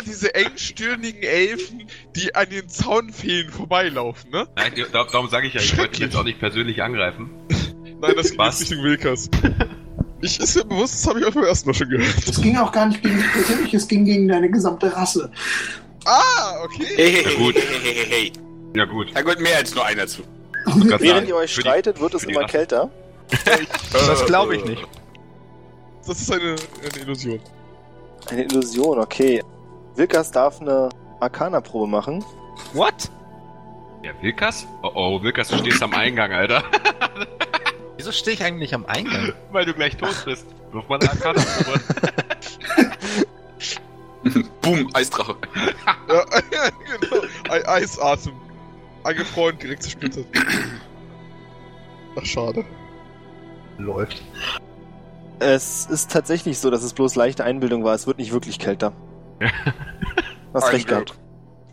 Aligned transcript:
Immer 0.00 0.12
diese 0.12 0.34
engstirnigen 0.34 1.22
Elfen, 1.22 1.86
die 2.16 2.34
an 2.34 2.48
den 2.50 2.68
Zaunfehlen 2.68 3.50
vorbeilaufen, 3.50 4.30
ne? 4.30 4.46
Nein, 4.56 4.72
da, 4.92 5.04
darum 5.04 5.28
sage 5.28 5.46
ich 5.46 5.54
ja, 5.54 5.60
ich 5.60 5.76
wollte 5.78 5.96
ihn 5.98 6.02
jetzt 6.08 6.16
auch 6.16 6.24
nicht 6.24 6.38
persönlich 6.40 6.82
angreifen. 6.82 7.30
Nein, 8.00 8.12
das 8.16 8.30
geht 8.30 8.40
jetzt 8.40 8.60
nicht 8.60 8.72
um 8.78 8.84
Wilkas. 8.84 9.30
Ich 10.22 10.38
ist 10.38 10.54
mir 10.56 10.64
bewusst, 10.64 10.94
das 10.94 11.06
habe 11.08 11.20
ich 11.20 11.26
auch 11.26 11.32
beim 11.32 11.44
ersten 11.44 11.68
Mal 11.70 11.74
schon 11.74 11.88
gehört. 11.88 12.14
Es 12.28 12.40
ging 12.40 12.56
auch 12.58 12.72
gar 12.72 12.86
nicht 12.86 13.02
gegen 13.02 13.16
dich 13.16 13.32
persönlich, 13.32 13.74
es 13.74 13.88
ging 13.88 14.04
gegen 14.04 14.28
deine 14.28 14.50
gesamte 14.50 14.94
Rasse. 14.94 15.30
Ah, 16.04 16.62
okay. 16.64 16.86
Hey, 16.96 17.12
hey, 17.12 17.22
Ja, 17.22 17.28
hey, 17.30 17.36
gut. 17.36 17.54
hey, 17.54 17.62
hey, 17.82 17.94
hey, 17.94 18.06
hey. 18.10 18.32
Ja 18.76 18.84
gut. 18.84 19.08
Da 19.14 19.22
gehört 19.22 19.40
mehr 19.40 19.56
als 19.56 19.74
nur 19.74 19.84
einer 19.84 20.06
zu. 20.06 20.22
Während 20.66 21.00
sagen, 21.06 21.26
ihr 21.26 21.36
euch 21.36 21.54
für 21.54 21.62
die- 21.62 21.68
streitet, 21.68 22.00
wird 22.00 22.14
es 22.14 22.24
immer 22.24 22.44
kälter. 22.46 22.90
Das 23.92 24.26
glaube 24.26 24.56
ich 24.56 24.64
nicht. 24.64 24.82
Das 26.06 26.20
ist 26.20 26.30
eine, 26.32 26.56
eine 26.82 27.02
Illusion. 27.02 27.40
Eine 28.28 28.44
Illusion, 28.44 28.98
okay. 28.98 29.42
Wilkas 29.96 30.30
darf 30.30 30.60
eine 30.60 30.88
Arcana-Probe 31.20 31.86
machen. 31.86 32.24
What? 32.72 33.10
Ja, 34.02 34.12
Wilkas? 34.22 34.66
Oh, 34.82 34.90
oh, 34.94 35.22
Wilkas, 35.22 35.48
du 35.48 35.58
stehst 35.58 35.82
am 35.82 35.92
Eingang, 35.94 36.32
Alter. 36.32 36.62
Wieso 37.96 38.12
stehe 38.12 38.34
ich 38.34 38.42
eigentlich 38.42 38.74
am 38.74 38.86
Eingang? 38.86 39.32
Weil 39.52 39.66
du 39.66 39.74
gleich 39.74 39.96
tot 39.96 40.14
bist. 40.24 40.46
Wirf 40.72 40.88
mal 40.88 40.98
eine 41.00 41.10
Arcana-Probe. 41.10 41.80
Boom, 44.62 44.88
Eisdrache. 44.94 45.36
Ja, 46.08 46.68
genau. 47.00 47.22
Ei- 47.48 47.66
Eisatem. 47.68 48.32
Angefroren, 49.04 49.56
direkt 49.58 49.82
zersplittert. 49.82 50.26
Ach, 52.18 52.24
schade. 52.24 52.64
Läuft. 53.78 54.22
Es 55.38 55.86
ist 55.86 56.10
tatsächlich 56.10 56.58
so, 56.58 56.70
dass 56.70 56.82
es 56.82 56.92
bloß 56.92 57.14
leichte 57.14 57.44
Einbildung 57.44 57.84
war. 57.84 57.94
Es 57.94 58.06
wird 58.06 58.18
nicht 58.18 58.32
wirklich 58.32 58.58
kälter. 58.58 58.92
Hast 60.54 60.72
recht 60.72 60.88
gehabt. 60.88 61.14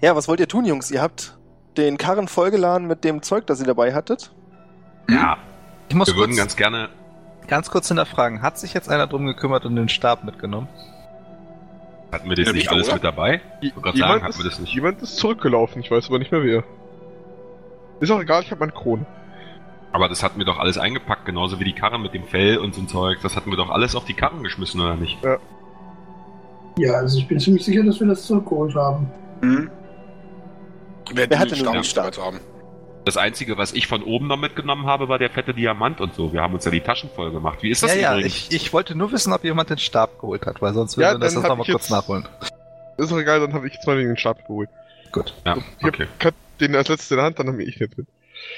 Ja, 0.01 0.15
was 0.15 0.27
wollt 0.27 0.39
ihr 0.39 0.47
tun, 0.47 0.65
Jungs? 0.65 0.91
Ihr 0.91 1.01
habt 1.01 1.37
den 1.77 1.97
Karren 1.97 2.27
vollgeladen 2.27 2.87
mit 2.87 3.03
dem 3.03 3.21
Zeug, 3.21 3.47
das 3.47 3.59
ihr 3.59 3.65
dabei 3.67 3.93
hattet. 3.93 4.31
Ja, 5.09 5.37
Ich 5.89 5.95
muss 5.95 6.07
wir 6.07 6.15
würden 6.15 6.35
ganz 6.35 6.55
gerne. 6.55 6.89
ganz 7.47 7.69
kurz 7.71 7.87
hinterfragen. 7.87 8.41
Hat 8.41 8.57
sich 8.59 8.73
jetzt 8.73 8.89
einer 8.89 9.07
drum 9.07 9.25
gekümmert 9.25 9.65
und 9.65 9.75
den 9.75 9.89
Stab 9.89 10.23
mitgenommen? 10.23 10.67
Hatten 12.11 12.29
wir 12.29 12.35
das 12.35 12.47
Ja, 12.47 12.53
nicht 12.53 12.69
alles 12.69 12.87
oder? 12.87 12.95
mit 12.95 13.03
dabei? 13.03 13.41
Ich 13.61 13.75
wollte 13.75 13.81
gerade 13.83 13.97
sagen, 13.97 14.23
hatten 14.23 14.37
wir 14.37 14.45
das 14.45 14.59
nicht. 14.59 14.73
Jemand 14.73 15.01
ist 15.01 15.17
zurückgelaufen, 15.17 15.81
ich 15.81 15.91
weiß 15.91 16.07
aber 16.07 16.19
nicht 16.19 16.31
mehr 16.31 16.43
wer. 16.43 16.63
Ist 17.99 18.11
auch 18.11 18.21
egal, 18.21 18.43
ich 18.43 18.51
habe 18.51 18.59
meine 18.59 18.71
Krone. 18.71 19.05
Aber 19.91 20.07
das 20.09 20.21
hatten 20.21 20.37
wir 20.37 20.45
doch 20.45 20.59
alles 20.59 20.77
eingepackt, 20.77 21.25
genauso 21.25 21.59
wie 21.59 21.63
die 21.63 21.73
Karren 21.73 22.01
mit 22.01 22.13
dem 22.13 22.25
Fell 22.27 22.57
und 22.59 22.75
so 22.75 22.81
ein 22.81 22.87
Zeug. 22.87 23.19
Das 23.23 23.35
hatten 23.35 23.49
wir 23.49 23.57
doch 23.57 23.69
alles 23.71 23.95
auf 23.95 24.05
die 24.05 24.13
Karren 24.13 24.43
geschmissen, 24.43 24.79
oder 24.79 24.95
nicht? 24.95 25.17
Ja, 25.23 25.37
also 26.85 27.17
ich 27.19 27.27
bin 27.27 27.39
ziemlich 27.39 27.65
sicher, 27.65 27.83
dass 27.83 27.99
wir 27.99 28.07
das 28.07 28.23
zurückgeholt 28.23 28.75
haben. 28.75 29.07
Hm? 29.41 29.69
Wer, 31.13 31.29
Wer 31.29 31.39
hatte 31.39 31.55
den 31.55 31.71
den 31.71 31.83
Stab 31.83 32.13
Stab? 32.13 32.25
haben? 32.25 32.39
Das 33.05 33.15
Einzige, 33.15 33.57
was 33.57 33.71
ich 33.73 33.87
von 33.87 34.03
oben 34.03 34.27
noch 34.27 34.35
mitgenommen 34.37 34.85
habe, 34.85 35.07
war 35.07 35.17
der 35.17 35.29
fette 35.29 35.53
Diamant 35.53 36.01
und 36.01 36.13
so. 36.13 36.33
Wir 36.33 36.41
haben 36.41 36.53
uns 36.53 36.65
ja 36.65 36.71
die 36.71 36.81
Taschen 36.81 37.09
voll 37.15 37.31
gemacht. 37.31 37.59
Wie 37.61 37.69
ist 37.69 37.81
das 37.81 37.95
ja, 37.95 38.01
ja, 38.01 38.11
übrigens? 38.17 38.49
ich, 38.49 38.51
ich 38.53 38.73
wollte 38.73 38.95
nur 38.95 39.11
wissen, 39.13 39.31
ob 39.31 39.43
jemand 39.45 39.69
den 39.69 39.77
Stab 39.77 40.19
geholt 40.19 40.45
hat, 40.45 40.61
weil 40.61 40.73
sonst 40.73 40.97
Ja, 40.97 41.11
würde 41.11 41.19
das 41.21 41.35
hab 41.37 41.43
nochmal 41.43 41.61
ich 41.65 41.71
kurz 41.71 41.83
jetzt- 41.83 41.91
nachholen. 41.91 42.27
Ist 42.97 43.13
auch 43.13 43.17
egal, 43.17 43.39
dann 43.39 43.53
habe 43.53 43.67
ich 43.67 43.73
jetzt 43.73 43.87
mal 43.87 43.95
den 43.97 44.17
Stab 44.17 44.45
geholt. 44.45 44.69
Gut. 45.13 45.33
ja, 45.45 45.55
Ich 45.55 45.83
hab 45.85 45.93
okay. 45.93 46.07
grad 46.19 46.33
den 46.59 46.75
als 46.75 46.89
letztes 46.89 47.11
in 47.11 47.17
der 47.17 47.25
Hand, 47.27 47.39
dann 47.39 47.47
habe 47.47 47.63
ich. 47.63 47.79
Ich 47.79 47.89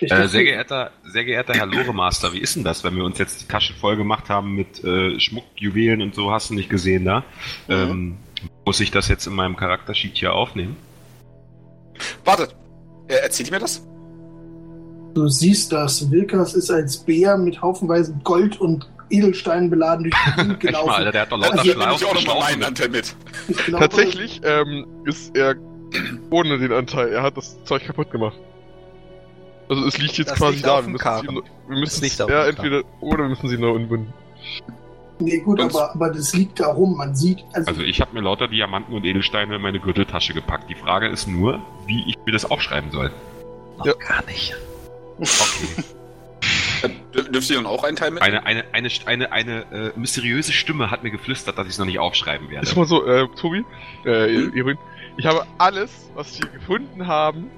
Äh, 0.01 0.27
sehr, 0.27 0.43
geehrter, 0.43 0.91
sehr 1.03 1.25
geehrter 1.25 1.53
Herr 1.53 1.65
Loremaster, 1.65 2.31
wie 2.33 2.39
ist 2.39 2.55
denn 2.55 2.63
das, 2.63 2.83
wenn 2.83 2.95
wir 2.95 3.03
uns 3.03 3.17
jetzt 3.17 3.41
die 3.41 3.47
Tasche 3.47 3.73
voll 3.73 3.97
gemacht 3.97 4.29
haben 4.29 4.55
mit 4.55 4.83
äh, 4.83 5.19
Schmuck, 5.19 5.43
Juwelen 5.55 6.01
und 6.01 6.15
so, 6.15 6.31
hast 6.31 6.49
du 6.49 6.53
nicht 6.53 6.69
gesehen 6.69 7.05
da? 7.05 7.23
Ähm, 7.67 8.17
muss 8.65 8.79
ich 8.79 8.91
das 8.91 9.07
jetzt 9.09 9.27
in 9.27 9.33
meinem 9.33 9.57
Charaktersheet 9.57 10.17
hier 10.17 10.33
aufnehmen? 10.33 10.77
Warte, 12.23 12.47
äh, 13.07 13.15
erzählt 13.15 13.51
mir 13.51 13.59
das? 13.59 13.85
Du 15.13 15.27
siehst 15.27 15.71
das. 15.73 16.09
Wilkas 16.11 16.53
ist 16.53 16.69
als 16.69 16.97
Bär 16.97 17.37
mit 17.37 17.61
haufenweise 17.61 18.13
Gold 18.23 18.59
und 18.61 18.87
Edelsteinen 19.09 19.69
beladen 19.69 20.03
durch 20.05 20.15
die 20.15 20.31
Gegend 20.31 20.47
mal, 20.49 20.57
gelaufen. 20.59 20.89
Alter, 20.91 21.11
der 21.11 21.21
hat 21.21 21.31
doch 21.31 21.39
lauter 21.39 21.59
Also, 21.59 21.71
Schlauch 21.71 21.95
ich 21.95 22.05
auch 22.05 22.13
nochmal 22.13 22.39
meinen. 22.51 22.63
Anteil 22.63 22.89
mit. 22.89 23.15
Ich 23.47 23.57
glaube, 23.57 23.89
Tatsächlich 23.89 24.41
ähm, 24.43 24.85
ist 25.05 25.35
er 25.35 25.55
ohne 26.29 26.59
den 26.59 26.71
Anteil. 26.71 27.09
Er 27.09 27.23
hat 27.23 27.37
das 27.37 27.61
Zeug 27.63 27.83
kaputt 27.85 28.11
gemacht. 28.11 28.37
Also 29.69 29.85
es 29.85 29.97
liegt 29.99 30.17
jetzt 30.17 30.31
Das 30.31 30.37
quasi 30.39 30.55
liegt 30.55 30.67
da. 30.67 30.81
Wir 30.83 30.89
müssen, 30.89 31.21
sie, 31.21 31.27
wir 31.69 31.77
müssen 31.79 32.05
es 32.05 32.17
ja 32.17 32.45
entweder 32.47 32.81
oder 33.01 33.19
wir 33.23 33.29
müssen 33.29 33.47
sie 33.49 33.57
nur 33.57 33.73
unbinden. 33.73 34.13
Nee, 35.19 35.39
gut, 35.39 35.59
Sonst- 35.59 35.75
aber, 35.75 35.93
aber 35.95 36.09
das 36.11 36.33
liegt 36.33 36.59
da 36.59 36.67
rum. 36.67 36.95
Man 36.97 37.15
sieht, 37.15 37.43
also, 37.53 37.69
Also 37.69 37.81
ich 37.83 38.01
habe 38.01 38.13
mir 38.13 38.21
lauter 38.21 38.47
Diamanten 38.47 38.93
und 38.95 39.05
Edelsteine 39.05 39.57
in 39.57 39.61
meine 39.61 39.79
Gürteltasche 39.79 40.33
gepackt. 40.33 40.69
Die 40.69 40.75
Frage 40.75 41.07
ist 41.09 41.27
nur, 41.27 41.59
wie 41.85 42.03
ich 42.07 42.15
mir 42.25 42.31
das 42.31 42.49
aufschreiben 42.49 42.89
soll. 42.91 43.11
Noch 43.77 43.85
Ja. 43.85 43.93
gar 43.93 44.25
nicht. 44.25 44.55
Okay. 45.19 45.83
Äh, 46.81 46.87
dür- 47.13 47.29
Dürft 47.29 47.49
ihr 47.49 47.57
dann 47.57 47.65
auch 47.65 47.83
einen 47.83 47.97
Teil 47.97 48.11
mit? 48.11 48.21
Eine, 48.23 48.45
eine, 48.45 48.63
eine, 48.71 48.87
eine, 49.05 49.31
eine 49.33 49.61
äh, 49.73 49.99
mysteriöse 49.99 50.53
Stimme 50.53 50.89
hat 50.89 51.03
mir 51.03 51.11
geflüstert, 51.11 51.57
dass 51.57 51.65
ich 51.67 51.73
es 51.73 51.77
noch 51.77 51.85
nicht 51.85 51.99
aufschreiben 51.99 52.49
werde. 52.49 52.65
Ist 52.65 52.77
mal 52.77 52.85
so, 52.85 53.05
äh, 53.05 53.27
Tobi, 53.35 53.65
äh, 54.05 54.27
Hm? 54.29 54.53
Irin, 54.55 54.77
ich 55.17 55.25
habe 55.25 55.45
alles, 55.57 56.09
was 56.15 56.39
wir 56.41 56.47
gefunden 56.49 57.05
haben, 57.05 57.51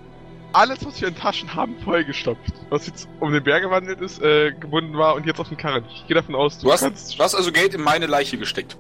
alles, 0.54 0.86
was 0.86 1.00
wir 1.02 1.08
in 1.08 1.16
Taschen 1.16 1.54
haben, 1.56 1.76
vollgestopft. 1.84 2.54
Was 2.70 2.88
jetzt 2.88 3.08
um 3.20 3.32
den 3.32 3.44
Berg 3.44 3.64
gewandelt 3.64 4.02
ist, 4.02 4.22
äh, 4.22 4.52
gebunden 4.52 4.98
war 4.98 5.16
und 5.16 5.26
jetzt 5.26 5.40
auf 5.40 5.48
den 5.50 5.58
Karren. 5.58 5.84
Ich 5.94 6.08
gehe 6.08 6.16
davon 6.16 6.36
aus, 6.36 6.58
du, 6.58 6.66
Du 6.68 6.74
hast, 6.74 6.82
kannst 6.82 7.18
du 7.18 7.24
hast 7.24 7.36
also 7.36 7.52
Geld 7.52 7.74
in 7.74 7.82
meine 7.82 8.06
Leiche 8.08 8.38
gesteckt. 8.38 8.78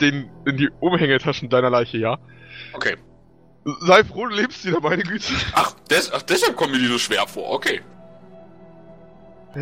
den 0.00 0.30
in 0.46 0.56
die 0.56 0.70
Umhängetaschen 0.80 1.48
deiner 1.48 1.70
Leiche, 1.70 1.98
ja. 1.98 2.18
Okay. 2.72 2.96
Sei 3.82 4.02
froh, 4.04 4.26
du 4.26 4.36
lebst 4.36 4.64
wieder, 4.64 4.80
meine 4.80 5.02
Güte. 5.02 5.32
Ach, 5.52 5.74
des, 5.90 6.12
ach 6.12 6.22
deshalb 6.22 6.56
kommen 6.56 6.72
mir 6.72 6.78
die 6.78 6.86
so 6.86 6.98
schwer 6.98 7.26
vor. 7.26 7.50
Okay. 7.50 7.80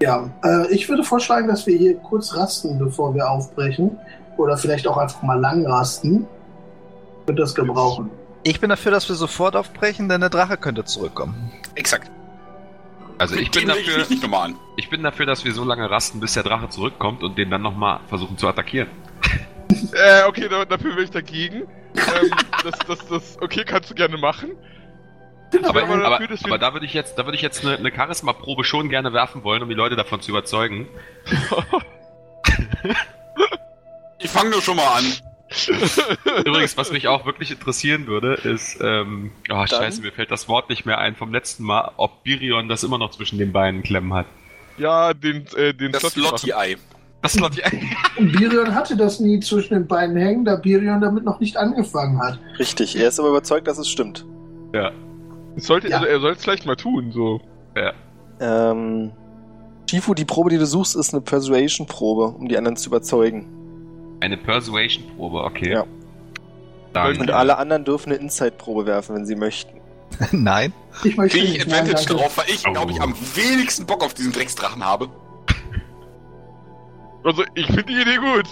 ja. 0.00 0.30
Äh, 0.44 0.72
ich 0.72 0.88
würde 0.88 1.02
vorschlagen, 1.02 1.48
dass 1.48 1.66
wir 1.66 1.76
hier 1.76 1.96
kurz 1.96 2.34
rasten, 2.36 2.78
bevor 2.78 3.14
wir 3.14 3.28
aufbrechen. 3.30 3.98
Oder 4.36 4.56
vielleicht 4.56 4.86
auch 4.86 4.96
einfach 4.96 5.22
mal 5.22 5.40
lang 5.40 5.66
rasten. 5.66 6.26
Wird 7.26 7.38
das 7.38 7.54
gebrauchen. 7.54 8.10
Ich 8.48 8.60
bin 8.60 8.70
dafür, 8.70 8.92
dass 8.92 9.08
wir 9.08 9.16
sofort 9.16 9.56
aufbrechen, 9.56 10.08
denn 10.08 10.20
der 10.20 10.30
Drache 10.30 10.56
könnte 10.56 10.84
zurückkommen. 10.84 11.50
Exakt. 11.74 12.08
Also 13.18 13.34
ich 13.34 13.50
bin 13.50 13.66
dafür, 13.66 13.98
mich 13.98 14.10
nicht 14.10 14.22
nochmal 14.22 14.50
an. 14.50 14.56
ich 14.76 14.88
bin 14.88 15.02
dafür, 15.02 15.26
dass 15.26 15.44
wir 15.44 15.52
so 15.52 15.64
lange 15.64 15.90
rasten, 15.90 16.20
bis 16.20 16.34
der 16.34 16.44
Drache 16.44 16.68
zurückkommt 16.68 17.24
und 17.24 17.36
den 17.38 17.50
dann 17.50 17.62
nochmal 17.62 17.98
versuchen 18.06 18.38
zu 18.38 18.46
attackieren. 18.48 18.88
Äh, 19.92 20.22
okay, 20.28 20.48
da, 20.48 20.64
dafür 20.64 20.94
bin 20.94 21.04
ich 21.04 21.10
dagegen. 21.10 21.62
ähm, 21.96 22.30
das, 22.62 22.78
das, 22.86 23.06
das, 23.08 23.38
okay, 23.42 23.64
kannst 23.64 23.90
du 23.90 23.94
gerne 23.94 24.16
machen. 24.16 24.52
Aber, 25.64 25.82
aber 25.82 25.94
aber, 26.06 26.18
dafür, 26.18 26.28
wir- 26.30 26.38
aber 26.46 26.58
da 26.58 26.72
würde 26.72 26.86
ich 26.86 26.94
jetzt, 26.94 27.18
da 27.18 27.24
würde 27.24 27.36
ich 27.36 27.42
jetzt 27.42 27.64
eine, 27.64 27.76
eine 27.76 27.92
Charisma-Probe 27.94 28.62
schon 28.64 28.88
gerne 28.88 29.12
werfen 29.12 29.42
wollen, 29.42 29.62
um 29.62 29.68
die 29.68 29.74
Leute 29.74 29.96
davon 29.96 30.20
zu 30.20 30.30
überzeugen. 30.30 30.88
Ich 34.18 34.30
fange 34.30 34.50
nur 34.50 34.62
schon 34.62 34.76
mal 34.76 34.98
an. 34.98 35.04
Übrigens, 36.44 36.76
was 36.76 36.92
mich 36.92 37.08
auch 37.08 37.26
wirklich 37.26 37.50
interessieren 37.50 38.06
würde, 38.06 38.34
ist, 38.34 38.78
ähm, 38.80 39.30
oh 39.50 39.66
scheiße, 39.66 40.02
mir 40.02 40.12
fällt 40.12 40.30
das 40.30 40.48
Wort 40.48 40.68
nicht 40.70 40.86
mehr 40.86 40.98
ein 40.98 41.16
vom 41.16 41.32
letzten 41.32 41.64
Mal, 41.64 41.92
ob 41.96 42.22
Birion 42.24 42.68
das 42.68 42.84
immer 42.84 42.98
noch 42.98 43.10
zwischen 43.10 43.38
den 43.38 43.52
Beinen 43.52 43.82
klemmen 43.82 44.12
hat. 44.14 44.26
Ja, 44.78 45.14
den, 45.14 45.46
äh, 45.56 45.72
den 45.74 45.92
Das. 45.92 46.02
Slotty-Ei. 46.02 46.76
Das 47.22 47.32
Slotty 47.34 47.62
Und 48.18 48.32
Birion 48.32 48.74
hatte 48.74 48.96
das 48.96 49.20
nie 49.20 49.40
zwischen 49.40 49.74
den 49.74 49.86
Beinen 49.86 50.16
hängen, 50.16 50.44
da 50.44 50.56
Birion 50.56 51.00
damit 51.00 51.24
noch 51.24 51.40
nicht 51.40 51.56
angefangen 51.56 52.20
hat. 52.22 52.38
Richtig, 52.58 52.96
er 52.96 53.08
ist 53.08 53.18
aber 53.18 53.30
überzeugt, 53.30 53.66
dass 53.66 53.78
es 53.78 53.88
stimmt. 53.88 54.24
Das 54.72 54.92
Sollte, 55.66 55.88
Ja. 55.88 55.96
also 55.96 56.06
er 56.06 56.20
soll 56.20 56.32
es 56.32 56.42
vielleicht 56.42 56.66
mal 56.66 56.76
tun, 56.76 57.12
so. 57.12 57.40
Ähm, 58.40 59.12
Shifu, 59.88 60.14
die 60.14 60.24
Probe, 60.24 60.50
die 60.50 60.58
du 60.58 60.66
suchst, 60.66 60.96
ist 60.96 61.14
eine 61.14 61.22
Persuasion-Probe, 61.22 62.26
um 62.38 62.48
die 62.48 62.58
anderen 62.58 62.76
zu 62.76 62.90
überzeugen. 62.90 63.48
Eine 64.20 64.36
Persuasion-Probe, 64.36 65.42
okay. 65.44 65.72
Ja. 65.72 65.84
Dann, 66.92 67.18
Und 67.20 67.30
alle 67.30 67.58
anderen 67.58 67.84
dürfen 67.84 68.12
eine 68.12 68.20
Inside-Probe 68.20 68.86
werfen, 68.86 69.16
wenn 69.16 69.26
sie 69.26 69.36
möchten. 69.36 69.80
Nein. 70.32 70.72
Ich 71.04 71.16
möchte 71.16 71.36
Kriege 71.38 71.52
ich 71.52 71.58
nicht. 71.58 71.68
Nein, 71.68 71.80
Advantage 71.80 72.06
danke. 72.08 72.22
drauf, 72.22 72.38
weil 72.38 72.48
ich, 72.48 72.62
glaube 72.64 72.92
ich, 72.92 73.00
Oh. 73.00 73.04
am 73.04 73.14
wenigsten 73.34 73.84
Bock 73.86 74.02
auf 74.04 74.14
diesen 74.14 74.32
Drecksdrachen 74.32 74.84
habe. 74.84 75.08
Also, 77.24 77.44
ich 77.54 77.66
finde 77.66 77.84
die 77.84 78.00
Idee 78.00 78.16
gut. 78.16 78.46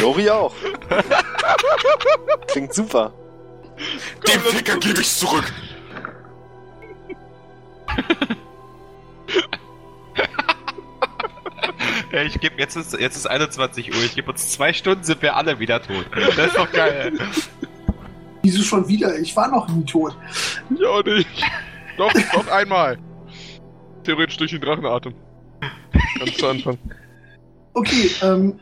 Jori 0.00 0.28
auch. 0.28 0.52
Klingt 2.48 2.74
super. 2.74 3.12
Dem 4.26 4.40
Ficker 4.40 4.76
gebe 4.78 5.00
ich's 5.00 5.18
zurück. 5.20 5.50
Ja, 12.12 12.22
ich 12.22 12.40
gebe 12.40 12.56
jetzt 12.58 12.76
ist 12.76 12.98
jetzt 12.98 13.16
ist 13.16 13.26
21 13.26 13.94
Uhr. 13.94 14.02
Ich 14.04 14.16
gebe 14.16 14.30
uns 14.30 14.50
zwei 14.50 14.72
Stunden 14.72 15.04
sind 15.04 15.22
wir 15.22 15.36
alle 15.36 15.60
wieder 15.60 15.80
tot. 15.80 16.06
Das 16.36 16.48
ist 16.48 16.56
doch 16.56 16.70
geil. 16.72 17.12
Wieso 18.42 18.62
schon 18.62 18.88
wieder? 18.88 19.16
Ich 19.18 19.36
war 19.36 19.48
noch 19.48 19.68
nie 19.68 19.84
tot. 19.84 20.16
Ich 20.74 20.84
auch 20.84 21.04
nicht. 21.04 21.28
Doch, 21.96 22.12
doch 22.32 22.48
einmal. 22.48 22.98
Theoretisch 24.02 24.38
durch 24.38 24.50
den 24.50 24.60
Drachenatem. 24.60 25.14
Ganz 26.18 26.36
zu 26.36 26.48
Anfang. 26.48 26.78
Okay, 27.72 28.10
ähm. 28.22 28.58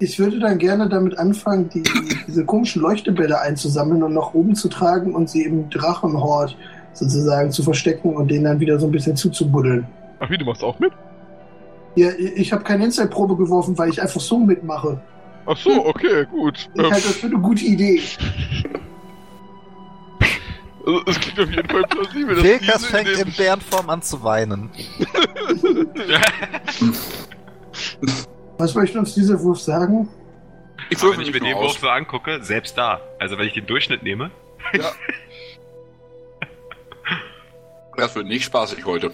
Ich 0.00 0.18
würde 0.18 0.40
dann 0.40 0.58
gerne 0.58 0.88
damit 0.88 1.16
anfangen, 1.16 1.68
die, 1.68 1.84
diese 2.26 2.44
komischen 2.44 2.82
Leuchtebälle 2.82 3.40
einzusammeln 3.40 4.02
und 4.02 4.14
nach 4.14 4.34
oben 4.34 4.56
zu 4.56 4.68
tragen 4.68 5.14
und 5.14 5.30
sie 5.30 5.42
im 5.42 5.70
Drachenhort 5.70 6.56
sozusagen 6.92 7.52
zu 7.52 7.62
verstecken 7.62 8.16
und 8.16 8.30
den 8.30 8.44
dann 8.44 8.58
wieder 8.58 8.80
so 8.80 8.86
ein 8.86 8.92
bisschen 8.92 9.16
zuzubuddeln. 9.16 9.86
Ach 10.18 10.28
wie, 10.28 10.38
du 10.38 10.44
machst 10.44 10.64
auch 10.64 10.78
mit? 10.80 10.92
Ja, 11.96 12.10
ich 12.12 12.52
habe 12.52 12.62
keine 12.62 12.84
Inside-Probe 12.84 13.36
geworfen, 13.36 13.76
weil 13.76 13.90
ich 13.90 14.00
einfach 14.00 14.20
so 14.20 14.38
mitmache. 14.38 15.00
Ach 15.46 15.56
so, 15.56 15.86
okay, 15.86 16.24
gut. 16.26 16.68
Ich 16.74 16.82
halte 16.82 16.94
das 16.94 17.16
für 17.16 17.26
eine 17.26 17.38
gute 17.38 17.64
Idee. 17.64 18.00
also, 20.86 21.02
es 21.06 21.20
klingt 21.20 21.40
auf 21.40 21.50
jeden 21.50 21.68
Fall 21.68 21.82
plausibel. 21.84 22.34
dass 22.36 22.44
Wilkas 22.44 22.78
diese 22.78 22.90
fängt 22.90 23.08
in 23.08 23.26
in 23.28 23.32
Bärenform 23.32 23.90
an 23.90 24.02
zu 24.02 24.22
weinen. 24.22 24.68
Was 28.58 28.74
möchte 28.74 28.98
uns 28.98 29.14
dieser 29.14 29.40
Wurf 29.42 29.60
sagen? 29.60 30.08
Ich 30.90 31.00
würfel 31.02 31.18
wenn 31.18 31.26
ich 31.26 31.32
mich 31.32 31.42
mir 31.42 31.48
den. 31.48 31.56
Wurf 31.58 31.78
so 31.78 31.88
angucke, 31.88 32.42
selbst 32.42 32.76
da. 32.76 33.00
Also 33.18 33.38
wenn 33.38 33.46
ich 33.46 33.54
den 33.54 33.66
Durchschnitt 33.66 34.02
nehme. 34.02 34.30
Das 37.96 38.14
wird 38.14 38.26
nicht 38.28 38.44
spaßig 38.44 38.84
heute. 38.84 39.10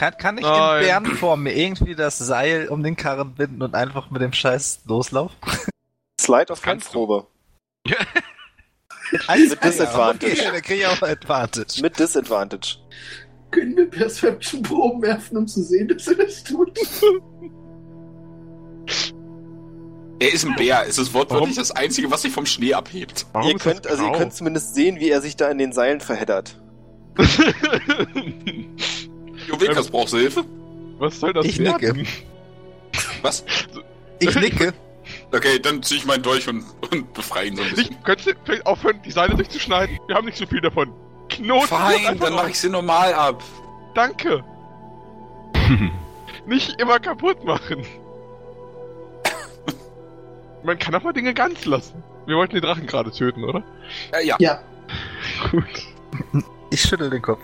Kann, 0.00 0.16
kann 0.16 0.38
ich 0.38 0.44
Nein. 0.44 0.80
in 0.80 0.86
Bärenform 0.86 1.42
mir 1.42 1.54
irgendwie 1.54 1.94
das 1.94 2.16
Seil 2.16 2.68
um 2.68 2.82
den 2.82 2.96
Karren 2.96 3.34
binden 3.34 3.60
und 3.60 3.74
einfach 3.74 4.10
mit 4.10 4.22
dem 4.22 4.32
Scheiß 4.32 4.80
loslaufen? 4.86 5.36
Slide 6.18 6.50
of. 6.50 6.66
Eins 6.66 6.90
Mit 9.50 9.62
Disadvantage. 9.62 10.32
Okay, 10.32 10.50
dann 10.52 10.62
krieg 10.62 10.78
ich 10.78 10.86
auch 10.86 11.02
Advantage. 11.02 11.82
Mit 11.82 11.98
Disadvantage. 11.98 12.78
Können 13.50 13.76
wir 13.76 13.90
Perception-Proben 13.90 15.02
werfen, 15.02 15.36
um 15.36 15.46
zu 15.46 15.62
sehen, 15.62 15.88
dass 15.88 16.08
er 16.08 16.14
das 16.14 16.44
tut? 16.44 16.78
Er 20.18 20.32
ist 20.32 20.46
ein 20.46 20.54
Bär. 20.54 20.86
Es 20.88 20.96
ist 20.96 21.12
wortwörtlich 21.12 21.56
Warum? 21.56 21.56
das 21.56 21.72
Einzige, 21.72 22.10
was 22.10 22.22
sich 22.22 22.32
vom 22.32 22.46
Schnee 22.46 22.72
abhebt. 22.72 23.26
Warum 23.34 23.50
ihr 23.50 23.58
könnt, 23.58 23.86
also 23.86 24.06
ihr 24.06 24.12
könnt 24.12 24.32
zumindest 24.32 24.74
sehen, 24.74 24.98
wie 24.98 25.10
er 25.10 25.20
sich 25.20 25.36
da 25.36 25.50
in 25.50 25.58
den 25.58 25.74
Seilen 25.74 26.00
verheddert. 26.00 26.56
Jovekas, 29.50 29.90
brauchst 29.90 30.12
du 30.14 30.18
Hilfe? 30.18 30.44
Was 30.98 31.18
soll 31.20 31.32
das 31.32 31.46
Ich 31.46 31.58
werden? 31.58 31.96
nicke. 31.96 32.08
Was? 33.22 33.44
Ich 34.18 34.34
nicke. 34.34 34.72
Okay, 35.32 35.58
dann 35.58 35.82
zieh 35.82 35.96
ich 35.96 36.04
meinen 36.06 36.22
Dolch 36.22 36.48
und, 36.48 36.64
und 36.90 37.12
befreie 37.14 37.48
ihn 37.48 37.56
so 37.56 37.62
ein 37.62 37.70
bisschen. 37.70 37.92
Ich, 37.92 38.02
könntest 38.04 38.28
du 38.28 38.32
vielleicht 38.44 38.66
aufhören, 38.66 39.00
die 39.04 39.10
Seile 39.10 39.34
durchzuschneiden? 39.34 39.98
Wir 40.06 40.14
haben 40.16 40.26
nicht 40.26 40.38
so 40.38 40.46
viel 40.46 40.60
davon. 40.60 40.92
Knoten 41.28 41.68
Fein, 41.68 42.18
dann 42.18 42.34
mach 42.34 42.48
ich 42.48 42.58
sie 42.58 42.68
normal 42.68 43.14
ab. 43.14 43.42
Danke. 43.94 44.44
Nicht 46.46 46.80
immer 46.80 46.98
kaputt 46.98 47.44
machen. 47.44 47.84
Man 50.62 50.78
kann 50.78 50.94
auch 50.94 51.02
mal 51.02 51.12
Dinge 51.12 51.32
ganz 51.32 51.64
lassen. 51.64 52.02
Wir 52.26 52.36
wollten 52.36 52.54
den 52.54 52.62
Drachen 52.62 52.86
gerade 52.86 53.10
töten, 53.10 53.44
oder? 53.44 53.62
Äh, 54.12 54.26
ja. 54.26 54.36
Ja. 54.40 54.60
Gut. 55.50 56.44
Ich 56.70 56.82
schüttel 56.82 57.10
den 57.10 57.22
Kopf. 57.22 57.40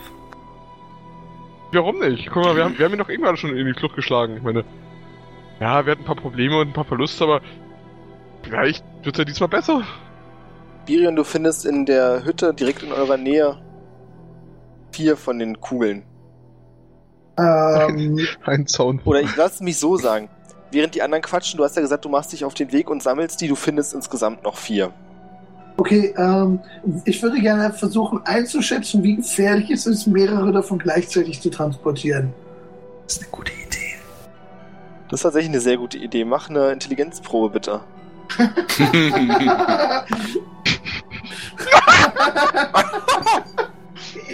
Warum 1.77 1.99
nicht? 1.99 2.31
Guck 2.33 2.43
mal, 2.45 2.57
wir 2.57 2.65
haben, 2.65 2.79
wir 2.79 2.87
haben 2.87 2.93
ihn 2.93 2.99
doch 2.99 3.09
irgendwann 3.09 3.37
schon 3.37 3.55
in 3.55 3.67
die 3.67 3.75
Flucht 3.75 3.97
geschlagen. 3.97 4.39
Ich 4.39 4.43
meine, 4.43 4.65
ja, 5.61 5.85
wir 5.85 5.93
hatten 5.93 6.03
ein 6.03 6.07
paar 6.07 6.17
Probleme 6.17 6.59
und 6.59 6.69
ein 6.69 6.73
paar 6.73 6.87
Verluste, 6.87 7.25
aber 7.25 7.43
vielleicht 8.43 8.85
wird's 9.03 9.19
ja 9.19 9.25
diesmal 9.25 9.49
besser. 9.49 9.83
Birion, 10.87 11.17
du 11.17 11.25
findest 11.25 11.67
in 11.67 11.85
der 11.85 12.25
Hütte 12.25 12.55
direkt 12.55 12.83
in 12.83 12.93
eurer 12.93 13.19
Nähe 13.19 13.59
vier 14.93 15.17
von 15.19 15.39
den 15.39 15.61
Kugeln. 15.61 16.05
Ähm, 17.39 18.19
Ein 18.47 18.67
Zaun. 18.67 19.01
Oder 19.05 19.21
ich 19.21 19.37
lass 19.37 19.57
es 19.57 19.61
mich 19.61 19.79
so 19.79 19.97
sagen. 19.97 20.31
Während 20.71 20.95
die 20.95 21.03
anderen 21.03 21.23
quatschen, 21.23 21.59
du 21.59 21.65
hast 21.65 21.77
ja 21.77 21.83
gesagt, 21.83 22.05
du 22.05 22.09
machst 22.09 22.33
dich 22.33 22.45
auf 22.45 22.55
den 22.55 22.73
Weg 22.73 22.89
und 22.89 23.03
sammelst 23.03 23.41
die, 23.41 23.49
du 23.49 23.55
findest 23.55 23.95
insgesamt 23.95 24.45
noch 24.45 24.57
vier. 24.57 24.93
Okay, 25.77 26.15
ähm, 26.17 26.61
ich 27.05 27.23
würde 27.23 27.41
gerne 27.41 27.73
versuchen 27.73 28.21
einzuschätzen, 28.25 29.03
wie 29.03 29.17
gefährlich 29.17 29.71
es 29.71 29.87
ist, 29.87 30.07
mehrere 30.07 30.53
davon 30.53 30.79
gleichzeitig 30.79 31.41
zu 31.41 31.51
transportieren. 31.51 32.33
Das 33.05 33.17
ist 33.17 33.23
eine 33.23 33.31
gute 33.31 33.53
Idee. 33.53 33.97
Das 35.09 35.21
ist 35.21 35.23
tatsächlich 35.23 35.51
eine 35.51 35.61
sehr 35.61 35.77
gute 35.77 35.99
Idee. 35.99 36.25
Mach 36.25 36.51
eine 36.51 36.73
Intelligenzprobe 36.73 37.51
bitte. 37.51 37.81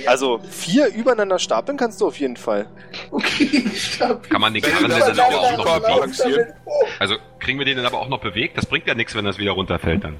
Also 0.06 0.40
vier 0.50 0.88
übereinander 0.92 1.38
stapeln 1.38 1.78
kannst 1.78 2.00
du 2.00 2.06
auf 2.06 2.18
jeden 2.18 2.36
Fall. 2.36 2.66
okay, 3.10 3.64
ich 3.72 4.00
hab 4.00 4.28
Kann 4.28 4.40
man 4.40 4.52
den 4.52 4.62
Karren 4.62 4.90
aber 4.90 5.40
auch 5.40 5.56
noch 5.56 5.80
balancieren. 5.80 6.52
Also 6.98 7.16
kriegen 7.38 7.58
wir 7.58 7.64
den 7.64 7.76
dann 7.76 7.86
aber 7.86 8.00
auch 8.00 8.08
noch 8.08 8.20
bewegt? 8.20 8.58
Das 8.58 8.66
bringt 8.66 8.86
ja 8.86 8.94
nichts, 8.94 9.14
wenn 9.14 9.24
das 9.24 9.38
wieder 9.38 9.52
runterfällt 9.52 10.04
dann. 10.04 10.16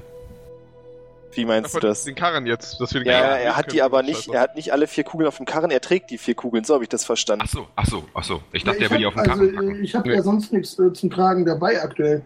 Wie 1.35 1.45
meinst 1.45 1.73
du 1.75 1.79
das? 1.79 2.03
Den 2.03 2.15
Karren 2.15 2.45
jetzt, 2.45 2.79
dass 2.79 2.93
wir 2.93 3.01
den 3.01 3.07
Ja, 3.11 3.19
Karren 3.21 3.41
er 3.41 3.57
hat 3.57 3.71
die 3.71 3.81
aber 3.81 4.03
nicht, 4.03 4.27
er 4.29 4.41
hat 4.41 4.55
nicht 4.55 4.71
alle 4.71 4.87
vier 4.87 5.03
Kugeln 5.03 5.27
auf 5.27 5.37
dem 5.37 5.45
Karren, 5.45 5.71
er 5.71 5.81
trägt 5.81 6.09
die 6.11 6.17
vier 6.17 6.35
Kugeln, 6.35 6.63
so 6.63 6.73
habe 6.73 6.83
ich 6.83 6.89
das 6.89 7.05
verstanden. 7.05 7.45
Ach 7.47 7.51
so, 7.51 7.67
ach 7.75 7.85
so, 7.85 8.03
ach 8.13 8.23
so. 8.23 8.41
Ich 8.51 8.63
dachte, 8.63 8.77
Ja, 8.77 8.87
der 8.87 8.91
will 8.91 8.97
die 8.99 9.05
auf 9.05 9.17
also, 9.17 9.29
Karren 9.31 9.49
äh, 9.49 9.53
packen. 9.53 9.83
Ich 9.83 9.95
habe 9.95 10.09
Nee. 10.09 10.15
ja 10.15 10.21
sonst 10.21 10.51
nichts 10.53 10.77
äh, 10.79 10.91
zum 10.93 11.09
Tragen 11.09 11.45
dabei 11.45 11.81
aktuell. 11.81 12.25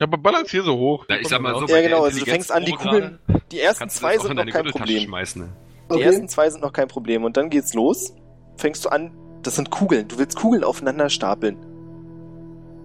Ja, 0.00 0.06
aber 0.06 0.18
balancier 0.18 0.62
so 0.62 0.76
hoch. 0.76 1.04
Na, 1.08 1.18
ich 1.20 1.28
sag 1.28 1.40
mal 1.40 1.54
so, 1.58 1.66
Ja, 1.66 1.80
genau, 1.82 2.02
also 2.04 2.18
du 2.18 2.24
fängst 2.24 2.50
an, 2.50 2.64
die 2.64 2.72
Kugeln, 2.72 3.18
die 3.52 3.60
ersten 3.60 3.88
zwei 3.88 4.18
sind 4.18 4.30
in 4.32 4.36
noch 4.36 4.52
kein 4.52 4.64
Problem. 4.66 5.02
schmeißen. 5.04 5.42
Ne? 5.42 5.48
Die 5.90 5.94
Okay. 5.94 6.02
ersten 6.02 6.28
zwei 6.28 6.50
sind 6.50 6.62
noch 6.62 6.72
kein 6.72 6.88
Problem 6.88 7.24
und 7.24 7.36
dann 7.36 7.50
geht's 7.50 7.74
los. 7.74 8.14
Fängst 8.56 8.84
du 8.84 8.88
an, 8.88 9.12
das 9.42 9.56
sind 9.56 9.70
Kugeln, 9.70 10.08
du 10.08 10.18
willst 10.18 10.36
Kugeln 10.36 10.64
aufeinander 10.64 11.10
stapeln. 11.10 11.56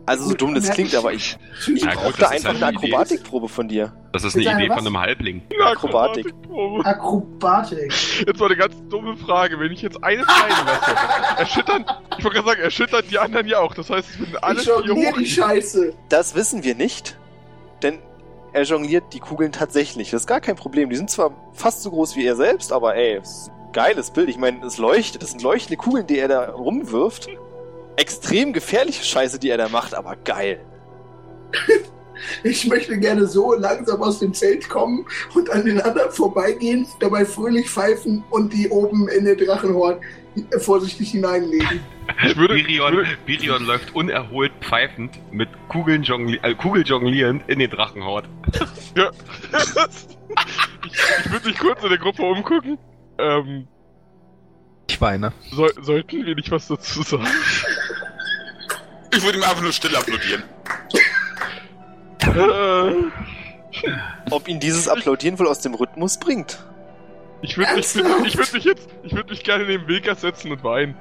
Also 0.10 0.24
so 0.24 0.30
Gut, 0.32 0.42
dumm 0.42 0.56
das 0.56 0.72
klingt, 0.72 0.90
ich. 0.92 0.98
aber 0.98 1.14
ich, 1.14 1.38
ich 1.72 1.84
Ja, 1.84 1.94
brauchte 1.94 2.28
einfach 2.28 2.50
eine 2.50 2.66
eine. 2.66 2.78
Akrobatikprobe 2.78 3.48
von 3.48 3.68
dir. 3.68 3.94
Das 4.12 4.24
ist 4.24 4.36
eine 4.36 4.44
Idee 4.44 4.68
was? 4.70 4.78
von 4.78 4.88
einem 4.88 5.00
Halbling. 5.00 5.44
Akrobatik. 5.64 6.26
Akrobatikprobe. 6.26 6.86
Akrobatik. 6.86 7.94
Jetzt 8.26 8.40
mal 8.40 8.46
eine 8.48 8.56
ganz 8.58 8.76
dumme 8.90 9.16
Frage. 9.18 9.60
Wenn 9.60 9.72
ich 9.72 9.84
jetzt 9.84 10.04
eine 10.04 10.24
fallen 10.24 10.66
lasse, 10.66 10.96
erschüttern, 11.38 11.86
ich 12.18 12.24
wollte 12.24 12.38
gerade 12.38 12.48
sagen, 12.50 12.62
erschüttern 12.62 13.04
die 13.10 13.20
anderen 13.20 13.48
ja 13.48 13.60
auch. 13.60 13.76
Das 13.76 13.92
heißt, 13.92 14.10
es 14.10 14.20
würden 14.20 14.36
alle 14.42 14.60
ich 14.60 14.66
vier 14.66 14.96
hoch. 14.96 15.18
die 15.20 15.26
Scheiße. 15.28 15.94
Das 16.10 16.34
wissen 16.34 16.64
wir 16.64 16.74
nicht, 16.74 17.16
denn 17.84 18.00
er 18.52 18.64
jongliert 18.64 19.14
die 19.14 19.20
Kugeln 19.20 19.52
tatsächlich. 19.52 20.10
Das 20.10 20.24
ist 20.24 20.28
gar 20.28 20.42
kein 20.42 20.56
Problem. 20.56 20.90
Die 20.90 20.96
sind 20.96 21.12
zwar 21.12 21.36
fast 21.54 21.84
so 21.84 21.92
groß 21.92 22.16
wie 22.16 22.26
er 22.26 22.36
selbst, 22.36 22.74
aber 22.74 22.96
ey, 22.96 23.18
es 23.22 23.30
ist 23.42 23.50
ein 23.50 23.72
geiles 23.74 24.10
Bild. 24.10 24.28
Ich 24.30 24.38
meine, 24.40 24.66
es 24.66 24.80
leuchtet. 24.80 25.22
Das 25.22 25.30
sind 25.30 25.44
leuchtende 25.44 25.78
Kugeln, 25.78 26.08
die 26.08 26.18
er 26.18 26.28
da 26.30 26.50
rumwirft. 26.50 27.28
Extrem 28.00 28.54
gefährliche 28.54 29.04
Scheiße, 29.04 29.40
die 29.40 29.50
er 29.50 29.58
da 29.58 29.68
macht, 29.68 29.94
aber 29.94 30.16
geil. 30.16 30.66
Ich 32.44 32.68
möchte 32.68 32.98
gerne 33.00 33.26
so 33.28 33.54
langsam 33.54 34.02
aus 34.02 34.20
dem 34.20 34.34
Zelt 34.34 34.68
kommen 34.68 35.06
und 35.36 35.50
an 35.50 35.64
den 35.64 35.80
anderen 35.80 36.12
vorbeigehen, 36.12 36.86
dabei 37.00 37.24
fröhlich 37.24 37.70
pfeifen 37.70 38.26
und 38.30 38.52
die 38.52 38.68
oben 38.70 39.08
in 39.08 39.24
den 39.24 39.38
Drachenhort 39.38 40.02
vorsichtig 40.60 41.12
hineinlegen. 41.12 41.80
Ich 42.26 42.36
würde, 42.36 42.56
Birion, 42.56 42.94
würde, 42.94 43.10
Birion 43.26 43.66
läuft 43.66 43.96
unerholt 43.96 44.52
pfeifend 44.62 45.18
mit 45.32 45.48
Kugeln 45.70 46.04
jongli 46.04 46.40
äh, 46.44 46.54
Kugeljonglierend 46.56 47.44
in 47.48 47.60
den 47.60 47.70
Drachenhort. 47.70 48.28
ja. 48.98 49.12
ich, 50.86 50.94
ich 51.26 51.32
würde 51.32 51.48
mich 51.48 51.58
kurz 51.58 51.84
in 51.84 51.90
der 51.90 52.00
Gruppe 52.00 52.24
umgucken. 52.24 52.78
Ähm, 53.18 53.68
Ich 54.90 55.00
weine. 55.00 55.32
soll, 55.52 55.72
sollten 55.82 56.26
wir 56.26 56.36
nicht 56.36 56.52
was 56.52 56.68
dazu 56.68 57.02
sagen? 57.02 57.28
Ich 59.12 59.24
würde 59.24 59.38
ihm 59.38 59.44
einfach 59.44 59.62
nur 59.62 59.74
still 59.74 59.96
applaudieren. 59.96 60.44
äh, 62.22 62.94
Ob 64.30 64.48
ihn 64.48 64.60
dieses 64.60 64.88
Applaudieren 64.88 65.38
wohl 65.40 65.48
aus 65.48 65.60
dem 65.62 65.74
Rhythmus 65.74 66.18
bringt? 66.18 66.64
Ich 67.42 67.58
würde 67.58 67.76
mich, 67.76 67.96
Ernsthaft? 67.96 68.26
ich 68.28 68.38
würd 68.38 68.54
mich 68.54 68.64
jetzt, 68.66 68.90
ich 69.04 69.14
würde 69.14 69.30
mich 69.30 69.44
gerne 69.44 69.66
neben 69.66 69.88
Wilka 69.88 70.14
setzen 70.16 70.52
und 70.52 70.64
weinen. 70.64 70.96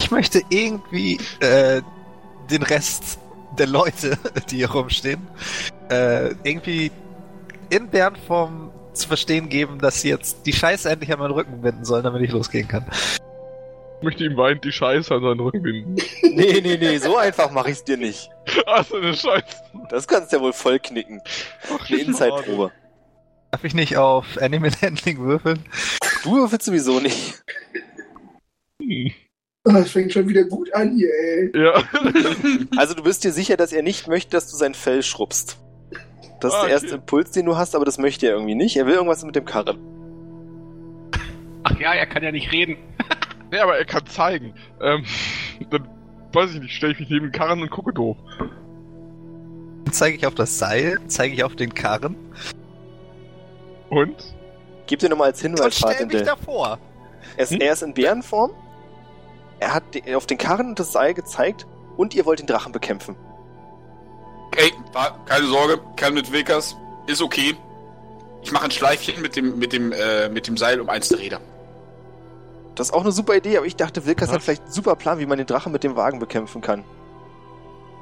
Ich 0.00 0.10
möchte 0.10 0.40
irgendwie 0.50 1.18
äh, 1.40 1.82
den 2.50 2.62
Rest 2.62 3.18
der 3.58 3.66
Leute, 3.66 4.16
die 4.50 4.56
hier 4.56 4.70
rumstehen, 4.70 5.26
äh, 5.90 6.28
irgendwie 6.44 6.92
in 7.70 7.88
Bärenform 7.88 8.70
zu 8.92 9.08
verstehen 9.08 9.48
geben, 9.48 9.78
dass 9.80 10.00
sie 10.02 10.08
jetzt 10.08 10.46
die 10.46 10.52
Scheiße 10.52 10.88
endlich 10.88 11.12
an 11.12 11.18
meinen 11.18 11.32
Rücken 11.32 11.60
binden 11.60 11.84
sollen, 11.84 12.04
damit 12.04 12.22
ich 12.22 12.30
losgehen 12.30 12.68
kann. 12.68 12.86
Ich 14.06 14.12
möchte 14.12 14.24
ihm 14.24 14.36
weinend 14.36 14.62
die 14.64 14.70
Scheiße 14.70 15.12
an 15.12 15.20
seinen 15.22 15.40
Rücken 15.40 15.62
binden. 15.62 15.96
Nee, 16.22 16.60
nee, 16.62 16.76
nee, 16.76 16.96
so 16.98 17.16
einfach 17.16 17.50
mache 17.50 17.70
ich's 17.72 17.82
dir 17.82 17.96
nicht. 17.96 18.30
Ach, 18.66 18.84
so 18.86 18.96
eine 18.98 19.12
Scheiße. 19.12 19.44
Das 19.90 20.06
kannst 20.06 20.30
du 20.32 20.36
ja 20.36 20.42
wohl 20.42 20.52
voll 20.52 20.78
knicken. 20.78 21.20
Eine 21.88 21.98
Inside-Probe. 21.98 22.70
Darf 23.50 23.64
ich 23.64 23.74
nicht 23.74 23.96
auf 23.96 24.38
Animal 24.40 24.70
Handling 24.80 25.18
würfeln? 25.18 25.58
Du 26.22 26.36
würfelst 26.36 26.66
sowieso 26.66 27.00
nicht. 27.00 27.42
Hm. 28.80 29.10
Oh, 29.64 29.72
Das 29.72 29.90
fängt 29.90 30.12
schon 30.12 30.28
wieder 30.28 30.44
gut 30.44 30.72
an 30.72 30.94
hier, 30.96 31.08
ey. 31.12 31.50
Ja. 31.54 31.82
Also 32.76 32.94
du 32.94 33.02
bist 33.02 33.24
dir 33.24 33.32
sicher, 33.32 33.56
dass 33.56 33.72
er 33.72 33.82
nicht 33.82 34.06
möchte, 34.06 34.30
dass 34.36 34.48
du 34.48 34.56
sein 34.56 34.74
Fell 34.74 35.02
schrubbst. 35.02 35.58
Das 36.40 36.52
ist 36.52 36.58
Ah, 36.60 36.62
der 36.66 36.70
erste 36.74 36.86
okay. 36.90 36.96
Impuls, 36.96 37.30
den 37.32 37.46
du 37.46 37.56
hast, 37.56 37.74
aber 37.74 37.84
das 37.84 37.98
möchte 37.98 38.26
er 38.26 38.34
irgendwie 38.34 38.54
nicht. 38.54 38.76
Er 38.76 38.86
will 38.86 38.94
irgendwas 38.94 39.24
mit 39.24 39.34
dem 39.34 39.46
Karren. 39.46 39.78
Ach 41.64 41.80
ja, 41.80 41.92
er 41.92 42.06
kann 42.06 42.22
ja 42.22 42.30
nicht 42.30 42.52
reden. 42.52 42.76
Nee, 43.50 43.58
aber 43.58 43.78
er 43.78 43.84
kann 43.84 44.06
zeigen. 44.06 44.54
Ähm, 44.80 45.04
dann 45.70 45.88
weiß 46.32 46.54
ich 46.54 46.60
nicht, 46.60 46.74
stelle 46.74 46.92
ich 46.92 47.00
mich 47.00 47.10
neben 47.10 47.26
den 47.26 47.32
Karren 47.32 47.62
und 47.62 47.70
gucke 47.70 47.92
doof. 47.92 48.16
Dann 48.38 49.92
zeige 49.92 50.16
ich 50.16 50.26
auf 50.26 50.34
das 50.34 50.58
Seil, 50.58 50.98
zeige 51.06 51.34
ich 51.34 51.44
auf 51.44 51.54
den 51.56 51.72
Karren 51.74 52.16
Und? 53.88 54.16
Gib 54.86 55.00
dir 55.00 55.08
nochmal 55.08 55.28
als 55.28 55.42
und 55.42 55.54
Hinweis, 55.54 55.76
stell 55.78 56.06
mich 56.06 56.22
davor. 56.22 56.78
Er 57.36 57.44
ist, 57.44 57.52
Hm? 57.52 57.60
er 57.60 57.72
ist 57.72 57.82
in 57.82 57.94
Bärenform. 57.94 58.52
Er 59.58 59.74
hat 59.74 59.84
auf 60.14 60.26
den 60.26 60.38
Karren 60.38 60.68
und 60.68 60.78
das 60.78 60.92
Seil 60.92 61.14
gezeigt 61.14 61.66
und 61.96 62.14
ihr 62.14 62.26
wollt 62.26 62.40
den 62.40 62.46
Drachen 62.46 62.72
bekämpfen. 62.72 63.16
Ey, 64.56 64.72
keine 65.26 65.46
Sorge, 65.46 65.80
kann 65.96 66.14
mit 66.14 66.32
Wilkers, 66.32 66.76
ist 67.06 67.20
okay. 67.20 67.54
Ich 68.42 68.52
mache 68.52 68.66
ein 68.66 68.70
Schleifchen 68.70 69.20
mit 69.20 69.36
dem, 69.36 69.58
mit 69.58 69.72
dem, 69.72 69.92
äh, 69.92 70.28
mit 70.28 70.46
dem 70.46 70.56
Seil 70.56 70.80
um 70.80 70.88
eins 70.88 71.08
der 71.08 71.18
Räder. 71.18 71.40
Das 72.76 72.88
ist 72.88 72.92
auch 72.94 73.00
eine 73.02 73.10
super 73.12 73.34
Idee, 73.34 73.56
aber 73.56 73.66
ich 73.66 73.74
dachte, 73.76 74.06
Wilkas 74.06 74.30
hat 74.30 74.42
vielleicht 74.42 74.62
einen 74.64 74.70
super 74.72 74.94
Plan, 74.96 75.18
wie 75.18 75.26
man 75.26 75.38
den 75.38 75.46
Drachen 75.46 75.72
mit 75.72 75.82
dem 75.82 75.96
Wagen 75.96 76.18
bekämpfen 76.18 76.60
kann. 76.60 76.84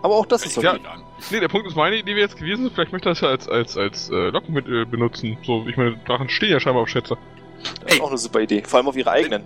Aber 0.03 0.17
auch 0.17 0.27
das 0.27 0.45
ist 0.45 0.59
okay. 0.59 0.67
Ja. 0.67 0.73
An. 0.91 1.03
Nee, 1.31 1.41
der 1.41 1.49
Punkt 1.49 1.67
ist, 1.67 1.77
meine 1.77 1.97
Idee 1.97 2.11
wäre 2.11 2.21
jetzt 2.27 2.37
gewesen, 2.37 2.71
vielleicht 2.75 2.93
möchte 2.93 3.09
er 3.09 3.13
das 3.13 3.21
ja 3.23 3.29
als, 3.29 3.49
als, 3.49 3.77
als 3.79 4.11
äh, 4.11 4.29
Lockmittel 4.31 4.85
benutzen. 4.85 5.39
So, 5.45 5.67
ich 5.67 5.77
meine, 5.79 5.97
Drachen 6.07 6.29
stehen 6.29 6.51
ja 6.51 6.61
scheinbar 6.61 6.83
auf 6.83 6.89
Schätze. 6.91 7.17
Das 7.63 7.95
ist 7.95 7.99
Ey. 7.99 8.01
auch 8.03 8.09
eine 8.09 8.19
super 8.19 8.41
Idee. 8.41 8.63
Vor 8.67 8.79
allem 8.79 8.89
auf 8.89 8.97
ihre 8.97 9.11
eigenen. 9.11 9.45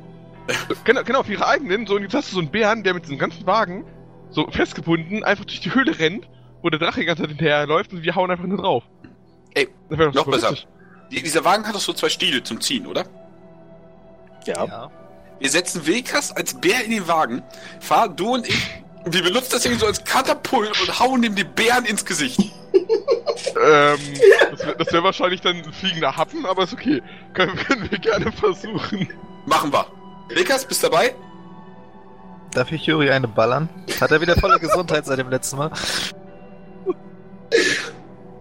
Genau, 0.84 1.04
genau, 1.04 1.20
auf 1.20 1.28
ihre 1.28 1.46
eigenen. 1.46 1.86
So, 1.86 1.94
und 1.96 2.02
jetzt 2.02 2.14
hast 2.14 2.30
du 2.30 2.36
so 2.36 2.40
einen 2.40 2.50
Bären, 2.50 2.82
der 2.82 2.94
mit 2.94 3.04
diesem 3.04 3.18
ganzen 3.18 3.46
Wagen 3.46 3.84
so 4.30 4.46
festgebunden 4.50 5.22
einfach 5.22 5.44
durch 5.44 5.60
die 5.60 5.72
Höhle 5.74 5.96
rennt, 5.98 6.26
wo 6.62 6.70
der 6.70 6.80
Drache 6.80 7.00
die 7.00 7.06
ganze 7.06 7.22
Zeit 7.24 7.30
hinterherläuft 7.30 7.92
und 7.92 8.02
wir 8.02 8.16
hauen 8.16 8.30
einfach 8.30 8.44
nur 8.46 8.56
drauf. 8.58 8.82
Ey, 9.54 9.68
das 9.90 9.98
doch 9.98 10.14
noch 10.26 10.32
besser. 10.32 10.54
Die- 11.10 11.22
Dieser 11.22 11.44
Wagen 11.44 11.66
hat 11.66 11.74
doch 11.74 11.80
so 11.80 11.92
zwei 11.92 12.08
Stiele 12.08 12.42
zum 12.42 12.60
Ziehen, 12.60 12.86
oder? 12.86 13.04
Ja. 14.46 14.90
Wir 15.40 15.50
setzen 15.50 15.86
Wilkas 15.86 16.32
als 16.32 16.54
Bär 16.54 16.84
in 16.84 16.90
den 16.90 17.06
Wagen, 17.08 17.42
fahr 17.80 18.08
du 18.08 18.34
und 18.34 18.48
ich, 18.48 18.82
und 19.04 19.14
wir 19.14 19.22
benutzen 19.22 19.52
das 19.52 19.62
Ding 19.62 19.78
so 19.78 19.86
als 19.86 20.02
Katapult 20.04 20.80
und 20.80 21.00
hauen 21.00 21.22
dem 21.22 21.34
den 21.34 21.52
Bären 21.54 21.84
ins 21.84 22.04
Gesicht. 22.04 22.40
Ähm, 23.60 23.98
das 24.52 24.60
wäre 24.64 24.92
wär 24.92 25.02
wahrscheinlich 25.04 25.40
dann 25.40 25.56
ein 25.56 25.72
fliegender 25.72 26.16
Happen, 26.16 26.44
aber 26.44 26.64
ist 26.64 26.72
okay. 26.72 27.02
Können, 27.34 27.56
können 27.56 27.90
wir 27.90 27.98
gerne 27.98 28.30
versuchen. 28.32 29.08
Machen 29.46 29.72
wir. 29.72 29.86
Wilkas, 30.28 30.64
bist 30.64 30.82
dabei? 30.82 31.14
Darf 32.52 32.72
ich 32.72 32.84
Juri 32.86 33.10
eine 33.10 33.28
ballern? 33.28 33.68
Hat 34.00 34.10
er 34.10 34.20
wieder 34.20 34.36
volle 34.36 34.58
Gesundheit 34.58 35.06
seit 35.06 35.18
dem 35.18 35.30
letzten 35.30 35.56
Mal? 35.56 35.70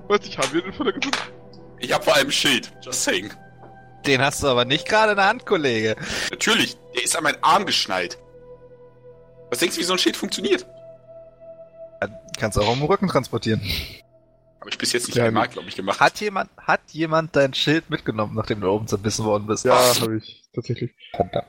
Weiß 0.08 0.20
ich, 0.24 0.38
haben 0.38 0.54
wir 0.54 0.62
den 0.62 0.74
von 0.74 0.86
der 0.86 0.94
Gesundheit? 0.94 1.32
Ich 1.80 1.94
hab 1.94 2.04
vor 2.04 2.16
allem 2.16 2.28
ein 2.28 2.32
Schild. 2.32 2.72
Just 2.82 3.04
saying. 3.04 3.32
Den 4.06 4.22
hast 4.22 4.42
du 4.42 4.48
aber 4.48 4.66
nicht 4.66 4.88
gerade 4.88 5.12
in 5.12 5.18
der 5.18 5.28
Hand, 5.28 5.46
Kollege. 5.46 5.96
Natürlich, 6.32 6.78
der 6.98 7.04
ist 7.06 7.16
an 7.16 7.24
meinen 7.24 7.42
Arm 7.42 7.66
geschnallt. 7.66 8.18
Was 9.50 9.60
denkst 9.60 9.76
du, 9.76 9.82
wie 9.82 9.86
so 9.86 9.94
ein 9.94 10.00
Schild 10.00 10.18
funktioniert? 10.18 10.66
Kannst 12.38 12.60
auch 12.60 12.70
am 12.72 12.84
Rücken 12.84 13.08
transportieren. 13.08 13.62
Habe 14.60 14.70
ich 14.70 14.78
bis 14.78 14.92
jetzt 14.94 15.08
nicht 15.08 15.16
Ja, 15.16 15.26
einmal, 15.26 15.48
glaube 15.48 15.68
ich, 15.70 15.76
gemacht. 15.76 16.00
Hat 16.00 16.20
jemand, 16.20 16.50
hat 16.58 16.82
jemand 16.92 17.36
dein 17.36 17.54
Schild 17.54 17.90
mitgenommen, 17.90 18.36
nachdem 18.36 18.62
du 18.62 18.68
oben 18.70 18.86
zerbissen 18.88 19.26
worden 19.26 19.48
bist? 19.48 19.66
Ja, 19.66 19.74
habe 20.02 20.18
ich, 20.18 20.44
tatsächlich. 20.54 20.92
Verdammt. 21.16 21.48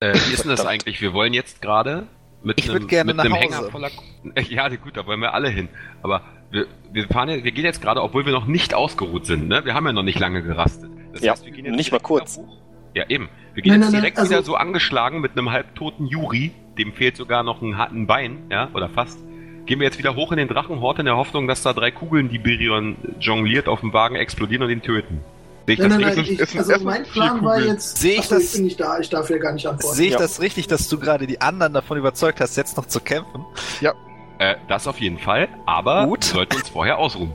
Äh, 0.00 0.14
wie 0.14 0.32
ist 0.32 0.44
denn 0.44 0.50
das 0.50 0.64
eigentlich? 0.64 1.00
Wir 1.00 1.12
wollen 1.12 1.34
jetzt 1.34 1.60
gerade 1.60 2.06
mit 2.42 2.60
Ich 2.60 2.70
einem, 2.70 2.86
gerne 2.86 3.12
mit 3.12 3.20
einem 3.24 3.34
Hänger 3.34 3.64
voller. 3.70 3.90
Ja, 4.48 4.68
gut, 4.68 4.96
da 4.96 5.06
wollen 5.06 5.20
wir 5.20 5.34
alle 5.34 5.48
hin. 5.50 5.68
Aber 6.02 6.22
wir, 6.50 6.66
wir 6.92 7.06
fahren 7.08 7.28
ja, 7.28 7.42
wir 7.44 7.52
gehen 7.52 7.64
jetzt 7.64 7.82
gerade, 7.82 8.02
obwohl 8.02 8.24
wir 8.24 8.32
noch 8.32 8.46
nicht 8.46 8.72
ausgeruht 8.74 9.26
sind, 9.26 9.48
ne? 9.48 9.64
Wir 9.64 9.74
haben 9.74 9.86
ja 9.86 9.92
noch 9.92 10.02
nicht 10.02 10.18
lange 10.18 10.42
gerastet. 10.42 10.90
Das 11.12 11.22
Ja, 11.22 11.34
wir 11.42 11.50
gehen 11.50 11.74
nicht 11.74 11.90
mal 11.92 12.00
kurz. 12.00 12.36
hoch. 12.38 12.56
Ja, 12.98 13.04
eben. 13.08 13.28
Wir 13.54 13.62
gehen 13.62 13.70
Nein, 13.72 13.80
jetzt 13.80 13.86
nein, 13.86 13.92
nein, 13.92 14.00
direkt 14.02 14.18
also- 14.18 14.30
wieder 14.30 14.42
so 14.42 14.56
angeschlagen 14.56 15.20
mit 15.20 15.32
einem 15.38 15.50
halbtoten 15.52 16.06
Juri, 16.06 16.52
dem 16.76 16.92
fehlt 16.92 17.16
sogar 17.16 17.44
noch 17.44 17.62
ein, 17.62 17.74
ein 17.74 18.06
Bein, 18.08 18.38
ja, 18.50 18.68
oder 18.74 18.88
fast. 18.88 19.18
Gehen 19.66 19.78
wir 19.78 19.86
jetzt 19.86 19.98
wieder 19.98 20.16
hoch 20.16 20.32
in 20.32 20.38
den 20.38 20.48
Drachenhort 20.48 20.98
in 20.98 21.04
der 21.04 21.16
Hoffnung, 21.16 21.46
dass 21.46 21.62
da 21.62 21.72
drei 21.72 21.90
Kugeln, 21.92 22.28
die 22.28 22.38
Birion 22.38 22.96
jongliert, 23.20 23.68
auf 23.68 23.80
dem 23.80 23.92
Wagen 23.92 24.16
explodieren 24.16 24.64
und 24.64 24.70
ihn 24.70 24.82
töten. 24.82 25.20
Sehe 25.66 25.74
ich 25.74 25.78
Nein, 25.80 25.90
das 25.90 25.98
nein, 26.00 26.08
richtig? 26.08 26.38
nein, 26.38 26.48
ich, 26.50 26.58
also 26.58 26.84
mein 26.84 27.02
Plan 27.04 27.44
war 27.44 27.60
jetzt. 27.60 27.98
Sehe 27.98 28.14
ich 28.14 28.18
Achso, 28.20 28.34
das- 28.36 28.44
ich 28.46 28.52
bin 28.54 28.64
nicht 28.64 28.80
da, 28.80 28.98
ich 28.98 29.10
darf 29.10 29.30
ja 29.30 29.38
gar 29.38 29.52
nicht 29.52 29.66
antworten. 29.66 29.94
Sehe 29.96 30.06
ich 30.06 30.12
Ja. 30.14 30.18
das 30.18 30.40
richtig, 30.40 30.66
dass 30.66 30.88
du 30.88 30.98
gerade 30.98 31.26
die 31.28 31.40
anderen 31.40 31.72
davon 31.74 31.98
überzeugt 31.98 32.40
hast, 32.40 32.56
jetzt 32.56 32.76
noch 32.76 32.86
zu 32.86 33.00
kämpfen? 33.00 33.44
Äh, 34.40 34.54
das 34.68 34.86
auf 34.88 34.98
jeden 35.00 35.18
Fall, 35.18 35.48
aber 35.66 36.06
Gut. 36.06 36.20
wir 36.26 36.34
sollten 36.36 36.56
uns 36.56 36.68
vorher 36.68 36.98
ausruhen. 36.98 37.32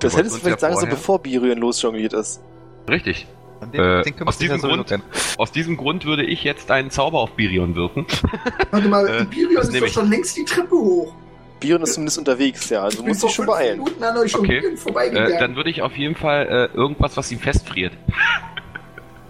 Das 0.00 0.16
hättest 0.16 0.36
du 0.36 0.40
vielleicht 0.40 0.62
ja 0.62 0.68
sagen 0.68 0.76
sollen, 0.80 0.90
bevor 0.90 1.18
Birion 1.20 1.58
losjongliert 1.58 2.12
ist. 2.12 2.40
Richtig. 2.88 3.26
An 3.60 3.72
Äh, 3.72 4.02
kümmerst 4.02 4.22
aus 4.28 4.38
diesem 4.38 4.60
Grund-. 4.60 4.94
Aus 5.38 5.52
diesem 5.52 5.76
Grund 5.76 6.04
würde 6.04 6.24
ich 6.24 6.44
jetzt 6.44 6.70
einen 6.70 6.90
Zauber 6.90 7.20
auf 7.20 7.32
Birion 7.32 7.74
wirken. 7.74 8.06
Warte 8.70 8.88
mal, 8.88 9.06
Äh, 9.06 9.26
das 9.54 9.68
ist 9.68 9.80
doch 9.80 9.86
ich. 9.86 9.92
schon 9.92 10.10
längst 10.10 10.36
die 10.36 10.44
Treppe 10.44 10.74
hoch. 10.76 11.12
Birion 11.60 11.82
ist 11.82 11.94
zumindest 11.94 12.18
unterwegs, 12.18 12.68
ja. 12.70 12.82
Also 12.84 12.90
Ich 12.90 12.96
du 12.98 13.02
bin 13.02 13.08
musst 13.10 13.20
vor 13.20 13.28
dich 13.28 13.36
schon 13.36 13.46
beeilen. 13.46 13.78
Minuten 13.78 14.04
an 14.04 14.16
euch 14.16 14.34
Okay. 14.34 14.62
Äh, 14.96 15.38
dann 15.40 15.56
würde 15.56 15.70
ich 15.70 15.82
auf 15.82 15.96
jeden 15.96 16.14
Fall 16.14 16.70
äh, 16.72 16.76
irgendwas, 16.76 17.16
was 17.16 17.32
ihm 17.32 17.40
festfriert. 17.40 17.92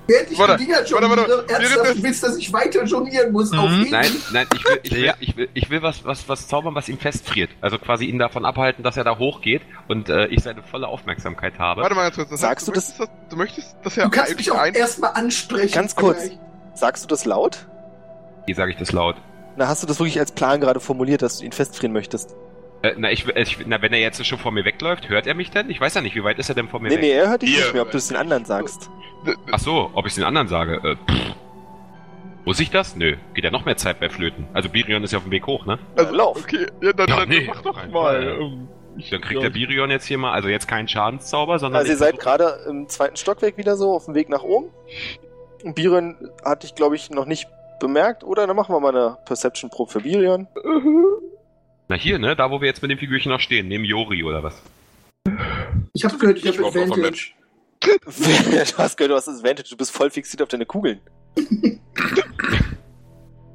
Während 0.08 0.30
ich 0.30 0.38
Warte, 0.38 0.56
die 0.56 0.64
Dinger 0.64 0.78
warte, 0.78 0.90
warte, 0.94 1.04
jongliere, 1.20 1.38
warte. 1.48 1.52
ernsthaft, 1.54 2.02
willst, 2.02 2.22
dass 2.22 2.36
ich 2.38 2.50
weiter 2.52 2.82
jonglieren 2.84 3.30
muss 3.30 3.52
auf 3.52 3.68
Mhm. 3.70 3.84
ihn? 3.84 3.90
Nein, 3.90 4.10
nein, 4.32 4.46
ich 4.54 4.64
will, 4.64 4.80
ich 4.82 4.90
will, 4.92 5.04
Ja. 5.04 5.14
ich 5.20 5.36
will, 5.36 5.48
ich 5.52 5.70
will 5.70 5.82
was, 5.82 6.04
was, 6.04 6.26
was 6.28 6.48
zaubern, 6.48 6.74
was 6.74 6.88
ihm 6.88 6.98
festfriert. 6.98 7.50
Also 7.60 7.78
quasi 7.78 8.06
ihn 8.06 8.18
davon 8.18 8.46
abhalten, 8.46 8.82
dass 8.82 8.96
er 8.96 9.04
da 9.04 9.18
hochgeht 9.18 9.60
und 9.86 10.08
äh, 10.08 10.26
ich 10.28 10.42
seine 10.42 10.62
volle 10.62 10.88
Aufmerksamkeit 10.88 11.58
habe. 11.58 11.82
Warte 11.82 11.94
mal 11.94 12.04
ganz 12.04 12.16
kurz. 12.16 12.30
Das 12.30 12.40
Sagst 12.40 12.66
du 12.66 12.72
das- 12.72 12.98
möchtest, 12.98 13.00
dass, 13.00 13.28
du 13.28 13.36
möchtest, 13.36 13.76
dass 13.84 13.96
er 13.98 14.04
Du 14.04 14.10
kannst 14.10 14.36
mich 14.36 14.50
auch 14.50 14.58
ein... 14.58 14.72
erstmal 14.74 15.12
ansprechen. 15.12 15.74
Ganz 15.74 15.94
kurz. 15.94 16.22
vielleicht. 16.22 16.40
Sagst 16.74 17.04
du 17.04 17.08
das 17.08 17.24
laut? 17.26 17.66
Wie 18.46 18.54
sage 18.54 18.70
ich 18.70 18.78
das 18.78 18.92
laut? 18.92 19.16
Na, 19.56 19.68
hast 19.68 19.82
du 19.82 19.86
das 19.86 19.98
wirklich 19.98 20.18
als 20.18 20.32
Plan 20.32 20.60
gerade 20.60 20.80
formuliert, 20.80 21.20
dass 21.20 21.38
du 21.40 21.44
ihn 21.44 21.52
festfrieren 21.52 21.92
möchtest? 21.92 22.34
Äh, 22.82 22.92
na, 22.96 23.10
ich, 23.10 23.26
will- 23.26 23.34
ich, 23.36 23.58
na, 23.66 23.82
wenn 23.82 23.92
er 23.92 23.98
jetzt 24.00 24.24
schon 24.24 24.38
vor 24.38 24.52
mir 24.52 24.64
wegläuft, 24.64 25.08
hört 25.08 25.26
er 25.26 25.34
mich 25.34 25.50
denn? 25.50 25.68
Ich 25.70 25.80
weiß 25.80 25.94
ja 25.94 26.00
nicht, 26.00 26.14
wie 26.14 26.22
weit 26.24 26.38
ist 26.38 26.48
er 26.48 26.54
denn 26.54 26.68
vor 26.68 26.80
mir 26.80 26.88
Nee, 26.88 26.94
weg? 26.94 27.00
nee, 27.02 27.10
er 27.10 27.28
hört 27.30 27.42
dich 27.42 27.50
Hier. 27.50 27.60
nicht 27.64 27.72
mehr, 27.74 27.82
ob 27.82 27.90
du 27.90 27.96
es 27.98 28.08
den 28.08 28.16
anderen 28.16 28.44
sagst. 28.44 28.88
Ach 29.50 29.58
so, 29.58 29.90
ob 29.94 30.06
ich 30.06 30.10
es 30.12 30.14
den 30.16 30.24
anderen 30.24 30.46
sage. 30.48 30.76
Äh, 30.84 30.94
pff. 31.12 31.34
Muss 32.44 32.60
ich 32.60 32.70
das? 32.70 32.96
Nö, 32.96 33.16
geht 33.34 33.44
ja 33.44 33.50
noch 33.50 33.64
mehr 33.66 33.76
Zeit 33.76 34.00
bei 34.00 34.08
Flöten. 34.08 34.46
Also 34.54 34.68
Birion 34.70 35.02
ist 35.04 35.12
ja 35.12 35.18
auf 35.18 35.24
dem 35.24 35.32
Weg 35.32 35.46
hoch, 35.46 35.66
ne? 35.66 35.78
Also, 35.96 36.14
lauf. 36.14 36.38
Okay, 36.44 36.66
ja, 36.80 36.92
dann, 36.92 37.08
Ja, 37.08 37.16
dann 37.16 37.28
nee, 37.28 37.44
mach 37.46 37.60
doch 37.62 37.86
mal. 37.88 38.38
Ähm, 38.40 38.68
ich, 38.96 39.10
Dann 39.10 39.20
kriegt 39.20 39.34
ja. 39.42 39.48
der 39.48 39.50
Birion 39.50 39.90
jetzt 39.90 40.06
hier 40.06 40.16
mal, 40.18 40.32
also 40.32 40.48
jetzt 40.48 40.66
keinen 40.66 40.88
Schadenszauber, 40.88 41.58
sondern. 41.58 41.80
Also 41.80 41.92
ihr 41.92 41.98
seid 41.98 42.18
gerade 42.18 42.58
im 42.68 42.88
zweiten 42.88 43.16
Stockwerk 43.16 43.56
wieder 43.58 43.76
so, 43.76 43.92
auf 43.92 44.06
dem 44.06 44.14
Weg 44.14 44.28
nach 44.28 44.42
oben. 44.42 44.70
Und 45.62 45.74
Birion 45.74 46.16
hatte 46.44 46.66
ich, 46.66 46.74
glaube 46.74 46.96
ich, 46.96 47.10
noch 47.10 47.26
nicht 47.26 47.48
bemerkt, 47.80 48.24
oder? 48.24 48.46
Dann 48.46 48.56
machen 48.56 48.74
wir 48.74 48.80
mal 48.80 48.96
eine 48.96 49.18
Perception-Probe 49.26 49.90
für 49.92 50.00
Birion. 50.00 50.48
Na 51.88 51.96
hier, 51.96 52.18
ne? 52.18 52.36
Da, 52.36 52.50
wo 52.50 52.60
wir 52.60 52.68
jetzt 52.68 52.82
mit 52.82 52.90
dem 52.90 52.98
Figürchen 52.98 53.32
noch 53.32 53.40
stehen, 53.40 53.68
neben 53.68 53.84
Jori 53.84 54.22
oder 54.22 54.42
was? 54.42 54.62
Ich 55.94 56.04
habe 56.04 56.18
gehört, 56.18 56.38
ich 56.38 56.44
Ich 56.44 56.56
dem 56.56 56.64
Advantage. 56.64 57.32
du 57.80 58.78
hast 58.78 58.96
gehört, 58.96 59.10
du 59.10 59.14
hast 59.14 59.28
das 59.28 59.38
Advantage, 59.38 59.70
du 59.70 59.76
bist 59.76 59.90
voll 59.90 60.10
fixiert 60.10 60.42
auf 60.42 60.48
deine 60.48 60.66
Kugeln. 60.66 61.00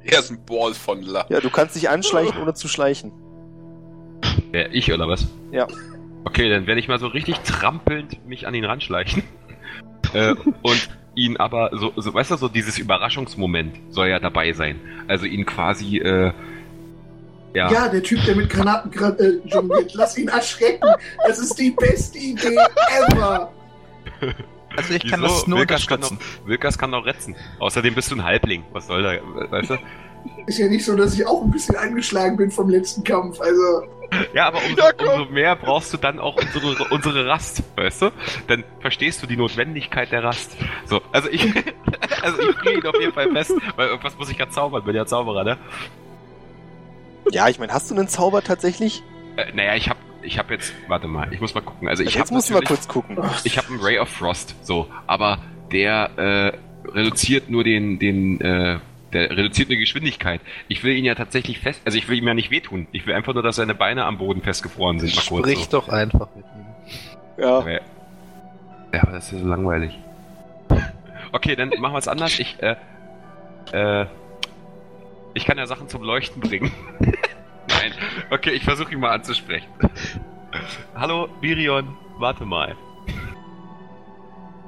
Er 0.06 0.18
ist 0.18 0.30
ein 0.30 0.44
Ball 0.44 0.74
von 0.74 1.02
La. 1.02 1.24
Ja, 1.30 1.40
du 1.40 1.48
kannst 1.48 1.74
dich 1.74 1.88
anschleichen, 1.88 2.40
ohne 2.40 2.52
zu 2.52 2.68
schleichen. 2.68 3.10
Wer, 4.50 4.72
ich 4.74 4.92
oder 4.92 5.08
was? 5.08 5.26
Ja. 5.50 5.66
Okay, 6.24 6.50
dann 6.50 6.66
werde 6.66 6.78
ich 6.78 6.88
mal 6.88 6.98
so 6.98 7.06
richtig 7.06 7.38
trampelnd 7.40 8.26
mich 8.26 8.46
an 8.46 8.54
ihn 8.54 8.66
ranschleichen. 8.66 9.22
äh, 10.12 10.34
und 10.62 10.90
ihn 11.14 11.38
aber 11.38 11.70
so, 11.72 11.92
so, 11.96 12.12
weißt 12.12 12.32
du, 12.32 12.36
so 12.36 12.48
dieses 12.48 12.78
Überraschungsmoment 12.78 13.76
soll 13.88 14.08
ja 14.08 14.18
dabei 14.18 14.52
sein. 14.52 14.78
Also 15.08 15.24
ihn 15.24 15.46
quasi, 15.46 15.98
äh, 15.98 16.32
Ja. 17.54 17.70
Ja, 17.72 17.88
der 17.88 18.02
Typ, 18.02 18.22
der 18.24 18.34
mit 18.36 18.50
Granaten 18.50 18.90
gra- 18.90 19.16
äh, 19.18 19.40
jongliert. 19.46 19.94
Lass 19.94 20.18
ihn 20.18 20.28
erschrecken. 20.28 20.86
Das 21.26 21.38
ist 21.38 21.54
die 21.58 21.70
beste 21.70 22.18
Idee 22.18 22.56
ever. 23.10 23.52
Also 24.76 24.94
ich 24.94 25.08
kann 25.08 25.22
Wieso? 25.22 25.34
das 25.34 25.46
nur 25.46 25.58
Wilkas 25.60 25.86
kann, 25.86 26.00
Wilkas 26.46 26.76
kann 26.78 26.90
doch 26.90 27.06
retzen. 27.06 27.36
Außerdem 27.60 27.94
bist 27.94 28.10
du 28.10 28.16
ein 28.16 28.24
Halbling. 28.24 28.64
Was 28.72 28.88
soll 28.88 29.02
da, 29.04 29.12
weißt 29.52 29.70
du? 29.70 29.78
Ist 30.46 30.58
ja 30.58 30.66
nicht 30.68 30.84
so, 30.84 30.96
dass 30.96 31.14
ich 31.14 31.24
auch 31.26 31.42
ein 31.44 31.50
bisschen 31.50 31.76
angeschlagen 31.76 32.36
bin 32.36 32.50
vom 32.50 32.68
letzten 32.70 33.04
Kampf. 33.04 33.40
Also, 33.40 33.82
Ja, 34.32 34.46
aber 34.48 34.58
umso, 34.68 34.82
Ja, 34.82 35.12
umso 35.14 35.30
mehr 35.32 35.54
brauchst 35.54 35.92
du 35.92 35.96
dann 35.98 36.18
auch 36.18 36.36
unsere, 36.36 36.84
unsere 36.90 37.26
Rast, 37.28 37.62
weißt 37.76 38.02
du? 38.02 38.10
Dann 38.48 38.64
verstehst 38.80 39.22
du 39.22 39.26
die 39.28 39.36
Notwendigkeit 39.36 40.10
der 40.10 40.24
Rast. 40.24 40.56
So, 40.86 41.02
also 41.12 41.28
ich, 41.30 41.44
also 42.22 42.40
ich 42.40 42.56
kriege 42.56 42.80
ihn 42.80 42.86
auf 42.86 42.98
jeden 42.98 43.12
Fall 43.12 43.30
fest, 43.30 43.52
weil 43.76 43.88
irgendwas 43.88 44.16
muss 44.18 44.30
ich 44.30 44.38
ja 44.38 44.48
zaubern, 44.48 44.82
bin 44.82 44.96
ja 44.96 45.06
Zauberer, 45.06 45.44
ne? 45.44 45.58
Ja, 47.30 47.48
ich 47.48 47.58
meine, 47.58 47.72
hast 47.72 47.90
du 47.90 47.94
einen 47.94 48.08
Zauber 48.08 48.42
tatsächlich? 48.42 49.02
Äh, 49.36 49.52
naja, 49.54 49.74
ich 49.74 49.88
hab, 49.88 49.96
ich 50.22 50.38
hab 50.38 50.50
jetzt, 50.50 50.72
warte 50.88 51.06
mal, 51.08 51.32
ich 51.32 51.40
muss 51.40 51.54
mal 51.54 51.60
gucken. 51.62 51.88
Also 51.88 52.02
ich 52.02 52.14
jetzt 52.14 52.28
hab 52.28 52.30
musst 52.30 52.50
du 52.50 52.54
mal 52.54 52.62
kurz 52.62 52.86
gucken. 52.88 53.18
Ich 53.44 53.58
habe 53.58 53.68
einen 53.68 53.80
Ray 53.80 53.98
of 53.98 54.08
Frost, 54.08 54.54
so, 54.62 54.88
aber 55.06 55.38
der 55.72 56.10
äh, 56.16 56.88
reduziert 56.88 57.50
nur 57.50 57.64
den, 57.64 57.98
den, 57.98 58.40
äh, 58.40 58.78
der 59.12 59.30
reduziert 59.30 59.70
eine 59.70 59.78
Geschwindigkeit. 59.78 60.40
Ich 60.68 60.84
will 60.84 60.96
ihn 60.96 61.04
ja 61.04 61.14
tatsächlich 61.14 61.58
fest, 61.60 61.80
also 61.84 61.96
ich 61.98 62.08
will 62.08 62.18
ihm 62.18 62.26
ja 62.26 62.34
nicht 62.34 62.50
wehtun. 62.50 62.86
Ich 62.92 63.06
will 63.06 63.14
einfach 63.14 63.34
nur, 63.34 63.42
dass 63.42 63.56
seine 63.56 63.74
Beine 63.74 64.04
am 64.04 64.18
Boden 64.18 64.42
festgefroren 64.42 64.98
sind. 65.00 65.14
Mal 65.16 65.22
kurz. 65.26 65.46
Sprich 65.46 65.64
So. 65.64 65.78
doch 65.78 65.88
einfach 65.88 66.28
mit 66.34 66.44
ihm. 66.44 67.42
Ja. 67.42 67.80
Ja, 68.92 69.02
aber 69.02 69.12
das 69.12 69.26
ist 69.26 69.32
ja 69.32 69.38
so 69.38 69.48
langweilig. 69.48 69.98
Okay, 71.32 71.56
dann 71.56 71.70
machen 71.80 71.94
wir 71.94 71.98
es 71.98 72.06
anders. 72.06 72.38
Ich, 72.38 72.56
äh, 72.62 72.76
äh, 73.72 74.06
ich 75.34 75.44
kann 75.44 75.58
ja 75.58 75.66
Sachen 75.66 75.88
zum 75.88 76.02
Leuchten 76.02 76.40
bringen. 76.40 76.72
Nein. 77.68 77.92
Okay, 78.30 78.50
ich 78.50 78.64
versuche 78.64 78.92
ihn 78.92 79.00
mal 79.00 79.10
anzusprechen. 79.10 79.68
Hallo, 80.94 81.28
Virion, 81.40 81.96
warte 82.18 82.44
mal. 82.44 82.76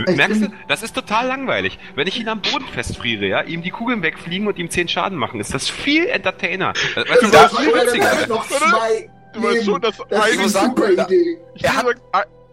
Ich 0.08 0.16
Merkst 0.16 0.42
du, 0.42 0.48
das 0.68 0.82
ist 0.82 0.94
total 0.94 1.26
langweilig. 1.26 1.78
Wenn 1.94 2.06
ich 2.06 2.20
ihn 2.20 2.28
am 2.28 2.42
Boden 2.42 2.66
festfriere, 2.66 3.26
ja, 3.26 3.40
ihm 3.42 3.62
die 3.62 3.70
Kugeln 3.70 4.02
wegfliegen 4.02 4.46
und 4.46 4.58
ihm 4.58 4.68
10 4.68 4.88
Schaden 4.88 5.16
machen, 5.16 5.40
ist 5.40 5.54
das 5.54 5.70
viel 5.70 6.06
entertainer. 6.06 6.74
Weißt 6.94 7.22
du, 7.22 7.28
das 7.30 7.54
war 7.54 7.60
viel 7.62 7.72
witziger 7.74 8.04
er 8.04 8.20
ist? 8.20 8.28
noch 8.28 8.46
zwei 8.46 9.10
Du 9.32 9.42
weißt 9.42 9.64
schon, 9.64 9.80
dass 9.80 9.96
Das 10.08 10.28
ist 10.30 10.56
eine, 10.56 10.68
super 10.68 10.90
Idee. 10.90 11.38
ich 11.54 11.64
er 11.64 11.76
hat- 11.76 11.86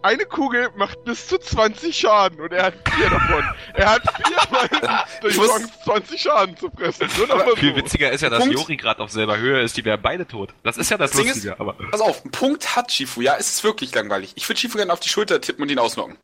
eine 0.03 0.25
Kugel 0.25 0.69
macht 0.75 1.03
bis 1.05 1.27
zu 1.27 1.38
20 1.39 1.98
Schaden 1.98 2.39
und 2.41 2.51
er 2.53 2.65
hat 2.65 2.74
vier 2.93 3.10
davon. 3.10 3.43
Er 3.74 3.89
hat 3.91 4.03
viermal 4.25 4.69
durch 5.22 5.33
Ich 5.33 5.39
muss- 5.39 5.48
Chance 5.50 5.69
20 5.86 6.22
Schaden 6.22 6.57
zu 6.57 6.69
fressen. 6.69 7.07
Nur 7.17 7.27
noch 7.27 7.38
mal 7.45 7.55
Viel 7.55 7.72
so. 7.72 7.75
witziger 7.77 8.12
ist 8.12 8.22
ja, 8.22 8.29
dass 8.29 8.39
Punkt. 8.39 8.53
Jori 8.53 8.77
gerade 8.77 9.01
auf 9.01 9.12
selber 9.12 9.38
Höhe 9.38 9.62
ist, 9.62 9.75
die 9.77 9.86
wären 9.86 10.01
beide 10.01 10.27
tot. 10.27 10.53
Das 10.63 10.77
ist 10.77 10.91
ja 10.91 10.98
das, 10.98 11.12
Das 11.12 11.24
Lustige, 11.25 11.60
aber. 11.60 11.74
Pass 11.91 12.01
auf, 12.01 12.24
ein 12.25 12.31
Punkt 12.31 12.75
hat 12.75 12.91
Shifu, 12.91 13.22
ja, 13.22 13.36
es 13.39 13.50
ist 13.50 13.63
wirklich 13.63 13.93
langweilig. 13.95 14.33
Ich 14.36 14.48
würde 14.48 14.60
Shifu 14.60 14.77
gerne 14.77 14.93
auf 14.93 15.00
die 15.00 15.10
Schulter 15.10 15.39
tippen 15.41 15.63
und 15.63 15.72
ihn 15.72 15.79
ausnocken. 15.79 16.17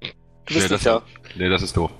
Du 0.00 0.54
bist 0.54 0.62
Nee, 0.62 0.68
das, 0.68 0.82
da. 0.82 1.02
nee, 1.36 1.48
das 1.48 1.62
ist 1.62 1.76
doof. 1.76 1.90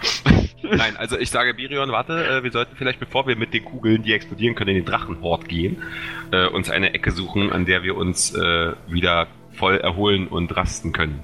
Nein, 0.62 0.96
also 0.96 1.18
ich 1.18 1.30
sage 1.30 1.54
Birion, 1.54 1.90
warte, 1.90 2.24
äh, 2.24 2.42
wir 2.44 2.52
sollten 2.52 2.76
vielleicht, 2.76 3.00
bevor 3.00 3.26
wir 3.26 3.34
mit 3.36 3.52
den 3.54 3.64
Kugeln, 3.64 4.02
die 4.02 4.12
explodieren 4.12 4.54
können, 4.54 4.70
in 4.70 4.76
den 4.76 4.84
Drachenhort 4.84 5.48
gehen, 5.48 5.82
äh, 6.30 6.46
uns 6.46 6.70
eine 6.70 6.94
Ecke 6.94 7.10
suchen, 7.10 7.50
an 7.52 7.64
der 7.66 7.82
wir 7.82 7.96
uns 7.96 8.34
äh, 8.34 8.72
wieder 8.86 9.26
voll 9.58 9.76
erholen 9.78 10.28
und 10.28 10.56
rasten 10.56 10.92
können. 10.92 11.22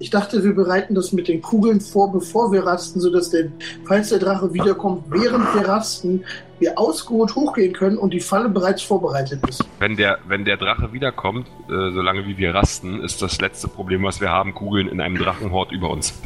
Ich 0.00 0.10
dachte, 0.10 0.44
wir 0.44 0.54
bereiten 0.54 0.94
das 0.94 1.12
mit 1.12 1.26
den 1.26 1.42
Kugeln 1.42 1.80
vor, 1.80 2.12
bevor 2.12 2.52
wir 2.52 2.64
rasten, 2.64 3.00
sodass 3.00 3.30
der, 3.30 3.50
falls 3.84 4.10
der 4.10 4.20
Drache 4.20 4.54
wiederkommt, 4.54 5.04
während 5.08 5.52
wir 5.54 5.66
rasten, 5.66 6.24
wir 6.60 6.78
ausgeruht 6.78 7.34
hochgehen 7.34 7.72
können 7.72 7.98
und 7.98 8.14
die 8.14 8.20
Falle 8.20 8.48
bereits 8.48 8.82
vorbereitet 8.82 9.40
ist. 9.48 9.64
Wenn 9.80 9.96
der, 9.96 10.18
wenn 10.28 10.44
der 10.44 10.56
Drache 10.56 10.92
wiederkommt, 10.92 11.48
äh, 11.68 11.90
solange 11.90 12.26
wie 12.26 12.38
wir 12.38 12.54
rasten, 12.54 13.00
ist 13.02 13.22
das 13.22 13.40
letzte 13.40 13.66
Problem, 13.66 14.04
was 14.04 14.20
wir 14.20 14.30
haben, 14.30 14.54
Kugeln 14.54 14.88
in 14.88 15.00
einem 15.00 15.16
Drachenhort 15.16 15.72
über 15.72 15.90
uns. 15.90 16.20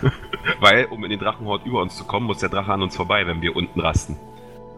Weil, 0.60 0.86
um 0.86 1.04
in 1.04 1.10
den 1.10 1.18
Drachenhort 1.18 1.66
über 1.66 1.82
uns 1.82 1.96
zu 1.96 2.04
kommen, 2.04 2.26
muss 2.26 2.38
der 2.38 2.48
Drache 2.48 2.72
an 2.72 2.82
uns 2.82 2.96
vorbei, 2.96 3.26
wenn 3.26 3.42
wir 3.42 3.54
unten 3.54 3.80
rasten. 3.80 4.16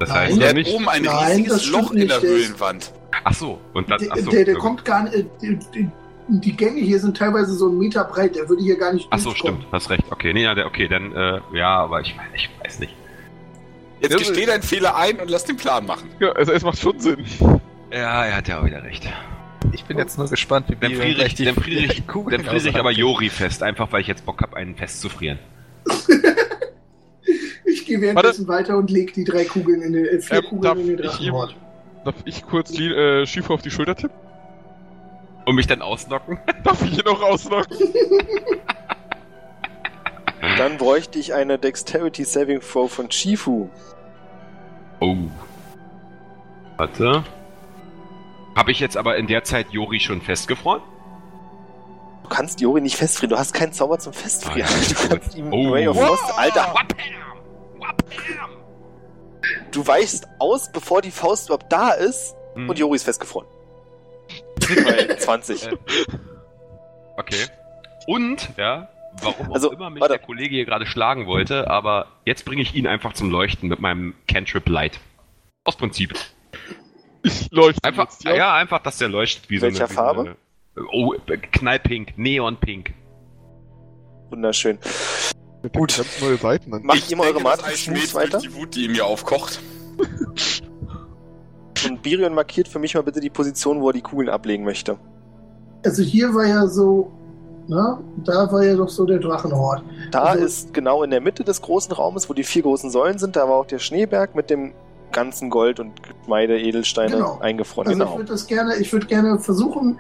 Das 0.00 0.08
Nein. 0.08 0.18
heißt, 0.18 0.40
Der 0.40 0.48
hat 0.48 0.54
nicht. 0.56 0.74
oben 0.74 0.88
ein 0.88 1.02
Nein, 1.02 1.44
das 1.44 1.58
riesiges 1.62 1.70
Loch 1.70 1.90
in 1.92 2.08
der 2.08 2.20
Höhlenwand. 2.20 2.92
ach 3.24 3.34
so, 3.34 3.58
und 3.72 3.90
dann, 3.90 3.98
Der, 4.00 4.08
ach 4.12 4.16
so, 4.18 4.30
der, 4.30 4.44
der 4.44 4.54
kommt 4.56 4.84
gar 4.84 5.04
nicht. 5.04 5.14
äh, 5.42 5.56
Die, 6.28 6.52
Gänge 6.56 6.80
hier 6.80 6.98
sind 7.00 7.16
teilweise 7.16 7.52
so 7.54 7.68
einen 7.68 7.78
Meter 7.78 8.02
breit, 8.04 8.34
der 8.34 8.48
würde 8.48 8.62
hier 8.62 8.76
gar 8.78 8.92
nicht 8.94 9.06
Ach 9.10 9.18
so, 9.18 9.34
stimmt, 9.34 9.66
hast 9.70 9.90
recht. 9.90 10.04
Okay, 10.10 10.32
nee, 10.32 10.42
ja, 10.42 10.54
der- 10.54 10.66
okay, 10.66 10.88
dann, 10.88 11.14
äh, 11.14 11.40
ja, 11.52 11.76
aber 11.80 12.00
ich, 12.00 12.14
ich 12.34 12.48
weiß 12.64 12.78
nicht. 12.80 12.94
Jetzt 14.00 14.16
gesteh 14.18 14.44
deinen 14.46 14.62
Fehler 14.62 14.96
ein 14.96 15.18
und 15.20 15.30
lass 15.30 15.44
den 15.44 15.56
Plan 15.56 15.86
machen. 15.86 16.08
Ja, 16.20 16.32
also 16.32 16.52
es 16.52 16.62
macht 16.62 16.78
schon 16.78 16.98
Sinn. 16.98 17.24
Ja, 17.92 18.24
er 18.24 18.36
hat 18.36 18.48
ja 18.48 18.60
auch 18.60 18.64
wieder 18.64 18.82
recht. 18.82 19.06
Ich 19.72 19.84
bin 19.84 19.96
jetzt 19.98 20.18
nur 20.18 20.28
gespannt, 20.28 20.66
wie 20.68 20.76
Dann 20.76 20.92
friere 20.94 21.24
ich, 21.26 21.34
die 21.34 21.44
dann 21.44 21.54
friere 21.54 21.84
ich, 21.84 22.02
dann 22.30 22.44
friere 22.44 22.68
ich 22.68 22.76
aber 22.76 22.90
Jori 22.90 23.28
fest, 23.30 23.62
einfach 23.62 23.92
weil 23.92 24.00
ich 24.02 24.06
jetzt 24.06 24.24
Bock 24.26 24.40
habe, 24.42 24.56
einen 24.56 24.74
festzufrieren. 24.76 25.38
Ich 27.64 27.86
gehe 27.86 28.00
währenddessen 28.00 28.46
weiter 28.48 28.76
und 28.76 28.90
leg 28.90 29.14
die 29.14 29.24
drei 29.24 29.44
Kugeln 29.44 29.80
in 29.82 29.92
den, 29.94 30.04
äh, 30.06 30.20
vier 30.20 30.38
Ähm, 30.38 30.44
Kugeln 30.44 30.62
darf 30.62 30.78
in 30.78 30.86
den 30.88 30.96
Drachenhort. 30.98 31.56
darf 32.04 32.14
ich 32.24 32.42
kurz 32.44 32.78
äh, 32.78 33.24
Schifo 33.26 33.54
auf 33.54 33.62
die 33.62 33.70
Schulter 33.70 33.94
tippen? 33.96 34.16
Und 35.46 35.54
mich 35.56 35.66
dann 35.66 35.82
ausnocken? 35.82 36.38
Darf 36.64 36.82
ich 36.82 36.98
ihn 36.98 37.04
noch 37.04 37.20
auslocken? 37.22 37.76
Dann 40.56 40.78
bräuchte 40.78 41.18
ich 41.18 41.34
eine 41.34 41.58
Dexterity 41.58 42.24
Saving 42.24 42.60
Throw 42.60 42.90
von 42.90 43.10
Shifu. 43.10 43.68
Oh. 45.00 45.16
Warte. 46.76 47.24
Habe 48.56 48.70
ich 48.70 48.80
jetzt 48.80 48.96
aber 48.96 49.16
in 49.16 49.26
der 49.26 49.44
Zeit 49.44 49.70
Jori 49.70 50.00
schon 50.00 50.20
festgefroren? 50.20 50.80
Du 52.22 52.28
kannst 52.28 52.60
Jori 52.60 52.80
nicht 52.80 52.96
festfrieren, 52.96 53.30
du 53.30 53.38
hast 53.38 53.52
keinen 53.52 53.72
Zauber 53.72 53.98
zum 53.98 54.12
Festfrieren. 54.12 54.62
Ah, 54.70 54.82
ja, 54.82 54.88
du 54.88 55.08
kannst 55.08 55.34
ihm 55.36 55.52
Oh. 55.52 55.72
Ray 55.72 55.88
of 55.88 55.96
Frost, 55.98 56.38
Alter, 56.38 56.68
Wapam! 56.72 56.96
Wapam! 57.98 58.50
du 59.72 59.86
weichst 59.86 60.26
aus, 60.38 60.70
bevor 60.72 61.02
die 61.02 61.10
Faust 61.10 61.48
überhaupt 61.48 61.70
da 61.72 61.90
ist 61.90 62.34
Hm. 62.54 62.68
und 62.68 62.78
Jori 62.78 62.96
ist 62.96 63.04
festgefroren. 63.04 63.48
Bei 64.84 65.14
20. 65.16 65.66
Äh, 65.66 65.76
Okay. 67.16 67.46
Und, 68.08 68.50
ja, 68.56 68.88
warum 69.22 69.50
auch 69.50 69.54
Also, 69.54 69.70
immer 69.72 69.88
mich 69.90 70.00
warte. 70.00 70.14
der 70.18 70.24
Kollege 70.26 70.54
hier 70.56 70.64
gerade 70.64 70.84
schlagen 70.86 71.26
wollte, 71.26 71.70
aber 71.70 72.06
jetzt 72.24 72.44
bringe 72.44 72.62
ich 72.62 72.74
ihn 72.74 72.86
einfach 72.88 73.12
zum 73.12 73.30
Leuchten 73.30 73.68
mit 73.68 73.78
meinem 73.80 74.14
Cantrip 74.26 74.68
Light. 74.68 74.98
Aus 75.64 75.76
Prinzip. 75.76 76.12
Ich 77.22 77.48
leuchte 77.52 77.82
Einfach, 77.84 78.04
jetzt, 78.10 78.24
ja? 78.24 78.54
einfach, 78.54 78.82
dass 78.82 78.98
der 78.98 79.08
leuchtet 79.08 79.48
wie 79.48 79.62
Welcher 79.62 79.76
so 79.76 79.82
eine... 79.84 79.90
wie 79.90 79.94
Farbe? 79.94 80.36
So 80.74 80.80
eine, 80.80 80.88
oh, 80.92 81.14
knallpink, 81.52 82.18
neonpink. 82.18 82.92
Wunderschön. 84.30 84.78
Mit 85.64 85.72
Gut. 85.72 86.04
Neue 86.20 86.36
Seiten 86.36 86.74
an. 86.74 86.82
Macht 86.84 87.10
ihr 87.10 87.16
mal 87.16 87.24
eure 87.24 87.34
denke, 87.36 87.48
das 87.50 87.60
magischen 87.62 87.72
Eis 87.72 87.88
Moves 87.88 88.10
schmilzt 88.10 88.14
weiter? 88.14 88.38
die 88.38 88.54
Wut, 88.54 88.74
die 88.74 88.84
in 88.84 88.92
mir 88.92 89.06
aufkocht. 89.06 89.60
Und 91.86 92.02
Birion 92.02 92.34
markiert 92.34 92.68
für 92.68 92.78
mich 92.78 92.94
mal 92.94 93.02
bitte 93.02 93.20
die 93.20 93.30
Position, 93.30 93.80
wo 93.80 93.88
er 93.88 93.92
die 93.94 94.02
Kugeln 94.02 94.28
ablegen 94.28 94.64
möchte. 94.64 94.98
Also 95.84 96.02
hier 96.02 96.34
war 96.34 96.46
ja 96.46 96.66
so, 96.66 97.10
na, 97.66 97.98
da 98.24 98.50
war 98.52 98.62
ja 98.64 98.74
doch 98.76 98.88
so 98.90 99.04
der 99.06 99.18
Drachenhort. 99.18 99.82
Da 100.10 100.22
Also- 100.22 100.44
ist 100.44 100.74
genau 100.74 101.02
in 101.02 101.10
der 101.10 101.20
Mitte 101.22 101.44
des 101.44 101.60
großen 101.62 101.92
Raumes, 101.92 102.28
wo 102.28 102.34
die 102.34 102.44
vier 102.44 102.62
großen 102.62 102.90
Säulen 102.90 103.18
sind, 103.18 103.36
da 103.36 103.48
war 103.48 103.56
auch 103.56 103.66
der 103.66 103.78
Schneeberg 103.78 104.34
mit 104.34 104.50
dem 104.50 104.72
ganzen 105.12 105.48
Gold 105.48 105.80
und 105.80 105.92
Geschmeide, 106.02 106.60
Edelsteine 106.60 107.16
Genau. 107.16 107.38
eingefroren. 107.40 107.88
Also 107.88 107.98
ich 108.02 108.06
genau. 108.06 108.18
würde 108.18 108.32
das 108.32 108.46
gerne, 108.46 108.76
ich 108.76 108.92
würde 108.92 109.06
gerne 109.06 109.38
versuchen, 109.38 109.98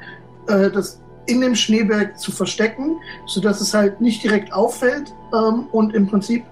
äh, 0.48 0.70
das 0.70 1.00
in 1.26 1.40
dem 1.40 1.54
Schneeberg 1.54 2.18
zu 2.18 2.32
verstecken, 2.32 2.96
sodass 3.26 3.60
es 3.60 3.72
halt 3.74 4.00
nicht 4.00 4.22
direkt 4.22 4.52
auffällt 4.52 5.14
ähm, 5.34 5.66
und 5.72 5.94
im 5.94 6.06
Prinzip 6.06 6.44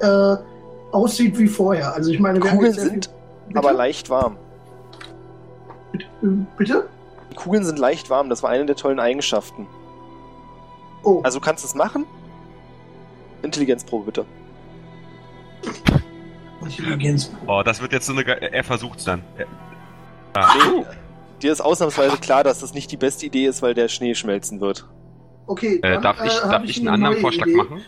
äh, 0.00 0.36
aussieht 0.92 1.38
wie 1.38 1.46
vorher. 1.48 1.94
Also 1.94 2.10
ich 2.10 2.18
meine, 2.20 2.42
wir 2.42 2.50
Kugeln 2.50 2.72
sind 2.72 3.10
viel- 3.48 3.56
aber 3.58 3.72
leicht 3.72 4.10
warm. 4.10 4.36
Bitte? 5.92 6.06
Bitte? 6.58 6.88
Die 7.30 7.34
Kugeln 7.36 7.64
sind 7.64 7.78
leicht 7.78 8.10
warm, 8.10 8.28
das 8.28 8.42
war 8.42 8.50
eine 8.50 8.66
der 8.66 8.76
tollen 8.76 8.98
Eigenschaften. 9.00 9.66
Oh, 11.04 11.20
Also 11.22 11.38
kannst 11.40 11.62
du 11.64 11.68
es 11.68 11.74
machen? 11.74 12.04
Intelligenzprobe 13.42 14.06
bitte. 14.06 14.24
Intelligenz. 16.62 17.30
Oh, 17.46 17.62
das 17.64 17.80
wird 17.80 17.92
jetzt 17.92 18.06
so 18.06 18.12
eine... 18.12 18.24
ge- 18.24 18.38
Er 18.40 18.64
versucht's 18.64 19.04
dann. 19.04 19.22
Er- 19.38 19.46
Nee, 20.36 20.84
dir 21.42 21.52
ist 21.52 21.60
ausnahmsweise 21.60 22.16
klar, 22.18 22.44
dass 22.44 22.60
das 22.60 22.74
nicht 22.74 22.90
die 22.92 22.96
beste 22.96 23.26
Idee 23.26 23.46
ist, 23.46 23.62
weil 23.62 23.74
der 23.74 23.88
Schnee 23.88 24.14
schmelzen 24.14 24.60
wird. 24.60 24.86
Okay, 25.46 25.78
Äh, 25.82 25.92
dann, 25.94 26.02
darf 26.02 26.24
ich, 26.24 26.36
äh, 26.36 26.48
darf 26.48 26.64
ich 26.64 26.78
einen 26.78 26.88
eine 26.88 26.94
anderen 27.06 27.20
Vorschlag 27.22 27.46
Idee. 27.46 27.56
machen? 27.56 27.80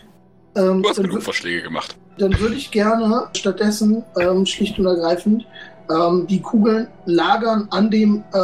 Ähm, 0.55 0.81
Du 0.83 0.89
hast 0.89 0.97
dann, 0.97 1.07
genug 1.07 1.21
Vorschläge 1.23 1.61
gemacht. 1.63 1.97
dann 2.17 2.39
würde 2.39 2.55
ich 2.55 2.71
gerne 2.71 3.27
stattdessen 3.35 4.03
ähm, 4.19 4.45
schlicht 4.45 4.79
und 4.79 4.85
ergreifend 4.87 5.45
ähm, 5.89 6.25
die 6.27 6.41
Kugeln 6.41 6.87
lagern 7.05 7.67
an 7.71 7.91
dem 7.91 8.23
äh, 8.33 8.39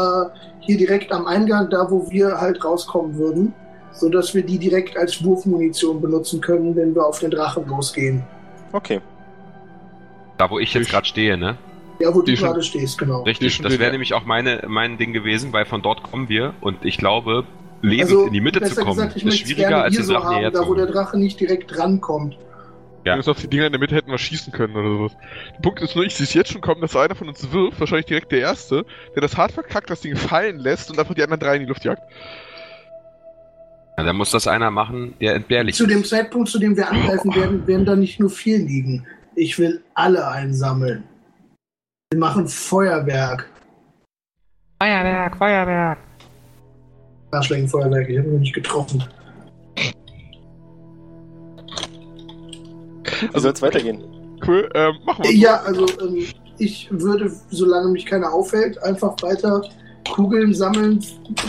hier 0.59 0.77
direkt 0.77 1.11
am 1.11 1.25
Eingang, 1.27 1.69
da 1.69 1.89
wo 1.89 2.09
wir 2.11 2.39
halt 2.41 2.63
rauskommen 2.63 3.17
würden, 3.17 3.53
so 3.93 4.09
dass 4.09 4.33
wir 4.33 4.43
die 4.43 4.57
direkt 4.59 4.97
als 4.97 5.23
Wurfmunition 5.23 6.01
benutzen 6.01 6.41
können, 6.41 6.75
wenn 6.75 6.93
wir 6.93 7.05
auf 7.05 7.19
den 7.19 7.31
Drachen 7.31 7.65
losgehen. 7.67 8.23
Okay. 8.71 8.99
Da, 10.37 10.49
wo 10.49 10.59
ich 10.59 10.73
jetzt 10.73 10.89
gerade 10.89 11.05
stehe, 11.07 11.37
ne? 11.37 11.57
Ja, 11.99 12.13
wo 12.13 12.19
du 12.19 12.25
Die 12.25 12.38
schon- 12.38 12.47
gerade 12.47 12.62
stehst, 12.63 12.97
genau. 12.97 13.23
Richtig, 13.23 13.55
schon 13.55 13.63
das 13.63 13.79
wäre 13.79 13.91
nämlich 13.91 14.13
auch 14.13 14.25
meine, 14.25 14.63
mein 14.67 14.97
Ding 14.97 15.13
gewesen, 15.13 15.53
weil 15.53 15.65
von 15.65 15.81
dort 15.81 16.03
kommen 16.03 16.27
wir 16.29 16.53
und 16.62 16.84
ich 16.84 16.97
glaube, 16.97 17.45
lebend 17.81 18.03
Also, 18.12 18.25
in 18.27 18.34
die 18.34 18.41
Mitte 18.41 18.62
zu 18.63 18.75
kommen, 18.75 18.95
gesagt, 18.95 19.15
ich 19.15 19.25
ist 19.25 19.38
schwieriger 19.39 19.67
gerne 19.69 19.84
als 19.84 19.93
hier 19.95 20.01
den 20.03 20.08
so 20.08 20.13
hierher 20.19 20.45
haben, 20.47 20.53
da 20.53 20.67
wo 20.67 20.73
der. 20.73 20.88
Drache 20.88 21.17
nicht 21.17 21.39
direkt 21.39 21.77
rankommt. 21.77 22.38
Ja. 23.05 23.15
Ja. 23.15 23.21
auf 23.31 23.39
die 23.39 23.47
Dinger 23.47 23.67
in 23.67 23.71
der 23.71 23.79
Mitte 23.79 23.93
hätten 23.93 24.10
wir 24.10 24.17
schießen 24.17 24.51
können 24.51 24.75
oder 24.75 24.89
sowas. 24.89 25.12
Der 25.55 25.62
Punkt 25.62 25.79
ist 25.79 25.95
nur, 25.95 26.05
ich 26.05 26.15
sehe 26.15 26.23
es 26.23 26.34
jetzt 26.34 26.51
schon 26.51 26.62
kommen, 26.62 26.81
dass 26.81 26.95
einer 26.95 27.13
von 27.13 27.27
uns 27.29 27.51
wirft, 27.51 27.79
wahrscheinlich 27.79 28.08
direkt 28.08 28.31
der 28.31 28.39
Erste, 28.39 28.84
der 29.13 29.21
das 29.21 29.38
hart 29.38 29.51
verkackt, 29.51 29.91
das 29.91 30.01
Ding 30.01 30.15
fallen 30.15 30.58
lässt 30.58 30.89
und 30.89 30.97
einfach 30.97 31.13
die 31.13 31.21
anderen 31.21 31.39
drei 31.39 31.55
in 31.55 31.62
die 31.62 31.67
Luft 31.67 31.86
jagt. 31.86 32.01
Ja, 33.97 34.03
dann 34.03 34.15
muss 34.17 34.31
das 34.31 34.47
einer 34.47 34.71
machen, 34.71 35.13
der 35.21 35.36
entbehrlich 35.36 35.75
Zu 35.75 35.86
dem 35.86 36.01
ist. 36.01 36.10
Zeitpunkt, 36.10 36.49
zu 36.49 36.60
dem 36.60 36.75
wir 36.75 36.89
angreifen 36.91 37.34
werden, 37.36 37.65
werden 37.67 37.86
da 37.86 37.95
nicht 37.95 38.19
nur 38.19 38.29
vier 38.29 38.58
liegen. 38.58 39.05
Ich 39.36 39.58
will 39.60 39.84
alle 39.93 40.27
einsammeln. 40.27 41.03
Wir 42.15 42.21
machen 42.21 42.47
Feuerwerk. 42.47 43.45
Feuerwerk, 44.82 45.36
Feuerwerk. 45.36 45.97
Arschlängenfeuerwerk, 47.32 48.08
ich 48.08 48.19
habe 48.19 48.30
noch 48.30 48.39
nicht 48.39 48.56
getroffen. 48.56 49.04
Wie 53.34 53.39
soll 53.41 53.51
es 53.51 53.62
weitergehen? 53.62 54.01
Cool, 54.47 54.69
ähm, 54.75 54.95
machen 55.06 55.25
wir. 55.25 55.34
Ja, 55.34 55.58
also 55.63 55.86
ähm, 55.99 56.25
ich 56.58 56.88
würde, 56.89 57.30
solange 57.49 57.89
mich 57.89 58.06
keiner 58.06 58.32
aufhält, 58.32 58.82
einfach 58.82 59.21
weiter 59.21 59.62
Kugeln 60.10 60.54
sammeln. 60.54 61.04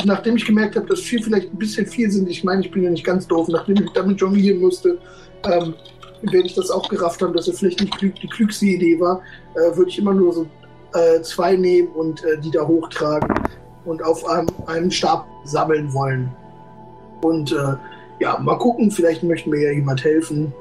Nachdem 0.04 0.34
ich 0.34 0.46
gemerkt 0.46 0.74
habe, 0.74 0.86
dass 0.86 0.98
vier 0.98 1.22
vielleicht 1.22 1.52
ein 1.52 1.58
bisschen 1.58 1.86
viel 1.86 2.10
sind, 2.10 2.28
ich 2.28 2.42
meine, 2.42 2.62
ich 2.62 2.72
bin 2.72 2.82
ja 2.82 2.90
nicht 2.90 3.04
ganz 3.04 3.24
doof, 3.28 3.46
nachdem 3.46 3.84
ich 3.84 3.92
damit 3.92 4.20
jonglieren 4.20 4.60
musste, 4.60 4.98
ähm, 5.44 5.74
werde 6.32 6.46
ich 6.46 6.54
das 6.54 6.70
auch 6.70 6.88
gerafft 6.88 7.22
haben, 7.22 7.32
dass 7.34 7.48
es 7.48 7.58
vielleicht 7.58 7.80
nicht 7.80 7.96
klug, 7.98 8.14
die 8.16 8.28
klügste 8.28 8.66
Idee 8.66 8.98
war, 9.00 9.20
äh, 9.54 9.76
würde 9.76 9.90
ich 9.90 9.98
immer 9.98 10.14
nur 10.14 10.32
so 10.32 10.46
äh, 10.94 11.20
zwei 11.22 11.56
nehmen 11.56 11.88
und 11.88 12.24
äh, 12.24 12.38
die 12.38 12.50
da 12.50 12.66
hochtragen 12.66 13.28
und 13.84 14.02
auf 14.04 14.24
einem, 14.28 14.48
einem 14.66 14.90
Stab 14.90 15.26
sammeln 15.44 15.92
wollen. 15.92 16.30
Und 17.22 17.52
äh, 17.52 17.74
ja, 18.18 18.38
mal 18.38 18.56
gucken, 18.58 18.90
vielleicht 18.90 19.22
möchte 19.22 19.48
mir 19.50 19.60
ja 19.62 19.72
jemand 19.72 20.02
helfen. 20.04 20.52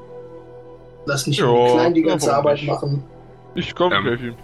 Lass 1.06 1.28
nicht 1.28 1.40
Ja, 1.40 1.46
nur 1.46 1.90
die 1.92 2.02
ganze 2.02 2.36
Arbeit 2.36 2.58
nicht? 2.58 2.68
machen. 2.68 3.04
Ich 3.56 3.74
komme, 3.76 3.96
Ähm, 3.96 4.04
ich 4.04 4.10
helfe 4.10 4.26
ihm. 4.28 4.36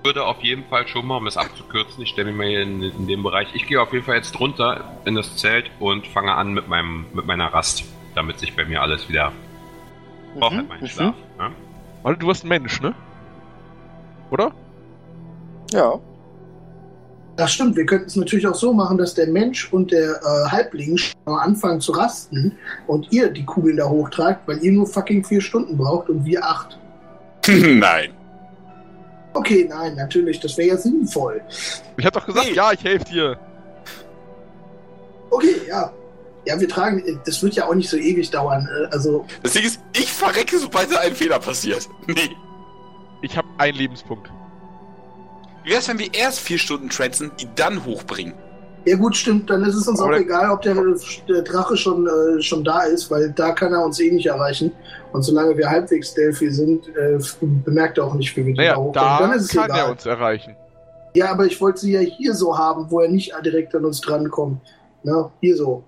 Ich 0.00 0.08
würde 0.08 0.24
auf 0.24 0.40
jeden 0.42 0.64
Fall 0.66 0.86
schon 0.86 1.04
mal, 1.06 1.16
um 1.16 1.26
es 1.26 1.36
abzukürzen, 1.36 2.00
ich 2.02 2.10
stelle 2.10 2.28
mich 2.28 2.36
mal 2.36 2.46
hier 2.46 2.62
in, 2.62 2.80
in 2.80 3.06
dem 3.08 3.24
Bereich, 3.24 3.48
ich 3.54 3.66
gehe 3.66 3.82
auf 3.82 3.92
jeden 3.92 4.04
Fall 4.04 4.16
jetzt 4.16 4.38
runter 4.38 4.84
in 5.04 5.16
das 5.16 5.36
Zelt 5.36 5.68
und 5.80 6.06
fange 6.06 6.32
an 6.32 6.54
mit 6.54 6.68
meinem 6.68 7.06
mit 7.12 7.26
meiner 7.26 7.52
Rast, 7.52 7.82
damit 8.14 8.38
sich 8.38 8.54
bei 8.54 8.64
mir 8.64 8.82
alles 8.82 9.08
wieder 9.08 9.32
braucht 10.40 10.56
halt 10.56 10.68
meinen 10.68 10.82
mhm. 10.82 10.86
Schlaf. 10.86 11.14
Ne? 11.38 11.50
Weil 12.02 12.16
du 12.16 12.26
warst 12.26 12.44
ein 12.44 12.48
Mensch, 12.48 12.80
ne? 12.80 12.94
Oder? 14.30 14.52
Ja. 15.72 15.98
Das 17.36 17.52
stimmt, 17.52 17.76
wir 17.76 17.84
könnten 17.84 18.06
es 18.06 18.16
natürlich 18.16 18.46
auch 18.46 18.54
so 18.54 18.72
machen, 18.72 18.96
dass 18.96 19.14
der 19.14 19.26
Mensch 19.26 19.70
und 19.72 19.92
der 19.92 20.20
äh, 20.22 20.50
Halbling 20.50 20.96
schon 20.96 21.20
mal 21.26 21.40
anfangen 21.42 21.80
zu 21.80 21.92
rasten 21.92 22.56
und 22.86 23.12
ihr 23.12 23.28
die 23.28 23.44
Kugeln 23.44 23.76
da 23.76 23.86
hochtragt, 23.88 24.40
weil 24.46 24.58
ihr 24.64 24.72
nur 24.72 24.86
fucking 24.86 25.22
vier 25.22 25.42
Stunden 25.42 25.76
braucht 25.76 26.08
und 26.08 26.24
wir 26.24 26.42
acht. 26.42 26.78
Nein. 27.46 28.12
Okay, 29.34 29.66
nein, 29.68 29.94
natürlich, 29.96 30.40
das 30.40 30.56
wäre 30.56 30.68
ja 30.68 30.76
sinnvoll. 30.78 31.42
Ich 31.98 32.06
hab 32.06 32.14
doch 32.14 32.24
gesagt, 32.24 32.46
Nee. 32.48 32.54
ja, 32.54 32.72
ich 32.72 32.82
helfe 32.82 33.04
dir. 33.04 33.38
Okay, 35.28 35.56
ja. 35.68 35.92
Ja, 36.46 36.58
wir 36.60 36.68
tragen, 36.68 37.20
das 37.26 37.42
wird 37.42 37.54
ja 37.54 37.66
auch 37.66 37.74
nicht 37.74 37.88
so 37.90 37.96
ewig 37.96 38.30
dauern. 38.30 38.68
äh, 38.82 38.86
Also, 38.92 39.24
Das 39.42 39.52
Ding 39.52 39.64
ist, 39.64 39.80
ich 39.94 40.12
verrecke, 40.12 40.58
sobald 40.58 40.92
da 40.92 41.00
ein 41.00 41.14
Fehler 41.14 41.38
passiert. 41.38 41.88
Nee. 42.06 42.30
Ich 43.22 43.36
habe 43.36 43.48
einen 43.58 43.76
Lebenspunkt. 43.76 44.30
Wie 45.64 45.70
wär's, 45.70 45.88
wenn 45.88 45.98
wir 45.98 46.12
erst 46.14 46.40
vier 46.40 46.58
Stunden 46.58 46.88
transen, 46.90 47.32
die 47.40 47.48
dann 47.56 47.84
hochbringen? 47.84 48.34
ja 48.88 48.94
gut, 48.96 49.16
stimmt, 49.16 49.50
dann 49.50 49.64
ist 49.64 49.74
es 49.74 49.88
uns 49.88 49.98
auch 50.00 50.06
Aber- 50.06 50.20
egal, 50.20 50.48
ob 50.52 50.62
der, 50.62 50.76
der 51.28 51.42
Drache 51.42 51.76
schon, 51.76 52.06
äh, 52.06 52.40
schon 52.40 52.62
da 52.62 52.82
ist, 52.84 53.10
weil 53.10 53.30
da 53.32 53.50
kann 53.50 53.72
er 53.72 53.84
uns 53.84 53.98
eh 53.98 54.12
nicht 54.12 54.26
erreichen. 54.26 54.70
Und 55.12 55.22
solange 55.22 55.56
wir 55.56 55.68
halbwegs 55.68 56.14
Delphi 56.14 56.52
sind, 56.52 56.86
äh, 56.96 57.18
bemerkt 57.64 57.98
er 57.98 58.04
auch 58.04 58.14
nicht, 58.14 58.36
wie 58.36 58.46
wir 58.46 58.52
die 58.54 58.58
Naja, 58.60 58.76
da 58.76 59.18
da 59.18 59.18
Dann 59.26 59.32
ist 59.36 59.46
es 59.46 59.48
kann 59.50 59.64
egal. 59.64 59.78
er 59.80 59.90
uns 59.90 60.06
erreichen. 60.06 60.54
Ja, 61.16 61.32
aber 61.32 61.46
ich 61.46 61.60
wollte 61.60 61.80
sie 61.80 61.94
ja 61.94 62.00
hier 62.00 62.32
so 62.34 62.56
haben, 62.56 62.88
wo 62.88 63.00
er 63.00 63.08
nicht 63.08 63.32
direkt 63.44 63.74
an 63.74 63.84
uns 63.86 64.00
drankommt. 64.00 64.60
Na, 65.02 65.32
hier 65.40 65.56
so. 65.56 65.82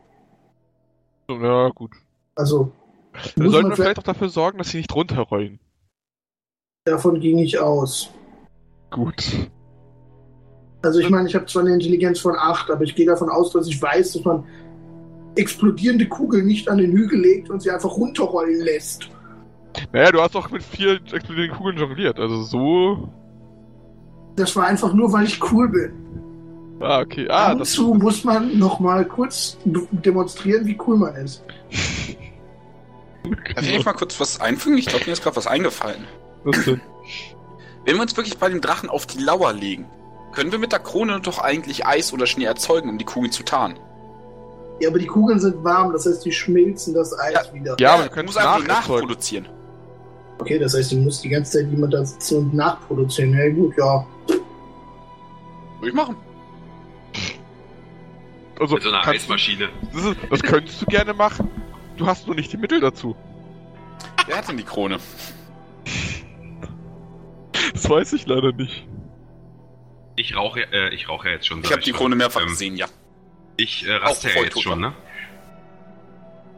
Ja, 1.30 1.68
gut. 1.70 1.92
Also, 2.34 2.72
Dann 3.36 3.44
muss 3.44 3.52
sollten 3.52 3.68
wir 3.70 3.76
vielleicht 3.76 3.98
auch 3.98 4.02
dafür 4.04 4.28
sorgen, 4.28 4.58
dass 4.58 4.68
sie 4.70 4.78
nicht 4.78 4.94
runterrollen. 4.94 5.60
davon 6.84 7.20
ging 7.20 7.38
ich 7.38 7.58
aus. 7.58 8.10
Gut. 8.90 9.50
Also 10.82 11.00
ich 11.00 11.10
meine, 11.10 11.28
ich 11.28 11.34
habe 11.34 11.46
zwar 11.46 11.62
eine 11.62 11.74
Intelligenz 11.74 12.20
von 12.20 12.34
8, 12.36 12.70
aber 12.70 12.84
ich 12.84 12.94
gehe 12.94 13.04
davon 13.04 13.28
aus, 13.28 13.50
dass 13.50 13.66
ich 13.66 13.82
weiß, 13.82 14.12
dass 14.12 14.24
man 14.24 14.44
explodierende 15.34 16.06
Kugeln 16.06 16.46
nicht 16.46 16.68
an 16.68 16.78
den 16.78 16.92
Hügel 16.92 17.20
legt 17.20 17.50
und 17.50 17.60
sie 17.60 17.70
einfach 17.70 17.90
runterrollen 17.96 18.60
lässt. 18.60 19.10
Naja, 19.92 20.12
du 20.12 20.20
hast 20.22 20.34
doch 20.34 20.50
mit 20.50 20.62
vier 20.62 20.94
explodierenden 21.12 21.56
Kugeln 21.56 21.76
jongliert. 21.78 22.18
Also 22.18 22.42
so. 22.42 23.12
Das 24.36 24.54
war 24.56 24.66
einfach 24.66 24.94
nur, 24.94 25.12
weil 25.12 25.26
ich 25.26 25.52
cool 25.52 25.68
bin. 25.68 26.17
Ah, 26.80 27.00
okay. 27.00 27.26
Ah, 27.28 27.46
Ab 27.46 27.52
und 27.52 27.58
das 27.60 27.72
zu 27.72 27.94
muss 27.94 28.24
man 28.24 28.58
noch 28.58 28.78
mal 28.80 29.04
kurz 29.04 29.56
demonstrieren, 29.64 30.66
wie 30.66 30.78
cool 30.86 30.96
man 30.96 31.14
ist. 31.16 31.42
Darf 33.54 33.66
ich 33.66 33.84
mal 33.84 33.92
kurz 33.92 34.18
was 34.20 34.40
einfügen? 34.40 34.78
Ich 34.78 34.86
glaube, 34.86 35.04
mir 35.06 35.12
ist 35.12 35.22
gerade 35.22 35.36
was 35.36 35.46
eingefallen. 35.46 36.04
Was 36.44 36.64
denn? 36.64 36.80
Wenn 37.84 37.96
wir 37.96 38.02
uns 38.02 38.16
wirklich 38.16 38.38
bei 38.38 38.48
dem 38.48 38.60
Drachen 38.60 38.88
auf 38.88 39.06
die 39.06 39.18
Lauer 39.18 39.52
legen, 39.52 39.86
können 40.32 40.52
wir 40.52 40.58
mit 40.58 40.72
der 40.72 40.78
Krone 40.78 41.20
doch 41.20 41.38
eigentlich 41.38 41.86
Eis 41.86 42.12
oder 42.12 42.26
Schnee 42.26 42.44
erzeugen, 42.44 42.88
um 42.90 42.98
die 42.98 43.04
Kugeln 43.04 43.32
zu 43.32 43.42
tarnen. 43.42 43.78
Ja, 44.80 44.90
aber 44.90 44.98
die 44.98 45.06
Kugeln 45.06 45.40
sind 45.40 45.62
warm, 45.64 45.92
das 45.92 46.06
heißt, 46.06 46.24
die 46.24 46.30
schmilzen 46.32 46.94
das 46.94 47.18
Eis 47.18 47.32
Ja. 47.48 47.54
wieder. 47.54 47.76
Ja, 47.80 47.94
aber 47.94 48.02
wir 48.04 48.08
du 48.08 48.14
können 48.14 48.26
musst 48.26 48.38
es 48.38 48.44
einfach 48.44 48.66
nachproduzieren. 48.66 49.48
Okay, 50.38 50.58
das 50.58 50.74
heißt, 50.74 50.92
du 50.92 50.96
musst 50.98 51.24
die 51.24 51.30
ganze 51.30 51.58
Zeit 51.58 51.68
jemand 51.70 51.92
da 51.94 52.04
sitzen 52.04 52.38
und 52.38 52.54
nachproduzieren. 52.54 53.34
Ja 53.34 53.48
gut, 53.50 53.74
ja. 53.76 54.06
Würde 54.28 55.88
ich 55.88 55.94
machen. 55.94 56.16
Also, 58.60 58.74
Mit 58.74 58.82
so 58.82 58.88
einer 58.90 59.02
kannst 59.02 59.20
du- 59.28 59.32
Eismaschine. 59.32 59.68
Das, 59.92 60.04
ist, 60.04 60.16
das 60.30 60.42
könntest 60.42 60.82
du 60.82 60.86
gerne 60.86 61.14
machen. 61.14 61.50
Du 61.96 62.06
hast 62.06 62.26
nur 62.26 62.34
nicht 62.36 62.52
die 62.52 62.56
Mittel 62.56 62.80
dazu. 62.80 63.16
Wer 64.26 64.36
hat 64.38 64.48
denn 64.48 64.56
die 64.56 64.64
Krone? 64.64 64.98
Das 67.72 67.88
weiß 67.88 68.12
ich 68.14 68.26
leider 68.26 68.52
nicht. 68.52 68.86
Ich 70.16 70.36
rauche, 70.36 70.60
äh, 70.72 70.94
ich 70.94 71.08
rauche 71.08 71.28
ja 71.28 71.34
jetzt 71.34 71.46
schon. 71.46 71.60
Ich 71.62 71.70
habe 71.70 71.80
die 71.82 71.90
schon. 71.90 71.98
Krone 71.98 72.16
mehrfach 72.16 72.40
Ähm, 72.42 72.48
gesehen, 72.48 72.76
ja. 72.76 72.86
Ich 73.56 73.86
äh, 73.86 73.92
raste 73.94 74.28
ja 74.34 74.42
jetzt 74.42 74.60
schon, 74.62 74.80
ne? 74.80 74.92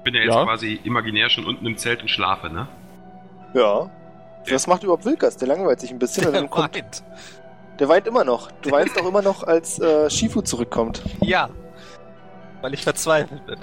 Bin 0.04 0.14
ja 0.14 0.22
jetzt 0.22 0.34
Ja. 0.34 0.44
quasi 0.44 0.80
imaginär 0.84 1.28
schon 1.28 1.44
unten 1.46 1.66
im 1.66 1.76
Zelt 1.76 2.00
und 2.02 2.08
schlafe, 2.08 2.48
ne? 2.50 2.68
Ja. 3.54 3.90
Was 4.50 4.66
macht 4.66 4.82
überhaupt 4.82 5.04
Wilkas? 5.04 5.36
Der 5.36 5.48
langweilt 5.48 5.80
sich 5.80 5.90
ein 5.90 5.98
bisschen 5.98 6.26
und 6.26 6.32
Der 6.32 6.40
dann 6.42 6.50
kommt. 6.50 6.74
weint. 6.74 7.02
Der 7.78 7.88
weint 7.88 8.06
immer 8.06 8.24
noch. 8.24 8.50
Du 8.62 8.70
weinst 8.70 8.98
auch 9.00 9.06
immer 9.06 9.22
noch, 9.22 9.42
als 9.42 9.78
äh, 9.78 10.08
Shifu 10.10 10.42
zurückkommt. 10.42 11.02
Ja. 11.20 11.50
Weil 12.62 12.74
ich 12.74 12.82
verzweifelt 12.84 13.44
bin. 13.46 13.56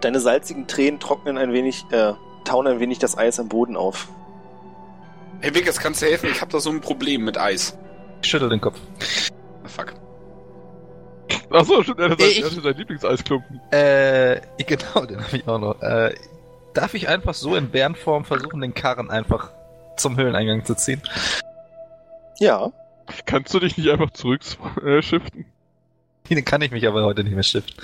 Deine 0.00 0.20
salzigen 0.20 0.66
Tränen 0.66 1.00
trocknen 1.00 1.38
ein 1.38 1.52
wenig, 1.52 1.84
äh, 1.90 2.12
tauen 2.44 2.66
ein 2.66 2.80
wenig 2.80 2.98
das 2.98 3.16
Eis 3.16 3.40
am 3.40 3.48
Boden 3.48 3.76
auf. 3.76 4.08
Hey 5.40 5.54
Vickers, 5.54 5.78
kannst 5.78 6.02
du 6.02 6.06
helfen? 6.06 6.30
Ich 6.30 6.40
habe 6.40 6.52
da 6.52 6.60
so 6.60 6.70
ein 6.70 6.80
Problem 6.80 7.24
mit 7.24 7.38
Eis. 7.38 7.76
Ich 8.22 8.28
schüttel 8.30 8.48
den 8.48 8.60
Kopf. 8.60 8.78
Fuck. 9.64 9.94
Achso, 11.50 11.82
stimmt, 11.82 12.00
er 12.00 12.10
hat 12.10 12.20
Ich- 12.20 12.44
sein, 12.44 12.62
seinen 12.62 12.76
Lieblingseisklumpen. 12.76 13.60
Äh, 13.70 14.40
genau, 14.66 15.04
den 15.06 15.24
habe 15.24 15.36
ich 15.36 15.48
auch 15.48 15.58
noch. 15.58 15.80
Äh, 15.82 16.14
darf 16.74 16.94
ich 16.94 17.08
einfach 17.08 17.34
so 17.34 17.56
in 17.56 17.70
Bärenform 17.70 18.24
versuchen, 18.24 18.60
den 18.60 18.74
Karren 18.74 19.10
einfach 19.10 19.50
zum 19.96 20.16
Höhleneingang 20.16 20.64
zu 20.64 20.74
ziehen? 20.74 21.02
Ja. 22.38 22.70
Kannst 23.26 23.52
du 23.54 23.60
dich 23.60 23.76
nicht 23.76 23.90
einfach 23.90 24.10
zurück 24.10 24.40
äh? 24.84 25.00
Den 26.30 26.44
kann 26.44 26.62
ich 26.62 26.70
mich 26.70 26.86
aber 26.86 27.04
heute 27.04 27.22
nicht 27.22 27.34
mehr 27.34 27.42
stiften. 27.42 27.74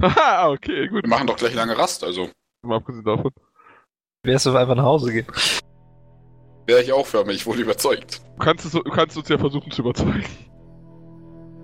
Haha, 0.00 0.50
okay, 0.50 0.88
gut. 0.88 1.04
Wir 1.04 1.08
machen 1.08 1.26
doch 1.26 1.36
gleich 1.36 1.54
lange 1.54 1.76
Rast, 1.76 2.02
also 2.02 2.28
Mal 2.64 2.76
abgesehen 2.76 3.04
davon. 3.04 3.32
Wärst 4.24 4.46
du 4.46 4.56
einfach 4.56 4.76
nach 4.76 4.84
Hause 4.84 5.12
gehen? 5.12 5.26
wäre 6.66 6.80
ich 6.80 6.92
auch 6.92 7.06
für 7.06 7.24
mich 7.24 7.44
wohl 7.44 7.58
überzeugt. 7.58 8.20
Du 8.38 8.44
kannst, 8.44 8.64
es, 8.64 8.72
du 8.72 8.82
kannst 8.82 9.16
uns 9.16 9.28
ja 9.28 9.36
versuchen 9.36 9.70
zu 9.72 9.82
überzeugen. 9.82 10.24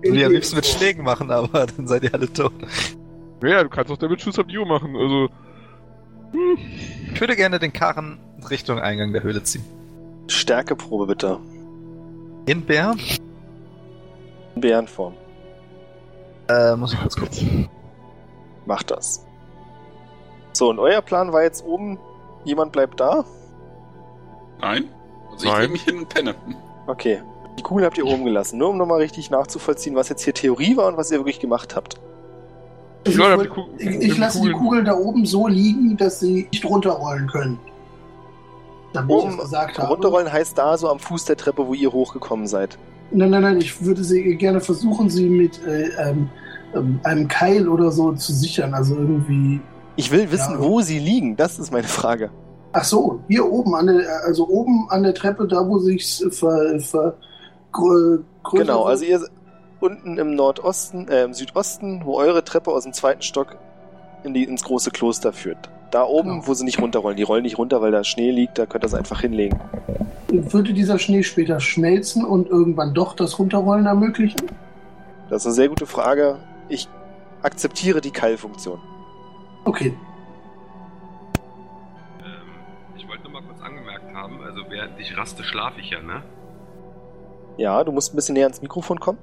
Ich 0.01 0.11
will 0.11 0.19
ja 0.19 0.27
am 0.27 0.33
liebsten 0.33 0.57
mit 0.57 0.65
Schlägen 0.65 1.03
machen, 1.03 1.31
aber 1.31 1.67
dann 1.67 1.87
seid 1.87 2.03
ihr 2.03 2.13
alle 2.13 2.31
tot. 2.31 2.53
Ja, 3.43 3.63
du 3.63 3.69
kannst 3.69 3.91
auch 3.91 3.97
damit 3.97 4.21
Schuss 4.21 4.35
die 4.35 4.57
Uhr 4.57 4.65
machen. 4.65 4.95
Also, 4.95 5.29
hm. 6.31 6.57
Ich 7.13 7.19
würde 7.19 7.35
gerne 7.35 7.59
den 7.59 7.73
Karren 7.73 8.19
Richtung 8.49 8.79
Eingang 8.79 9.13
der 9.13 9.23
Höhle 9.23 9.41
ziehen. 9.43 9.63
Stärkeprobe 10.27 11.07
bitte. 11.07 11.39
In 12.45 12.61
Bär? 12.65 12.95
In 14.55 14.61
Bärenform. 14.61 15.15
Äh, 16.49 16.75
muss 16.75 16.93
ich 16.93 16.99
kurz 16.99 17.15
gucken. 17.15 17.69
Macht 18.65 18.91
das. 18.91 19.25
So, 20.53 20.69
und 20.69 20.79
euer 20.79 21.01
Plan 21.01 21.31
war 21.31 21.43
jetzt 21.43 21.63
oben, 21.63 21.99
jemand 22.43 22.71
bleibt 22.71 22.99
da? 22.99 23.23
Nein? 24.59 24.85
Also 25.31 25.47
ich 25.47 25.57
lege 25.57 25.71
mich 25.71 25.83
hin 25.83 25.99
und 25.99 26.09
penne. 26.09 26.35
Okay. 26.87 27.21
Die 27.57 27.63
Kugel 27.63 27.85
habt 27.85 27.97
ihr 27.97 28.05
oben 28.05 28.25
gelassen. 28.25 28.57
Nur 28.57 28.69
um 28.69 28.77
nochmal 28.77 28.99
richtig 28.99 29.29
nachzuvollziehen, 29.29 29.95
was 29.95 30.09
jetzt 30.09 30.23
hier 30.23 30.33
Theorie 30.33 30.75
war 30.75 30.87
und 30.87 30.97
was 30.97 31.11
ihr 31.11 31.19
wirklich 31.19 31.39
gemacht 31.39 31.75
habt. 31.75 31.99
Also 33.05 33.19
ich, 33.21 33.37
wollt- 33.37 33.51
ich, 33.77 33.87
ich 33.87 34.17
lasse 34.17 34.41
die 34.41 34.51
Kugeln- 34.51 34.85
da 34.85 34.93
oben 34.95 35.25
so 35.25 35.47
liegen, 35.47 35.95
dass 35.97 36.19
sie 36.19 36.47
nicht 36.51 36.65
runterrollen 36.65 37.27
können. 37.27 37.59
Damit 38.93 39.09
ich 39.11 39.15
Oben 39.23 39.37
das 39.37 39.45
gesagt 39.45 39.77
habe. 39.77 39.87
runterrollen 39.93 40.31
heißt 40.31 40.57
da 40.57 40.77
so 40.77 40.89
am 40.89 40.99
Fuß 40.99 41.25
der 41.25 41.37
Treppe, 41.37 41.67
wo 41.67 41.73
ihr 41.73 41.91
hochgekommen 41.93 42.47
seid. 42.47 42.77
Nein, 43.11 43.29
nein, 43.31 43.41
nein, 43.41 43.57
ich 43.57 43.83
würde 43.83 44.03
sie 44.03 44.35
gerne 44.35 44.61
versuchen, 44.61 45.09
sie 45.09 45.29
mit 45.29 45.59
äh, 45.65 45.89
ähm, 45.99 46.29
ähm, 46.75 46.99
einem 47.03 47.27
Keil 47.27 47.67
oder 47.67 47.91
so 47.91 48.11
zu 48.13 48.33
sichern. 48.33 48.73
Also 48.73 48.95
irgendwie. 48.95 49.59
Ich 49.95 50.11
will 50.11 50.31
wissen, 50.31 50.53
Ja. 50.53 50.59
wo 50.59 50.81
sie 50.81 50.99
liegen. 50.99 51.35
Das 51.35 51.59
ist 51.59 51.71
meine 51.71 51.87
Frage. 51.87 52.29
Ach 52.71 52.83
so, 52.83 53.19
hier 53.27 53.51
oben 53.51 53.73
an 53.75 53.87
der, 53.87 54.03
also 54.25 54.47
oben 54.47 54.87
an 54.89 55.01
der 55.03 55.15
Treppe, 55.15 55.47
da 55.47 55.67
wo 55.67 55.79
sich's 55.79 56.23
ver, 56.31 56.79
ver, 56.79 57.15
grö, 57.71 58.19
Genau, 58.53 58.83
also 58.83 59.05
ihr 59.05 59.21
unten 59.79 60.17
im 60.17 60.35
Nordosten, 60.35 61.07
äh, 61.07 61.23
im 61.23 61.33
Südosten, 61.33 62.01
wo 62.05 62.17
eure 62.17 62.43
Treppe 62.43 62.71
aus 62.71 62.83
dem 62.83 62.93
zweiten 62.93 63.21
Stock 63.21 63.57
in 64.23 64.33
die, 64.33 64.43
ins 64.43 64.63
große 64.63 64.91
Kloster 64.91 65.33
führt. 65.33 65.69
Da 65.91 66.03
oben, 66.03 66.29
Genau. 66.29 66.47
wo 66.47 66.53
sie 66.53 66.65
nicht 66.65 66.79
runterrollen. 66.81 67.17
Die 67.17 67.23
rollen 67.23 67.43
nicht 67.43 67.57
runter, 67.57 67.81
weil 67.81 67.91
da 67.91 68.03
Schnee 68.03 68.29
liegt, 68.31 68.57
da 68.59 68.65
könnt 68.65 68.83
ihr 68.83 68.87
es 68.87 68.93
einfach 68.93 69.21
hinlegen. 69.21 69.59
Würde 70.27 70.73
dieser 70.73 70.99
Schnee 70.99 71.23
später 71.23 71.59
schmelzen 71.59 72.23
und 72.23 72.47
irgendwann 72.47 72.93
doch 72.93 73.15
das 73.15 73.39
Runterrollen 73.39 73.87
ermöglichen? 73.87 74.39
Das 75.29 75.41
ist 75.41 75.45
eine 75.47 75.53
sehr 75.55 75.69
gute 75.69 75.85
Frage. 75.87 76.37
Ich 76.69 76.87
akzeptiere 77.41 78.01
die 78.01 78.11
Keilfunktion. 78.11 78.79
Okay. 79.65 79.93
Ähm, 82.19 82.25
ich 82.97 83.07
wollte 83.07 83.23
nur 83.23 83.31
mal 83.33 83.41
kurz 83.47 83.61
angemerkt 83.61 84.13
haben, 84.13 84.39
also 84.43 84.61
während 84.69 84.99
ich 84.99 85.17
raste, 85.17 85.43
schlafe 85.43 85.79
ich 85.79 85.89
ja, 85.89 86.01
ne? 86.01 86.21
Ja, 87.57 87.83
du 87.83 87.91
musst 87.91 88.13
ein 88.13 88.15
bisschen 88.15 88.33
näher 88.35 88.45
ans 88.45 88.61
Mikrofon 88.61 88.99
kommen. 88.99 89.17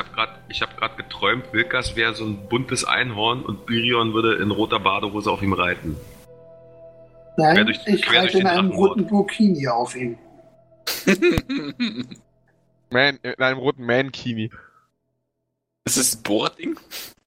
Ich 0.00 0.04
hab 0.06 0.14
grad, 0.14 0.28
ich 0.48 0.62
habe 0.62 0.74
gerade 0.76 0.96
geträumt, 0.96 1.52
Wilkas 1.52 1.96
wäre 1.96 2.14
so 2.14 2.24
ein 2.24 2.48
buntes 2.48 2.84
Einhorn 2.84 3.42
und 3.42 3.66
Birion 3.66 4.14
würde 4.14 4.36
in 4.36 4.50
roter 4.52 4.78
Badehose 4.78 5.30
auf 5.30 5.42
ihm 5.42 5.52
reiten. 5.52 5.96
Nein, 7.36 7.54
Quer 7.56 7.64
durch- 7.64 7.80
ich 7.86 8.02
quer 8.02 8.22
reite 8.22 8.38
in 8.38 8.46
einem 8.46 8.70
roten 8.70 9.06
Burkini 9.06 9.66
auf 9.68 9.94
ihn. 9.96 10.18
Man, 12.90 13.18
in 13.22 13.34
einem 13.38 13.58
roten 13.58 13.84
Man-Kini. 13.84 14.50
ist 15.84 15.98
das 15.98 16.14
ein 16.16 16.22
Bohrding? 16.22 16.76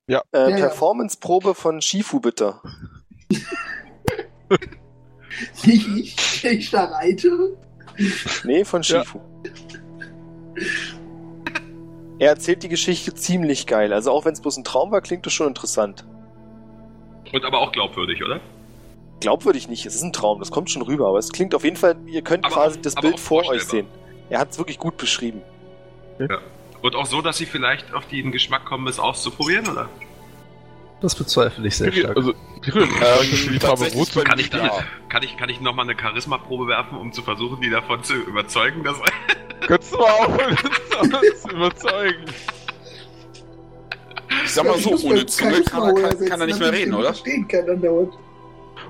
Äh, 0.07 0.13
Ja, 0.13 0.21
ja. 0.33 0.55
Performance-Probe 0.57 1.53
von 1.55 1.81
Shifu, 1.81 2.19
bitte. 2.19 2.55
Nicht 5.65 5.87
ich, 5.97 6.43
ich 6.45 6.71
da 6.71 6.85
reite. 6.85 7.57
Nee, 8.43 8.65
von 8.65 8.81
Ja. 8.83 9.03
Er 12.21 12.29
erzählt 12.29 12.61
die 12.61 12.69
Geschichte 12.69 13.15
ziemlich 13.15 13.65
geil. 13.65 13.91
Also 13.91 14.11
auch 14.11 14.25
wenn 14.25 14.33
es 14.33 14.41
bloß 14.41 14.57
ein 14.57 14.63
Traum 14.63 14.91
war, 14.91 15.01
klingt 15.01 15.25
das 15.25 15.33
schon 15.33 15.47
interessant. 15.47 16.05
Und 17.33 17.43
aber 17.43 17.57
auch 17.59 17.71
glaubwürdig, 17.71 18.23
oder? 18.23 18.39
Glaubwürdig 19.21 19.67
nicht, 19.69 19.87
es 19.87 19.95
ist 19.95 20.03
ein 20.03 20.13
Traum, 20.13 20.37
das 20.37 20.51
kommt 20.51 20.69
schon 20.69 20.83
rüber, 20.83 21.07
aber 21.07 21.17
es 21.17 21.31
klingt 21.31 21.55
auf 21.55 21.63
jeden 21.63 21.77
Fall, 21.77 21.95
ihr 22.05 22.21
könnt 22.21 22.45
Aber 22.45 22.53
quasi 22.53 22.77
auch- 22.77 22.81
das 22.83 22.93
Bild 22.93 23.19
vor 23.19 23.47
euch 23.47 23.63
sehen. 23.63 23.87
Er 24.29 24.37
hat 24.37 24.51
es 24.51 24.59
wirklich 24.59 24.77
gut 24.77 24.97
beschrieben. 24.97 25.41
Und 26.83 26.95
auch 26.95 27.07
so, 27.07 27.23
dass 27.23 27.37
sie 27.37 27.47
vielleicht 27.47 27.91
auf 27.91 28.05
den 28.05 28.31
Geschmack 28.31 28.65
kommen, 28.65 28.87
es 28.87 28.99
auszuprobieren, 28.99 29.67
oder? 29.67 29.89
Das 31.01 31.15
bezweifle 31.15 31.67
ich 31.67 31.75
sehr 31.75 31.91
stark. 31.91 32.15
Also, 32.15 32.33
Berühren, 32.61 32.89
Ähm, 32.89 33.49
die 33.53 33.59
Farbe 33.59 33.91
rot 33.93 34.07
zu 34.09 34.21
Kann 34.23 34.37
ich, 34.37 34.53
Ja. 34.53 34.83
kann 35.09 35.23
ich, 35.23 35.35
kann 35.35 35.49
ich 35.49 35.59
nochmal 35.59 35.89
eine 35.89 35.99
Charisma-Probe 35.99 36.67
werfen, 36.67 36.95
um 36.97 37.11
zu 37.11 37.23
versuchen, 37.23 37.59
die 37.61 37.71
davon 37.71 38.03
zu 38.03 38.13
überzeugen, 38.13 38.83
dass. 38.83 38.97
Könntest 39.61 39.93
du 39.93 39.97
mal 39.97 40.09
aufhören, 40.11 40.57
uns 41.01 41.41
zu 41.41 41.49
überzeugen? 41.49 42.25
Ich 44.43 44.51
sag 44.51 44.65
mal 44.65 44.77
so, 44.77 44.91
ohne 45.07 45.25
Zunge 45.25 45.61
kann, 45.63 45.81
er- 45.83 45.87
kann, 45.87 45.97
übersetzen, 45.97 46.29
kann 46.29 46.41
er 46.41 46.47
nicht 46.47 46.59
mehr 46.59 46.71
reden, 46.71 46.93
oder? 46.93 47.05
Verstehen 47.13 47.47
kann 47.47 47.69
andauernd. 47.69 48.13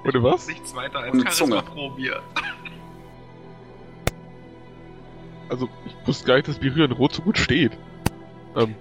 Oder 0.06 0.24
was? 0.24 0.48
Nichts 0.48 0.76
weiter 0.76 1.00
als 1.00 1.42
Ohne 1.42 1.64
hier. 1.98 2.22
Also, 5.50 5.68
ich 5.86 6.08
wusste 6.08 6.26
gar 6.26 6.36
nicht, 6.36 6.48
dass 6.48 6.60
Berühren 6.60 6.92
rot 6.92 7.14
so 7.14 7.22
gut 7.22 7.38
steht. 7.38 7.72
Ähm, 8.56 8.76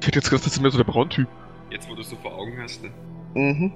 ich 0.00 0.06
hätte 0.06 0.18
jetzt 0.18 0.30
gedacht, 0.30 0.46
das 0.46 0.52
ist 0.54 0.60
mehr 0.60 0.70
so 0.70 0.78
der 0.78 0.84
Brauntyp. 0.84 1.28
Jetzt, 1.70 1.88
wo 1.88 1.94
du 1.94 2.00
es 2.02 2.10
so 2.10 2.16
vor 2.16 2.34
Augen 2.34 2.58
hast. 2.62 2.82
Ne? 2.82 2.90
Mhm. 3.34 3.72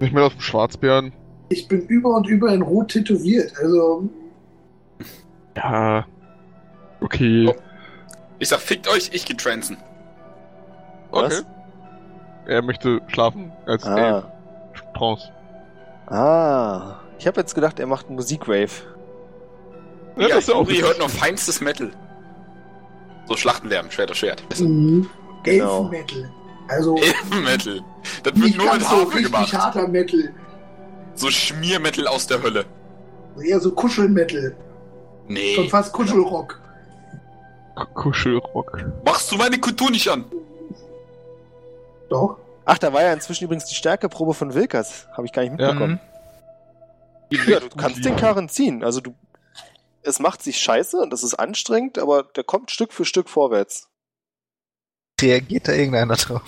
Nicht 0.00 0.12
mehr 0.12 0.24
aus 0.24 0.32
dem 0.32 0.40
Schwarzbären. 0.40 1.12
Ich 1.48 1.68
bin 1.68 1.82
über 1.86 2.14
und 2.16 2.26
über 2.26 2.52
in 2.52 2.62
Rot 2.62 2.88
tätowiert. 2.88 3.52
Also, 3.58 4.08
Ja. 5.56 6.06
Okay. 7.00 7.48
Oh. 7.48 7.54
Ich 8.38 8.48
sag, 8.48 8.60
fickt 8.60 8.88
euch, 8.88 9.10
ich 9.12 9.24
geh 9.24 9.34
transen. 9.34 9.76
Okay. 11.10 11.42
Er 12.46 12.62
möchte 12.62 13.00
schlafen 13.08 13.52
als 13.66 13.84
Ah. 13.84 14.18
äh, 14.18 14.22
Trance. 14.98 15.30
Ah. 16.06 16.96
Ich 17.18 17.26
habe 17.26 17.40
jetzt 17.40 17.54
gedacht, 17.54 17.78
er 17.80 17.86
macht 17.86 18.06
einen 18.06 18.16
Musikrave. 18.16 18.70
Ja, 20.16 20.28
das 20.28 20.38
ist 20.40 20.48
ja 20.48 20.54
auch 20.54 20.68
Juri 20.68 20.80
hört 20.80 20.98
noch 20.98 21.10
feinstes 21.10 21.60
Metal. 21.60 21.90
So 23.26 23.36
Schlachtenlärm, 23.36 23.90
Schwert 23.90 24.10
auf 24.10 24.16
Schwert. 24.16 24.42
mhm. 24.58 25.08
Genau. 25.42 25.84
Elfenmetal. 25.90 26.30
Also, 26.68 26.96
Elfenmetal. 26.96 27.82
Das 28.22 28.34
wird 28.34 28.56
nur 28.56 28.72
mit 28.72 28.82
so 28.82 28.88
Harfe 28.88 29.22
gemacht. 29.22 29.52
harter 29.52 29.88
Metal. 29.88 30.34
So 31.14 31.30
Schmiermetal 31.30 32.06
aus 32.06 32.26
der 32.26 32.42
Hölle. 32.42 32.64
Eher 33.40 33.60
so 33.60 33.72
Kuschelmetal. 33.72 34.56
Nee. 35.28 35.54
Schon 35.54 35.68
fast 35.68 35.92
Kuschelrock. 35.92 36.60
Kuschelrock. 37.94 38.84
Machst 39.04 39.30
du 39.30 39.36
meine 39.36 39.58
Kultur 39.58 39.90
nicht 39.90 40.08
an? 40.08 40.24
Doch. 42.08 42.38
Ach, 42.64 42.78
da 42.78 42.92
war 42.92 43.02
ja 43.02 43.12
inzwischen 43.12 43.44
übrigens 43.44 43.66
die 43.66 43.74
Stärkeprobe 43.74 44.34
von 44.34 44.54
Wilkers. 44.54 45.06
Habe 45.12 45.26
ich 45.26 45.32
gar 45.32 45.42
nicht 45.42 45.52
mitbekommen. 45.52 46.00
Ja, 47.30 47.60
du 47.60 47.68
kannst 47.76 48.04
den 48.04 48.16
Karren 48.16 48.48
ziehen. 48.48 48.84
Also 48.84 49.00
du. 49.00 49.14
Es 50.02 50.20
macht 50.20 50.42
sich 50.42 50.58
scheiße 50.60 50.98
und 50.98 51.12
das 51.12 51.24
ist 51.24 51.34
anstrengend, 51.34 51.98
aber 51.98 52.22
der 52.22 52.44
kommt 52.44 52.70
Stück 52.70 52.92
für 52.92 53.04
Stück 53.04 53.28
vorwärts. 53.28 53.88
Reagiert 55.20 55.66
da 55.68 55.72
irgendeiner 55.72 56.16
drauf? 56.16 56.42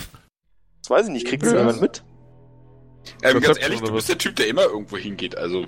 Das 0.83 0.91
weiß 0.91 1.07
ich 1.07 1.13
nicht, 1.13 1.27
kriegt 1.27 1.43
das 1.43 1.53
Ja. 1.53 1.59
jemand 1.61 1.81
mit? 1.81 2.03
Ähm, 3.23 3.41
ganz 3.41 3.59
ehrlich, 3.59 3.81
du 3.81 3.93
bist 3.93 4.09
der 4.09 4.19
Typ, 4.19 4.37
der 4.37 4.49
immer 4.49 4.63
irgendwo 4.65 4.97
hingeht. 4.99 5.37
Also. 5.37 5.65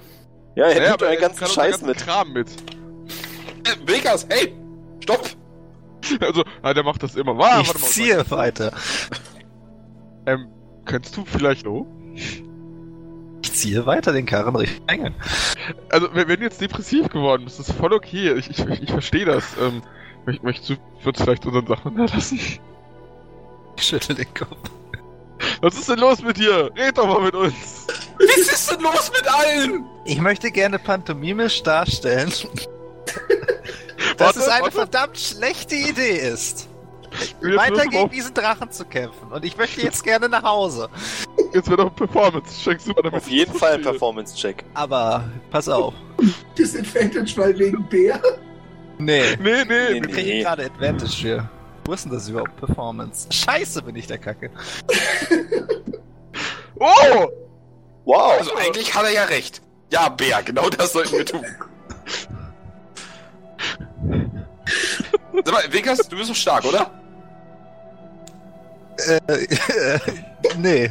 Ja, 0.57 0.67
er 0.67 0.83
Ja, 0.83 0.89
nimmt 0.91 1.03
euren 1.03 1.15
er 1.15 1.21
ganzen 1.21 1.47
Scheiß 1.47 1.79
den 1.79 1.87
mit. 1.89 1.97
ganzen 1.99 2.11
Kram 2.11 2.33
mit. 2.33 2.49
Äh, 2.51 3.77
Vegas, 3.87 4.27
hey! 4.31 4.55
Stopp! 5.03 5.29
Also, 6.21 6.45
ah, 6.63 6.73
der 6.75 6.83
macht 6.83 7.03
das 7.03 7.15
immer. 7.15 7.33
Ah, 7.39 7.61
ich 7.61 7.69
warte 7.69 7.81
mal, 7.81 7.87
ziehe 7.87 8.31
weiter. 8.31 8.73
Ähm, 10.27 10.49
könntest 10.87 11.15
du 11.17 11.25
vielleicht 11.27 11.67
auch? 11.67 11.87
Ich 12.15 13.53
ziehe 13.53 13.85
weiter 13.87 14.13
den 14.13 14.25
Karren 14.27 14.57
Richtung 14.57 14.89
Eingang. 14.89 15.15
Also, 15.91 16.09
wenn 16.15 16.27
wenn 16.29 16.39
du 16.41 16.45
jetzt 16.47 16.61
depressiv 16.61 17.09
geworden 17.11 17.45
bist, 17.45 17.61
ist 17.61 17.73
voll 17.73 17.93
okay. 17.93 18.33
Ich, 18.33 18.49
ich, 18.51 18.59
ich 18.67 18.91
verstehe 18.91 19.25
das. 19.27 19.45
Ähm, 19.61 19.83
möcht- 20.27 20.43
möchtest 20.43 20.71
du, 20.71 20.77
würdest 21.05 21.23
vielleicht 21.25 21.45
unseren 21.47 21.67
Sachen 21.67 21.97
hinterlassen? 21.97 22.41
Ich 23.81 23.87
schüttel 23.87 24.15
den 24.17 24.33
Kopf. 24.35 24.59
Was 25.63 25.75
ist 25.75 25.89
denn 25.89 25.99
los 25.99 26.23
mit 26.23 26.37
dir? 26.37 26.71
Red 26.77 26.99
doch 26.99 27.07
mal 27.07 27.23
mit 27.23 27.35
uns. 27.35 27.87
Was 28.19 28.37
ist 28.53 28.71
denn 28.71 28.81
los 28.83 29.11
mit 29.11 29.27
allen? 29.27 29.85
Ich 30.05 30.21
möchte 30.21 30.51
gerne 30.51 30.79
pantomimisch 30.79 31.63
darstellen, 31.63 32.29
dass 34.19 34.19
Warte, 34.19 34.39
es 34.41 34.49
eine 34.49 34.63
warte. 34.65 34.77
verdammt 34.77 35.19
schlechte 35.19 35.75
Idee 35.77 36.19
ist, 36.19 36.69
weiter 37.41 37.87
gegen 37.87 38.11
diesen 38.11 38.35
Drachen 38.35 38.71
zu 38.71 38.85
kämpfen. 38.85 39.33
Und 39.33 39.45
ich 39.45 39.57
möchte 39.57 39.81
jetzt 39.81 40.05
gerne 40.05 40.29
nach 40.29 40.43
Hause. 40.43 40.89
Jetzt 41.55 41.69
wird 41.71 41.81
noch 41.81 41.87
ein 41.89 41.95
Performance-Check 41.97 42.81
super 42.81 43.03
damit. 43.03 43.15
Auf 43.23 43.29
jeden 43.29 43.55
Fall 43.55 43.75
ein. 43.75 43.83
Performance-Check. 43.83 44.65
Aber 44.75 45.25
pass 45.51 45.69
auf. 45.71 45.95
Disadvantage, 46.59 47.33
weil 47.37 47.59
wegen 47.59 47.83
Bär. 47.89 48.21
Nee. 48.99 49.23
Nee, 49.41 49.65
nee, 49.65 49.65
Nee, 49.65 49.95
Wir 49.95 50.01
nee. 50.03 50.13
kriegen 50.13 50.29
Nee. 50.29 50.43
gerade 50.43 50.67
Advantage 50.67 51.17
für. 51.23 51.51
Wo 51.85 51.93
ist 51.93 52.05
denn 52.05 52.13
das 52.13 52.29
überhaupt? 52.29 52.57
Performance. 52.57 53.27
Scheiße, 53.31 53.83
bin 53.83 53.97
ich 53.97 54.07
der 54.07 54.19
Kacke. 54.19 54.51
Oh! 56.83 57.29
Wow! 58.07 58.39
Also 58.39 58.55
eigentlich 58.57 58.95
hat 58.95 59.05
er 59.05 59.13
ja 59.13 59.25
recht. 59.25 59.61
Ja, 59.93 60.09
Bär, 60.09 60.43
genau 60.43 60.71
das 60.71 60.95
sollten 60.95 61.13
wir 61.19 61.27
tun. 61.27 61.45
Sag 65.45 65.53
mal, 65.53 65.63
Vegas, 65.71 65.99
du 66.09 66.17
bist 66.17 66.31
doch 66.31 66.35
stark, 66.35 66.65
oder? 66.65 66.91
Äh, 69.07 69.21
nee. 70.59 70.91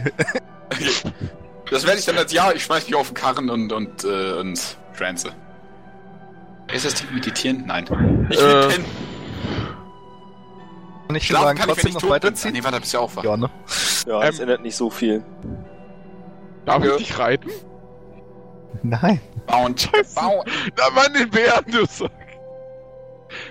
Das 1.71 1.85
werde 1.87 1.97
ich 1.99 2.05
dann 2.05 2.17
als 2.17 2.31
Ja, 2.33 2.51
ich 2.51 2.63
schmeiß 2.63 2.85
dich 2.85 2.93
auf 2.93 3.07
den 3.07 3.15
Karren 3.15 3.49
und, 3.49 3.71
und, 3.73 4.03
äh, 4.03 4.33
und 4.33 4.77
trance. 4.95 5.31
Ist 6.71 6.85
das 6.85 6.93
Ding 6.95 7.11
meditieren? 7.13 7.63
Nein. 7.65 7.85
Ich 8.29 8.39
will 8.39 8.45
Äh, 8.47 8.67
pennen. 8.67 8.85
Kann 11.09 11.15
ich 11.15 11.25
Schlafen 11.25 11.57
sagen, 11.57 11.57
kann 11.57 11.69
ich, 11.71 11.75
wenn 11.77 11.83
trotzdem 11.83 11.89
ich 11.89 11.93
noch 11.95 12.01
tot 12.01 12.01
bin. 12.01 12.11
Ah, 12.11 12.15
weiterziehen? 12.15 12.53
Nee, 12.53 12.63
warte, 12.63 12.75
da 12.75 12.79
bist 12.81 12.93
du 12.93 12.97
ja 12.97 13.03
auch 13.03 13.15
wach. 13.15 13.23
Ja, 13.23 13.35
ne? 13.37 13.49
Ja, 14.05 14.21
das 14.21 14.35
Ähm, 14.35 14.41
ändert 14.43 14.61
nicht 14.61 14.75
so 14.75 14.89
viel. 14.91 15.23
Darf 16.65 16.85
ich 16.85 16.95
dich 16.97 17.17
reiten? 17.17 17.49
Nein. 18.83 19.19
Bound. 19.47 19.81
Scheiße. 19.81 20.13
Bound. 20.13 20.47
Na 20.77 20.89
Mann, 20.91 21.11
den 21.15 21.31
Bären, 21.31 21.65
du 21.65 21.83
Sack. 21.87 22.11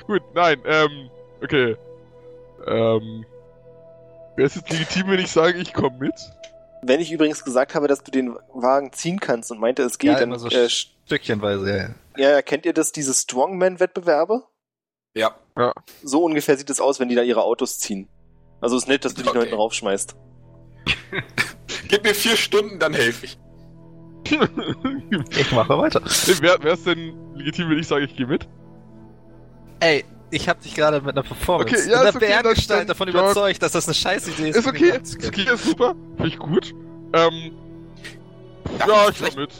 Gut, 0.07 0.23
nein, 0.35 0.63
ähm, 0.67 1.11
okay. 1.43 1.77
Ähm. 2.69 3.27
Wäre 4.37 4.47
es 4.47 4.55
jetzt 4.55 4.71
legitim, 4.71 5.09
wenn 5.09 5.19
ich 5.19 5.33
sage, 5.33 5.59
ich 5.59 5.75
komme 5.75 5.99
mit? 5.99 6.15
Wenn 6.83 7.01
ich 7.01 7.11
übrigens 7.11 7.45
gesagt 7.45 7.75
habe, 7.75 7.89
dass 7.89 8.05
du 8.05 8.13
den 8.13 8.37
Wagen 8.55 8.93
ziehen 8.93 9.19
kannst 9.19 9.51
und 9.51 9.59
meinte, 9.59 9.83
es 9.83 9.99
geht, 9.99 10.13
ja, 10.13 10.21
dann 10.21 10.29
immer 10.29 10.39
so 10.39 10.47
äh, 10.47 10.69
Stückchenweise, 10.69 11.77
ja. 11.77 11.89
ja, 12.23 12.31
ja, 12.35 12.43
kennt 12.43 12.67
ihr 12.67 12.73
das, 12.73 12.93
diese 12.93 13.13
Strongman-Wettbewerbe? 13.13 14.45
Ja. 15.15 15.35
So 16.03 16.25
ungefähr 16.25 16.57
sieht 16.57 16.71
es 16.71 16.81
aus, 16.81 17.01
wenn 17.01 17.09
die 17.09 17.15
da 17.15 17.23
ihre 17.23 17.43
Autos 17.43 17.79
ziehen. 17.79 18.09
Also 18.61 18.77
ist 18.77 18.89
nett, 18.89 19.05
dass 19.05 19.15
du 19.15 19.23
dich 19.23 19.29
Okay. 19.29 19.39
noch 19.39 19.43
hinten 19.45 19.57
raufschmeißt. 19.57 20.17
Gib 21.89 22.05
mir 22.05 22.15
vier 22.15 22.37
Stunden, 22.37 22.79
dann 22.79 22.95
helfe 22.95 23.27
ich. 23.27 23.39
Ich 25.39 25.53
mache 25.53 25.79
weiter. 25.79 26.01
Wäre 26.43 26.69
es 26.75 26.85
denn 26.85 27.15
legitim, 27.35 27.71
wenn 27.71 27.79
ich 27.79 27.87
sage, 27.89 28.05
ich 28.05 28.15
gehe 28.17 28.27
mit? 28.27 28.47
Ey, 29.81 30.05
ich 30.31 30.49
hab 30.49 30.61
dich 30.61 30.75
gerade 30.75 31.01
mit 31.01 31.13
einer 31.17 31.23
Performance, 31.23 31.75
Okay, 31.75 31.91
ja, 31.91 31.99
mit 32.13 32.15
ist 32.23 32.23
einer 32.31 32.51
okay, 32.51 32.63
dann- 32.69 32.87
davon 32.87 33.09
ja. 33.09 33.15
überzeugt, 33.15 33.63
dass 33.63 33.73
das 33.73 33.87
eine 33.87 33.95
scheiß 33.95 34.29
Idee 34.29 34.51
ist. 34.51 34.57
Ist 34.57 34.67
okay, 34.67 34.91
ist 35.03 35.27
okay, 35.27 35.47
ist 35.55 35.65
super. 35.65 35.95
Finde 36.17 36.29
ich 36.29 36.39
gut. 36.39 36.75
Ähm, 37.15 37.53
Darf 38.79 38.89
ja, 38.89 39.09
ich 39.09 39.23
ich 39.23 39.37
mit. 39.37 39.51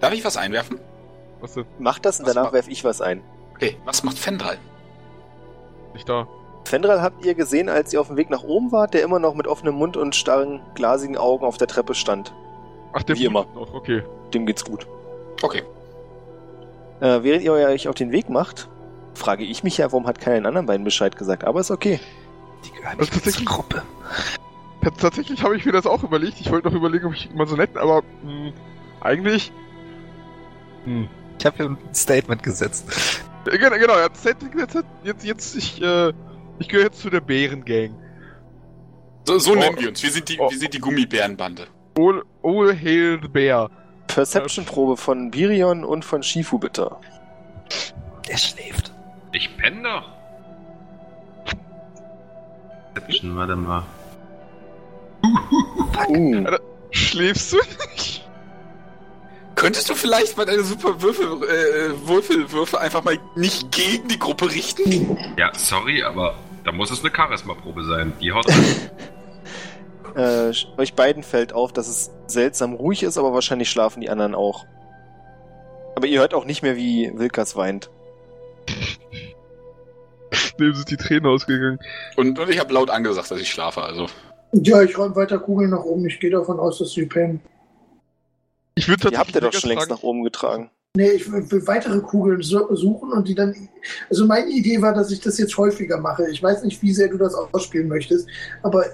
Darf 0.00 0.12
ich 0.12 0.24
was 0.24 0.36
einwerfen? 0.36 0.78
Was 1.40 1.54
denn? 1.54 1.64
Mach 1.80 1.98
das 1.98 2.20
und 2.20 2.26
Was 2.26 2.34
danach 2.34 2.46
macht- 2.48 2.54
werf 2.54 2.68
ich 2.68 2.84
was 2.84 3.00
ein. 3.00 3.22
Okay, 3.58 3.76
was 3.84 4.04
macht 4.04 4.16
Fendral? 4.16 4.56
Nicht 5.92 6.08
da. 6.08 6.28
Fendral 6.64 7.02
habt 7.02 7.24
ihr 7.24 7.34
gesehen, 7.34 7.68
als 7.68 7.92
ihr 7.92 8.00
auf 8.00 8.06
dem 8.06 8.16
Weg 8.16 8.30
nach 8.30 8.44
oben 8.44 8.70
wart, 8.70 8.94
der 8.94 9.02
immer 9.02 9.18
noch 9.18 9.34
mit 9.34 9.48
offenem 9.48 9.74
Mund 9.74 9.96
und 9.96 10.14
starren, 10.14 10.60
glasigen 10.76 11.16
Augen 11.16 11.44
auf 11.44 11.56
der 11.56 11.66
Treppe 11.66 11.96
stand. 11.96 12.32
Ach, 12.92 13.02
der 13.02 13.16
Wie 13.16 13.24
immer. 13.24 13.46
noch, 13.56 13.74
okay. 13.74 14.04
Dem 14.32 14.46
geht's 14.46 14.64
gut. 14.64 14.86
Okay. 15.42 15.64
Äh, 17.00 17.24
während 17.24 17.42
ihr 17.42 17.52
euch 17.52 17.88
auf 17.88 17.96
den 17.96 18.12
Weg 18.12 18.28
macht, 18.28 18.68
frage 19.14 19.42
ich 19.42 19.64
mich 19.64 19.78
ja, 19.78 19.86
warum 19.90 20.06
hat 20.06 20.20
keiner 20.20 20.36
den 20.36 20.46
anderen 20.46 20.66
beiden 20.66 20.84
Bescheid 20.84 21.16
gesagt, 21.16 21.42
aber 21.42 21.58
ist 21.58 21.72
okay. 21.72 21.98
Die 22.64 22.70
gehören 22.70 22.98
Das 22.98 23.10
nicht 23.12 23.32
zur 23.32 23.44
Gruppe. 23.44 23.82
Tatsächlich 25.00 25.42
habe 25.42 25.56
ich 25.56 25.64
mir 25.66 25.72
das 25.72 25.86
auch 25.86 26.04
überlegt. 26.04 26.40
Ich 26.40 26.50
wollte 26.52 26.68
noch 26.68 26.74
überlegen, 26.76 27.06
ob 27.06 27.14
ich 27.14 27.28
mal 27.34 27.46
so 27.46 27.56
nett, 27.56 27.76
aber 27.76 28.02
mh, 28.22 28.52
eigentlich. 29.00 29.50
Hm. 30.84 31.08
Ich 31.38 31.46
habe 31.46 31.56
hier 31.56 31.66
ein 31.66 31.78
Statement 31.92 32.42
gesetzt. 32.42 33.24
Äh, 33.50 33.58
Genau, 33.58 33.76
genau, 33.78 33.98
jetzt, 33.98 34.24
jetzt, 34.24 34.44
jetzt, 35.04 35.24
jetzt 35.24 35.56
ich, 35.56 35.82
äh, 35.82 36.12
ich 36.58 36.68
gehöre 36.68 36.86
jetzt 36.86 37.00
zu 37.00 37.10
der 37.10 37.20
Bärengang. 37.20 37.94
So, 39.24 39.38
so 39.38 39.52
Oh. 39.52 39.54
nennen 39.54 39.78
wir 39.78 39.88
uns. 39.88 40.02
Wir 40.02 40.10
sind 40.10 40.28
die, 40.28 40.38
Oh. 40.38 40.50
wir 40.50 40.58
sind 40.58 40.74
die 40.74 40.78
Gummibärenbande. 40.80 41.66
All, 41.98 42.22
all 42.42 42.74
hail 42.74 43.18
the 43.20 43.28
bear. 43.28 43.70
Perception-Probe 44.06 44.96
von 44.96 45.30
Birion 45.30 45.84
und 45.84 46.04
von 46.04 46.22
Shifu 46.22 46.58
bitte. 46.58 46.90
Er 48.28 48.38
schläft. 48.38 48.92
Ich 49.32 49.54
penne 49.58 49.82
doch. 49.82 50.08
Perception, 52.94 53.36
warte 53.36 53.56
mal. 53.56 53.82
Uh, 56.08 56.46
Schläfst 56.90 57.52
du 57.52 57.56
nicht? 57.56 58.27
Könntest 59.58 59.90
du 59.90 59.94
vielleicht 59.94 60.36
mal 60.36 60.46
deine 60.46 60.62
super 60.62 61.02
Würfel, 61.02 61.26
äh, 61.26 62.08
Würfelwürfe 62.08 62.80
einfach 62.80 63.02
mal 63.02 63.18
nicht 63.34 63.72
gegen 63.72 64.06
die 64.06 64.18
Gruppe 64.18 64.52
richten? 64.52 65.18
Ja, 65.36 65.50
sorry, 65.52 66.04
aber 66.04 66.36
da 66.64 66.70
muss 66.70 66.92
es 66.92 67.00
eine 67.04 67.12
Charisma-Probe 67.14 67.82
sein. 67.84 68.12
Die 68.20 68.30
haut 68.30 68.46
äh, 70.14 70.52
euch 70.76 70.94
beiden 70.94 71.24
fällt 71.24 71.52
auf, 71.52 71.72
dass 71.72 71.88
es 71.88 72.12
seltsam 72.28 72.74
ruhig 72.74 73.02
ist, 73.02 73.18
aber 73.18 73.32
wahrscheinlich 73.32 73.68
schlafen 73.68 74.00
die 74.00 74.10
anderen 74.10 74.36
auch. 74.36 74.64
Aber 75.96 76.06
ihr 76.06 76.20
hört 76.20 76.34
auch 76.34 76.44
nicht 76.44 76.62
mehr, 76.62 76.76
wie 76.76 77.10
Wilkas 77.16 77.56
weint. 77.56 77.90
Dem 80.60 80.72
sind 80.72 80.88
die 80.88 80.96
Tränen 80.96 81.26
ausgegangen. 81.26 81.80
Und, 82.14 82.38
und 82.38 82.48
ich 82.48 82.60
habe 82.60 82.72
laut 82.72 82.90
angesagt, 82.90 83.32
dass 83.32 83.40
ich 83.40 83.50
schlafe, 83.50 83.82
also. 83.82 84.06
Ja, 84.52 84.82
ich 84.82 84.96
räume 84.96 85.16
weiter 85.16 85.40
Kugeln 85.40 85.70
nach 85.70 85.82
oben. 85.82 86.06
Ich 86.06 86.20
gehe 86.20 86.30
davon 86.30 86.60
aus, 86.60 86.78
dass 86.78 86.92
sie 86.92 87.06
pennen. 87.06 87.40
Ich 88.78 88.88
würde 88.88 89.08
Ihr 89.10 89.18
habt 89.18 89.34
ihr 89.34 89.40
doch 89.40 89.52
schon 89.52 89.70
längst 89.70 89.90
nach 89.90 90.02
oben 90.02 90.22
getragen. 90.24 90.70
Nee, 90.96 91.10
ich 91.10 91.30
will 91.30 91.66
weitere 91.66 92.00
Kugeln 92.00 92.42
su- 92.42 92.74
suchen 92.74 93.12
und 93.12 93.28
die 93.28 93.34
dann. 93.34 93.54
Also 94.10 94.26
meine 94.26 94.48
Idee 94.48 94.80
war, 94.80 94.94
dass 94.94 95.10
ich 95.10 95.20
das 95.20 95.38
jetzt 95.38 95.56
häufiger 95.56 96.00
mache. 96.00 96.28
Ich 96.30 96.42
weiß 96.42 96.62
nicht, 96.64 96.80
wie 96.82 96.92
sehr 96.92 97.08
du 97.08 97.18
das 97.18 97.34
ausspielen 97.34 97.88
möchtest, 97.88 98.26
aber 98.62 98.84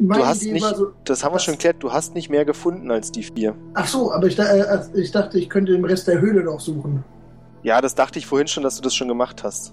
meine 0.00 0.22
Du 0.22 0.26
hast 0.28 0.42
Idee 0.42 0.52
nicht- 0.52 0.64
war 0.64 0.74
so. 0.74 0.88
Das 1.04 1.22
haben 1.22 1.34
wir 1.34 1.38
schon 1.38 1.54
geklärt, 1.54 1.76
du 1.80 1.92
hast 1.92 2.14
nicht 2.14 2.28
mehr 2.28 2.44
gefunden 2.44 2.90
als 2.90 3.12
die 3.12 3.22
vier. 3.22 3.54
Ach 3.74 3.86
so, 3.86 4.12
aber 4.12 4.26
ich, 4.26 4.38
äh, 4.38 4.80
ich 4.94 5.12
dachte, 5.12 5.38
ich 5.38 5.48
könnte 5.48 5.72
den 5.72 5.84
Rest 5.84 6.08
der 6.08 6.20
Höhle 6.20 6.42
noch 6.42 6.58
suchen. 6.60 7.04
Ja, 7.62 7.80
das 7.80 7.94
dachte 7.94 8.18
ich 8.18 8.26
vorhin 8.26 8.48
schon, 8.48 8.62
dass 8.62 8.76
du 8.76 8.82
das 8.82 8.94
schon 8.94 9.08
gemacht 9.08 9.42
hast. 9.44 9.72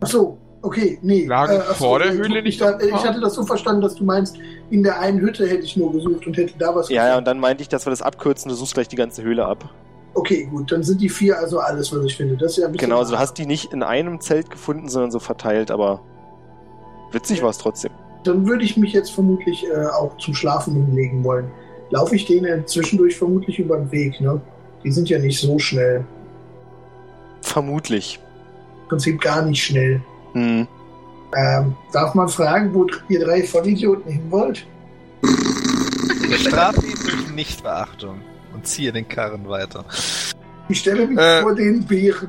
Ach 0.00 0.08
so, 0.08 0.38
okay, 0.62 0.98
nee. 1.02 1.26
Lagen 1.26 1.60
ach 1.68 1.76
vor 1.76 1.98
der 1.98 2.12
äh, 2.12 2.16
Höhle 2.16 2.38
ich, 2.38 2.44
nicht 2.44 2.60
da- 2.60 2.78
ich 2.78 2.92
hatte 2.92 3.20
das 3.20 3.34
so 3.34 3.44
verstanden, 3.44 3.82
dass 3.82 3.94
du 3.96 4.04
meinst, 4.04 4.38
in 4.70 4.82
der 4.82 4.98
einen 5.00 5.20
Hütte 5.20 5.46
hätte 5.46 5.64
ich 5.64 5.76
nur 5.76 5.92
gesucht 5.92 6.26
und 6.26 6.36
hätte 6.36 6.54
da 6.58 6.74
was 6.74 6.88
Ja, 6.88 7.08
ja, 7.08 7.18
und 7.18 7.26
dann 7.26 7.38
meinte 7.38 7.62
ich, 7.62 7.68
dass 7.68 7.86
wir 7.86 7.90
das 7.90 8.02
abkürzen, 8.02 8.48
du 8.48 8.54
suchst 8.54 8.74
gleich 8.74 8.88
die 8.88 8.96
ganze 8.96 9.22
Höhle 9.22 9.44
ab. 9.44 9.68
Okay, 10.14 10.46
gut, 10.50 10.70
dann 10.70 10.82
sind 10.82 11.00
die 11.00 11.08
vier 11.08 11.38
also 11.38 11.58
alles, 11.58 11.90
was 11.94 12.04
ich 12.04 12.16
finde. 12.16 12.36
Das 12.36 12.52
ist 12.52 12.58
ja 12.58 12.66
ein 12.66 12.72
bisschen 12.72 12.88
Genau, 12.88 12.98
also 13.00 13.12
du 13.12 13.18
hast 13.18 13.34
die 13.34 13.46
nicht 13.46 13.72
in 13.72 13.82
einem 13.82 14.20
Zelt 14.20 14.50
gefunden, 14.50 14.88
sondern 14.88 15.10
so 15.10 15.18
verteilt, 15.18 15.70
aber 15.70 16.02
witzig 17.12 17.42
war 17.42 17.50
es 17.50 17.58
trotzdem. 17.58 17.92
Dann 18.24 18.46
würde 18.46 18.64
ich 18.64 18.76
mich 18.76 18.92
jetzt 18.92 19.10
vermutlich 19.10 19.64
äh, 19.66 19.86
auch 19.86 20.16
zum 20.18 20.34
Schlafen 20.34 20.74
hinlegen 20.74 21.24
wollen. 21.24 21.50
Laufe 21.90 22.14
ich 22.14 22.26
denen 22.26 22.66
zwischendurch 22.66 23.16
vermutlich 23.16 23.58
über 23.58 23.76
den 23.76 23.90
Weg, 23.90 24.20
ne? 24.20 24.40
Die 24.84 24.92
sind 24.92 25.08
ja 25.08 25.18
nicht 25.18 25.40
so 25.40 25.58
schnell. 25.58 26.04
Vermutlich. 27.40 28.20
Im 28.82 28.88
Prinzip 28.88 29.20
gar 29.20 29.42
nicht 29.42 29.62
schnell. 29.62 30.00
Hm. 30.32 30.66
Ähm, 31.34 31.76
darf 31.92 32.14
man 32.14 32.28
fragen, 32.28 32.72
wo 32.74 32.86
ihr 33.08 33.24
drei 33.24 33.42
Vollidioten 33.42 34.10
hin 34.12 34.30
wollt? 34.30 34.66
Ich 36.30 36.48
strafe 36.48 36.84
ihn 36.86 36.94
durch 37.04 37.30
Nichtbeachtung 37.34 38.20
und 38.54 38.66
ziehe 38.66 38.92
den 38.92 39.08
Karren 39.08 39.48
weiter. 39.48 39.84
Ich 40.68 40.80
stelle 40.80 41.06
mich 41.06 41.18
Äh. 41.18 41.42
vor 41.42 41.54
den 41.54 41.84
Bären. 41.86 42.28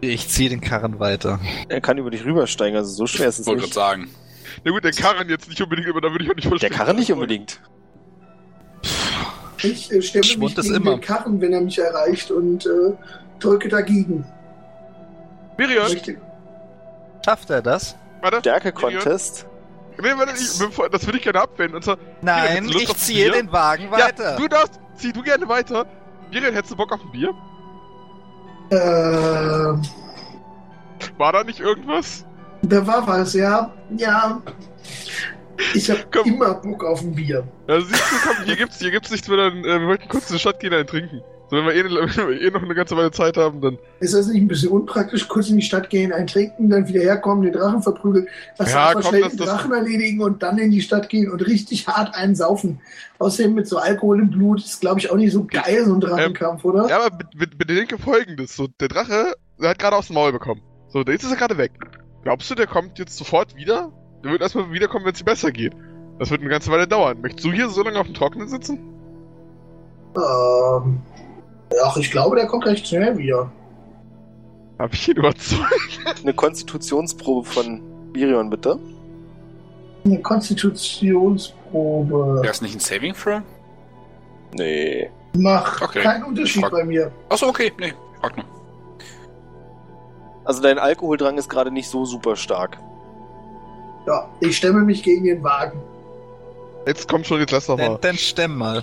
Ich 0.00 0.28
ziehe 0.28 0.48
den 0.48 0.60
Karren 0.60 0.98
weiter. 0.98 1.38
Er 1.68 1.80
kann 1.80 1.98
über 1.98 2.10
dich 2.10 2.24
rübersteigen, 2.24 2.76
also 2.76 2.90
so 2.90 3.06
schwer 3.06 3.28
ist 3.28 3.34
es 3.38 3.40
Ich 3.42 3.46
wollte 3.46 3.68
gerade 3.68 3.68
nicht. 3.68 3.74
sagen. 3.74 4.10
Na 4.64 4.70
gut, 4.72 4.82
der 4.84 4.92
Karren 4.92 5.28
jetzt 5.28 5.48
nicht 5.48 5.60
unbedingt, 5.60 5.88
aber 5.88 6.00
da 6.00 6.10
würde 6.10 6.24
ich 6.24 6.30
auch 6.30 6.34
nicht 6.34 6.44
Der 6.44 6.50
verstehen. 6.58 6.72
Karren 6.76 6.96
nicht 6.96 7.12
unbedingt. 7.12 7.60
Ich 9.62 9.92
äh, 9.92 10.00
stelle 10.02 10.22
mich 10.22 10.32
Schwund 10.32 10.56
gegen 10.56 10.74
immer. 10.74 10.90
den 10.92 11.00
Karren, 11.02 11.40
wenn 11.40 11.52
er 11.52 11.60
mich 11.60 11.78
erreicht 11.78 12.30
und 12.30 12.64
äh, 12.66 12.92
drücke 13.38 13.68
dagegen. 13.68 14.24
Miriam, 15.58 15.82
Möchte- 15.88 16.16
Schafft 17.24 17.50
er 17.50 17.62
das? 17.62 17.96
warte. 18.22 18.40
Stärke-Contest. 18.40 19.46
Nee, 20.02 20.08
warte, 20.16 20.32
ich, 20.32 20.58
das 20.90 21.06
würde 21.06 21.18
ich 21.18 21.24
gerne 21.24 21.40
abwenden. 21.40 21.76
Und 21.76 21.84
zwar, 21.84 21.98
Nein, 22.22 22.64
Lust 22.66 22.76
ich 22.82 22.96
ziehe 22.96 23.30
den 23.30 23.52
Wagen 23.52 23.84
ja, 23.84 23.90
weiter. 23.92 24.36
du 24.36 24.48
darfst, 24.48 24.80
zieh 24.94 25.12
du 25.12 25.22
gerne 25.22 25.46
weiter. 25.48 25.86
Miriam, 26.30 26.54
hättest 26.54 26.72
du 26.72 26.76
Bock 26.76 26.92
auf 26.92 27.00
ein 27.02 27.10
Bier? 27.10 27.34
Ähm, 28.70 29.82
War 31.18 31.32
da 31.32 31.44
nicht 31.44 31.60
irgendwas? 31.60 32.24
da 32.62 32.86
war 32.86 33.06
was, 33.06 33.34
ja. 33.34 33.72
Ja. 33.96 34.40
Ich 35.74 35.90
habe 35.90 36.04
Komm. 36.12 36.34
immer 36.34 36.54
Bock 36.54 36.84
auf 36.84 37.00
ein 37.02 37.14
Bier. 37.14 37.46
Ja, 37.68 37.80
siehst 37.80 38.00
du, 38.00 38.16
komm, 38.28 38.44
hier 38.44 38.56
gibt's, 38.56 38.78
hier 38.78 38.90
gibt's 38.90 39.10
nichts 39.10 39.28
mehr, 39.28 39.36
dann, 39.36 39.64
äh, 39.64 39.80
wir 39.80 39.86
wollten 39.88 40.08
kurz 40.08 40.30
in 40.30 40.36
die 40.36 40.40
Stadt 40.40 40.60
gehen, 40.60 40.72
einen 40.72 40.86
trinken. 40.86 41.20
So, 41.50 41.56
wenn 41.56 41.64
wir, 41.66 41.74
eh, 41.74 41.84
wenn 42.16 42.28
wir 42.28 42.40
eh 42.40 42.50
noch 42.50 42.62
eine 42.62 42.74
ganze 42.74 42.96
Weile 42.96 43.10
Zeit 43.10 43.36
haben, 43.36 43.60
dann. 43.60 43.76
Ist 43.98 44.14
das 44.14 44.28
nicht 44.28 44.40
ein 44.40 44.46
bisschen 44.48 44.70
unpraktisch? 44.70 45.26
Kurz 45.28 45.48
in 45.50 45.56
die 45.56 45.62
Stadt 45.62 45.90
gehen, 45.90 46.12
ein 46.12 46.26
trinken, 46.28 46.70
dann 46.70 46.86
wieder 46.86 47.00
herkommen, 47.00 47.42
den 47.42 47.52
Drachen 47.52 47.82
verprügeln, 47.82 48.28
lass 48.58 48.72
Ja, 48.72 48.92
komm, 48.92 49.02
schnell 49.02 49.22
das- 49.22 49.30
den 49.32 49.38
das- 49.38 49.48
Drachen 49.48 49.72
erledigen 49.72 50.22
und 50.22 50.42
dann 50.42 50.58
in 50.58 50.70
die 50.70 50.80
Stadt 50.80 51.08
gehen 51.08 51.30
und 51.30 51.44
richtig 51.46 51.88
hart 51.88 52.14
einen 52.14 52.34
saufen. 52.36 52.80
Außerdem 53.18 53.54
mit 53.54 53.66
so 53.66 53.78
Alkohol 53.78 54.20
im 54.20 54.30
Blut 54.30 54.60
ist, 54.60 54.80
glaube 54.80 55.00
ich, 55.00 55.10
auch 55.10 55.16
nicht 55.16 55.32
so 55.32 55.44
geil, 55.44 55.84
so 55.84 55.92
ein 55.94 56.00
Drachenkampf, 56.00 56.64
oder? 56.64 56.88
Ja, 56.88 57.00
aber 57.04 57.16
be- 57.16 57.26
be- 57.46 57.56
bedenke 57.66 57.98
folgendes: 57.98 58.54
So, 58.56 58.68
der 58.80 58.88
Drache, 58.88 59.34
der 59.60 59.70
hat 59.70 59.78
gerade 59.78 59.96
aus 59.96 60.06
dem 60.06 60.14
Maul 60.14 60.32
bekommen. 60.32 60.62
So, 60.88 61.00
jetzt 61.02 61.24
ist 61.24 61.30
er 61.30 61.36
gerade 61.36 61.58
weg. 61.58 61.72
Glaubst 62.22 62.50
du, 62.50 62.54
der 62.54 62.66
kommt 62.66 62.98
jetzt 62.98 63.16
sofort 63.16 63.56
wieder? 63.56 63.92
Der 64.24 64.30
wird 64.32 64.42
erstmal 64.42 64.70
wiederkommen, 64.72 65.04
wenn 65.04 65.14
es 65.14 65.20
ihm 65.20 65.24
besser 65.24 65.50
geht. 65.50 65.72
Das 66.18 66.30
wird 66.30 66.42
eine 66.42 66.50
ganze 66.50 66.70
Weile 66.70 66.86
dauern. 66.86 67.20
Möchtest 67.22 67.44
du 67.46 67.52
hier 67.52 67.68
so 67.70 67.82
lange 67.82 67.98
auf 67.98 68.06
dem 68.06 68.14
Trockenen 68.14 68.46
sitzen? 68.48 68.78
Ähm, 70.16 71.00
ach, 71.84 71.96
ich 71.96 72.10
glaube, 72.10 72.36
der 72.36 72.46
kommt 72.46 72.66
recht 72.66 72.86
schnell 72.86 73.16
wieder. 73.18 73.50
Hab 74.78 74.92
ich 74.94 75.08
ihn 75.08 75.16
überzeugt? 75.16 76.00
Eine 76.22 76.32
Konstitutionsprobe 76.34 77.46
von 77.46 77.82
Birion, 78.12 78.48
bitte. 78.50 78.78
Eine 80.04 80.20
Konstitutionsprobe. 80.22 82.40
Wäre 82.42 82.52
es 82.52 82.62
nicht 82.62 82.74
ein 82.74 82.80
Saving 82.80 83.14
Throw? 83.14 83.42
Nee. 84.54 85.10
Macht 85.34 85.82
Okay. 85.82 86.00
keinen 86.00 86.24
Unterschied 86.24 86.62
Frag- 86.62 86.72
bei 86.72 86.84
mir. 86.84 87.12
Achso, 87.28 87.46
okay. 87.48 87.72
Nee, 87.78 87.92
frag 88.20 88.36
nur. 88.36 88.46
Also 90.44 90.62
dein 90.62 90.78
Alkoholdrang 90.78 91.38
ist 91.38 91.48
gerade 91.48 91.70
nicht 91.70 91.88
so 91.88 92.04
super 92.04 92.34
stark. 92.34 92.78
Ja, 94.06 94.28
ich 94.40 94.56
stemme 94.56 94.80
mich 94.80 95.02
gegen 95.02 95.24
den 95.24 95.42
Wagen. 95.42 95.78
Jetzt 96.86 97.06
komm 97.08 97.22
schon, 97.22 97.38
jetzt 97.40 97.52
lass 97.52 97.66
doch 97.66 97.76
mal. 97.76 97.88
Dann, 97.90 98.00
dann 98.00 98.16
stemm 98.16 98.56
mal. 98.56 98.82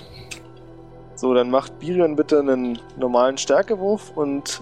So, 1.17 1.33
dann 1.33 1.49
macht 1.49 1.79
Birion 1.79 2.15
bitte 2.15 2.39
einen 2.39 2.79
normalen 2.95 3.37
Stärkewurf 3.37 4.11
und 4.15 4.61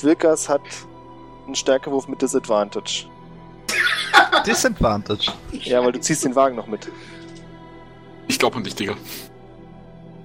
Wilkas 0.00 0.48
hat 0.48 0.60
einen 1.44 1.54
Stärkewurf 1.56 2.06
mit 2.08 2.22
Disadvantage. 2.22 3.06
Disadvantage. 4.46 5.32
Ja, 5.52 5.84
weil 5.84 5.92
du 5.92 6.00
ziehst 6.00 6.24
den 6.24 6.34
Wagen 6.36 6.56
noch 6.56 6.68
mit. 6.68 6.88
Ich 8.28 8.38
glaube 8.38 8.56
an 8.56 8.64
dich, 8.64 8.74
Digga. 8.76 8.94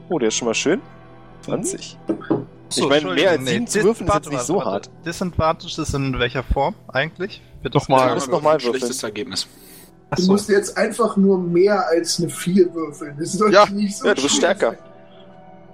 Oh, 0.10 0.20
der 0.20 0.28
ist 0.28 0.36
schon 0.36 0.48
mal 0.48 0.54
schön. 0.54 0.82
20. 1.46 1.98
So, 2.70 2.84
Ich 2.84 2.90
meine, 2.90 3.14
mehr 3.16 3.32
als 3.32 3.40
Entschuldigung, 3.40 3.48
sieben 3.48 3.68
zu 3.68 3.84
würfeln 3.84 4.08
ist 4.10 4.14
jetzt 4.16 4.30
nicht 4.30 4.42
so 4.44 4.56
warte. 4.58 4.70
hart. 4.70 4.90
Disadvantage 5.06 5.82
ist 5.82 5.94
in 5.96 6.20
welcher 6.20 6.44
Form 6.44 6.76
eigentlich? 6.88 7.42
Bitte 7.64 7.78
Nochmal. 7.80 8.10
Du 8.10 8.14
musst 8.16 8.30
nochmal 8.30 8.56
Ein 8.58 8.62
würfeln. 8.64 8.80
Schlechtes 8.80 9.04
Ergebnis. 9.04 9.48
Du 10.12 10.16
Achso. 10.16 10.32
musst 10.34 10.50
jetzt 10.50 10.78
einfach 10.78 11.18
nur 11.18 11.40
mehr 11.40 11.88
als 11.88 12.20
eine 12.20 12.30
4 12.30 12.74
würfeln. 12.74 13.16
Das 13.18 13.34
ist 13.34 13.42
doch 13.42 13.50
Ja. 13.50 13.66
nicht 13.68 13.98
so 13.98 14.06
Ja, 14.08 14.14
du 14.14 14.22
bist 14.22 14.36
stärker. 14.36 14.76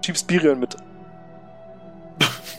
Schiebst 0.06 0.28
Birion 0.28 0.60
mit. 0.60 0.76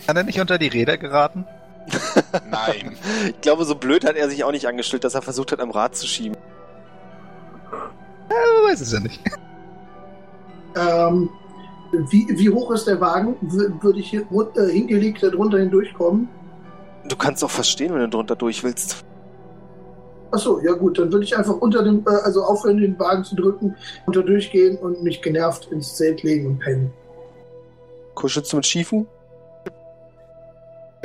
Kann 0.07 0.17
er 0.17 0.23
nicht 0.23 0.41
unter 0.41 0.59
die 0.59 0.69
Räder 0.69 0.97
geraten? 0.97 1.47
Nein. 2.51 2.97
Ich 3.27 3.41
glaube, 3.41 3.65
so 3.65 3.75
blöd 3.75 4.05
hat 4.05 4.17
er 4.17 4.29
sich 4.29 4.45
auch 4.45 4.53
nicht 4.53 4.67
angestellt, 4.67 5.05
dass 5.05 5.15
er 5.15 5.23
versucht 5.23 5.53
hat, 5.53 5.61
am 5.61 5.71
Rad 5.71 5.97
zu 5.97 6.07
schieben. 6.07 6.37
Man 8.29 8.71
weiß 8.71 8.81
es 8.81 8.93
ja 8.93 9.01
nicht. 9.01 9.21
Ähm, 10.77 11.31
wie, 12.11 12.27
wie 12.29 12.51
hoch 12.51 12.71
ist 12.73 12.87
der 12.87 13.01
Wagen? 13.01 13.37
Würde 13.41 13.99
ich 13.99 14.13
äh, 14.15 14.23
hingelegt 14.71 15.23
darunter 15.23 15.59
hindurchkommen? 15.59 16.29
Du 17.09 17.17
kannst 17.17 17.43
auch 17.43 17.51
verstehen, 17.51 17.95
wenn 17.95 18.01
du 18.01 18.09
drunter 18.09 18.37
durch 18.37 18.63
willst. 18.63 19.05
Achso, 20.31 20.61
ja 20.61 20.73
gut, 20.73 20.99
dann 20.99 21.11
würde 21.11 21.25
ich 21.25 21.37
einfach 21.37 21.55
unter 21.55 21.83
dem, 21.83 22.05
äh, 22.07 22.11
also 22.11 22.43
aufhören, 22.43 22.77
den 22.77 22.99
Wagen 22.99 23.25
zu 23.25 23.35
drücken, 23.35 23.75
unter 24.07 24.23
durchgehen 24.23 24.77
und 24.77 25.03
mich 25.03 25.23
genervt 25.23 25.69
ins 25.73 25.97
Zelt 25.97 26.23
legen 26.23 26.47
und 26.49 26.59
pennen. 26.59 26.93
Kuschelst 28.19 28.53
du 28.53 28.57
mit 28.57 28.67
Schiefen? 28.67 29.07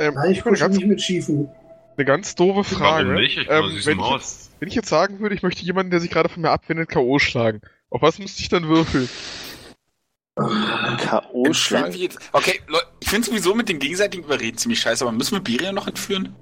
Ähm, 0.00 0.14
Nein, 0.14 0.32
ich 0.32 0.38
eine, 0.38 0.50
kuschel 0.50 0.66
ganz, 0.66 0.76
nicht 0.76 0.86
mit 0.88 1.00
Schiefu. 1.00 1.48
eine 1.96 2.04
ganz 2.04 2.34
doofe 2.34 2.64
Frage. 2.64 3.06
Warum 3.08 3.20
nicht? 3.20 3.38
Ich 3.38 3.48
Ähm, 3.48 3.64
wenn, 3.84 4.00
ich 4.00 4.10
jetzt, 4.10 4.50
wenn 4.58 4.68
ich 4.68 4.74
jetzt 4.74 4.88
sagen 4.88 5.20
würde, 5.20 5.36
ich 5.36 5.42
möchte 5.44 5.62
jemanden, 5.62 5.90
der 5.92 6.00
sich 6.00 6.10
gerade 6.10 6.28
von 6.28 6.42
mir 6.42 6.50
abwendet, 6.50 6.88
K.O. 6.88 7.20
schlagen. 7.20 7.60
Auf 7.90 8.02
was 8.02 8.18
müsste 8.18 8.40
ich 8.42 8.48
dann 8.48 8.66
würfeln? 8.66 9.08
K.O. 10.36 11.52
Schlagen? 11.52 11.92
wir 11.94 12.00
jetzt. 12.00 12.18
Okay, 12.32 12.60
Leute, 12.66 12.86
ich 13.00 13.08
finde 13.08 13.28
sowieso 13.28 13.54
mit 13.54 13.68
den 13.68 13.78
gegenseitigen 13.78 14.24
Überreden 14.24 14.58
ziemlich 14.58 14.80
scheiße, 14.80 15.04
aber 15.04 15.12
müssen 15.12 15.36
wir 15.36 15.40
Birion 15.40 15.76
noch 15.76 15.86
entführen? 15.86 16.34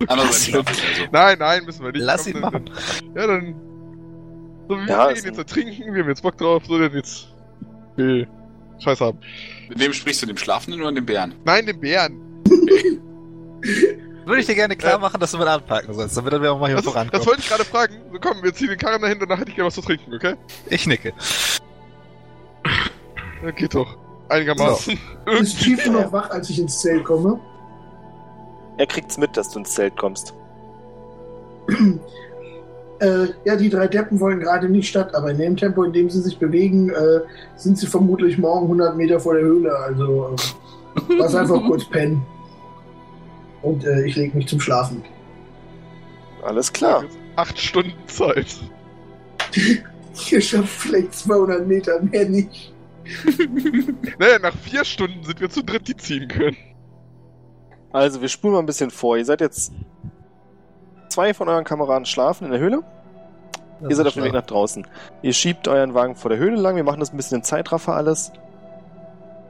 Andererseits 0.06 0.54
also. 0.54 1.08
Nein, 1.10 1.38
nein, 1.38 1.64
müssen 1.64 1.82
wir 1.82 1.92
nicht. 1.92 2.02
Lass 2.02 2.24
Komm, 2.24 2.34
ihn 2.36 2.42
dann- 2.42 2.52
machen. 2.52 2.70
Ja, 3.16 3.26
dann. 3.26 3.54
So, 4.68 4.76
wir 4.76 4.86
Ja, 4.86 5.06
gehen 5.06 5.16
ist 5.16 5.24
jetzt 5.24 5.34
ein- 5.38 5.38
ertrinken, 5.38 5.94
wir 5.94 6.02
haben 6.02 6.10
jetzt 6.10 6.22
Bock 6.22 6.36
drauf, 6.36 6.64
so 6.66 6.78
denn 6.78 6.92
jetzt. 6.92 7.28
Will 7.96 8.28
Scheiß 8.78 9.00
haben. 9.00 9.18
Mit 9.68 9.78
wem 9.78 9.92
sprichst 9.92 10.22
du, 10.22 10.26
dem 10.26 10.36
Schlafenden 10.36 10.80
oder 10.80 10.92
dem 10.92 11.06
Bären? 11.06 11.34
Nein, 11.44 11.66
den 11.66 11.80
Bären. 11.80 12.20
Würde 14.24 14.40
ich 14.40 14.46
dir 14.46 14.54
gerne 14.54 14.76
klar 14.76 14.98
machen, 14.98 15.18
dass 15.20 15.30
du 15.32 15.38
mit 15.38 15.46
anpacken 15.48 15.94
sollst, 15.94 16.16
damit 16.16 16.32
wir 16.42 16.52
auch 16.52 16.60
mal 16.60 16.66
hier 16.66 16.76
Das, 16.76 16.84
ist, 16.84 16.92
vorankommen. 16.92 17.18
das 17.18 17.26
wollte 17.26 17.40
ich 17.40 17.48
gerade 17.48 17.64
fragen. 17.64 17.94
So, 18.12 18.18
komm, 18.20 18.42
wir 18.42 18.52
ziehen 18.52 18.68
den 18.68 18.78
Karren 18.78 19.00
dahin, 19.00 19.18
danach 19.18 19.38
hätte 19.38 19.48
ich 19.50 19.56
gerne 19.56 19.68
was 19.68 19.74
zu 19.74 19.80
trinken, 19.80 20.14
okay? 20.14 20.34
ich 20.68 20.86
nicke. 20.86 21.12
Ja, 23.42 23.50
geht 23.52 23.74
doch. 23.74 23.96
Einigermaßen. 24.28 24.98
Ist 25.40 25.58
Schiefu 25.62 25.90
noch 25.92 26.12
wach, 26.12 26.28
als 26.30 26.50
ich 26.50 26.58
ins 26.58 26.80
Zelt 26.80 27.04
komme? 27.04 27.40
Er 28.76 28.86
kriegt's 28.86 29.16
mit, 29.16 29.34
dass 29.36 29.48
du 29.50 29.60
ins 29.60 29.72
Zelt 29.72 29.96
kommst. 29.96 30.34
Äh, 33.00 33.28
ja, 33.44 33.56
die 33.56 33.70
drei 33.70 33.86
Deppen 33.86 34.18
wollen 34.18 34.40
gerade 34.40 34.68
nicht 34.68 34.88
statt, 34.88 35.14
aber 35.14 35.30
in 35.30 35.38
dem 35.38 35.56
Tempo, 35.56 35.84
in 35.84 35.92
dem 35.92 36.10
sie 36.10 36.20
sich 36.20 36.38
bewegen, 36.38 36.90
äh, 36.90 37.20
sind 37.56 37.78
sie 37.78 37.86
vermutlich 37.86 38.38
morgen 38.38 38.64
100 38.64 38.96
Meter 38.96 39.20
vor 39.20 39.34
der 39.34 39.44
Höhle. 39.44 39.76
Also 39.76 40.34
äh, 40.96 41.14
lass 41.16 41.34
einfach 41.34 41.62
kurz 41.66 41.84
pennen. 41.90 42.22
Und 43.62 43.84
äh, 43.84 44.04
ich 44.06 44.16
lege 44.16 44.36
mich 44.36 44.48
zum 44.48 44.60
Schlafen. 44.60 45.02
Alles 46.42 46.72
klar. 46.72 47.04
Acht 47.36 47.58
Stunden 47.58 47.92
Zeit. 48.06 48.56
Ich 50.30 50.48
schaffe 50.48 50.66
vielleicht 50.66 51.14
200 51.14 51.66
Meter, 51.66 52.02
mehr 52.02 52.28
nicht. 52.28 52.74
Naja, 54.18 54.38
nach 54.40 54.56
vier 54.56 54.84
Stunden 54.84 55.22
sind 55.22 55.40
wir 55.40 55.48
zu 55.48 55.62
dritt, 55.62 55.86
die 55.86 55.96
ziehen 55.96 56.28
können. 56.28 56.56
Also, 57.92 58.20
wir 58.20 58.28
spulen 58.28 58.54
mal 58.54 58.60
ein 58.60 58.66
bisschen 58.66 58.90
vor. 58.90 59.16
Ihr 59.16 59.24
seid 59.24 59.40
jetzt. 59.40 59.72
Zwei 61.18 61.34
von 61.34 61.48
euren 61.48 61.64
Kameraden 61.64 62.06
schlafen 62.06 62.44
in 62.44 62.52
der 62.52 62.60
Höhle. 62.60 62.84
Ihr 63.88 63.96
seid 63.96 64.06
auf 64.06 64.14
dem 64.14 64.22
Weg 64.22 64.32
nach 64.32 64.46
draußen. 64.46 64.86
Ihr 65.20 65.32
schiebt 65.32 65.66
euren 65.66 65.92
Wagen 65.92 66.14
vor 66.14 66.28
der 66.28 66.38
Höhle 66.38 66.54
lang. 66.54 66.76
Wir 66.76 66.84
machen 66.84 67.00
das 67.00 67.12
ein 67.12 67.16
bisschen 67.16 67.38
in 67.38 67.42
Zeitraffer 67.42 67.94
alles. 67.94 68.30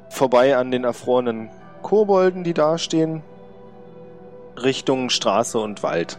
Vorbei 0.08 0.56
an 0.56 0.70
den 0.70 0.84
erfrorenen 0.84 1.50
Kobolden, 1.82 2.42
die 2.42 2.54
da 2.54 2.78
stehen. 2.78 3.22
Richtung 4.56 5.10
Straße 5.10 5.58
und 5.58 5.82
Wald. 5.82 6.18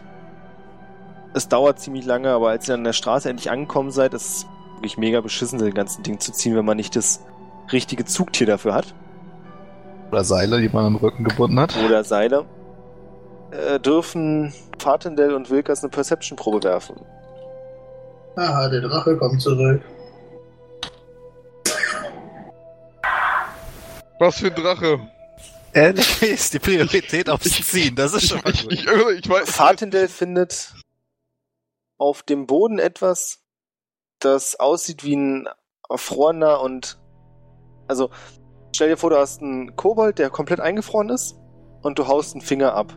Es 1.34 1.48
dauert 1.48 1.80
ziemlich 1.80 2.04
lange, 2.04 2.30
aber 2.30 2.50
als 2.50 2.68
ihr 2.68 2.74
an 2.74 2.84
der 2.84 2.92
Straße 2.92 3.28
endlich 3.28 3.50
angekommen 3.50 3.90
seid, 3.90 4.14
ist 4.14 4.22
es 4.22 4.46
wirklich 4.74 4.98
mega 4.98 5.20
beschissen, 5.20 5.58
den 5.58 5.74
ganzen 5.74 6.04
Ding 6.04 6.20
zu 6.20 6.30
ziehen, 6.30 6.54
wenn 6.54 6.64
man 6.64 6.76
nicht 6.76 6.94
das 6.94 7.24
richtige 7.72 8.04
Zugtier 8.04 8.46
dafür 8.46 8.74
hat. 8.74 8.94
Oder 10.12 10.22
Seile, 10.22 10.60
die 10.60 10.68
man 10.68 10.86
am 10.86 10.94
Rücken 10.94 11.24
gebunden 11.24 11.58
hat. 11.58 11.76
oder 11.84 12.04
Seile, 12.04 12.46
äh, 13.52 13.80
dürfen 13.80 14.52
Fatendell 14.78 15.34
und 15.34 15.50
Wilkas 15.50 15.82
eine 15.82 15.90
Perception-Probe 15.90 16.62
werfen. 16.62 16.96
Aha, 18.36 18.68
der 18.68 18.80
Drache 18.80 19.16
kommt 19.16 19.40
zurück. 19.40 19.82
Was 24.18 24.38
für 24.38 24.48
ein 24.48 24.54
Drache. 24.54 25.00
Ehrlich 25.72 26.22
ist 26.22 26.52
die 26.52 26.58
Priorität 26.58 27.30
aufs 27.30 27.50
Ziehen, 27.50 27.94
das 27.94 28.12
ist 28.12 28.28
schon 28.28 28.40
mal 28.42 28.52
ich, 28.52 28.62
gut. 28.62 28.72
ich, 28.72 28.86
ich, 28.86 29.24
ich 29.24 29.28
weiß. 29.28 29.50
Fatendell 29.50 30.08
findet 30.08 30.74
auf 31.96 32.22
dem 32.22 32.46
Boden 32.46 32.78
etwas, 32.78 33.40
das 34.18 34.58
aussieht 34.58 35.04
wie 35.04 35.16
ein 35.16 35.48
erfrorener 35.88 36.60
und. 36.60 36.98
Also, 37.88 38.10
stell 38.74 38.90
dir 38.90 38.96
vor, 38.96 39.10
du 39.10 39.18
hast 39.18 39.42
einen 39.42 39.74
Kobold, 39.76 40.18
der 40.18 40.30
komplett 40.30 40.60
eingefroren 40.60 41.08
ist 41.08 41.36
und 41.82 41.98
du 41.98 42.06
haust 42.06 42.34
einen 42.34 42.42
Finger 42.42 42.74
ab. 42.74 42.96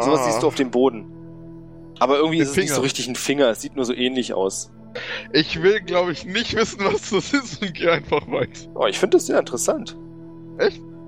Sowas 0.00 0.20
Ah. 0.20 0.24
siehst 0.26 0.42
du 0.42 0.46
auf 0.46 0.54
dem 0.54 0.70
Boden. 0.70 1.06
Aber 1.98 2.16
irgendwie 2.16 2.38
Den 2.38 2.44
ist 2.44 2.50
es 2.50 2.56
nicht 2.56 2.64
Finger. 2.66 2.76
so 2.76 2.80
richtig 2.82 3.08
ein 3.08 3.14
Finger, 3.16 3.48
es 3.50 3.60
sieht 3.60 3.76
nur 3.76 3.84
so 3.84 3.92
ähnlich 3.94 4.32
aus. 4.34 4.70
Ich 5.32 5.62
will, 5.62 5.80
glaube 5.80 6.12
ich, 6.12 6.24
nicht 6.26 6.54
wissen, 6.56 6.80
was 6.84 7.10
das 7.10 7.32
ist 7.32 7.62
und 7.62 7.72
geh 7.74 7.88
einfach 7.88 8.26
weiter. 8.30 8.68
Oh, 8.74 8.86
ich 8.86 8.98
finde 8.98 9.16
das 9.16 9.26
sehr 9.26 9.38
interessant. 9.38 9.96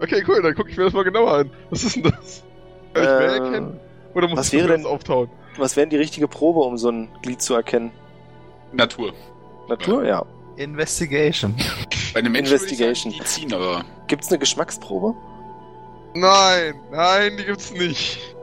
Okay, 0.01 0.22
cool, 0.28 0.43
dann 0.43 0.55
gucke 0.55 0.70
ich 0.70 0.76
mir 0.76 0.85
das 0.85 0.93
mal 0.93 1.05
genauer 1.05 1.32
an. 1.32 1.51
Was 1.70 1.85
ist 1.85 1.97
denn 1.97 2.05
das? 2.05 2.43
Kann 2.95 3.03
ich 3.03 3.09
mehr 3.09 3.20
Äh, 3.20 3.39
erkennen? 3.39 3.80
Oder 4.14 4.28
muss 4.28 4.39
was 4.39 4.53
ich 4.53 4.59
wäre 4.61 4.68
denn- 4.68 4.87
auftauen? 4.87 5.28
Was 5.57 5.76
wäre 5.76 5.85
denn 5.87 5.91
die 5.91 5.97
richtige 5.97 6.26
Probe, 6.28 6.61
um 6.61 6.76
so 6.78 6.89
ein 6.91 7.09
Glied 7.22 7.41
zu 7.43 7.55
erkennen? 7.55 7.93
Natur. 8.72 9.12
Natur? 9.68 10.05
Ja. 10.05 10.24
Investigation. 10.57 11.55
Bei 12.12 12.20
einem 12.20 12.32
Menschen 12.32 12.55
Investigation. 12.55 13.12
sagen, 13.12 13.24
ziehen, 13.26 13.53
aber 13.55 13.85
Gibt's 14.07 14.28
eine 14.28 14.39
Geschmacksprobe? 14.39 15.14
Nein, 16.14 16.74
nein, 16.93 17.37
die 17.39 17.45
gibt's 17.45 17.72
nicht. 17.72 18.34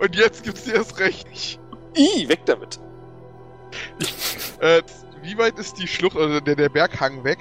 Und 0.00 0.16
jetzt 0.16 0.44
gibt's 0.44 0.64
die 0.64 0.72
erst 0.72 0.98
recht. 0.98 1.58
Ih, 1.96 2.28
weg 2.28 2.40
damit. 2.46 2.80
Äh, 4.60 4.82
wie 5.22 5.36
weit 5.38 5.58
ist 5.58 5.78
die 5.78 5.86
Schlucht, 5.88 6.16
also 6.16 6.40
der, 6.40 6.56
der 6.56 6.68
Berghang 6.68 7.24
weg? 7.24 7.38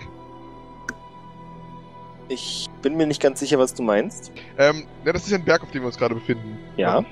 Ich 2.29 2.69
bin 2.81 2.95
mir 2.95 3.05
nicht 3.05 3.21
ganz 3.21 3.39
sicher, 3.39 3.59
was 3.59 3.73
du 3.73 3.83
meinst. 3.83 4.31
Ähm, 4.57 4.85
ja, 5.05 5.11
das 5.13 5.23
ist 5.25 5.31
ja 5.31 5.37
ein 5.37 5.45
Berg, 5.45 5.61
auf 5.63 5.71
dem 5.71 5.81
wir 5.83 5.87
uns 5.87 5.97
gerade 5.97 6.15
befinden. 6.15 6.57
Ja. 6.77 7.03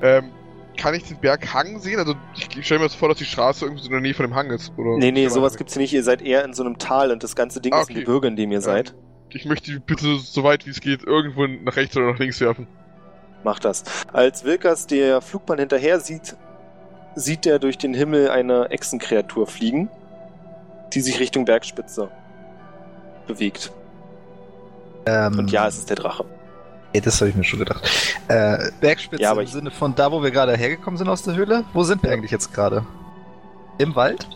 Ähm, 0.00 0.30
kann 0.76 0.94
ich 0.94 1.02
den 1.04 1.18
Berghang 1.18 1.80
sehen? 1.80 1.98
Also, 1.98 2.14
ich, 2.36 2.64
stelle 2.64 2.80
mir 2.80 2.86
das 2.86 2.94
vor, 2.94 3.08
dass 3.08 3.18
die 3.18 3.24
Straße 3.24 3.64
irgendwie 3.64 3.82
so 3.82 3.86
in 3.88 3.92
der 3.92 4.00
Nähe 4.00 4.14
von 4.14 4.24
dem 4.26 4.34
Hang 4.36 4.50
ist. 4.50 4.72
Oder 4.78 4.96
Nee, 4.96 5.10
nee, 5.10 5.24
Ja, 5.24 5.30
sowas 5.30 5.56
gibt's 5.56 5.72
hier 5.72 5.82
nicht. 5.82 5.92
Ihr 5.92 6.04
seid 6.04 6.22
eher 6.22 6.44
in 6.44 6.54
so 6.54 6.62
einem 6.62 6.78
Tal 6.78 7.10
und 7.10 7.24
das 7.24 7.34
ganze 7.34 7.60
Ding 7.60 7.72
Ah, 7.72 7.80
ist 7.80 7.90
ein 7.90 7.96
okay. 7.96 8.04
Gebirge, 8.04 8.28
in 8.28 8.36
dem 8.36 8.52
ihr 8.52 8.60
seid. 8.60 8.94
Ich 9.30 9.44
möchte 9.44 9.72
die 9.72 9.78
bitte 9.80 10.16
so 10.18 10.44
weit 10.44 10.64
wie 10.66 10.70
es 10.70 10.80
geht 10.80 11.02
irgendwo 11.02 11.46
nach 11.46 11.76
rechts 11.76 11.96
oder 11.96 12.12
nach 12.12 12.18
links 12.18 12.40
werfen. 12.40 12.66
Macht 13.44 13.64
das. 13.64 13.84
Als 14.12 14.44
Wilkas 14.44 14.86
der 14.86 15.20
Flugbahn 15.20 15.58
hinterher 15.58 16.00
sieht, 16.00 16.36
sieht 17.14 17.46
er 17.46 17.58
durch 17.58 17.78
den 17.78 17.94
Himmel 17.94 18.30
eine 18.30 18.70
Echsenkreatur 18.70 19.46
fliegen, 19.46 19.88
die 20.92 21.00
sich 21.00 21.20
Richtung 21.20 21.44
Bergspitze 21.44 22.10
bewegt. 23.26 23.70
Ähm, 25.06 25.38
Und 25.38 25.50
ja, 25.52 25.68
es 25.68 25.78
ist 25.78 25.88
der 25.90 25.96
Drache. 25.96 26.24
ey, 26.92 27.00
das 27.00 27.20
habe 27.20 27.30
ich 27.30 27.36
mir 27.36 27.44
schon 27.44 27.58
gedacht. 27.60 27.88
Äh, 28.28 28.70
Bergspitze 28.80 29.22
Ja, 29.22 29.30
aber 29.30 29.42
im 29.42 29.46
Sinne 29.46 29.70
von 29.70 29.94
da, 29.94 30.10
wo 30.10 30.22
wir 30.22 30.30
gerade 30.30 30.56
hergekommen 30.56 30.98
sind 30.98 31.08
aus 31.08 31.22
der 31.22 31.34
Höhle? 31.34 31.64
Wo 31.72 31.84
sind 31.84 32.02
wir 32.02 32.10
eigentlich 32.10 32.30
jetzt 32.30 32.52
gerade? 32.52 32.84
Im 33.78 33.94
Wald? 33.94 34.28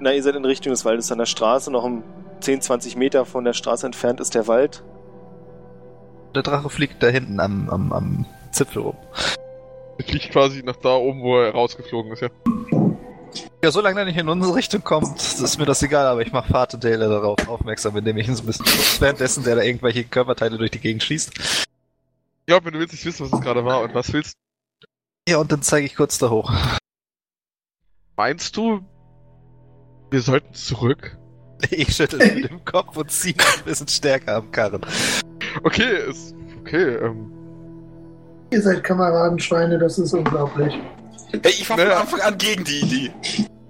Na, 0.00 0.12
ihr 0.12 0.22
seid 0.22 0.34
in 0.36 0.44
Richtung 0.44 0.72
des 0.72 0.84
Waldes 0.84 1.10
an 1.10 1.18
der 1.18 1.26
Straße, 1.26 1.70
noch 1.70 1.84
um 1.84 2.02
10, 2.40 2.60
20 2.60 2.96
Meter 2.96 3.24
von 3.24 3.44
der 3.44 3.54
Straße 3.54 3.86
entfernt 3.86 4.20
ist 4.20 4.34
der 4.34 4.46
Wald. 4.46 4.82
Der 6.34 6.42
Drache 6.42 6.68
fliegt 6.70 7.02
da 7.02 7.08
hinten 7.08 7.40
am, 7.40 7.68
am, 7.70 7.92
am 7.92 8.26
Zipfel 8.50 8.82
rum. 8.82 8.96
Der 9.98 10.04
fliegt 10.06 10.30
quasi 10.30 10.62
nach 10.64 10.76
da 10.76 10.94
oben, 10.96 11.22
wo 11.22 11.38
er 11.38 11.52
rausgeflogen 11.52 12.12
ist, 12.12 12.22
ja. 12.22 12.28
Ja, 13.62 13.70
solange 13.70 14.00
er 14.00 14.04
nicht 14.04 14.18
in 14.18 14.28
unsere 14.28 14.54
Richtung 14.54 14.82
kommt, 14.84 15.16
ist 15.20 15.58
mir 15.58 15.64
das 15.64 15.82
egal, 15.82 16.06
aber 16.06 16.22
ich 16.22 16.32
mache 16.32 16.52
Vater 16.52 16.78
Taylor 16.78 17.08
darauf 17.08 17.48
aufmerksam, 17.48 17.96
indem 17.96 18.16
ich 18.18 18.28
ihn 18.28 18.36
so 18.36 18.42
ein 18.42 18.46
bisschen 18.46 18.66
währenddessen, 19.00 19.44
der 19.44 19.56
da 19.56 19.62
irgendwelche 19.62 20.04
Körperteile 20.04 20.58
durch 20.58 20.70
die 20.70 20.80
Gegend 20.80 21.02
schießt. 21.02 21.32
Ich 21.38 22.46
glaube, 22.46 22.66
wenn 22.66 22.74
du 22.74 22.78
willst 22.80 22.92
nicht 22.92 23.04
wissen, 23.06 23.24
was 23.24 23.32
es 23.38 23.44
gerade 23.44 23.64
war 23.64 23.80
und 23.82 23.94
was 23.94 24.12
willst, 24.12 24.34
Ja, 25.28 25.38
und 25.38 25.50
dann 25.50 25.62
zeige 25.62 25.86
ich 25.86 25.96
kurz 25.96 26.18
da 26.18 26.30
hoch. 26.30 26.52
meinst 28.16 28.56
du, 28.56 28.80
wir 30.10 30.20
sollten 30.20 30.54
zurück? 30.54 31.16
Ich 31.70 31.96
schüttel 31.96 32.18
mit 32.18 32.50
dem 32.50 32.64
Kopf 32.66 32.94
und 32.96 33.10
ziehe 33.10 33.34
ein 33.38 33.64
bisschen 33.64 33.88
stärker 33.88 34.36
am 34.36 34.50
Karren. 34.50 34.84
Okay, 35.62 36.08
ist 36.10 36.34
okay. 36.60 36.96
Ähm, 36.96 37.30
Ihr 38.50 38.62
seid 38.62 38.84
Kameradenschweine, 38.84 39.78
das 39.78 39.98
ist 39.98 40.12
unglaublich. 40.12 40.78
Hey, 41.32 41.40
ich 41.50 41.68
war 41.68 41.76
von 41.78 41.86
Naja. 41.86 42.00
Anfang 42.00 42.20
an 42.20 42.38
gegen 42.38 42.64
die 42.64 42.80
Idee. 42.80 43.12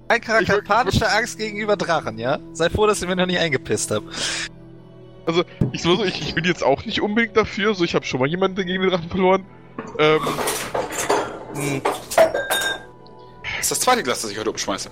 Ein 0.08 0.20
Charakter 0.20 0.54
hat 0.54 0.64
panische 0.64 1.10
Angst 1.10 1.38
gegenüber 1.38 1.76
Drachen, 1.76 2.18
ja? 2.18 2.38
Sei 2.52 2.68
froh, 2.68 2.86
dass 2.86 3.00
ich 3.00 3.08
mir 3.08 3.16
noch 3.16 3.26
nicht 3.26 3.38
eingepisst 3.38 3.90
habe. 3.90 4.04
ich, 5.72 5.82
so, 5.82 6.04
ich, 6.04 6.20
ich 6.20 6.34
bin 6.34 6.44
jetzt 6.44 6.62
auch 6.62 6.84
nicht 6.84 7.00
unbedingt 7.00 7.36
dafür. 7.36 7.74
So, 7.74 7.84
ich 7.84 7.94
habe 7.94 8.04
schon 8.04 8.20
mal 8.20 8.28
jemanden 8.28 8.56
gegen 8.66 8.82
den 8.82 8.90
Drachen 8.90 9.08
verloren. 9.08 9.44
Ähm, 9.98 10.20
hm, 11.54 11.82
ist 13.64 13.70
das 13.70 13.80
zweite 13.80 14.02
Glas, 14.02 14.22
das 14.22 14.30
ich 14.30 14.38
heute 14.38 14.50
umschmeiße. 14.50 14.90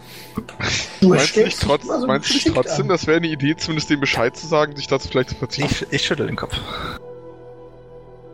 Du 1.01 1.09
meinst 1.09 1.37
du 1.37 1.45
nicht, 1.45 1.61
trotz, 1.61 1.85
so 1.87 2.07
meinst 2.07 2.29
du 2.31 2.35
nicht 2.35 2.49
trotzdem, 2.55 2.83
an. 2.83 2.89
das 2.89 3.07
wäre 3.07 3.17
eine 3.19 3.27
Idee, 3.29 3.57
zumindest 3.57 3.91
dem 3.91 4.01
Bescheid 4.01 4.37
zu 4.37 4.47
sagen, 4.47 4.75
sich 4.77 4.87
dazu 4.87 5.09
vielleicht 5.09 5.31
zu 5.31 5.35
verziehen? 5.37 5.67
Ich, 5.71 5.87
ich 5.93 6.03
schüttel 6.03 6.27
den 6.27 6.37
Kopf. 6.37 6.55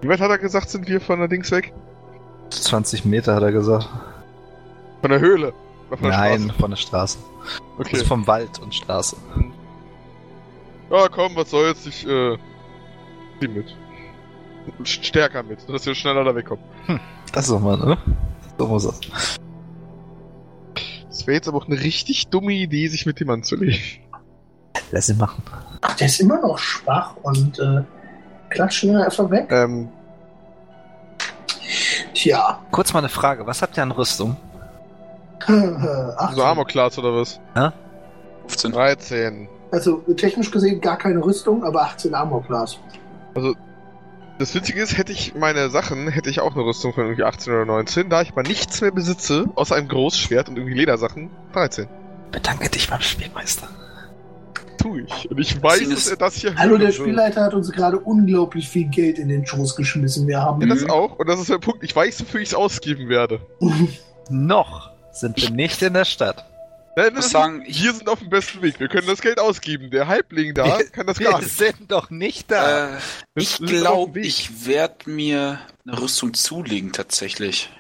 Wie 0.01 0.09
weit 0.09 0.21
hat 0.21 0.31
er 0.31 0.39
gesagt, 0.39 0.71
sind 0.71 0.89
wir 0.89 1.01
von 1.01 1.19
der 1.19 1.29
Dings 1.29 1.51
weg? 1.51 1.73
20 2.51 3.05
Meter 3.05 3.35
hat 3.35 3.43
er 3.43 3.53
gesagt. 3.53 3.89
Von 5.01 5.11
der 5.11 5.21
Höhle? 5.21 5.53
Von 5.89 6.01
der 6.03 6.11
Nein, 6.11 6.41
Straße? 6.43 6.61
von 6.61 6.71
der 6.71 6.77
Straße. 6.77 7.19
Okay. 7.79 7.91
Also 7.95 8.05
vom 8.05 8.27
Wald 8.27 8.59
und 8.61 8.75
Straße. 8.75 9.17
Ja, 10.91 11.09
komm, 11.09 11.35
was 11.37 11.51
soll's, 11.51 11.85
ich, 11.87 12.07
äh, 12.07 12.37
zieh 13.41 13.49
mit. 13.49 13.67
St- 14.83 15.05
Stärker 15.05 15.43
mit, 15.43 15.61
sodass 15.63 15.85
wir 15.87 15.95
schneller 15.95 16.25
da 16.25 16.35
wegkommen. 16.35 16.65
Das 17.33 17.45
ist 17.47 17.51
doch 17.53 17.61
mal, 17.61 17.77
ne? 17.77 17.99
So 18.59 18.67
muss 18.67 18.85
das. 18.85 19.01
Das 21.19 21.27
wäre 21.27 21.35
jetzt 21.35 21.49
aber 21.49 21.59
auch 21.59 21.67
eine 21.67 21.81
richtig 21.81 22.29
dumme 22.29 22.53
Idee, 22.53 22.87
sich 22.87 23.05
mit 23.05 23.19
dem 23.19 23.29
anzulegen. 23.31 23.81
Lass 24.93 25.09
ihn 25.09 25.19
machen. 25.19 25.43
Ach, 25.81 25.97
der 25.97 26.07
ist 26.07 26.21
immer 26.21 26.41
noch 26.41 26.57
schwach 26.59 27.17
und 27.23 27.59
äh, 27.59 27.83
klatschen 28.51 28.93
wir 28.93 29.05
einfach 29.05 29.29
weg. 29.29 29.49
Ähm, 29.51 29.89
Tja. 32.15 32.61
Kurz 32.71 32.93
mal 32.93 33.01
eine 33.01 33.09
Frage. 33.09 33.45
Was 33.49 33.63
habt 33.63 33.77
ihr 33.77 33.83
an 33.83 33.91
Rüstung? 33.91 34.37
Ach, 35.41 36.33
so 36.33 36.43
Armor 36.45 36.67
Class 36.67 36.97
oder 37.01 37.13
was? 37.13 37.41
15. 38.47 38.71
13. 38.71 39.49
Also 39.73 39.97
technisch 40.17 40.53
gesehen 40.53 40.81
gar 40.81 40.99
keine 40.99 41.23
Rüstung, 41.25 41.65
aber 41.65 41.83
18 41.83 42.15
Armor 42.15 42.45
Class. 42.45 42.79
Das 44.39 44.55
Witzige 44.55 44.81
ist, 44.81 44.97
hätte 44.97 45.13
ich 45.13 45.35
meine 45.35 45.69
Sachen, 45.69 46.07
hätte 46.09 46.31
ich 46.31 46.41
auch 46.41 46.55
eine 46.55 46.65
Rüstung 46.65 46.93
von 46.93 47.05
irgendwie 47.05 47.25
18 47.25 47.53
oder 47.53 47.65
19. 47.65 48.09
Da 48.09 48.23
ich 48.23 48.31
aber 48.31 48.45
nichts 48.45 48.81
mehr 48.81 48.93
besitze, 48.93 49.47
außer 49.57 49.75
einem 49.75 49.89
Großschwert 49.89 50.49
und 50.49 50.57
irgendwie 50.57 50.77
Ledersachen, 50.77 51.29
13. 51.55 51.89
Bedanke 52.31 52.69
dich 52.69 52.89
beim 52.89 53.01
Spielmeister. 53.01 53.69
Tu 54.79 54.99
ich. 54.99 55.29
Und 55.29 55.41
ich 55.41 55.61
weiß, 55.61 55.89
dass 55.89 56.07
er 56.07 56.17
das 56.17 56.37
hier 56.37 56.55
Hallo, 56.55 56.79
der. 56.79 56.93
Spielleiter 56.93 57.43
hat 57.43 57.55
uns 57.55 57.73
gerade 57.73 57.99
unglaublich 57.99 58.69
viel 58.69 58.87
Geld 58.89 59.19
in 59.19 59.29
den 59.29 59.45
Schoß 59.45 59.75
geschmissen. 59.75 60.29
Wir 60.29 60.41
haben. 60.41 60.61
Ja, 60.61 60.69
das 60.69 60.89
auch. 60.89 61.19
Und 61.19 61.29
das 61.29 61.41
ist 61.41 61.51
der 61.51 61.59
Punkt. 61.59 61.83
Ich 61.83 61.97
weiß, 61.97 62.21
wofür 62.21 62.41
ich 62.41 62.51
es 62.51 62.55
ausgeben 62.55 63.09
werde. 63.09 63.41
Noch 64.31 64.93
sind 65.11 65.37
wir 65.43 65.51
nicht 65.51 65.83
in 65.83 65.95
der 65.95 66.05
Stadt. 66.05 66.45
Nein, 66.99 67.09
Ich 67.11 67.15
muss 67.15 67.31
sagen, 67.31 67.63
wir 67.65 67.93
sind 67.93 68.09
auf 68.09 68.19
dem 68.19 68.29
besten 68.29 68.61
Weg. 68.61 68.81
Wir 68.81 68.89
können 68.89 69.07
das 69.07 69.21
Geld 69.21 69.39
ausgeben. 69.39 69.91
Der 69.91 70.09
Halbling 70.09 70.53
da 70.55 70.79
kann 70.93 71.07
das 71.07 71.19
gar 71.19 71.35
Wir 71.35 71.39
nicht. 71.39 71.57
sind 71.57 71.93
doch 71.93 72.11
nicht 72.11 72.51
da. 72.51 72.97
äh, 72.97 72.99
Wir 73.35 73.43
ich 73.43 73.59
glaube, 73.59 74.19
ich 74.21 74.67
werde 74.67 75.09
mir 75.09 75.61
eine 75.87 76.01
Rüstung 76.01 76.35
zulegen, 76.35 76.93
tatsächlich. 76.93 77.71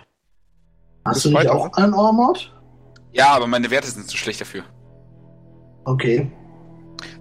Hast 1.04 1.24
du 1.24 1.30
nicht 1.30 1.48
auch 1.48 1.72
einen 1.72 1.94
Armored? 1.94 2.52
Ja, 3.12 3.30
aber 3.30 3.48
meine 3.48 3.70
Werte 3.72 3.88
sind 3.88 4.08
zu 4.08 4.16
schlecht 4.16 4.40
dafür. 4.40 4.62
Okay. 5.84 6.30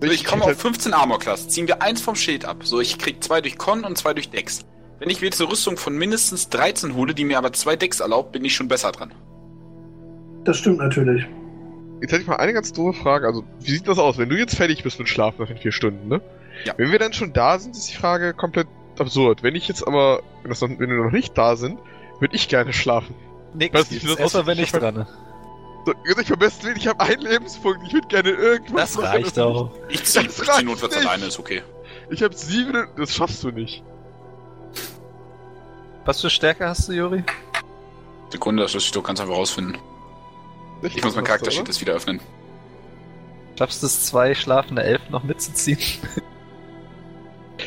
So, 0.02 0.08
ich 0.10 0.24
komme 0.26 0.43
auf 0.43 0.60
15 0.60 0.93
Armor 0.93 1.18
Class. 1.20 1.48
Ziehen 1.50 1.68
wir 1.68 1.82
eins 1.82 2.02
vom 2.02 2.16
Schild 2.16 2.45
ab. 2.45 2.58
So, 2.64 2.80
ich 2.80 2.98
krieg 3.00 3.24
zwei 3.24 3.41
durch 3.41 3.58
Con 3.58 3.84
und 3.86 3.98
zwei 3.98 4.14
durch 4.14 4.30
Dex. 4.30 4.60
Wenn 5.00 5.10
ich 5.10 5.22
mir 5.22 5.28
jetzt 5.28 5.39
eine 5.41 5.50
Rüstung 5.52 5.78
von 5.78 5.95
mindestens 5.98 6.50
13 6.50 6.95
hole, 6.95 7.14
die 7.16 7.26
mir 7.26 7.38
aber 7.38 7.54
zwei 7.54 7.76
Decks 7.76 8.00
erlaubt, 8.02 8.32
bin 8.34 8.43
ich 8.45 8.56
schon 8.56 8.68
besser 8.68 8.91
dran. 8.91 9.14
Das 10.43 10.58
stimmt 10.58 10.78
natürlich. 10.80 11.26
Jetzt 12.02 12.12
hätte 12.12 12.22
ich 12.22 12.28
mal 12.28 12.36
eine 12.38 12.54
ganz 12.54 12.74
doofe 12.74 13.00
Frage. 13.00 13.28
Also, 13.28 13.43
wie 13.60 13.72
sieht 13.72 13.88
das 13.88 13.98
aus, 13.98 14.18
wenn 14.18 14.30
du 14.30 14.38
jetzt 14.38 14.56
fertig 14.56 14.84
bist 14.84 15.00
mit 15.00 15.10
Schlafen 15.10 15.41
nach 15.41 15.48
den 15.48 15.58
vier 15.58 15.72
Stunden, 15.72 16.08
ne? 16.08 16.22
Ja. 16.66 16.74
Wenn 16.78 16.91
wir 16.91 17.00
dann 17.00 17.14
schon 17.14 17.34
da 17.34 17.60
sind, 17.60 17.76
ist 17.76 17.89
die 17.89 17.95
Frage 17.95 18.34
komplett 18.34 18.68
absurd. 19.00 19.43
Wenn 19.43 19.56
ich 19.56 19.68
jetzt 19.68 19.86
aber, 19.88 20.22
wenn, 20.41 20.50
das 20.50 20.62
noch, 20.62 20.70
wenn 20.70 20.89
wir 20.89 21.04
noch 21.04 21.12
nicht 21.12 21.38
da 21.38 21.56
sind, 21.56 21.80
würde 22.20 22.36
ich 22.36 22.48
gerne 22.50 22.74
schlafen. 22.74 23.16
Nix 23.54 23.74
weiß 23.74 23.91
nicht, 23.91 24.04
wie 24.04 24.08
das 24.08 24.20
außer 24.20 24.45
wenn 24.45 24.58
ich 24.60 24.72
dran 24.72 24.95
bin. 24.95 25.06
So, 25.86 25.93
also 26.06 26.22
ich 26.22 26.30
beim 26.30 26.39
besten 26.39 26.68
ich 26.76 26.88
habe 26.88 27.00
einen 27.00 27.22
Lebenspunkt. 27.22 27.80
Ich 27.88 27.93
würde 27.93 28.08
gerne 28.08 28.30
irgendwas 28.30 28.93
Das 28.93 28.95
machen. 28.95 29.08
reicht 29.08 29.39
auch. 29.39 29.72
Ich 29.89 30.04
zieh, 30.04 30.24
Das 30.26 30.39
ich 30.39 30.50
zieh 30.52 30.64
notfalls 30.66 30.98
alleine, 30.98 31.26
ist 31.26 31.39
okay. 31.39 31.62
Ich 32.10 32.24
habe 32.24 32.36
sieben. 32.36 32.88
Das 32.98 33.14
schaffst 33.14 33.43
du 33.43 33.52
nicht. 33.52 33.84
Was 36.06 36.22
für 36.22 36.30
Stärke 36.30 36.68
hast 36.68 36.88
du, 36.89 36.93
Juri? 36.93 37.24
Sekunde, 38.30 38.64
das 38.64 38.74
lässt 38.74 38.86
sich 38.86 38.91
doch 38.93 39.04
ganz 39.04 39.20
einfach 39.22 39.36
rausfinden. 39.36 39.78
Ich 40.82 41.03
muss 41.03 41.15
mein 41.15 41.23
Charaktersheet 41.25 41.67
jetzt 41.67 41.82
wieder 41.82 41.93
öffnen. 41.93 42.19
Schaffst 43.57 43.82
du 43.82 43.88
es, 43.88 44.05
zwei 44.05 44.36
schlafende 44.36 44.84
Elfen 44.84 45.11
noch 45.11 45.23
mitzuziehen? 45.23 45.80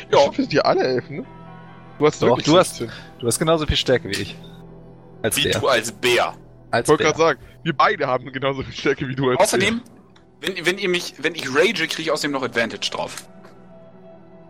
Ja. 0.09 0.19
Ja. 0.19 0.29
Ich 0.29 0.35
sind 0.37 0.51
die 0.53 0.61
alle 0.61 0.83
Elfen, 0.83 1.17
ne? 1.17 1.25
Du 1.99 2.05
hast 2.07 2.21
Doch, 2.21 2.41
du 2.41 2.57
hast- 2.57 2.77
16. 2.77 2.91
Du 3.19 3.27
hast 3.27 3.37
genauso 3.39 3.65
viel 3.65 3.75
Stärke 3.75 4.07
wie 4.09 4.13
ich. 4.21 4.35
Als 5.21 5.35
Wie 5.37 5.43
der. 5.43 5.59
du 5.59 5.67
als 5.67 5.91
Bär. 5.91 6.33
Als 6.71 6.85
Ich 6.85 6.89
wollte 6.89 7.03
Bär. 7.03 7.11
gerade 7.13 7.19
sagen, 7.23 7.39
wir 7.63 7.73
beide 7.73 8.07
haben 8.07 8.31
genauso 8.31 8.63
viel 8.63 8.73
Stärke 8.73 9.07
wie 9.07 9.15
du 9.15 9.29
als 9.29 9.39
Außerdem, 9.39 9.81
wenn, 10.39 10.65
wenn 10.65 10.77
ihr 10.77 10.89
mich, 10.89 11.15
wenn 11.19 11.35
ich 11.35 11.53
rage, 11.53 11.87
kriege 11.87 12.01
ich 12.03 12.11
außerdem 12.11 12.31
noch 12.31 12.41
Advantage 12.43 12.89
drauf. 12.89 13.27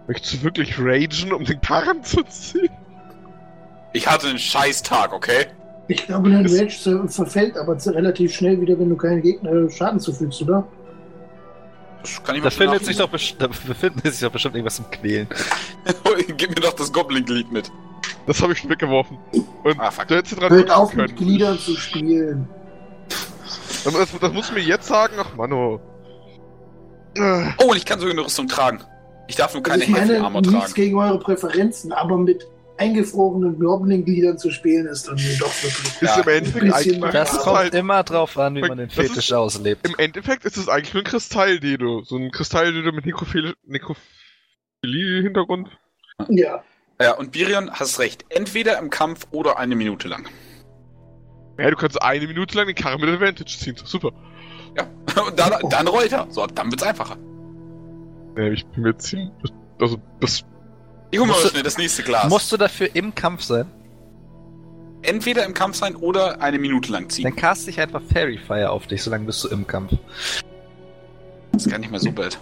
Möchtest 0.08 0.36
du 0.36 0.44
wirklich 0.44 0.78
ragen, 0.80 1.34
um 1.34 1.44
den 1.44 1.60
Karren 1.60 2.04
zu 2.04 2.24
ziehen? 2.24 2.70
Ich 3.94 4.08
hatte 4.08 4.28
einen 4.28 4.40
scheiß 4.40 4.84
Tag, 4.84 5.12
okay? 5.12 5.48
Ich 5.92 6.06
glaube, 6.06 6.30
dein 6.30 6.46
Ist- 6.46 6.58
Rage 6.60 6.72
ver- 6.80 7.08
verfällt 7.10 7.58
aber 7.58 7.76
relativ 7.86 8.34
schnell 8.34 8.62
wieder, 8.62 8.80
wenn 8.80 8.90
du 8.90 8.96
keinen 8.96 9.22
Gegner 9.22 9.70
Schaden 9.70 10.00
zufügst, 10.00 10.42
oder? 10.42 10.66
Das 12.02 12.24
kann 12.24 12.36
ich 12.36 12.42
Da 12.44 12.50
findet 12.50 12.86
sich 12.86 12.96
doch, 12.98 13.10
da 13.38 13.48
befindet 13.48 14.04
sich 14.14 14.22
doch 14.22 14.32
bestimmt 14.32 14.56
irgendwas 14.56 14.78
zum 14.78 14.90
Quälen. 14.90 15.28
Gib 16.38 16.50
mir 16.50 16.56
doch 16.56 16.74
das 16.74 16.92
Goblin-Glied 16.94 17.52
mit. 17.52 17.70
Das 18.26 18.42
habe 18.42 18.54
ich 18.54 18.60
schon 18.60 18.70
weggeworfen. 18.70 19.18
Und 19.64 19.80
Ah, 19.80 19.92
fuck. 19.92 20.08
du 20.08 20.16
hättest 20.16 20.40
dran 20.42 20.50
Hört 20.50 20.72
auf, 20.72 20.94
mit 20.94 21.08
können. 21.08 21.18
Gliedern 21.18 21.60
zu 21.60 21.76
spielen. 21.76 22.48
Aber 23.86 24.00
Das, 24.00 24.10
das 24.20 24.34
musst 24.34 24.50
du 24.52 24.54
mir 24.54 24.62
jetzt 24.62 24.88
sagen, 24.88 25.16
ach 25.20 25.36
Mano. 25.36 25.80
Äh, 27.16 27.50
Oh, 27.58 27.72
und 27.72 27.78
ich 27.78 27.86
kann 27.86 28.00
sogar 28.00 28.14
eine 28.14 28.24
Rüstung 28.26 28.48
tragen. 28.48 28.80
Ich 29.28 29.36
darf 29.36 29.54
nur 29.54 29.62
keine 29.62 29.84
also 29.84 29.94
ich 29.94 30.00
Heavy 30.00 30.16
Armor 30.18 30.42
nichts 30.42 30.56
tragen. 30.58 30.74
gegen 30.74 30.98
eure 30.98 31.20
Präferenzen, 31.20 31.92
aber 31.92 32.18
mit 32.18 32.48
eingefrorenen 32.82 33.60
Goblin-Gliedern 33.60 34.38
zu 34.38 34.52
spielen, 34.52 34.88
ist 34.88 35.08
dann 35.08 35.16
doch 35.18 35.64
wirklich. 35.64 36.02
Ist 36.02 36.04
Ja, 36.04 36.20
im 36.22 36.28
Endeffekt 36.30 36.74
ein 36.74 37.00
nur 37.00 37.08
ein 37.08 37.14
Das 37.14 37.32
kommt 37.40 37.58
Kristall. 37.58 37.80
immer 37.80 38.04
drauf 38.04 38.38
an, 38.38 38.56
wie 38.56 38.62
man 38.62 38.78
den 38.78 38.90
Das 38.90 38.98
ist- 38.98 39.08
Fetisch 39.10 39.34
auslebt. 39.34 39.88
Im 39.88 39.96
Endeffekt 39.98 40.46
ist 40.46 40.58
es 40.58 40.68
eigentlich 40.68 40.94
nur 40.94 41.04
ein 41.04 41.06
Kristall-Dedo. 41.06 42.04
So 42.04 42.18
ein 42.18 42.32
Kristall-Dedo 42.32 42.92
mit 42.92 43.06
Nekrophil 43.06 43.54
Nekrophilie-Hintergrund. 43.66 45.70
Ja. 46.30 46.64
Ja, 47.02 47.14
und 47.16 47.32
Birion, 47.32 47.72
hast 47.72 48.00
recht. 48.00 48.26
Entweder 48.30 48.78
im 48.78 48.90
Kampf 48.90 49.26
oder 49.32 49.58
eine 49.58 49.76
Minute 49.76 50.08
lang. 50.08 50.28
Ja, 51.60 51.70
du 51.70 51.76
kannst 51.76 52.02
eine 52.02 52.28
Minute 52.28 52.56
lang 52.58 52.68
den 52.68 52.76
Karren 52.76 53.02
mit 53.02 53.10
Advantage 53.10 53.58
ziehen. 53.58 53.76
Super. 53.84 54.12
Ja. 54.78 54.84
Und 55.28 55.38
dann, 55.40 55.54
dann 55.70 55.88
rollt 55.88 56.12
er. 56.12 56.28
So, 56.30 56.46
dann 56.48 56.72
wird's 56.72 56.84
einfacher. 56.84 57.18
Ja, 58.38 58.44
ich 58.52 58.66
bin 58.68 58.84
mir 58.84 58.98
ziemlich. 58.98 59.32
Also, 59.80 59.98
das. 60.20 60.44
Ich 61.12 61.20
hol 61.20 61.28
mal 61.28 61.34
Musst 61.34 61.46
du- 61.46 61.50
schnell 61.50 61.64
das 61.64 61.78
nächste 61.78 62.04
Glas. 62.04 62.30
Musst 62.30 62.52
du 62.52 62.58
dafür 62.58 62.90
im 62.96 63.14
Kampf 63.14 63.42
sein? 63.44 63.66
Entweder 65.04 65.46
im 65.46 65.54
Kampf 65.54 65.78
sein 65.78 65.96
oder 65.96 66.42
eine 66.42 66.60
Minute 66.60 66.92
lang 66.92 67.10
ziehen. 67.10 67.24
Dann 67.24 67.36
cast 67.36 67.68
ich 67.68 67.80
einfach 67.80 68.02
Fairy 68.14 68.38
Fire 68.38 68.70
auf 68.70 68.88
dich, 68.88 69.02
solange 69.04 69.26
bist 69.26 69.44
du 69.44 69.48
im 69.50 69.66
Kampf. 69.66 69.92
Das 71.52 71.66
ist 71.66 71.72
gar 71.72 71.80
nicht 71.80 71.92
mehr 71.92 72.00
so 72.00 72.12
bad. 72.12 72.38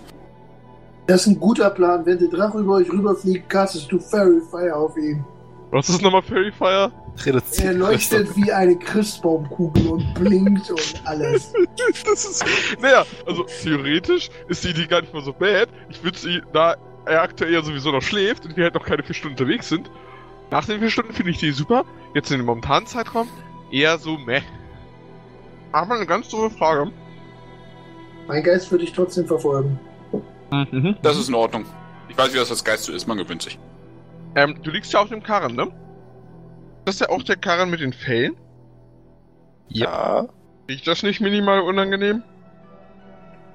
Das 1.07 1.21
ist 1.21 1.27
ein 1.27 1.39
guter 1.39 1.69
Plan. 1.71 2.05
Wenn 2.05 2.19
der 2.19 2.27
Drache 2.27 2.59
über 2.59 2.75
euch 2.75 2.89
rüberfliegt, 2.91 3.49
castest 3.49 3.91
du 3.91 3.97
Fairy 3.99 4.41
Fire 4.51 4.75
auf 4.75 4.95
ihn. 4.97 5.23
Was 5.71 5.87
ist 5.89 6.01
nochmal 6.01 6.21
Fairy 6.21 6.51
Fire? 6.51 6.91
Reduziert 7.23 7.67
Er 7.67 7.73
leuchtet 7.73 8.35
wie 8.35 8.51
eine 8.51 8.77
Christbaumkugel 8.77 9.87
und 9.87 10.13
blinkt 10.15 10.69
und 10.69 11.01
alles. 11.05 11.53
Das 12.05 12.25
ist. 12.25 12.45
Naja, 12.81 13.05
also 13.25 13.45
theoretisch 13.63 14.29
ist 14.47 14.63
die 14.63 14.69
Idee 14.69 14.85
gar 14.85 15.01
nicht 15.01 15.13
mal 15.13 15.23
so 15.23 15.33
bad. 15.33 15.69
Ich 15.89 16.03
würde 16.03 16.17
sie, 16.17 16.41
da 16.53 16.75
er 17.05 17.21
aktuell 17.21 17.53
ja 17.53 17.61
sowieso 17.61 17.91
noch 17.91 18.01
schläft 18.01 18.45
und 18.45 18.57
wir 18.57 18.65
halt 18.65 18.75
noch 18.75 18.85
keine 18.85 19.03
vier 19.03 19.15
Stunden 19.15 19.37
unterwegs 19.37 19.69
sind. 19.69 19.89
Nach 20.51 20.65
den 20.65 20.79
vier 20.79 20.89
Stunden 20.89 21.13
finde 21.13 21.31
ich 21.31 21.37
die 21.37 21.51
super. 21.51 21.85
Jetzt 22.13 22.31
in 22.31 22.37
dem 22.37 22.45
momentanen 22.45 22.87
Zeitraum 22.87 23.27
eher 23.71 23.97
so 23.97 24.17
meh. 24.17 24.41
Aber 25.71 25.95
eine 25.95 26.05
ganz 26.05 26.29
dumme 26.29 26.49
Frage. 26.49 26.91
Mein 28.27 28.43
Geist 28.43 28.71
würde 28.71 28.83
ich 28.83 28.93
trotzdem 28.93 29.27
verfolgen. 29.27 29.79
Mhm. 30.51 30.95
Das 31.01 31.17
ist 31.17 31.29
in 31.29 31.35
Ordnung. 31.35 31.65
Ich 32.09 32.17
weiß, 32.17 32.33
wie 32.33 32.37
das 32.37 32.49
als 32.49 32.63
Geist 32.63 32.83
so 32.85 32.91
ist, 32.91 33.07
man 33.07 33.17
gewöhnt 33.17 33.41
sich. 33.41 33.59
Ähm, 34.35 34.59
du 34.63 34.71
liegst 34.71 34.91
ja 34.93 34.99
auf 34.99 35.09
dem 35.09 35.21
Karren, 35.21 35.55
ne? 35.55 35.67
Das 36.85 36.95
ist 36.95 37.01
ja 37.01 37.09
auch 37.09 37.21
der 37.21 37.35
Karren 37.35 37.69
mit 37.69 37.81
den 37.81 37.93
Fellen. 37.93 38.35
Ja. 39.67 40.27
Riecht 40.67 40.87
das 40.87 41.03
nicht 41.03 41.21
minimal 41.21 41.61
unangenehm? 41.61 42.23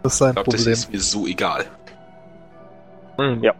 Das 0.02 0.12
ist 0.14 0.18
sein 0.18 0.30
Ich 0.30 0.34
glaube, 0.34 0.50
das 0.50 0.60
Problem. 0.60 0.72
ist 0.72 0.92
mir 0.92 1.00
so 1.00 1.26
egal. 1.26 1.66
Ja. 3.18 3.54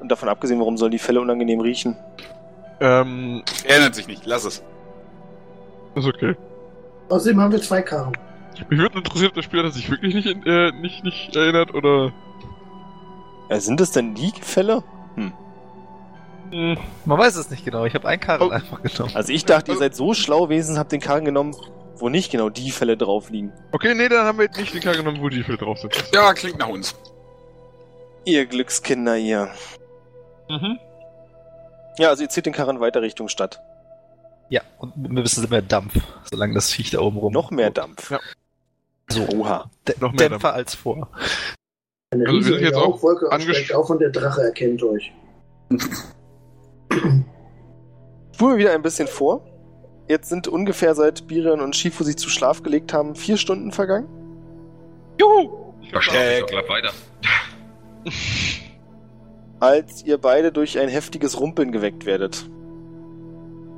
Und 0.00 0.08
davon 0.10 0.28
abgesehen, 0.28 0.58
warum 0.60 0.76
sollen 0.76 0.92
die 0.92 0.98
Fälle 0.98 1.20
unangenehm 1.20 1.60
riechen? 1.60 1.96
Ähm, 2.80 3.42
Erinnert 3.64 3.94
sich 3.94 4.06
nicht, 4.08 4.26
lass 4.26 4.44
es. 4.44 4.62
ist 5.94 6.06
okay. 6.06 6.34
Außerdem 7.08 7.40
haben 7.40 7.52
wir 7.52 7.60
zwei 7.60 7.82
Karren. 7.82 8.12
Mich 8.68 8.78
würde 8.78 8.98
interessieren, 8.98 9.28
ob 9.28 9.34
der 9.34 9.42
Spieler 9.42 9.62
das 9.64 9.74
sich 9.74 9.90
wirklich 9.90 10.14
nicht, 10.14 10.26
in- 10.26 10.44
äh, 10.46 10.72
nicht, 10.72 11.04
nicht 11.04 11.34
erinnert 11.36 11.74
oder. 11.74 12.12
Ja, 13.50 13.60
sind 13.60 13.80
es 13.80 13.90
denn 13.92 14.14
die 14.14 14.32
Fälle? 14.40 14.82
Hm, 16.50 16.76
Man 17.06 17.18
weiß 17.18 17.36
es 17.36 17.50
nicht 17.50 17.64
genau. 17.64 17.84
Ich 17.86 17.94
habe 17.94 18.06
einen 18.08 18.20
Karren 18.20 18.48
Oh. 18.48 18.50
einfach 18.50 18.82
genommen. 18.82 19.12
Also 19.14 19.32
ich 19.32 19.44
dachte, 19.46 19.72
ihr 19.72 19.78
seid 19.78 19.94
so 19.94 20.12
schlau 20.12 20.42
gewesen, 20.44 20.78
habt 20.78 20.92
den 20.92 21.00
Karren 21.00 21.24
genommen, 21.24 21.54
wo 21.96 22.08
nicht 22.10 22.30
genau 22.30 22.50
die 22.50 22.70
Fälle 22.70 22.96
drauf 22.98 23.30
liegen. 23.30 23.52
Okay, 23.72 23.94
nee, 23.94 24.08
dann 24.08 24.26
haben 24.26 24.36
wir 24.38 24.44
jetzt 24.46 24.58
nicht 24.58 24.74
den 24.74 24.82
Karren 24.82 24.98
genommen, 24.98 25.18
wo 25.22 25.28
die 25.30 25.42
Fälle 25.42 25.56
drauf 25.58 25.78
sind. 25.78 25.94
Ja, 26.12 26.32
klingt 26.34 26.58
nach 26.58 26.68
uns. 26.68 26.94
Ihr 28.24 28.46
Glückskinder, 28.46 29.16
ihr. 29.16 29.48
Mhm. 30.48 30.78
Ja, 31.98 32.08
also 32.08 32.22
ihr 32.22 32.28
zieht 32.28 32.46
den 32.46 32.52
Karren 32.52 32.80
weiter 32.80 33.02
Richtung 33.02 33.28
Stadt. 33.28 33.60
Ja, 34.48 34.62
und 34.78 34.96
ein 34.96 35.14
bisschen 35.14 35.48
mehr 35.50 35.62
Dampf, 35.62 35.94
solange 36.30 36.54
das 36.54 36.70
Viech 36.70 36.90
da 36.90 37.00
oben 37.00 37.18
rum. 37.18 37.32
Noch 37.32 37.50
mehr 37.50 37.70
Dampf. 37.70 38.10
Ja. 38.10 38.20
So. 39.08 39.26
Oha. 39.28 39.70
D 39.88 39.94
Noch 40.00 40.12
mehr 40.12 40.28
Dämpfer 40.28 40.52
als 40.54 40.74
vor. 40.74 41.08
Eine 42.10 42.26
Also 42.26 42.36
wir 42.36 42.42
sind 42.42 42.52
riesige 42.54 42.66
jetzt 42.66 42.76
auch 42.76 42.94
Rauchwolke 42.94 43.26
angesch- 43.30 43.46
ansteigt 43.48 43.74
auf 43.74 43.90
und 43.90 43.98
der 44.00 44.10
Drache 44.10 44.42
erkennt 44.42 44.82
euch. 44.82 45.12
Spulen 46.90 47.24
wir 48.38 48.56
wieder 48.58 48.72
ein 48.72 48.82
bisschen 48.82 49.08
vor. 49.08 49.46
Jetzt 50.08 50.28
sind 50.28 50.48
ungefähr 50.48 50.94
seit 50.94 51.26
Birion 51.26 51.60
und 51.60 51.76
Shifu 51.76 52.04
sich 52.04 52.16
zu 52.16 52.28
Schlaf 52.28 52.62
gelegt 52.62 52.92
haben, 52.92 53.14
vier 53.14 53.36
Stunden 53.36 53.72
vergangen. 53.72 54.08
Juhu! 55.18 55.72
Ich 55.80 55.88
schlafe 55.90 56.10
ich 56.10 56.14
Äh, 56.16 56.40
doch 56.40 56.46
gleich 56.48 56.68
weiter. 56.68 56.92
als 59.60 60.04
ihr 60.04 60.18
beide 60.18 60.52
durch 60.52 60.78
ein 60.78 60.88
heftiges 60.88 61.38
Rumpeln 61.40 61.72
geweckt 61.72 62.04
werdet. 62.06 62.48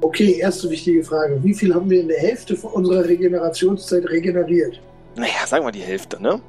Okay, 0.00 0.32
erste 0.38 0.68
wichtige 0.70 1.02
Frage. 1.02 1.42
Wie 1.42 1.54
viel 1.54 1.74
haben 1.74 1.88
wir 1.88 2.00
in 2.00 2.08
der 2.08 2.18
Hälfte 2.18 2.56
von 2.56 2.72
unserer 2.72 3.04
Regenerationszeit 3.04 4.04
regeneriert? 4.08 4.80
Naja, 5.16 5.46
sagen 5.46 5.64
wir 5.64 5.72
die 5.72 5.80
Hälfte, 5.80 6.20
ne? 6.22 6.40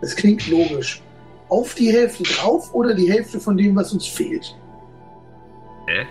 Das 0.00 0.14
klingt 0.14 0.46
logisch. 0.48 1.02
Auf 1.48 1.74
die 1.74 1.90
Hälfte 1.92 2.22
drauf 2.24 2.74
oder 2.74 2.94
die 2.94 3.10
Hälfte 3.10 3.40
von 3.40 3.56
dem, 3.56 3.74
was 3.76 3.92
uns 3.92 4.06
fehlt? 4.06 4.54
Hä? 5.86 6.04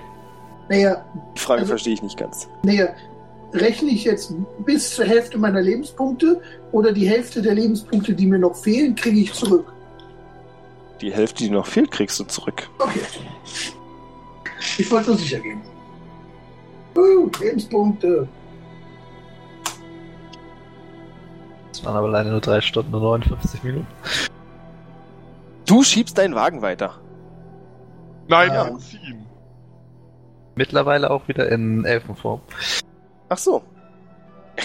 Naja, 0.70 1.06
Die 1.36 1.40
Frage 1.40 1.62
Also- 1.62 1.70
verstehe 1.70 1.94
ich 1.94 2.02
nicht 2.04 2.18
ganz. 2.18 2.50
naja, 2.64 2.90
rechne 3.54 3.90
ich 3.92 4.04
jetzt 4.04 4.34
bis 4.66 4.96
zur 4.96 5.06
Hälfte 5.06 5.38
meiner 5.38 5.62
Lebenspunkte 5.62 6.42
oder 6.72 6.92
die 6.92 7.08
Hälfte 7.08 7.42
der 7.42 7.54
Lebenspunkte, 7.54 8.14
die 8.14 8.26
mir 8.26 8.40
noch 8.40 8.56
fehlen, 8.56 8.96
kriege 8.96 9.20
ich 9.20 9.34
zurück? 9.34 9.72
Die 11.02 11.14
Hälfte, 11.14 11.44
die 11.44 11.50
noch 11.50 11.68
fehlt, 11.68 11.92
kriegst 11.92 12.20
du 12.20 12.24
zurück. 12.24 12.70
Okay. 12.80 13.00
Ich 14.78 14.90
wollte 14.92 15.10
nur 15.10 15.18
sicher 15.18 15.40
gehen. 15.40 15.62
Uh, 16.96 17.30
Lebenspunkte. 17.40 18.28
Das 21.70 21.84
waren 21.84 21.98
aber 21.98 22.08
alleine 22.08 22.32
nur 22.32 22.42
drei 22.42 22.62
Stunden 22.62 22.94
und 22.96 23.02
59 23.02 23.64
Minuten. 23.64 23.88
Du 25.66 25.84
schiebst 25.84 26.18
deinen 26.18 26.36
Wagen 26.36 26.62
weiter. 26.62 26.96
Nein, 28.28 28.52
Ja. 28.54 28.64
anziehen. 28.64 29.26
Mittlerweile 30.56 31.12
auch 31.12 31.28
wieder 31.28 31.50
in 31.52 31.84
Elfenform. 31.84 32.40
Ach 33.28 33.38
so. 33.38 33.62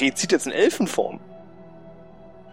Ihr 0.01 0.15
zieht 0.15 0.31
jetzt 0.31 0.47
in 0.47 0.53
Elfenform. 0.53 1.19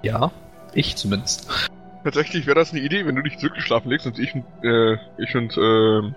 Ja, 0.01 0.32
ich 0.73 0.95
zumindest. 0.95 1.69
Tatsächlich 2.08 2.47
wäre 2.47 2.58
das 2.58 2.72
eine 2.72 2.80
Idee, 2.80 3.05
wenn 3.05 3.18
du 3.18 3.22
dich 3.22 3.38
zurückgeschlafen 3.38 3.91
legst 3.91 4.08
und 4.08 4.18
ich 4.18 4.34
und, 4.34 4.45
äh, 4.64 4.93
ich 5.18 5.36
und, 5.36 5.58
ähm, 5.58 6.16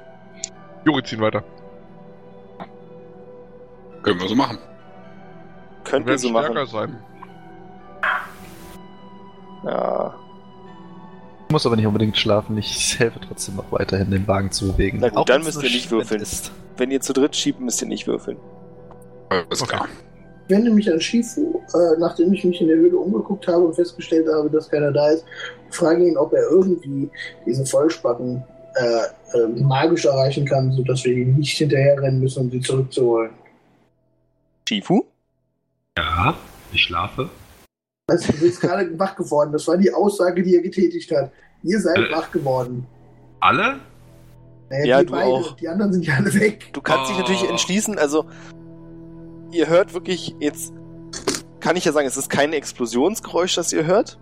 Juri 0.85 1.03
ziehen 1.03 1.21
weiter. 1.21 1.43
Können 4.05 4.21
wir 4.21 4.29
so 4.29 4.37
machen. 4.37 4.59
Könnt 5.83 6.07
Wir 6.07 6.17
so 6.17 6.29
stärker 6.29 6.55
machen. 6.55 6.67
sein. 6.69 6.99
Ja. 9.65 10.15
Ich 11.49 11.53
muss 11.53 11.67
aber 11.67 11.75
nicht 11.75 11.89
unbedingt 11.89 12.17
schlafen. 12.17 12.57
Ich 12.57 12.97
helfe 13.01 13.19
trotzdem 13.27 13.57
noch 13.57 13.73
weiterhin, 13.73 14.13
den 14.13 14.29
Wagen 14.29 14.53
zu 14.53 14.71
bewegen. 14.71 14.99
Na 15.01 15.09
gut, 15.09 15.19
Auch 15.19 15.25
dann 15.25 15.43
müsst 15.43 15.61
ihr 15.61 15.71
nicht 15.71 15.91
würfeln. 15.91 16.23
Ist. 16.23 16.53
Wenn 16.77 16.93
ihr 16.93 17.01
zu 17.01 17.13
dritt 17.13 17.35
schiebt, 17.35 17.59
müsst 17.59 17.83
ihr 17.83 17.89
nicht 17.89 18.07
würfeln. 18.07 18.37
Alles 19.29 19.61
Okay. 19.61 19.75
klar. 19.77 19.89
Ich 20.47 20.57
wende 20.57 20.71
mich 20.71 20.89
an 20.93 21.01
Shifu, 21.01 21.61
äh, 21.75 21.99
nachdem 21.99 22.33
ich 22.33 22.45
mich 22.45 22.61
in 22.61 22.69
der 22.69 22.77
Höhle 22.77 22.97
umgeguckt 22.97 23.47
habe 23.49 23.65
und 23.65 23.75
festgestellt 23.75 24.27
habe, 24.33 24.49
dass 24.51 24.69
keiner 24.69 24.93
da 24.93 25.11
ist, 25.11 25.25
frage 25.71 26.07
ihn, 26.07 26.17
ob 26.17 26.33
er 26.33 26.43
irgendwie 26.51 27.11
diese 27.47 27.65
Vollspacken 27.67 28.43
äh, 28.77 29.37
äh, 29.39 29.47
magisch 29.63 30.05
erreichen 30.05 30.45
kann, 30.47 30.73
sodass 30.73 31.05
wir 31.05 31.13
ihn 31.15 31.37
nicht 31.37 31.57
hinterherrennen 31.59 32.21
müssen, 32.21 32.43
um 32.45 32.51
sie 32.51 32.61
zurückzuholen. 32.61 33.31
Shifu? 34.69 35.05
Ja, 35.99 36.35
ich 36.73 36.83
schlafe. 36.83 37.29
Weißt 38.09 38.29
du, 38.29 38.33
bist 38.35 38.61
gerade 38.61 38.89
wach 38.99 39.17
geworden. 39.17 39.53
Das 39.53 39.67
war 39.67 39.77
die 39.77 39.93
Aussage, 39.93 40.43
die 40.43 40.55
er 40.57 40.63
getätigt 40.63 41.11
hat. 41.11 41.33
Ihr 41.63 41.81
seid 41.81 41.99
Äh. 41.99 42.13
wach 42.13 42.31
geworden. 42.31 42.87
Alle? 43.41 43.81
Naja, 44.71 44.85
Ja, 44.85 45.03
du 45.03 45.11
beide. 45.11 45.27
auch. 45.31 45.57
Die 45.57 45.69
anderen 45.69 45.93
sind 45.93 46.07
ja 46.07 46.15
alle 46.15 46.33
weg. 46.35 46.73
Du 46.73 46.81
kannst 46.81 47.11
dich 47.11 47.17
Oh. 47.17 47.21
natürlich 47.21 47.49
entschließen, 47.49 47.99
also 47.99 48.25
ihr 49.51 49.67
hört 49.69 49.93
wirklich 49.95 50.35
jetzt, 50.39 50.73
kann 51.59 51.75
ich 51.77 51.85
ja 51.85 51.93
sagen, 51.93 52.07
es 52.07 52.17
ist 52.17 52.31
kein 52.31 52.53
Explosionsgeräusch, 52.53 53.57
das 53.57 53.73
ihr 53.73 53.85
hört, 53.85 54.19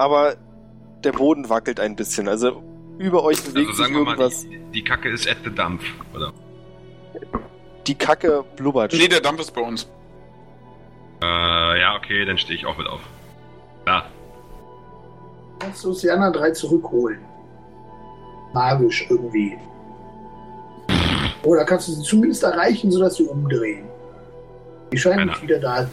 aber 0.00 0.36
der 1.04 1.12
Boden 1.12 1.48
wackelt 1.48 1.78
ein 1.80 1.94
bisschen, 1.96 2.28
also 2.28 2.62
über 2.98 3.22
euch 3.22 3.40
bewegt 3.42 3.68
Also 3.68 3.70
sich 3.70 3.76
sagen 3.76 3.94
wir 3.94 4.04
mal, 4.04 4.10
irgendwas. 4.16 4.42
die, 4.42 4.58
die 4.74 4.84
Kacke 4.84 5.08
ist 5.10 5.28
at 5.28 5.38
the 5.44 5.54
Dampf, 5.54 5.84
oder? 6.14 6.32
Die 7.86 7.94
Kacke 7.94 8.44
blubbert. 8.56 8.92
Nee, 8.92 9.08
der 9.08 9.20
Dampf 9.20 9.40
ist 9.40 9.54
bei 9.54 9.60
uns. 9.62 9.88
Äh, 11.22 11.80
ja, 11.80 11.96
okay, 11.96 12.24
dann 12.24 12.38
stehe 12.38 12.58
ich 12.58 12.66
auch 12.66 12.76
mit 12.76 12.86
auf. 12.86 13.00
Ja, 13.86 14.04
Kannst 15.58 15.84
du 15.84 15.88
uns 15.90 16.00
die 16.00 16.10
anderen 16.10 16.32
drei 16.32 16.50
zurückholen? 16.52 17.18
Magisch 18.54 19.06
irgendwie. 19.10 19.58
Oder 21.42 21.64
kannst 21.64 21.88
du 21.88 21.92
sie 21.92 22.02
zumindest 22.02 22.42
erreichen, 22.42 22.90
sodass 22.90 23.16
sie 23.16 23.24
umdrehen? 23.24 23.84
Die 24.92 24.98
scheinen 24.98 25.28
nicht 25.28 25.42
wieder 25.42 25.58
da 25.58 25.86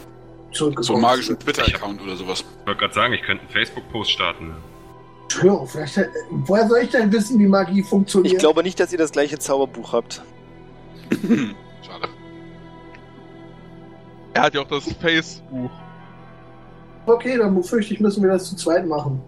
zurückgekommen 0.52 0.96
einen 0.96 1.02
magischen 1.02 1.38
Twitter-Account 1.38 2.02
oder 2.02 2.16
sowas. 2.16 2.40
ich 2.40 2.66
wollte 2.66 2.80
gerade 2.80 2.94
sagen, 2.94 3.12
ich 3.14 3.22
könnte 3.22 3.42
einen 3.42 3.50
Facebook-Post 3.52 4.10
starten. 4.10 4.54
Hör 5.40 5.52
auf, 5.60 5.72
vielleicht, 5.72 5.96
äh, 5.98 6.08
woher 6.30 6.66
soll 6.68 6.78
ich 6.80 6.90
denn 6.90 7.12
wissen, 7.12 7.38
wie 7.38 7.46
Magie 7.46 7.82
funktioniert? 7.82 8.32
Ich 8.32 8.38
glaube 8.38 8.62
nicht, 8.62 8.80
dass 8.80 8.92
ihr 8.92 8.98
das 8.98 9.12
gleiche 9.12 9.38
Zauberbuch 9.38 9.92
habt. 9.92 10.22
Schade. 11.82 12.08
Er 14.34 14.42
hat 14.42 14.54
ja 14.54 14.62
auch 14.62 14.68
das 14.68 14.90
Face-Buch. 14.94 15.70
Okay, 17.06 17.36
dann 17.38 17.54
befürchte 17.54 17.94
ich, 17.94 18.00
müssen 18.00 18.22
wir 18.22 18.30
das 18.30 18.48
zu 18.48 18.56
zweit 18.56 18.86
machen. 18.86 19.20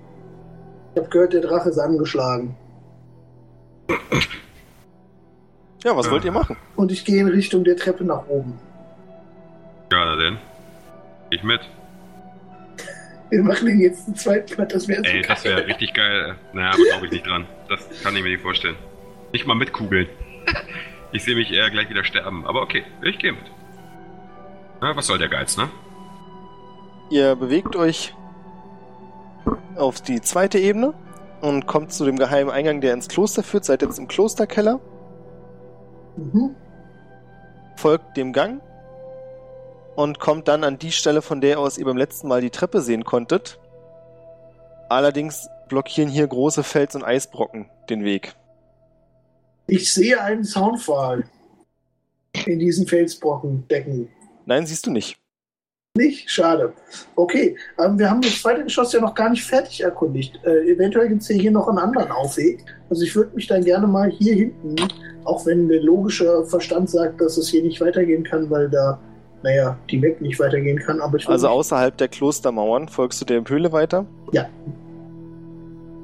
Ich 0.94 1.00
habe 1.00 1.10
gehört, 1.10 1.32
der 1.32 1.40
Drache 1.42 1.68
ist 1.68 1.78
angeschlagen. 1.78 2.54
Ja, 5.84 5.96
was 5.96 6.06
Äh. 6.06 6.10
wollt 6.10 6.24
ihr 6.24 6.32
machen? 6.32 6.56
Und 6.76 6.92
ich 6.92 7.04
gehe 7.04 7.20
in 7.20 7.28
Richtung 7.28 7.64
der 7.64 7.76
Treppe 7.76 8.04
nach 8.04 8.26
oben. 8.28 8.58
Ja, 9.92 10.04
na 10.04 10.16
denn. 10.16 10.38
Ich 11.30 11.42
mit. 11.42 11.60
Wir 13.30 13.42
machen 13.42 13.66
den 13.66 13.80
jetzt 13.80 14.06
zu 14.06 14.12
zweit 14.14 14.50
platt, 14.50 14.74
das 14.74 14.88
wäre 14.88 15.02
so 15.04 15.08
Ey, 15.10 15.22
das 15.22 15.42
geil. 15.44 15.56
wäre 15.56 15.66
richtig 15.68 15.94
geil. 15.94 16.34
Naja, 16.52 16.70
aber 16.70 16.82
glaube 16.90 17.06
ich 17.06 17.12
nicht 17.12 17.26
dran. 17.26 17.46
Das 17.68 17.80
kann 18.02 18.16
ich 18.16 18.22
mir 18.24 18.30
nicht 18.30 18.42
vorstellen. 18.42 18.76
Nicht 19.32 19.46
mal 19.46 19.54
mit 19.54 19.72
Kugeln. 19.72 20.08
Ich 21.12 21.24
sehe 21.24 21.34
mich 21.34 21.50
eher 21.52 21.68
gleich 21.70 21.90
wieder 21.90 22.04
sterben. 22.04 22.46
Aber 22.46 22.62
okay, 22.62 22.84
ich 23.02 23.18
gehe 23.18 23.32
mit. 23.32 23.42
Na, 24.80 24.94
was 24.94 25.08
soll 25.08 25.18
der 25.18 25.28
Geiz, 25.28 25.56
ne? 25.56 25.68
Ihr 27.10 27.34
bewegt 27.34 27.74
euch 27.74 28.14
auf 29.74 30.00
die 30.00 30.20
zweite 30.20 30.60
Ebene 30.60 30.94
und 31.40 31.66
kommt 31.66 31.92
zu 31.92 32.04
dem 32.04 32.16
geheimen 32.16 32.48
Eingang, 32.52 32.80
der 32.80 32.94
ins 32.94 33.08
Kloster 33.08 33.42
führt. 33.42 33.64
Seid 33.64 33.82
jetzt 33.82 33.98
im 33.98 34.06
Klosterkeller, 34.06 34.78
Mhm. 36.16 36.54
folgt 37.74 38.16
dem 38.16 38.32
Gang 38.32 38.60
und 40.00 40.18
kommt 40.18 40.48
dann 40.48 40.64
an 40.64 40.78
die 40.78 40.92
Stelle, 40.92 41.20
von 41.20 41.40
der 41.40 41.58
aus 41.60 41.76
ihr 41.76 41.84
beim 41.84 41.96
letzten 41.96 42.28
Mal 42.28 42.40
die 42.40 42.50
Treppe 42.50 42.80
sehen 42.80 43.04
konntet. 43.04 43.58
Allerdings 44.88 45.48
blockieren 45.68 46.08
hier 46.08 46.26
große 46.26 46.62
Fels- 46.62 46.94
und 46.94 47.04
Eisbrocken 47.04 47.68
den 47.88 48.02
Weg. 48.02 48.34
Ich 49.66 49.92
sehe 49.92 50.20
einen 50.20 50.44
Soundfall 50.44 51.24
in 52.46 52.58
diesen 52.58 52.86
Felsbrocken 52.86 53.68
decken. 53.68 54.08
Nein, 54.46 54.66
siehst 54.66 54.86
du 54.86 54.90
nicht. 54.90 55.16
Nicht? 55.96 56.30
Schade. 56.30 56.72
Okay, 57.16 57.56
ähm, 57.78 57.98
wir 57.98 58.08
haben 58.08 58.22
das 58.22 58.40
zweite 58.40 58.64
Geschoss 58.64 58.92
ja 58.92 59.00
noch 59.00 59.14
gar 59.14 59.28
nicht 59.28 59.44
fertig 59.44 59.82
erkundigt. 59.82 60.40
Äh, 60.44 60.72
eventuell 60.72 61.08
gibt 61.08 61.22
es 61.22 61.28
hier 61.28 61.50
noch 61.50 61.68
einen 61.68 61.78
anderen 61.78 62.10
Aufweg. 62.10 62.64
Also 62.88 63.02
ich 63.02 63.14
würde 63.14 63.34
mich 63.34 63.48
dann 63.48 63.64
gerne 63.64 63.86
mal 63.86 64.08
hier 64.10 64.34
hinten, 64.34 64.76
auch 65.24 65.44
wenn 65.46 65.68
der 65.68 65.82
logische 65.82 66.44
Verstand 66.46 66.90
sagt, 66.90 67.20
dass 67.20 67.36
es 67.36 67.48
hier 67.48 67.62
nicht 67.62 67.80
weitergehen 67.80 68.24
kann, 68.24 68.48
weil 68.50 68.70
da, 68.70 69.00
naja, 69.42 69.76
die 69.90 70.00
Weg 70.02 70.20
nicht 70.20 70.38
weitergehen 70.38 70.78
kann. 70.78 71.00
Aber 71.00 71.16
ich 71.16 71.28
Also 71.28 71.48
außerhalb 71.48 71.96
der 71.96 72.08
Klostermauern 72.08 72.88
folgst 72.88 73.20
du 73.20 73.24
der 73.24 73.42
Höhle 73.46 73.72
weiter 73.72 74.06
Ja. 74.32 74.46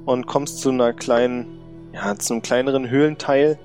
und 0.04 0.26
kommst 0.26 0.60
zu 0.60 0.70
einer 0.70 0.92
kleinen, 0.92 1.46
ja, 1.92 2.14
zu 2.16 2.34
einem 2.34 2.42
kleineren 2.42 2.88
Höhlenteil, 2.88 3.58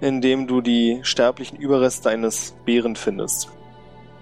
in 0.00 0.20
dem 0.20 0.46
du 0.46 0.60
die 0.60 1.00
sterblichen 1.02 1.58
Überreste 1.58 2.10
eines 2.10 2.54
Bären 2.64 2.96
findest. 2.96 3.48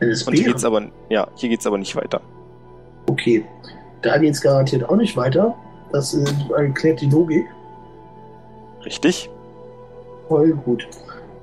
Eines 0.01 0.23
Und 0.25 0.35
hier 0.35 0.45
Bären. 0.45 0.53
geht's 0.55 0.65
aber, 0.65 0.83
ja, 1.09 1.27
hier 1.35 1.49
geht's 1.49 1.67
aber 1.67 1.79
nicht 1.79 1.97
weiter. 1.97 2.21
Okay, 3.09 3.45
da 4.03 4.19
geht's 4.19 4.41
garantiert 4.41 4.89
auch 4.89 4.97
nicht 4.97 5.17
weiter. 5.17 5.55
Das 5.93 6.15
äh, 6.15 6.25
erklärt 6.57 7.01
die 7.01 7.11
Logik. 7.11 7.45
Richtig? 8.85 9.29
Voll 10.29 10.53
gut. 10.53 10.87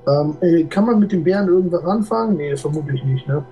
Ähm, 0.09 0.37
äh, 0.41 0.63
kann 0.63 0.85
man 0.85 0.99
mit 0.99 1.11
dem 1.11 1.23
Bären 1.23 1.47
irgendwas 1.47 1.83
anfangen? 1.83 2.37
Nee, 2.37 2.55
vermutlich 2.55 3.03
nicht, 3.03 3.27
ne? 3.27 3.43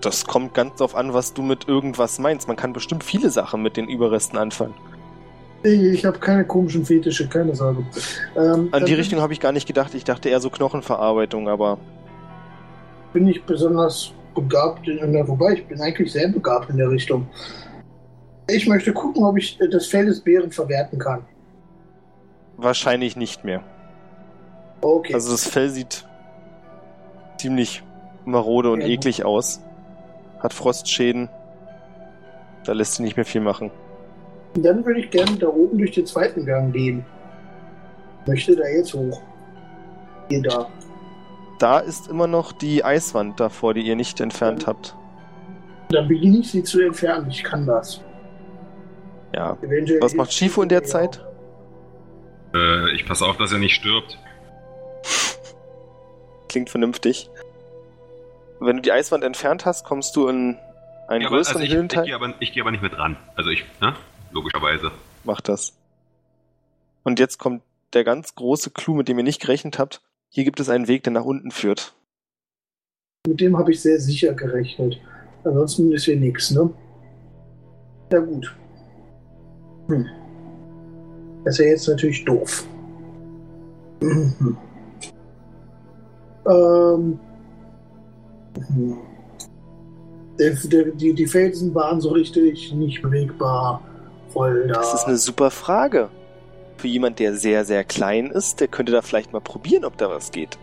Das 0.00 0.24
kommt 0.24 0.54
ganz 0.54 0.76
drauf 0.76 0.96
an, 0.96 1.12
was 1.12 1.34
du 1.34 1.42
mit 1.42 1.68
irgendwas 1.68 2.18
meinst. 2.18 2.48
Man 2.48 2.56
kann 2.56 2.72
bestimmt 2.72 3.04
viele 3.04 3.30
Sachen 3.30 3.62
mit 3.62 3.76
den 3.76 3.88
Überresten 3.88 4.38
anfangen. 4.38 4.74
Ich, 5.62 6.06
habe 6.06 6.18
keine 6.18 6.44
komischen 6.46 6.86
Fetische, 6.86 7.28
keine 7.28 7.54
Sorge. 7.54 7.84
Ähm, 8.34 8.70
An 8.72 8.86
die 8.86 8.94
Richtung 8.94 9.20
habe 9.20 9.34
ich 9.34 9.40
gar 9.40 9.52
nicht 9.52 9.66
gedacht. 9.66 9.94
Ich 9.94 10.04
dachte 10.04 10.30
eher 10.30 10.40
so 10.40 10.48
Knochenverarbeitung, 10.48 11.50
aber 11.50 11.76
bin 13.12 13.28
ich 13.28 13.44
besonders 13.44 14.12
begabt, 14.34 14.88
in, 14.88 15.00
na, 15.12 15.28
wobei 15.28 15.52
ich 15.52 15.66
bin 15.66 15.78
eigentlich 15.82 16.12
sehr 16.12 16.28
begabt 16.28 16.70
in 16.70 16.78
der 16.78 16.90
Richtung. 16.90 17.28
Ich 18.48 18.66
möchte 18.66 18.92
gucken, 18.94 19.22
ob 19.22 19.36
ich 19.36 19.60
äh, 19.60 19.68
das 19.68 19.86
Fell 19.86 20.06
des 20.06 20.20
Bären 20.20 20.50
verwerten 20.50 20.98
kann. 20.98 21.26
wahrscheinlich 22.56 23.16
nicht 23.16 23.44
mehr. 23.44 23.62
Okay. 24.80 25.14
Also 25.14 25.32
das 25.32 25.46
Fell 25.46 25.68
sieht 25.68 26.06
ziemlich 27.38 27.82
marode 28.24 28.70
und 28.70 28.80
Ja. 28.80 28.86
eklig 28.88 29.24
aus. 29.24 29.60
Hat 30.40 30.52
Frostschäden. 30.52 31.28
Da 32.64 32.72
lässt 32.72 32.94
sich 32.94 33.04
nicht 33.04 33.16
mehr 33.16 33.26
viel 33.26 33.40
machen. 33.40 33.70
Dann 34.54 34.84
würde 34.84 35.00
ich 35.00 35.10
gerne 35.10 35.36
da 35.36 35.48
oben 35.48 35.78
durch 35.78 35.92
den 35.92 36.06
zweiten 36.06 36.44
Gang 36.44 36.72
gehen. 36.72 37.04
Möchte 38.26 38.56
da 38.56 38.66
jetzt 38.66 38.92
hoch. 38.94 39.22
Hier 40.28 40.42
da. 40.42 40.66
Da 41.58 41.78
ist 41.78 42.08
immer 42.08 42.26
noch 42.26 42.52
die 42.52 42.84
Eiswand 42.84 43.38
davor, 43.40 43.74
die 43.74 43.82
ihr 43.82 43.96
nicht 43.96 44.20
entfernt 44.20 44.66
habt. 44.66 44.96
Dann 45.90 46.08
beginne 46.08 46.38
ich 46.38 46.50
sie 46.50 46.62
zu 46.62 46.80
entfernen. 46.80 47.28
Ich 47.30 47.42
kann 47.44 47.66
das. 47.66 48.02
Ja. 49.34 49.56
Eventuell 49.62 50.00
Was 50.02 50.14
macht 50.14 50.32
Shifu 50.32 50.62
in 50.62 50.68
der 50.68 50.84
Zeit? 50.84 51.24
Äh, 52.54 52.94
ich 52.94 53.06
passe 53.06 53.24
auf, 53.26 53.36
dass 53.36 53.52
er 53.52 53.58
nicht 53.58 53.74
stirbt. 53.74 54.18
Klingt 56.48 56.70
vernünftig. 56.70 57.30
Wenn 58.58 58.76
du 58.76 58.82
die 58.82 58.92
Eiswand 58.92 59.24
entfernt 59.24 59.64
hast, 59.64 59.84
kommst 59.84 60.16
du 60.16 60.28
in 60.28 60.58
einen 61.08 61.22
Ja, 61.22 61.28
aber, 61.28 61.36
größeren 61.36 61.56
also 61.56 61.64
ich, 61.64 61.70
ich 61.70 61.74
Höhlenteil. 61.74 62.04
gehe 62.04 62.14
aber, 62.14 62.34
ich 62.40 62.52
geh 62.52 62.60
aber 62.60 62.70
nicht 62.70 62.82
mit 62.82 62.96
ran. 62.98 63.16
Also 63.36 63.50
ich, 63.50 63.64
ne? 63.80 63.94
Logischerweise. 64.32 64.90
Mach 65.24 65.40
das. 65.40 65.72
Und 67.02 67.18
jetzt 67.18 67.38
kommt 67.38 67.62
der 67.92 68.04
ganz 68.04 68.34
große 68.34 68.70
Clou, 68.70 68.94
mit 68.94 69.08
dem 69.08 69.18
ihr 69.18 69.24
nicht 69.24 69.40
gerechnet 69.40 69.78
habt. 69.78 70.02
Hier 70.28 70.44
gibt 70.44 70.60
es 70.60 70.68
einen 70.68 70.88
Weg, 70.88 71.02
der 71.04 71.12
nach 71.12 71.24
unten 71.24 71.50
führt. 71.50 71.94
Mit 73.26 73.40
dem 73.40 73.56
habe 73.58 73.72
ich 73.72 73.80
sehr 73.80 73.98
sicher 73.98 74.32
gerechnet. 74.34 75.00
Ansonsten 75.44 75.92
ist 75.92 76.04
hier 76.04 76.16
nichts, 76.16 76.50
ne? 76.50 76.70
Ja, 78.12 78.20
gut. 78.20 78.54
Hm. 79.88 80.06
Das 81.44 81.58
ist 81.58 81.64
ja 81.64 81.70
jetzt 81.70 81.88
natürlich 81.88 82.24
doof. 82.24 82.66
Ähm. 86.48 87.18
Der, 90.38 90.84
die, 90.84 91.12
die 91.12 91.26
Felsen 91.26 91.74
waren 91.74 92.00
so 92.00 92.10
richtig 92.10 92.72
nicht 92.72 93.02
bewegbar. 93.02 93.82
Voll 94.30 94.68
da. 94.68 94.74
Das 94.74 94.94
ist 94.94 95.04
eine 95.04 95.16
super 95.16 95.50
Frage. 95.50 96.08
Für 96.76 96.88
jemand, 96.88 97.18
der 97.18 97.36
sehr, 97.36 97.64
sehr 97.64 97.84
klein 97.84 98.30
ist, 98.30 98.60
der 98.60 98.68
könnte 98.68 98.92
da 98.92 99.02
vielleicht 99.02 99.32
mal 99.32 99.40
probieren, 99.40 99.84
ob 99.84 99.98
da 99.98 100.08
was 100.08 100.30
geht. 100.30 100.58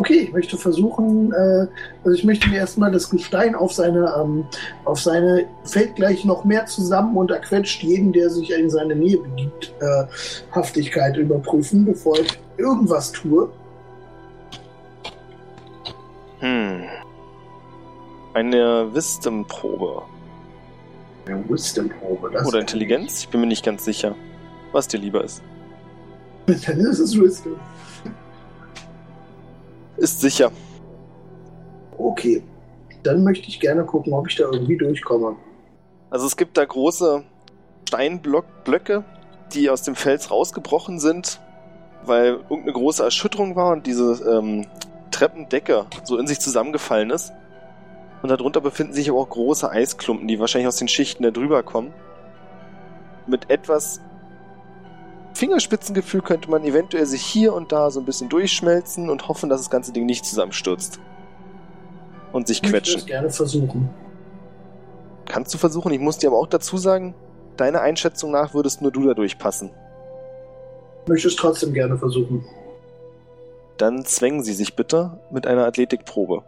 Okay, 0.00 0.20
ich 0.20 0.32
möchte 0.32 0.56
versuchen, 0.56 1.30
äh, 1.32 1.66
also 2.04 2.16
ich 2.16 2.24
möchte 2.24 2.48
mir 2.48 2.56
erstmal 2.56 2.90
das 2.90 3.10
Gestein 3.10 3.54
auf 3.54 3.74
seine, 3.74 4.10
ähm, 4.18 4.46
auf 4.86 4.98
seine, 4.98 5.44
fällt 5.64 5.94
gleich 5.94 6.24
noch 6.24 6.42
mehr 6.46 6.64
zusammen 6.64 7.18
und 7.18 7.30
erquetscht 7.30 7.82
jeden, 7.82 8.10
der 8.10 8.30
sich 8.30 8.50
in 8.50 8.70
seine 8.70 8.96
Nähe 8.96 9.18
begibt, 9.18 9.74
äh, 9.80 10.06
Haftigkeit 10.52 11.18
überprüfen, 11.18 11.84
bevor 11.84 12.18
ich 12.18 12.40
irgendwas 12.56 13.12
tue. 13.12 13.50
Hm. 16.40 16.84
Eine 18.34 18.94
Wisdom-Probe. 18.94 20.02
Eine 21.26 21.48
Wisdom-Probe, 21.48 22.30
das 22.32 22.46
Oder 22.46 22.60
Intelligenz? 22.60 23.20
Ich 23.20 23.28
bin 23.28 23.40
mir 23.40 23.46
nicht 23.46 23.64
ganz 23.64 23.84
sicher, 23.84 24.14
was 24.72 24.88
dir 24.88 24.98
lieber 24.98 25.22
ist. 25.24 25.42
Dann 26.46 26.80
ist 26.80 26.98
es 26.98 27.18
Wisdom. 27.18 27.56
Ist 29.96 30.20
sicher. 30.20 30.50
Okay, 31.98 32.42
dann 33.02 33.22
möchte 33.22 33.48
ich 33.48 33.60
gerne 33.60 33.84
gucken, 33.84 34.14
ob 34.14 34.28
ich 34.28 34.36
da 34.36 34.44
irgendwie 34.44 34.76
durchkomme. 34.76 35.36
Also 36.08 36.26
es 36.26 36.36
gibt 36.36 36.56
da 36.56 36.64
große 36.64 37.22
Steinblöcke, 37.86 39.04
die 39.52 39.68
aus 39.68 39.82
dem 39.82 39.94
Fels 39.94 40.30
rausgebrochen 40.30 40.98
sind, 40.98 41.40
weil 42.04 42.40
irgendeine 42.48 42.72
große 42.72 43.02
Erschütterung 43.02 43.56
war 43.56 43.72
und 43.72 43.86
diese 43.86 44.12
ähm, 44.26 44.66
Treppendecke 45.10 45.86
so 46.04 46.18
in 46.18 46.26
sich 46.26 46.40
zusammengefallen 46.40 47.10
ist. 47.10 47.32
Und 48.22 48.28
darunter 48.28 48.60
befinden 48.60 48.92
sich 48.92 49.08
aber 49.08 49.18
auch 49.18 49.28
große 49.28 49.70
Eisklumpen, 49.70 50.28
die 50.28 50.38
wahrscheinlich 50.38 50.68
aus 50.68 50.76
den 50.76 50.88
Schichten 50.88 51.22
da 51.22 51.30
drüber 51.30 51.62
kommen. 51.62 51.92
Mit 53.26 53.50
etwas 53.50 54.00
Fingerspitzengefühl 55.34 56.20
könnte 56.20 56.50
man 56.50 56.64
eventuell 56.64 57.06
sich 57.06 57.22
hier 57.22 57.54
und 57.54 57.72
da 57.72 57.90
so 57.90 58.00
ein 58.00 58.04
bisschen 58.04 58.28
durchschmelzen 58.28 59.08
und 59.08 59.28
hoffen, 59.28 59.48
dass 59.48 59.60
das 59.60 59.70
ganze 59.70 59.92
Ding 59.92 60.04
nicht 60.04 60.26
zusammenstürzt. 60.26 61.00
Und 62.32 62.46
sich 62.46 62.62
Ich 62.62 62.70
quetschen. 62.70 62.96
das 62.96 63.06
gerne 63.06 63.30
versuchen. 63.30 63.88
Kannst 65.26 65.54
du 65.54 65.58
versuchen, 65.58 65.92
ich 65.92 66.00
muss 66.00 66.18
dir 66.18 66.28
aber 66.28 66.38
auch 66.38 66.46
dazu 66.46 66.76
sagen, 66.76 67.14
deiner 67.56 67.80
Einschätzung 67.80 68.32
nach 68.32 68.52
würdest 68.52 68.82
nur 68.82 68.90
du 68.90 69.06
da 69.06 69.14
durchpassen. 69.14 69.70
Ich 71.04 71.08
möchte 71.08 71.28
es 71.28 71.36
trotzdem 71.36 71.72
gerne 71.72 71.96
versuchen. 71.96 72.44
Dann 73.80 74.04
zwängen 74.04 74.42
sie 74.42 74.52
sich 74.52 74.76
bitte 74.76 75.18
mit 75.30 75.46
einer 75.46 75.64
Athletikprobe. 75.64 76.44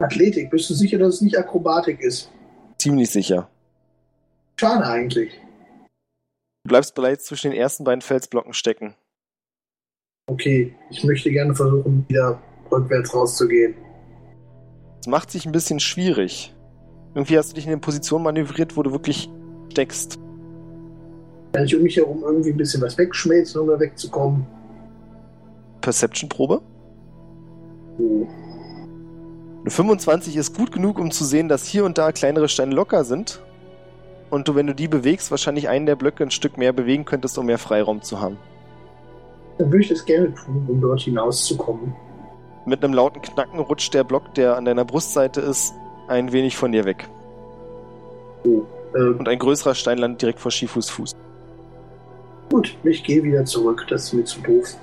Athletik, 0.00 0.50
bist 0.50 0.68
du 0.68 0.74
sicher, 0.74 0.98
dass 0.98 1.14
es 1.14 1.20
nicht 1.20 1.38
Akrobatik 1.38 2.00
ist? 2.00 2.28
Ziemlich 2.78 3.08
sicher. 3.08 3.48
Schade 4.58 4.84
eigentlich. 4.84 5.30
Du 6.64 6.70
bleibst 6.70 6.96
bereits 6.96 7.26
zwischen 7.26 7.52
den 7.52 7.60
ersten 7.60 7.84
beiden 7.84 8.00
Felsblocken 8.00 8.52
stecken. 8.52 8.96
Okay, 10.26 10.74
ich 10.90 11.04
möchte 11.04 11.30
gerne 11.30 11.54
versuchen, 11.54 12.04
wieder 12.08 12.42
rückwärts 12.72 13.14
rauszugehen. 13.14 13.76
Es 15.02 15.06
macht 15.06 15.30
sich 15.30 15.46
ein 15.46 15.52
bisschen 15.52 15.78
schwierig. 15.78 16.52
Irgendwie 17.14 17.38
hast 17.38 17.50
du 17.50 17.54
dich 17.54 17.66
in 17.66 17.70
eine 17.70 17.80
Position 17.80 18.24
manövriert, 18.24 18.76
wo 18.76 18.82
du 18.82 18.90
wirklich 18.90 19.30
steckst. 19.70 20.18
Kann 21.52 21.64
ich 21.64 21.76
um 21.76 21.82
mich 21.82 21.96
herum 21.96 22.24
irgendwie 22.24 22.50
ein 22.50 22.56
bisschen 22.56 22.82
was 22.82 22.98
wegschmelzen, 22.98 23.60
um 23.60 23.68
da 23.68 23.78
wegzukommen? 23.78 24.44
Perception-Probe. 25.82 26.62
Oh. 27.98 28.26
Eine 29.60 29.70
25 29.70 30.36
ist 30.36 30.56
gut 30.56 30.72
genug, 30.72 30.98
um 30.98 31.10
zu 31.10 31.24
sehen, 31.24 31.48
dass 31.48 31.66
hier 31.66 31.84
und 31.84 31.98
da 31.98 32.10
kleinere 32.10 32.48
Steine 32.48 32.74
locker 32.74 33.04
sind. 33.04 33.42
Und 34.30 34.48
du, 34.48 34.54
wenn 34.54 34.66
du 34.66 34.74
die 34.74 34.88
bewegst, 34.88 35.30
wahrscheinlich 35.30 35.68
einen 35.68 35.84
der 35.84 35.94
Blöcke 35.94 36.24
ein 36.24 36.30
Stück 36.30 36.56
mehr 36.56 36.72
bewegen 36.72 37.04
könntest, 37.04 37.36
um 37.36 37.46
mehr 37.46 37.58
Freiraum 37.58 38.00
zu 38.00 38.20
haben. 38.20 38.38
Dann 39.58 39.70
würde 39.70 39.82
ich 39.82 39.90
das 39.90 40.04
gerne 40.04 40.34
tun, 40.34 40.66
um 40.66 40.80
dort 40.80 41.02
hinauszukommen. 41.02 41.94
Mit 42.64 42.82
einem 42.82 42.94
lauten 42.94 43.20
Knacken 43.20 43.60
rutscht 43.60 43.92
der 43.92 44.04
Block, 44.04 44.34
der 44.34 44.56
an 44.56 44.64
deiner 44.64 44.84
Brustseite 44.86 45.40
ist, 45.42 45.74
ein 46.08 46.32
wenig 46.32 46.56
von 46.56 46.72
dir 46.72 46.84
weg. 46.84 47.08
Äh, 48.44 48.98
Und 48.98 49.28
ein 49.28 49.38
größerer 49.38 49.74
Stein 49.74 49.98
landet 49.98 50.22
direkt 50.22 50.40
vor 50.40 50.50
Shifus 50.50 50.88
Fuß. 50.90 51.12
gut, 52.50 52.76
ich 52.84 53.04
gehe 53.04 53.22
wieder 53.22 53.44
zurück, 53.44 53.86
das 53.88 54.04
ist 54.04 54.12
mir 54.14 54.24
zu 54.24 54.40
doof. 54.40 54.76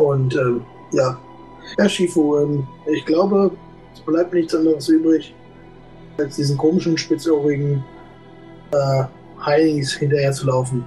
Und 0.00 0.34
ähm, 0.34 0.62
ja, 0.92 1.18
Herr 1.76 1.88
Shifu, 1.88 2.38
ähm, 2.38 2.66
ich 2.90 3.04
glaube, 3.04 3.50
es 3.92 4.00
bleibt 4.00 4.32
nichts 4.32 4.54
anderes 4.54 4.88
übrig, 4.88 5.34
als 6.18 6.36
diesen 6.36 6.56
komischen, 6.56 6.96
spitzohrigen 6.96 7.84
äh, 8.72 9.04
Heinis 9.44 9.92
hinterher 9.92 10.32
zu 10.32 10.46
laufen. 10.46 10.86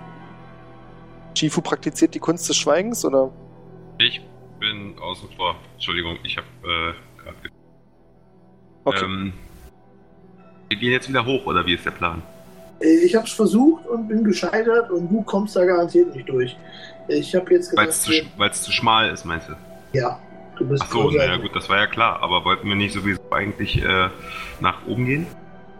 Shifu 1.37 1.61
praktiziert 1.61 2.15
die 2.15 2.19
Kunst 2.19 2.49
des 2.49 2.57
Schweigens, 2.57 3.05
oder? 3.05 3.31
Ich 3.99 4.19
bin 4.59 4.95
außen 4.99 5.29
vor. 5.37 5.55
Entschuldigung, 5.73 6.17
ich 6.23 6.37
habe 6.37 6.47
äh, 6.63 7.21
gerade. 7.23 7.37
ge- 7.43 7.51
Okay. 8.85 9.05
Ähm, 9.05 9.33
wir 10.69 10.77
gehen 10.77 10.91
jetzt 10.91 11.07
wieder 11.07 11.25
hoch, 11.25 11.45
oder 11.45 11.65
wie 11.65 11.75
ist 11.75 11.85
der 11.85 11.91
Plan? 11.91 12.21
Äh, 12.81 13.05
Ich 13.05 13.15
habe 13.15 13.25
es 13.25 13.31
versucht 13.33 13.85
und 13.87 14.07
bin 14.07 14.23
gescheitert 14.23 14.89
und 14.91 15.07
du 15.09 15.21
kommst 15.21 15.55
da 15.55 15.63
garantiert 15.65 16.13
nicht 16.15 16.27
durch. 16.27 16.55
Ich 17.07 17.35
habe 17.35 17.53
jetzt 17.53 17.75
Weil 17.75 17.87
es 17.89 18.01
zu, 18.01 18.11
zu 18.51 18.71
schmal 18.71 19.11
ist, 19.11 19.25
meinst 19.25 19.49
du? 19.49 19.53
ja, 19.97 20.19
du 20.57 20.67
bist 20.67 20.83
Ach 20.85 20.91
so, 20.91 21.09
naja 21.11 21.37
gut, 21.37 21.55
das 21.55 21.69
war 21.69 21.77
ja 21.77 21.87
klar. 21.87 22.21
Aber 22.21 22.45
wollten 22.45 22.67
wir 22.67 22.75
nicht 22.75 22.93
sowieso 22.93 23.21
eigentlich 23.31 23.83
äh, 23.83 24.09
nach 24.59 24.85
oben 24.87 25.05
gehen? 25.05 25.27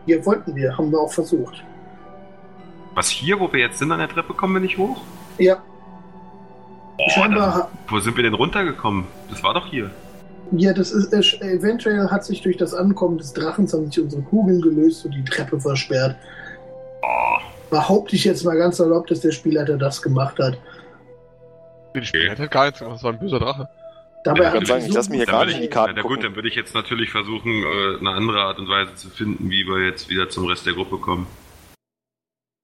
Ja, 0.06 0.24
wollten 0.26 0.56
wir, 0.56 0.78
haben 0.78 0.92
wir 0.92 1.00
auch 1.00 1.14
versucht. 1.14 1.64
Was 2.94 3.10
hier, 3.10 3.40
wo 3.40 3.52
wir 3.52 3.60
jetzt 3.60 3.80
sind 3.80 3.92
an 3.92 4.00
der 4.00 4.10
Treppe, 4.10 4.34
kommen 4.34 4.54
wir 4.56 4.62
nicht 4.62 4.78
hoch? 4.78 5.02
Ja, 5.40 5.64
Oh, 6.98 7.10
scheinbar, 7.10 7.54
dann, 7.58 7.68
wo 7.90 8.00
sind 8.00 8.16
wir 8.16 8.24
denn 8.24 8.36
runtergekommen? 8.36 9.06
Das 9.30 9.44
war 9.44 9.54
doch 9.56 9.66
hier. 9.66 9.90
ja, 10.52 10.74
das 10.74 10.92
ist, 10.92 11.12
äh, 11.42 11.54
eventuell 11.54 12.08
hat 12.12 12.24
sich 12.24 12.42
durch 12.42 12.58
das 12.58 12.74
Ankommen 12.76 13.18
des 13.18 13.34
Drachens 13.34 13.74
haben 13.74 13.88
sich 13.90 14.00
unsere 14.00 14.22
Kugeln 14.22 14.62
gelöst 14.62 15.04
und 15.06 15.12
die 15.14 15.24
Treppe 15.24 15.60
versperrt. 15.60 16.16
Oh, 17.02 17.38
Behaupte 17.72 18.16
ich 18.16 18.26
jetzt 18.26 18.46
mal 18.46 18.56
ganz 18.58 18.80
erlaubt, 18.80 19.10
dass 19.10 19.22
der 19.22 19.32
Spielleiter 19.32 19.78
das 19.78 20.04
gemacht 20.04 20.38
hat. 20.38 20.58
Den 21.96 22.06
Spiel 22.06 22.30
hat 22.30 22.40
halt 22.40 22.52
gar 22.52 22.66
nichts 22.66 22.80
gemacht, 22.80 22.96
das 22.96 23.04
war 23.04 23.14
ein 23.14 23.20
böser 23.20 23.40
Drache. 23.40 23.70
Dabei 24.24 24.44
Ja, 24.44 24.54
ich 24.56 24.60
wir 24.62 24.68
sagen, 24.68 24.82
ich 24.86 24.92
so 24.92 24.98
lass 24.98 25.10
mich 25.10 25.18
hier 25.18 25.26
gut- 25.26 25.32
gar 25.34 25.46
Dann 25.46 25.48
nicht 25.48 25.56
würde 25.56 25.64
in 25.66 25.70
die 25.70 25.74
Karten 25.74 25.94
Na 25.98 26.02
gut, 26.02 26.24
dann 26.24 26.36
würde 26.36 26.48
ich 26.48 26.56
jetzt 26.56 26.74
natürlich 26.74 27.12
versuchen, 27.12 27.52
äh, 27.64 27.98
eine 28.00 28.10
andere 28.12 28.42
Art 28.42 28.58
und 28.58 28.70
Weise 28.70 28.96
zu 28.96 29.10
finden, 29.10 29.50
wie 29.50 29.66
wir 29.66 29.86
jetzt 29.86 30.10
wieder 30.10 30.30
zum 30.30 30.46
Rest 30.48 30.66
der 30.66 30.74
Gruppe 30.74 30.98
kommen. 30.98 31.28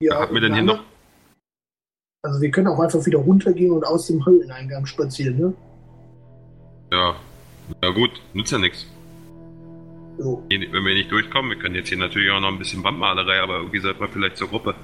Ja, 0.02 0.22
Hat 0.22 0.32
mir 0.32 0.40
denn 0.42 0.54
hier 0.54 0.64
noch. 0.64 0.80
Also 2.24 2.42
wir 2.42 2.52
können 2.52 2.68
auch 2.68 2.80
einfach 2.80 3.06
wieder 3.06 3.20
runtergehen 3.20 3.72
und 3.72 3.86
aus 3.86 4.08
dem 4.08 4.26
Höhleneingang 4.26 4.86
spazieren, 4.86 5.38
ne? 5.38 5.54
Ja. 6.92 7.16
Na 7.82 7.90
gut, 7.92 8.12
nützt 8.34 8.52
ja 8.52 8.58
nichts. 8.58 8.88
So. 10.18 10.44
Wenn 10.50 10.62
wir 10.72 10.94
nicht 10.94 11.12
durchkommen, 11.12 11.52
wir 11.52 11.58
können 11.60 11.76
jetzt 11.76 11.90
hier 11.90 11.98
natürlich 11.98 12.30
auch 12.32 12.40
noch 12.42 12.50
ein 12.50 12.58
bisschen 12.60 12.84
Wandmalerei, 12.84 13.40
aber 13.42 13.58
irgendwie 13.58 13.80
sollten 13.80 14.00
wir 14.02 14.08
vielleicht 14.10 14.38
zur 14.38 14.50
Gruppe. 14.50 14.76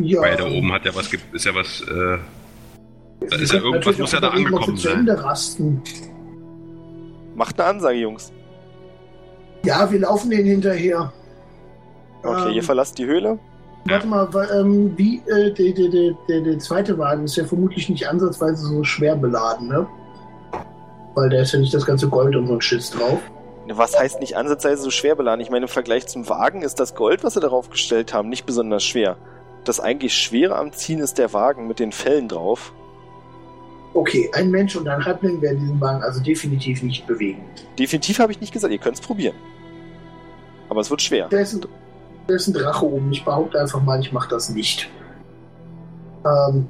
Ja, 0.00 0.20
Weil 0.22 0.36
da 0.36 0.46
oben 0.46 0.72
hat 0.72 0.84
ja 0.84 0.94
was, 0.94 1.12
ist 1.12 1.44
ja 1.44 1.54
was, 1.54 1.80
äh, 1.82 2.18
da 3.20 3.36
ist 3.36 3.52
ja 3.52 3.60
irgendwas 3.60 3.98
muss 3.98 4.12
ja 4.12 4.20
da 4.20 4.28
angekommen 4.28 4.76
sein. 4.76 5.00
Ende 5.00 5.22
rasten. 5.22 5.82
Macht 7.34 7.58
eine 7.60 7.70
Ansage, 7.70 7.98
Jungs. 7.98 8.32
Ja, 9.64 9.90
wir 9.90 10.00
laufen 10.00 10.30
denen 10.30 10.46
hinterher. 10.46 11.12
Okay, 12.22 12.48
Ähm, 12.48 12.54
ihr 12.54 12.62
verlasst 12.62 12.98
die 12.98 13.06
Höhle. 13.06 13.38
Warte 13.86 14.06
mal, 14.06 14.28
ähm, 14.54 14.96
wie, 14.96 15.20
äh, 15.26 15.52
der, 15.52 15.72
der, 15.72 15.88
der, 15.88 16.12
der, 16.28 16.40
der 16.40 16.58
zweite 16.58 16.96
Wagen 16.96 17.24
ist 17.24 17.36
ja 17.36 17.44
vermutlich 17.44 17.88
nicht 17.88 18.08
ansatzweise 18.08 18.66
so 18.66 18.82
schwer 18.82 19.14
beladen, 19.14 19.68
ne? 19.68 19.86
Weil 21.14 21.28
da 21.28 21.40
ist 21.40 21.52
ja 21.52 21.58
nicht 21.58 21.74
das 21.74 21.84
ganze 21.84 22.08
Gold 22.08 22.34
und 22.34 22.46
so 22.46 22.54
ein 22.54 22.60
Schiss 22.60 22.90
drauf. 22.90 23.20
Was 23.68 23.98
heißt 23.98 24.20
nicht 24.20 24.36
ansatzweise 24.36 24.82
so 24.82 24.90
schwer 24.90 25.16
beladen? 25.16 25.40
Ich 25.40 25.50
meine, 25.50 25.64
im 25.64 25.68
Vergleich 25.68 26.06
zum 26.06 26.28
Wagen 26.28 26.62
ist 26.62 26.80
das 26.80 26.94
Gold, 26.94 27.24
was 27.24 27.34
sie 27.34 27.40
darauf 27.40 27.70
gestellt 27.70 28.12
haben, 28.12 28.28
nicht 28.28 28.46
besonders 28.46 28.84
schwer. 28.84 29.16
Das 29.64 29.80
eigentlich 29.80 30.14
Schwere 30.14 30.56
am 30.56 30.72
Ziehen 30.72 31.00
ist 31.00 31.18
der 31.18 31.32
Wagen 31.32 31.66
mit 31.66 31.78
den 31.78 31.92
Fellen 31.92 32.28
drauf. 32.28 32.72
Okay, 33.94 34.28
ein 34.34 34.50
Mensch 34.50 34.74
und 34.74 34.88
ein 34.88 35.04
Halbling 35.04 35.40
werden 35.40 35.60
diesen 35.60 35.80
Wagen 35.80 36.02
also 36.02 36.20
definitiv 36.20 36.82
nicht 36.82 37.06
bewegen. 37.06 37.44
Definitiv 37.78 38.18
habe 38.18 38.32
ich 38.32 38.40
nicht 38.40 38.52
gesagt, 38.52 38.72
ihr 38.72 38.78
könnt 38.78 38.96
es 38.96 39.00
probieren. 39.00 39.36
Aber 40.68 40.80
es 40.80 40.90
wird 40.90 41.00
schwer. 41.00 41.28
Da 41.28 41.38
ist, 41.38 41.54
ein, 41.54 41.60
da 42.26 42.34
ist 42.34 42.48
ein 42.48 42.54
Drache 42.54 42.84
oben. 42.84 43.12
Ich 43.12 43.24
behaupte 43.24 43.60
einfach 43.60 43.80
mal, 43.82 44.00
ich 44.00 44.12
mache 44.12 44.28
das 44.28 44.50
nicht. 44.50 44.90
Ähm, 46.26 46.68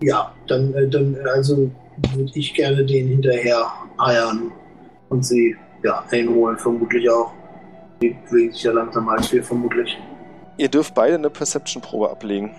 ja, 0.00 0.32
dann, 0.46 0.72
äh, 0.74 0.88
dann 0.88 1.16
also 1.34 1.70
würde 2.12 2.30
ich 2.34 2.54
gerne 2.54 2.84
den 2.84 3.08
hinterher 3.08 3.66
eiern 3.98 4.52
und 5.08 5.24
sie 5.24 5.56
ja, 5.82 6.04
einholen, 6.10 6.56
vermutlich 6.56 7.10
auch. 7.10 7.32
Die 8.00 8.16
bewegen 8.30 8.52
sich 8.52 8.62
ja 8.62 8.72
langsamer 8.72 9.12
als 9.12 9.32
wir 9.32 9.42
vermutlich. 9.42 9.98
Ihr 10.56 10.68
dürft 10.68 10.94
beide 10.94 11.14
eine 11.14 11.30
Perception-Probe 11.30 12.10
ablegen. 12.10 12.54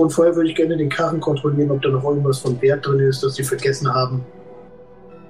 Und 0.00 0.10
vorher 0.10 0.34
würde 0.34 0.48
ich 0.48 0.56
gerne 0.56 0.76
den 0.76 0.88
Karren 0.88 1.20
kontrollieren, 1.20 1.70
ob 1.70 1.82
da 1.82 1.88
noch 1.88 2.04
irgendwas 2.04 2.38
von 2.38 2.60
Wert 2.62 2.86
drin 2.86 3.00
ist, 3.00 3.22
das 3.22 3.34
sie 3.34 3.44
vergessen 3.44 3.92
haben. 3.92 4.24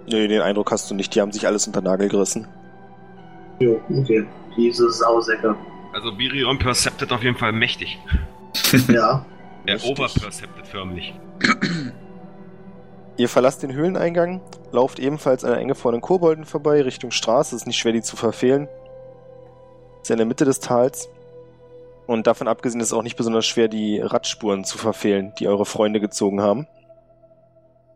Nee, 0.09 0.29
den 0.29 0.41
Eindruck 0.41 0.71
hast 0.71 0.91
du 0.91 0.95
nicht, 0.95 1.15
die 1.15 1.21
haben 1.21 1.33
sich 1.33 1.47
alles 1.47 1.67
unter 1.67 1.81
Nagel 1.81 2.09
gerissen. 2.09 2.47
Jo, 3.59 3.81
okay. 3.91 4.25
Diese 4.57 4.91
Sausäcke. 4.91 5.55
Also 5.93 6.13
Birion 6.13 6.59
perceptet 6.59 7.13
auf 7.13 7.23
jeden 7.23 7.37
Fall 7.37 7.53
mächtig. 7.53 7.99
Ja. 8.89 9.25
Der 9.67 9.75
Richtig. 9.75 9.99
overperceptet 9.99 10.67
förmlich. 10.67 11.15
Ihr 13.17 13.29
verlasst 13.29 13.63
den 13.63 13.73
Höhleneingang, 13.73 14.41
lauft 14.73 14.99
ebenfalls 14.99 15.45
an 15.45 15.51
der 15.51 15.61
Enge 15.61 15.75
vor 15.75 15.93
den 15.93 16.01
Kobolden 16.01 16.45
vorbei, 16.45 16.83
Richtung 16.83 17.11
Straße, 17.11 17.57
ist 17.57 17.67
nicht 17.67 17.79
schwer, 17.79 17.93
die 17.93 18.03
zu 18.03 18.17
verfehlen. 18.17 18.69
Ist 20.03 20.09
ja 20.09 20.15
in 20.15 20.19
der 20.19 20.27
Mitte 20.27 20.45
des 20.45 20.61
Tals. 20.61 21.09
Und 22.07 22.27
davon 22.27 22.49
abgesehen 22.49 22.81
ist 22.81 22.89
es 22.89 22.93
auch 22.93 23.03
nicht 23.03 23.17
besonders 23.17 23.47
schwer, 23.47 23.69
die 23.69 23.99
Radspuren 23.99 24.65
zu 24.65 24.79
verfehlen, 24.79 25.33
die 25.39 25.49
eure 25.49 25.67
Freunde 25.67 26.01
gezogen 26.01 26.41
haben. 26.41 26.67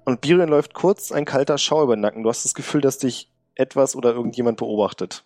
Und 0.04 0.20
Birion 0.20 0.48
läuft 0.48 0.74
kurz 0.74 1.12
ein 1.12 1.24
kalter 1.24 1.58
Schau 1.58 1.84
über 1.84 1.96
den 1.96 2.00
Nacken. 2.00 2.24
Du 2.24 2.28
hast 2.28 2.44
das 2.44 2.54
Gefühl, 2.54 2.80
dass 2.80 2.98
dich 2.98 3.30
etwas 3.54 3.94
oder 3.94 4.12
irgendjemand 4.12 4.56
beobachtet. 4.56 5.24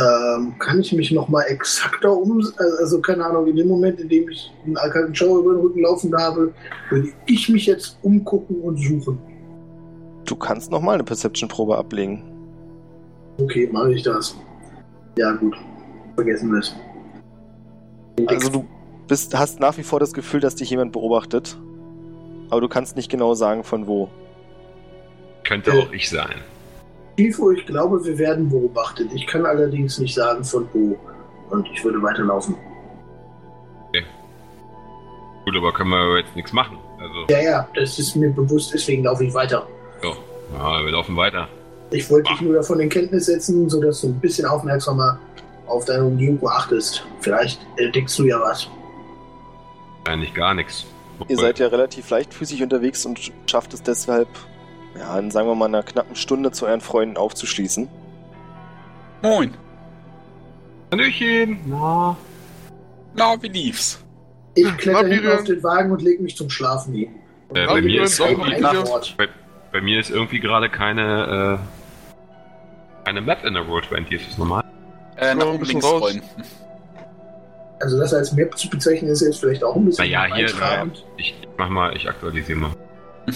Ähm, 0.00 0.54
kann 0.58 0.80
ich 0.80 0.92
mich 0.92 1.10
nochmal 1.12 1.44
exakter 1.48 2.16
um, 2.16 2.42
also 2.80 3.00
keine 3.02 3.26
Ahnung, 3.26 3.46
in 3.46 3.56
dem 3.56 3.68
Moment, 3.68 4.00
in 4.00 4.08
dem 4.08 4.28
ich 4.30 4.50
einen 4.64 4.74
kalten 4.74 5.14
Schauer 5.14 5.40
über 5.40 5.52
den 5.52 5.60
Rücken 5.60 5.82
laufen 5.82 6.16
habe, 6.16 6.54
würde 6.88 7.08
ich 7.26 7.48
mich 7.50 7.66
jetzt 7.66 7.98
umgucken 8.02 8.62
und 8.62 8.78
suchen. 8.78 9.18
Du 10.24 10.34
kannst 10.34 10.70
nochmal 10.70 10.94
eine 10.94 11.04
Perception-Probe 11.04 11.76
ablegen. 11.76 12.22
Okay, 13.38 13.68
mache 13.70 13.92
ich 13.92 14.02
das. 14.02 14.34
Ja, 15.18 15.32
gut. 15.32 15.54
Vergessen 16.14 16.50
wir 16.52 16.60
es. 16.60 16.74
Also 18.26 18.50
du 18.50 18.64
bist, 19.08 19.36
hast 19.36 19.60
nach 19.60 19.76
wie 19.78 19.82
vor 19.82 20.00
das 20.00 20.12
Gefühl, 20.12 20.40
dass 20.40 20.54
dich 20.54 20.70
jemand 20.70 20.92
beobachtet. 20.92 21.56
Aber 22.50 22.60
du 22.60 22.68
kannst 22.68 22.96
nicht 22.96 23.10
genau 23.10 23.34
sagen, 23.34 23.64
von 23.64 23.86
wo. 23.86 24.08
Könnte 25.44 25.70
Äh. 25.72 25.82
auch 25.82 25.92
ich 25.92 26.08
sein. 26.10 26.36
Tifo, 27.16 27.50
ich 27.50 27.66
glaube, 27.66 28.04
wir 28.04 28.18
werden 28.18 28.48
beobachtet. 28.48 29.10
Ich 29.14 29.26
kann 29.26 29.44
allerdings 29.46 29.98
nicht 29.98 30.14
sagen, 30.14 30.44
von 30.44 30.66
wo. 30.72 30.96
Und 31.50 31.68
ich 31.72 31.84
würde 31.84 32.02
weiterlaufen. 32.02 32.54
Gut, 35.44 35.56
aber 35.56 35.72
können 35.72 35.90
wir 35.90 36.18
jetzt 36.20 36.36
nichts 36.36 36.52
machen. 36.52 36.78
Also, 37.00 37.26
Ja, 37.28 37.40
ja, 37.42 37.68
das 37.74 37.98
ist 37.98 38.14
mir 38.14 38.30
bewusst, 38.30 38.72
deswegen 38.72 39.02
laufe 39.02 39.24
ich 39.24 39.34
weiter. 39.34 39.66
so. 40.00 40.14
Ja, 40.56 40.84
wir 40.84 40.92
laufen 40.92 41.16
weiter. 41.16 41.48
Ich 41.90 42.08
wollte 42.10 42.30
dich 42.30 42.40
nur 42.42 42.54
davon 42.54 42.78
in 42.78 42.88
Kenntnis 42.88 43.26
setzen, 43.26 43.68
sodass 43.68 44.02
du 44.02 44.08
ein 44.08 44.20
bisschen 44.20 44.46
aufmerksamer 44.46 45.18
auf 45.72 45.84
deine 45.84 46.04
Umgebung 46.04 46.48
achtest. 46.48 47.04
Vielleicht 47.20 47.60
entdeckst 47.76 48.18
du 48.18 48.24
ja 48.24 48.38
was. 48.40 48.68
Eigentlich 50.04 50.34
gar 50.34 50.54
nichts. 50.54 50.86
Ihr 51.28 51.36
seid 51.36 51.58
ja 51.58 51.68
relativ 51.68 52.10
leichtfüßig 52.10 52.62
unterwegs 52.62 53.04
und 53.06 53.32
schafft 53.46 53.74
es 53.74 53.82
deshalb, 53.82 54.28
ja, 54.98 55.18
in 55.18 55.30
sagen 55.30 55.46
wir 55.48 55.54
mal 55.54 55.66
einer 55.66 55.82
knappen 55.82 56.16
Stunde 56.16 56.50
zu 56.50 56.66
euren 56.66 56.80
Freunden 56.80 57.16
aufzuschließen. 57.16 57.88
Moin. 59.22 59.54
Hallöchen. 60.90 61.60
Na. 61.66 62.16
Na, 63.14 63.40
wie 63.40 63.48
lief's? 63.48 64.02
Ich 64.54 64.76
kletter 64.78 65.06
hinten 65.06 65.30
auf 65.30 65.44
den 65.44 65.62
Wagen 65.62 65.92
und 65.92 66.02
lege 66.02 66.22
mich 66.22 66.36
zum 66.36 66.50
Schlafen 66.50 66.92
hin. 66.94 67.10
Äh, 67.54 67.66
bei 67.66 67.80
mir 67.80 68.02
ist 68.02 68.18
irgendwie 68.18 68.60
Nacht- 68.60 69.16
Bei 69.72 69.80
mir 69.80 70.00
ist 70.00 70.10
irgendwie 70.10 70.40
gerade 70.40 70.68
keine, 70.68 71.60
äh, 71.60 73.04
keine 73.06 73.20
Map 73.20 73.44
in 73.44 73.54
der 73.54 73.62
Roll 73.62 73.82
20. 73.84 74.20
Ist 74.20 74.30
das 74.30 74.38
normal? 74.38 74.64
Äh, 75.16 75.34
nach 75.34 75.42
ein 75.42 75.48
oben 75.48 75.58
bisschen 75.58 75.72
links 75.80 75.86
raus. 75.86 75.98
scrollen. 76.00 76.22
Also 77.80 77.98
das 77.98 78.14
als 78.14 78.32
Map 78.32 78.56
zu 78.56 78.70
bezeichnen, 78.70 79.10
ist 79.10 79.22
jetzt 79.22 79.40
vielleicht 79.40 79.64
auch 79.64 79.74
ein 79.74 79.84
bisschen 79.84 80.04
Naja, 80.04 80.34
hier, 80.34 80.46
eintragend. 80.46 81.04
Ich, 81.16 81.34
mach 81.56 81.68
mal, 81.68 81.96
ich 81.96 82.08
aktualisiere 82.08 82.58
mal. 82.58 82.70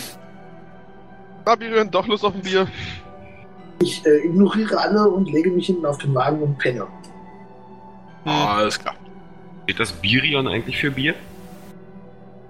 Na, 1.45 1.55
Birion, 1.57 1.91
doch 1.91 2.07
Lust 2.07 2.25
auf 2.25 2.35
ein 2.35 2.43
Bier. 2.43 2.67
Ich 3.83 4.05
äh, 4.07 4.25
ignoriere 4.25 4.79
alle 4.79 5.09
und 5.09 5.31
lege 5.31 5.51
mich 5.51 5.67
hinten 5.67 5.85
auf 5.85 5.99
den 5.99 6.15
Wagen 6.15 6.41
und 6.43 6.59
penne. 6.59 6.87
Ah, 8.25 8.57
alles 8.57 8.79
klar. 8.79 8.95
Steht 9.65 9.81
das 9.81 9.93
Birion 9.93 10.49
eigentlich 10.49 10.79
für 10.79 10.91
Bier? 10.91 11.15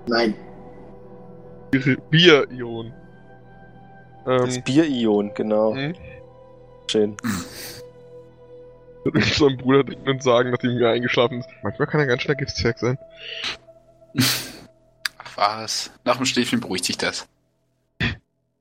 Nein. 0.06 0.34
Bier-Ion. 2.10 2.92
Das 4.24 4.56
Ähm, 4.56 4.62
Bier-Ion, 4.62 5.32
genau. 5.34 5.74
hm? 5.74 5.94
Schön. 6.90 7.16
so 9.34 9.48
ein 9.48 9.56
Bruder 9.56 9.84
denkt 9.84 10.08
und 10.08 10.22
sagen, 10.22 10.50
nachdem 10.50 10.78
er 10.78 10.90
eingeschlafen 10.90 11.40
ist. 11.40 11.48
Manchmal 11.62 11.88
kann 11.88 12.00
er 12.00 12.06
ganz 12.06 12.22
schnell 12.22 12.36
Giftzwerg 12.36 12.78
sein. 12.78 12.98
Ach 15.18 15.36
was. 15.36 15.90
Nach 16.04 16.16
dem 16.16 16.26
Schläfchen 16.26 16.60
beruhigt 16.60 16.84
sich 16.84 16.96
das. 16.96 17.28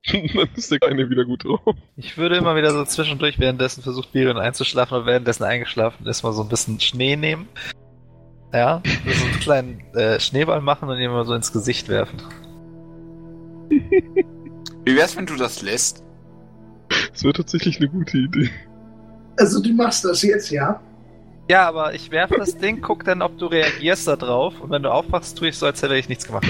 Dann 0.12 0.48
ist 0.54 0.70
der 0.70 0.78
Kleine 0.78 1.10
wieder 1.10 1.24
gut 1.24 1.44
drauf. 1.44 1.60
Ich 1.96 2.16
würde 2.16 2.36
immer 2.36 2.54
wieder 2.56 2.72
so 2.72 2.84
zwischendurch 2.84 3.38
währenddessen 3.38 3.82
versucht, 3.82 4.12
Birion 4.12 4.38
einzuschlafen 4.38 4.98
und 4.98 5.06
währenddessen 5.06 5.44
eingeschlafen 5.44 6.06
ist, 6.06 6.22
mal 6.22 6.32
so 6.32 6.42
ein 6.42 6.48
bisschen 6.48 6.78
Schnee 6.80 7.16
nehmen. 7.16 7.48
Ja, 8.52 8.82
so 8.84 9.24
einen 9.24 9.40
kleinen 9.40 9.94
äh, 9.94 10.20
Schneeball 10.20 10.60
machen 10.60 10.88
und 10.88 10.98
ihn 10.98 11.10
mal 11.10 11.26
so 11.26 11.34
ins 11.34 11.52
Gesicht 11.52 11.88
werfen. 11.88 12.22
Wie 13.68 14.96
wär's, 14.96 15.16
wenn 15.16 15.26
du 15.26 15.34
das 15.34 15.62
lässt? 15.62 16.04
Das 17.10 17.24
wäre 17.24 17.34
tatsächlich 17.34 17.78
eine 17.78 17.88
gute 17.88 18.18
Idee. 18.18 18.50
Also 19.38 19.60
du 19.60 19.72
machst 19.72 20.04
das 20.04 20.22
jetzt, 20.22 20.50
ja? 20.50 20.80
Ja, 21.48 21.68
aber 21.68 21.94
ich 21.94 22.10
werfe 22.10 22.36
das 22.38 22.56
Ding, 22.56 22.80
guck 22.80 23.04
dann, 23.04 23.22
ob 23.22 23.38
du 23.38 23.46
reagierst 23.46 24.08
da 24.08 24.16
drauf. 24.16 24.54
Und 24.60 24.70
wenn 24.70 24.82
du 24.82 24.90
aufwachst, 24.92 25.38
tue 25.38 25.48
ich 25.48 25.58
so, 25.58 25.66
als 25.66 25.80
hätte 25.82 25.96
ich 25.96 26.08
nichts 26.08 26.26
gemacht. 26.26 26.46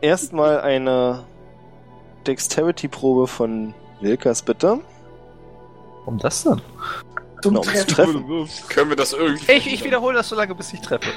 Erstmal 0.00 0.60
eine 0.60 1.24
Dexterity-Probe 2.26 3.26
von 3.28 3.74
Wilkas, 4.00 4.42
bitte. 4.42 4.80
Warum 6.00 6.18
das 6.18 6.42
denn? 6.42 6.60
Zum 7.42 7.54
Na, 7.54 7.60
um 7.60 7.66
zu 7.66 7.86
Treffen. 7.86 8.26
treffen. 8.26 8.48
Können 8.68 8.88
wir 8.90 8.96
das 8.96 9.12
irgendwie. 9.12 9.52
Ich, 9.52 9.72
ich 9.72 9.84
wiederhole 9.84 10.16
das 10.16 10.28
so 10.28 10.34
lange, 10.36 10.54
bis 10.54 10.72
ich 10.72 10.80
treffe. 10.80 11.10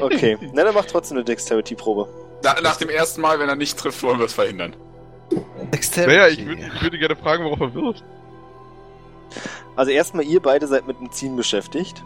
Okay. 0.00 0.38
Na, 0.52 0.64
dann 0.64 0.74
mach 0.74 0.84
trotzdem 0.86 1.16
eine 1.18 1.24
Dexterity-Probe. 1.24 2.08
Na, 2.44 2.60
nach 2.60 2.76
dem 2.76 2.88
ersten 2.88 3.20
Mal, 3.20 3.40
wenn 3.40 3.48
er 3.48 3.56
nicht 3.56 3.76
trifft, 3.78 4.02
wollen 4.02 4.18
wir 4.18 4.26
es 4.26 4.32
verhindern. 4.34 4.74
Dexterity. 5.70 6.16
Naja, 6.16 6.28
ich 6.28 6.46
würde 6.46 6.62
ich 6.74 6.82
würde 6.82 6.98
gerne 6.98 7.16
fragen, 7.16 7.44
worauf 7.44 7.60
er 7.60 7.74
wirft. 7.74 8.04
Also 9.76 9.90
erstmal, 9.90 10.24
ihr 10.24 10.40
beide 10.40 10.66
seid 10.66 10.86
mit 10.86 10.98
dem 10.98 11.12
Ziehen 11.12 11.36
beschäftigt. 11.36 12.02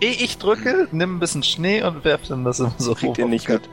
Ehe 0.00 0.12
ich 0.12 0.38
drücke, 0.38 0.88
nimm 0.92 1.16
ein 1.16 1.20
bisschen 1.20 1.42
Schnee 1.42 1.82
und 1.82 2.04
werf 2.04 2.22
dann 2.28 2.44
das 2.44 2.60
immer 2.60 2.74
so 2.78 2.94
Kriegt 2.94 3.18
ihr 3.18 3.26
nicht 3.26 3.48
mit. 3.48 3.68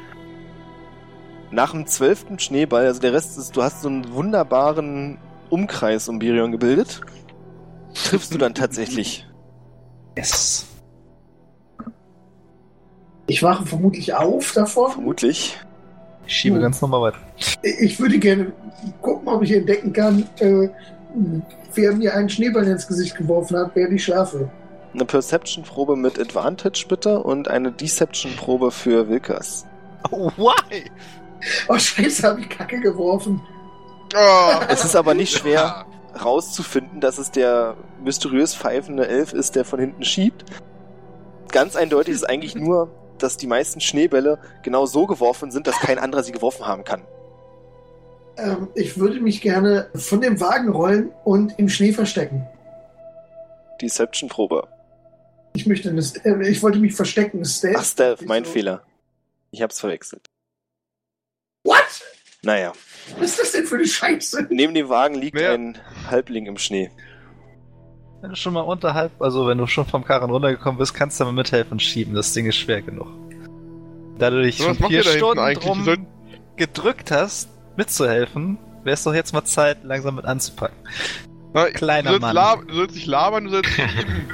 Nach 1.49 1.71
dem 1.71 1.87
zwölften 1.87 2.39
Schneeball, 2.39 2.85
also 2.85 3.01
der 3.01 3.13
Rest 3.13 3.37
ist, 3.37 3.55
du 3.55 3.63
hast 3.63 3.81
so 3.81 3.89
einen 3.89 4.13
wunderbaren 4.13 5.17
Umkreis 5.49 6.07
um 6.07 6.19
Birion 6.19 6.51
gebildet. 6.51 7.01
Triffst 7.93 8.33
du 8.33 8.37
dann 8.37 8.53
tatsächlich. 8.53 9.25
Yes. 10.17 10.67
Ich 13.27 13.41
wache 13.43 13.65
vermutlich 13.65 14.13
auf 14.13 14.51
davor. 14.51 14.91
Vermutlich. 14.91 15.57
Ich 16.27 16.33
schiebe 16.35 16.55
Hm. 16.55 16.61
ganz 16.63 16.81
normal 16.81 17.01
weiter. 17.01 17.17
Ich 17.63 17.99
würde 17.99 18.17
gerne 18.19 18.51
gucken, 19.01 19.27
ob 19.27 19.41
ich 19.43 19.51
entdecken 19.53 19.91
kann, 19.93 20.27
äh, 20.39 20.69
wer 21.73 21.93
mir 21.93 22.13
einen 22.15 22.29
Schneeball 22.29 22.67
ins 22.67 22.87
Gesicht 22.87 23.15
geworfen 23.17 23.57
hat, 23.57 23.71
während 23.75 23.93
ich 23.93 24.03
schlafe. 24.03 24.49
Eine 24.93 25.05
Perception-Probe 25.05 25.95
mit 25.95 26.19
Advantage 26.19 26.85
bitte 26.87 27.19
und 27.23 27.47
eine 27.47 27.71
Deception-Probe 27.71 28.71
für 28.71 29.07
Wilkas. 29.09 29.65
Oh, 30.11 30.29
why? 30.37 30.83
Oh, 31.69 31.77
scheiße, 31.77 32.27
habe 32.27 32.41
ich 32.41 32.49
Kacke 32.49 32.79
geworfen. 32.79 33.41
Oh, 34.15 34.51
Es 34.69 34.83
ist 34.83 34.95
aber 34.95 35.13
nicht 35.13 35.37
schwer 35.37 35.85
rauszufinden, 36.23 36.99
dass 36.99 37.17
es 37.17 37.31
der 37.31 37.77
mysteriös 38.03 38.53
pfeifende 38.53 39.07
Elf 39.07 39.31
ist, 39.31 39.55
der 39.55 39.63
von 39.63 39.79
hinten 39.79 40.03
schiebt. 40.03 40.43
Ganz 41.51 41.75
eindeutig 41.77 42.13
ist 42.15 42.29
eigentlich 42.29 42.55
nur, 42.55 42.89
dass 43.23 43.37
die 43.37 43.47
meisten 43.47 43.79
Schneebälle 43.81 44.39
genau 44.63 44.85
so 44.85 45.05
geworfen 45.07 45.51
sind, 45.51 45.67
dass 45.67 45.79
kein 45.79 45.99
anderer 45.99 46.23
sie 46.23 46.31
geworfen 46.31 46.65
haben 46.65 46.83
kann. 46.83 47.03
Ähm, 48.37 48.69
ich 48.75 48.97
würde 48.97 49.19
mich 49.19 49.41
gerne 49.41 49.89
von 49.95 50.21
dem 50.21 50.39
Wagen 50.39 50.69
rollen 50.69 51.11
und 51.23 51.57
im 51.59 51.69
Schnee 51.69 51.91
verstecken. 51.93 52.47
Deception-Probe. 53.81 54.67
Ich 55.53 55.65
möchte 55.65 55.89
eine, 55.89 56.01
äh, 56.23 56.49
ich 56.49 56.61
wollte 56.63 56.79
mich 56.79 56.93
verstecken. 56.93 57.43
Stealth. 57.43 57.75
Ach, 57.79 57.83
Stealth, 57.85 58.21
mein 58.25 58.45
So. 58.45 58.51
Fehler. 58.51 58.83
Ich 59.51 59.61
hab's 59.61 59.79
verwechselt. 59.79 60.29
What? 61.63 61.83
Naja, 62.43 62.73
Was 63.19 63.31
ist 63.31 63.39
das 63.39 63.51
denn 63.51 63.65
für 63.65 63.75
eine 63.75 63.85
Scheiße? 63.85 64.47
neben 64.49 64.73
dem 64.73 64.89
Wagen 64.89 65.15
liegt 65.15 65.35
Wer- 65.37 65.51
ein 65.53 65.77
Halbling 66.09 66.45
im 66.47 66.57
Schnee. 66.57 66.89
Wenn 68.21 68.29
du 68.31 68.35
schon 68.35 68.53
mal 68.53 68.61
unterhalb, 68.61 69.11
also 69.21 69.47
wenn 69.47 69.57
du 69.57 69.67
schon 69.67 69.85
vom 69.85 70.03
Karren 70.05 70.29
runtergekommen 70.31 70.77
bist, 70.77 70.93
kannst 70.93 71.19
du 71.19 71.25
mal 71.25 71.31
mithelfen 71.33 71.79
schieben. 71.79 72.13
Das 72.13 72.33
Ding 72.33 72.45
ist 72.45 72.55
schwer 72.57 72.81
genug. 72.81 73.07
Da 74.17 74.29
du 74.29 74.41
dich 74.43 74.57
schon 74.57 74.75
vier 74.75 75.03
Stunden 75.03 75.53
drum 75.55 75.79
Ihr 75.79 75.85
sollt- 75.85 75.99
gedrückt 76.57 77.09
hast, 77.11 77.49
mitzuhelfen, 77.77 78.57
wäre 78.83 78.93
es 78.93 79.03
doch 79.03 79.13
jetzt 79.15 79.33
mal 79.33 79.43
Zeit, 79.43 79.83
langsam 79.83 80.15
mit 80.15 80.25
anzupacken. 80.25 80.77
Na, 81.53 81.65
Kleiner 81.71 82.13
du 82.13 82.19
Mann. 82.19 82.35
lab- 82.35 82.67
Du 82.67 82.75
sollst 82.75 82.95
nicht 82.95 83.07
labern, 83.07 83.45
du 83.45 83.49
sollst 83.51 83.69
schieben. 83.71 84.27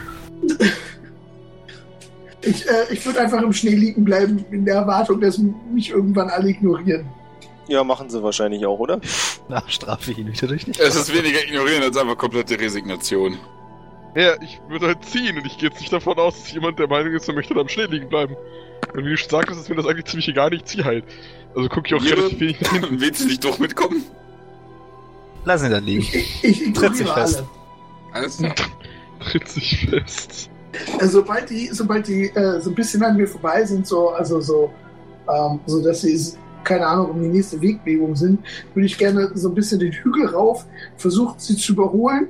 Ich, 2.44 2.66
äh, 2.70 2.94
ich 2.94 3.06
würde 3.06 3.20
einfach 3.20 3.42
im 3.42 3.52
Schnee 3.52 3.76
liegen 3.76 4.06
bleiben, 4.06 4.46
in 4.52 4.64
der 4.64 4.76
Erwartung, 4.76 5.20
dass 5.20 5.38
mich 5.74 5.90
irgendwann 5.90 6.30
alle 6.30 6.50
ignorieren. 6.50 7.06
Ja, 7.68 7.84
machen 7.84 8.10
sie 8.10 8.22
wahrscheinlich 8.24 8.66
auch, 8.66 8.80
oder? 8.80 9.02
Na, 9.50 9.62
strafe 9.68 10.12
ich 10.12 10.20
ihn 10.20 10.28
wieder 10.32 10.48
durch 10.48 10.66
nicht. 10.68 10.80
Es 10.80 10.96
ist 10.96 11.14
weniger 11.14 11.44
ignorieren 11.44 11.84
als 11.84 11.98
einfach 11.98 12.16
komplette 12.18 12.58
Resignation. 12.60 13.38
Ja, 14.18 14.34
ich 14.42 14.60
würde 14.68 14.88
halt 14.88 15.06
ziehen 15.06 15.38
und 15.38 15.46
ich 15.46 15.60
gehe 15.60 15.70
jetzt 15.70 15.80
nicht 15.80 15.94
davon 15.94 16.18
aus, 16.18 16.42
dass 16.42 16.52
jemand 16.52 16.80
der 16.80 16.88
Meinung 16.88 17.14
ist, 17.14 17.28
er 17.28 17.36
möchte 17.36 17.54
da 17.54 17.60
am 17.62 17.70
Schnee 17.70 17.86
liegen 17.86 18.10
bleiben. 18.10 18.36
Und 18.96 19.06
wie 19.06 19.10
du 19.12 19.18
schon 19.18 19.30
sagtest, 19.30 19.62
ist 19.62 19.70
mir 19.70 19.76
das 19.76 19.86
eigentlich 19.86 20.06
ziemlich 20.06 20.28
egal, 20.28 20.52
ich 20.56 20.66
zieh 20.66 20.84
halt. 20.84 21.04
Also 21.56 21.70
gucke 21.70 21.88
ich 21.88 21.94
auch 21.94 22.04
relativ 22.04 22.40
wenig 22.40 22.60
nach 22.62 22.72
hinten. 22.72 23.00
Willst 23.00 23.22
du 23.22 23.28
nicht 23.28 23.46
doch 23.46 23.60
mitkommen? 23.60 24.04
Lass 25.46 25.64
ihn 25.64 25.70
da 25.70 25.78
liegen. 25.78 26.02
Ich, 26.02 26.44
ich 26.44 26.74
Tritt 26.74 26.96
sich 26.96 27.08
fest. 27.08 27.38
alle. 27.38 27.48
Alles 28.14 28.38
klar. 28.40 28.56
Tritt 29.20 29.48
sich 29.50 29.88
fest. 29.88 30.50
Äh, 31.00 31.06
sobald 31.06 31.52
die, 31.52 31.68
sobald 31.68 32.08
die 32.08 32.30
äh, 32.30 32.60
so 32.60 32.72
ein 32.72 32.76
bisschen 32.76 33.04
an 33.04 33.18
mir 33.18 33.28
vorbei 33.28 33.64
sind, 33.66 33.86
so, 33.86 34.10
also 34.10 34.42
so, 34.42 34.74
ähm, 35.32 35.60
so 35.68 35.80
dass 35.84 36.02
sie, 36.02 36.20
keine 36.64 36.88
Ahnung, 36.88 37.12
um 37.12 37.22
die 37.22 37.28
nächste 37.28 37.62
Wegbewegung 37.62 38.16
sind, 38.16 38.40
würde 38.74 38.88
ich 38.88 38.98
gerne 38.98 39.30
so 39.36 39.50
ein 39.50 39.54
bisschen 39.54 39.80
den 39.80 39.92
Hügel 39.92 40.26
rauf, 40.26 40.66
versuchen 40.98 41.36
sie 41.38 41.56
zu 41.56 41.74
überholen 41.74 42.30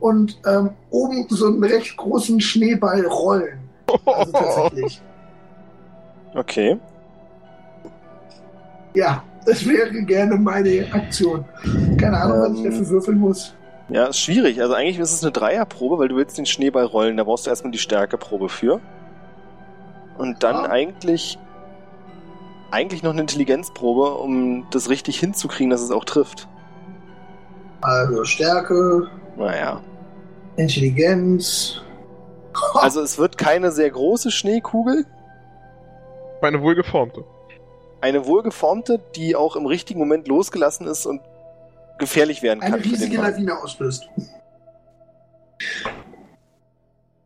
und 0.00 0.38
ähm, 0.46 0.70
oben 0.90 1.26
so 1.28 1.46
einen 1.46 1.62
recht 1.64 1.96
großen 1.96 2.40
Schneeball 2.40 3.04
rollen. 3.06 3.58
Also 4.06 4.32
tatsächlich. 4.32 5.02
Okay. 6.34 6.78
Ja, 8.94 9.22
das 9.46 9.66
wäre 9.66 9.90
gerne 10.04 10.36
meine 10.36 10.86
Aktion. 10.92 11.44
Keine 11.98 12.20
Ahnung, 12.20 12.38
was 12.40 12.52
ich 12.58 12.64
Ähm. 12.64 12.70
dafür 12.70 12.88
würfeln 12.90 13.18
muss. 13.18 13.54
Ja, 13.88 14.06
ist 14.06 14.18
schwierig. 14.20 14.60
Also 14.60 14.74
eigentlich 14.74 14.98
ist 14.98 15.12
es 15.12 15.22
eine 15.22 15.32
Dreierprobe, 15.32 15.98
weil 15.98 16.08
du 16.08 16.16
willst 16.16 16.36
den 16.36 16.44
Schneeball 16.44 16.84
rollen. 16.84 17.16
Da 17.16 17.24
brauchst 17.24 17.46
du 17.46 17.50
erstmal 17.50 17.70
die 17.72 17.78
Stärkeprobe 17.78 18.50
für. 18.50 18.80
Und 20.18 20.42
dann 20.42 20.56
Ah. 20.56 20.68
eigentlich 20.68 21.38
eigentlich 22.70 23.02
noch 23.02 23.12
eine 23.12 23.22
Intelligenzprobe, 23.22 24.18
um 24.18 24.66
das 24.70 24.90
richtig 24.90 25.18
hinzukriegen, 25.18 25.70
dass 25.70 25.80
es 25.80 25.90
auch 25.90 26.04
trifft. 26.04 26.46
Also 27.80 28.24
Stärke, 28.24 29.08
Naja. 29.38 29.80
Intelligenz. 30.56 31.80
Also 32.74 33.00
es 33.00 33.18
wird 33.18 33.38
keine 33.38 33.70
sehr 33.70 33.90
große 33.90 34.30
Schneekugel, 34.32 35.06
Meine 36.42 36.60
wohlgeformte. 36.60 37.24
eine 38.00 38.26
wohlgeformte, 38.26 39.00
die 39.14 39.36
auch 39.36 39.54
im 39.54 39.66
richtigen 39.66 40.00
Moment 40.00 40.26
losgelassen 40.26 40.86
ist 40.88 41.06
und 41.06 41.20
gefährlich 41.98 42.42
werden 42.42 42.60
kann 42.60 42.74
Eine 42.74 42.84
riesige. 42.84 43.16
Lawine 43.18 43.56
auslöst. 43.62 44.08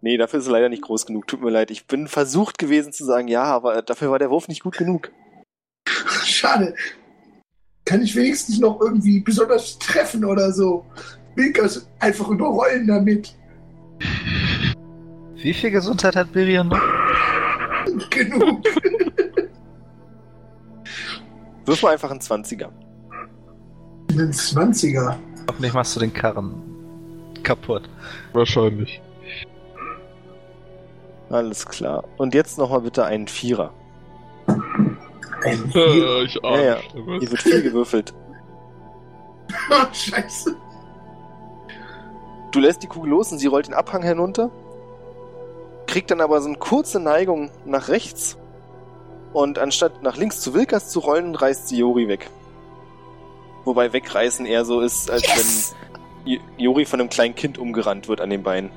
Nee, 0.02 0.16
dafür 0.16 0.40
ist 0.40 0.46
es 0.46 0.50
leider 0.52 0.68
nicht 0.68 0.82
groß 0.82 1.06
genug. 1.06 1.26
Tut 1.28 1.40
mir 1.42 1.50
leid. 1.50 1.70
Ich 1.70 1.86
bin 1.86 2.08
versucht 2.08 2.58
gewesen 2.58 2.92
zu 2.92 3.04
sagen, 3.04 3.28
ja, 3.28 3.44
aber 3.44 3.82
dafür 3.82 4.10
war 4.10 4.18
der 4.18 4.30
Wurf 4.30 4.48
nicht 4.48 4.62
gut 4.62 4.76
genug. 4.76 5.12
Schade. 6.24 6.74
Kann 7.84 8.02
ich 8.02 8.14
wenigstens 8.16 8.58
noch 8.58 8.80
irgendwie 8.80 9.20
besonders 9.20 9.78
treffen 9.78 10.24
oder 10.24 10.52
so? 10.52 10.84
Wilkers 11.37 11.89
einfach 12.01 12.28
überrollen 12.28 12.87
damit. 12.87 13.35
Wie 15.37 15.55
viel 15.55 15.70
Gesundheit 15.70 16.16
hat 16.16 16.33
Birion 16.33 16.68
noch? 16.68 16.80
Genug. 18.11 18.62
Wirf 21.64 21.83
mal 21.83 21.93
einfach 21.93 22.11
einen 22.11 22.20
20er. 22.20 22.68
Ein 24.11 24.33
20er. 24.33 25.16
Hoffentlich 25.49 25.72
machst 25.72 25.97
du 25.97 26.01
den 26.01 26.12
Karren 26.12 26.55
kaputt. 27.43 27.89
Wahrscheinlich. 28.33 29.01
Alles 31.30 31.66
klar. 31.66 32.05
Und 32.18 32.35
jetzt 32.35 32.59
nochmal 32.59 32.83
bitte 32.83 33.05
einen 33.05 33.26
Vierer. 33.26 33.72
Ein 35.45 35.70
Vier. 35.70 35.87
Äh, 35.87 36.24
ich 36.24 36.45
ahne 36.45 36.64
Ja, 36.64 36.76
ja. 36.76 36.76
Hier 37.18 37.30
wird 37.30 37.43
viel 37.43 37.62
gewürfelt. 37.62 38.12
Oh, 39.70 39.85
scheiße. 39.93 40.57
Du 42.53 42.61
lässt 42.61 42.82
die 42.82 42.86
Kugel 42.86 43.11
los 43.11 43.32
und 43.32 43.38
sie 43.38 43.46
rollt 43.48 43.66
den 43.66 43.74
Abhang 43.74 44.03
hinunter. 44.03 44.50
Kriegt 45.86 46.11
dann 46.11 46.20
aber 46.20 46.40
so 46.40 46.48
eine 46.48 46.59
kurze 46.59 47.00
Neigung 47.00 47.50
nach 47.64 47.88
rechts. 47.88 48.36
Und 49.32 49.59
anstatt 49.59 50.03
nach 50.03 50.16
links 50.16 50.40
zu 50.40 50.55
Wilkas 50.55 50.90
zu 50.90 51.00
rollen, 51.00 51.34
reißt 51.34 51.68
sie 51.68 51.78
Jori 51.78 52.09
weg. 52.09 52.28
Wobei 53.64 53.92
wegreißen 53.92 54.44
eher 54.44 54.64
so 54.64 54.80
ist, 54.80 55.11
als 55.11 55.22
wenn 56.24 56.30
J- 56.32 56.40
Jori 56.59 56.84
von 56.84 57.00
einem 57.00 57.09
kleinen 57.09 57.34
Kind 57.34 57.59
umgerannt 57.59 58.09
wird 58.09 58.20
an 58.20 58.30
den 58.30 58.42
Beinen. 58.42 58.70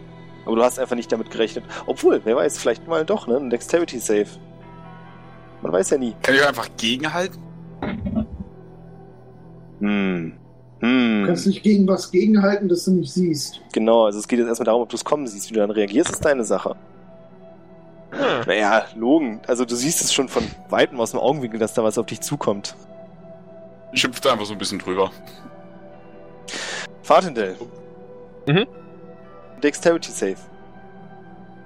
Aber 0.45 0.55
du 0.55 0.63
hast 0.63 0.80
einfach 0.80 0.95
nicht 0.95 1.11
damit 1.11 1.32
gerechnet. 1.32 1.65
Obwohl, 1.88 2.21
wer 2.23 2.36
weiß, 2.36 2.57
vielleicht 2.57 2.88
mal 2.88 3.03
doch, 3.03 3.28
ne? 3.28 3.38
Ein 3.38 3.49
Dexterity 3.49 3.99
Save. 3.99 4.28
Man 5.61 5.71
weiß 5.71 5.89
ja 5.89 5.97
nie. 5.97 6.15
Kann 6.21 6.36
ich 6.36 6.45
einfach 6.47 6.69
gegenhalten? 6.78 7.41
Hm. 9.80 10.38
Du 10.86 10.91
Hm. 10.91 11.23
kannst 11.25 11.47
nicht 11.47 11.63
gegen 11.63 11.88
was 11.88 12.11
gegenhalten, 12.11 12.69
das 12.69 12.86
du 12.86 12.91
nicht 12.91 13.11
siehst. 13.11 13.59
Genau, 13.73 14.05
also 14.05 14.19
es 14.19 14.27
geht 14.27 14.38
jetzt 14.38 14.47
erstmal 14.47 14.65
darum, 14.65 14.83
ob 14.83 14.89
du 14.89 14.95
es 14.95 15.03
kommen 15.03 15.25
siehst. 15.25 15.49
Wie 15.49 15.53
du 15.55 15.59
dann 15.59 15.71
reagierst, 15.71 16.11
ist 16.11 16.23
deine 16.23 16.43
Sache. 16.43 16.75
Hm. 18.11 18.19
Naja, 18.45 18.86
Logen. 18.95 19.41
Also 19.47 19.65
du 19.65 19.75
siehst 19.75 20.01
es 20.01 20.13
schon 20.13 20.29
von 20.29 20.43
weitem 20.69 20.99
aus 20.99 21.11
dem 21.11 21.19
Augenwinkel, 21.19 21.59
dass 21.59 21.73
da 21.73 21.83
was 21.83 21.97
auf 21.97 22.05
dich 22.05 22.21
zukommt. 22.21 22.75
Ich 23.93 24.01
schimpfe 24.01 24.21
da 24.21 24.33
einfach 24.33 24.45
so 24.45 24.53
ein 24.53 24.59
bisschen 24.59 24.77
drüber. 24.77 25.09
Fartendell. 27.01 27.55
Mhm. 28.47 28.67
Dexterity 29.63 30.11
Save. 30.11 30.36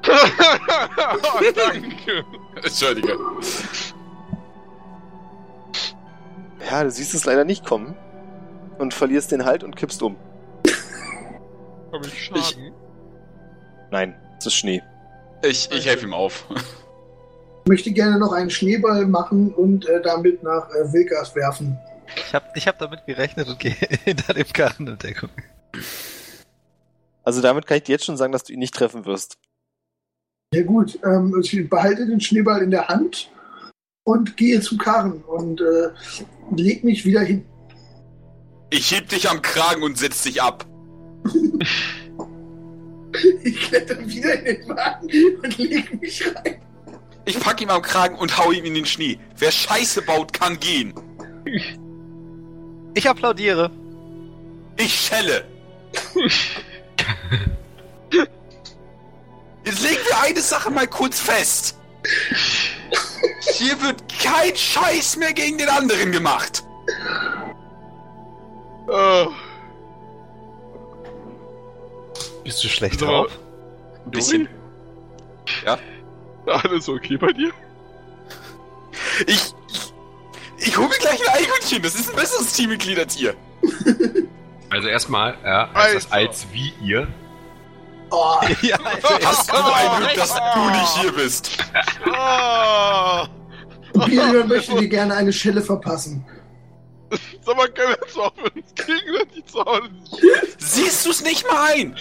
oh, 0.08 1.44
danke. 1.56 2.24
Entschuldige. 2.64 3.18
Ja, 6.70 6.84
du 6.84 6.92
siehst 6.92 7.14
es 7.14 7.26
leider 7.26 7.44
nicht 7.44 7.66
kommen. 7.66 7.96
Und 8.80 8.94
verlierst 8.94 9.32
den 9.32 9.46
Halt 9.46 9.64
und 9.64 9.76
kippst 9.76 10.02
um. 10.02 10.16
Komm 11.92 12.02
ich 12.04 12.24
schaden? 12.24 12.74
Nein, 13.92 14.16
es 14.40 14.48
ist 14.48 14.56
Schnee. 14.56 14.82
Ich, 15.44 15.70
ich 15.72 15.86
helfe 15.86 16.06
ihm 16.06 16.14
auf. 16.14 16.46
Ich 17.66 17.70
möchte 17.70 17.92
gerne 17.92 18.18
noch 18.18 18.32
einen 18.32 18.50
Schneeball 18.50 19.06
machen 19.06 19.54
und 19.54 19.88
äh, 19.88 20.02
damit 20.02 20.42
nach 20.44 20.70
äh, 20.72 20.92
Wilkas 20.92 21.36
werfen. 21.36 21.78
Ich 22.16 22.34
habe 22.34 22.46
ich 22.56 22.68
hab 22.68 22.80
damit 22.80 23.06
gerechnet 23.06 23.48
und 23.48 23.60
gehe 23.60 23.76
hinter 24.04 24.34
dem 24.34 24.48
Karren 24.48 24.88
in 24.88 24.98
Deckung. 24.98 25.30
Also 27.24 27.42
damit 27.42 27.68
kann 27.68 27.78
ich 27.78 27.84
dir 27.84 27.92
jetzt 27.92 28.06
schon 28.06 28.18
sagen, 28.18 28.32
dass 28.32 28.44
du 28.44 28.54
ihn 28.54 28.60
nicht 28.60 28.74
treffen 28.74 29.06
wirst. 29.06 29.38
Ja 30.54 30.64
gut, 30.64 30.98
ähm, 31.04 31.40
ich 31.44 31.70
behalte 31.70 32.08
den 32.08 32.20
Schneeball 32.20 32.64
in 32.64 32.72
der 32.72 32.88
Hand 32.88 33.30
und 34.04 34.36
gehe 34.36 34.62
zum 34.62 34.80
Karren 34.80 35.22
und 35.24 35.62
äh, 35.62 35.90
leg 36.56 36.84
mich 36.84 37.06
wieder 37.06 37.22
hin. 37.22 37.46
Ich 38.70 38.92
heb 38.92 39.10
dich 39.10 39.30
am 39.30 39.42
Kragen 39.42 39.84
und 39.84 39.98
setz 39.98 40.24
dich 40.24 40.42
ab. 40.42 40.66
Ich 43.44 43.60
kletter 43.62 44.08
wieder 44.08 44.34
in 44.36 44.46
den 44.46 44.70
Wagen 44.70 45.10
und 45.44 45.58
leg 45.58 46.00
mich 46.00 46.24
rein. 46.28 46.62
Ich 47.26 47.40
pack 47.40 47.60
ihm 47.60 47.70
am 47.70 47.82
Kragen 47.82 48.16
und 48.16 48.38
hau 48.38 48.52
ihm 48.52 48.66
in 48.66 48.76
den 48.76 48.86
Schnee. 48.86 49.20
Wer 49.38 49.52
Scheiße 49.52 50.04
baut, 50.04 50.32
kann 50.32 50.60
gehen. 50.60 50.94
Ich 52.94 53.10
applaudiere. 53.10 53.72
Ich 54.78 54.94
schelle. 54.94 55.44
Jetzt 59.66 59.84
legen 59.84 60.02
wir 60.08 60.22
eine 60.24 60.42
Sache 60.42 60.70
mal 60.70 60.88
kurz 60.88 61.20
fest. 61.20 61.78
Hier 63.42 63.82
wird 63.82 64.04
kein 64.20 64.56
Scheiß 64.56 65.18
mehr 65.18 65.34
gegen 65.34 65.58
den 65.58 65.70
anderen 65.70 66.12
gemacht. 66.12 66.64
Oh, 68.92 69.28
Bist 72.44 72.64
du 72.64 72.68
schlecht 72.68 73.00
So. 73.00 73.06
drauf? 73.06 73.40
Ein 74.06 74.12
bisschen. 74.12 74.50
alles 76.46 76.90
okay 76.90 77.18
bei 77.18 77.32
dir? 77.32 77.52
Ich, 79.28 79.54
ich, 79.68 79.94
ich 80.58 80.78
hole 80.78 80.88
mir 80.88 80.98
gleich 80.98 81.22
ein 81.22 81.36
Eichhörnchen. 81.36 81.84
Das 81.84 81.94
ist 81.96 82.10
ein 82.10 82.16
besseres 82.16 82.54
Teammitglied 82.54 83.00
als 83.00 83.20
ihr. 83.20 83.36
Also 84.72 84.88
erstmal, 84.88 85.36
ja, 85.44 85.68
als, 85.74 85.94
das 85.96 86.12
Alter. 86.12 86.30
als 86.30 86.46
wie 86.54 86.72
ihr. 86.84 87.08
Oh, 88.12 88.36
ja, 88.62 88.78
Hast 89.24 89.52
du 89.52 89.56
ein 89.56 89.98
Glück, 89.98 90.14
dass 90.14 90.36
du 90.36 90.70
nicht 90.70 90.98
hier 91.02 91.12
bist. 91.12 91.58
Oh. 92.06 93.26
Birion 94.06 94.48
möchte 94.48 94.76
dir 94.76 94.88
gerne 94.88 95.16
eine 95.16 95.34
Schelle 95.34 95.64
verpassen. 95.64 96.24
Sag 97.46 97.56
mal, 97.58 97.68
können 97.70 97.90
wir 97.90 97.98
jetzt 98.06 98.18
aufhören, 98.18 98.52
uns 98.56 98.74
gegenseitig 98.76 99.46
zu 99.46 99.60
hauen? 99.66 100.02
Siehst 100.58 101.06
du 101.06 101.10
es 101.12 101.24
nicht 101.24 101.46
mal 101.50 101.72
ein? 101.74 101.96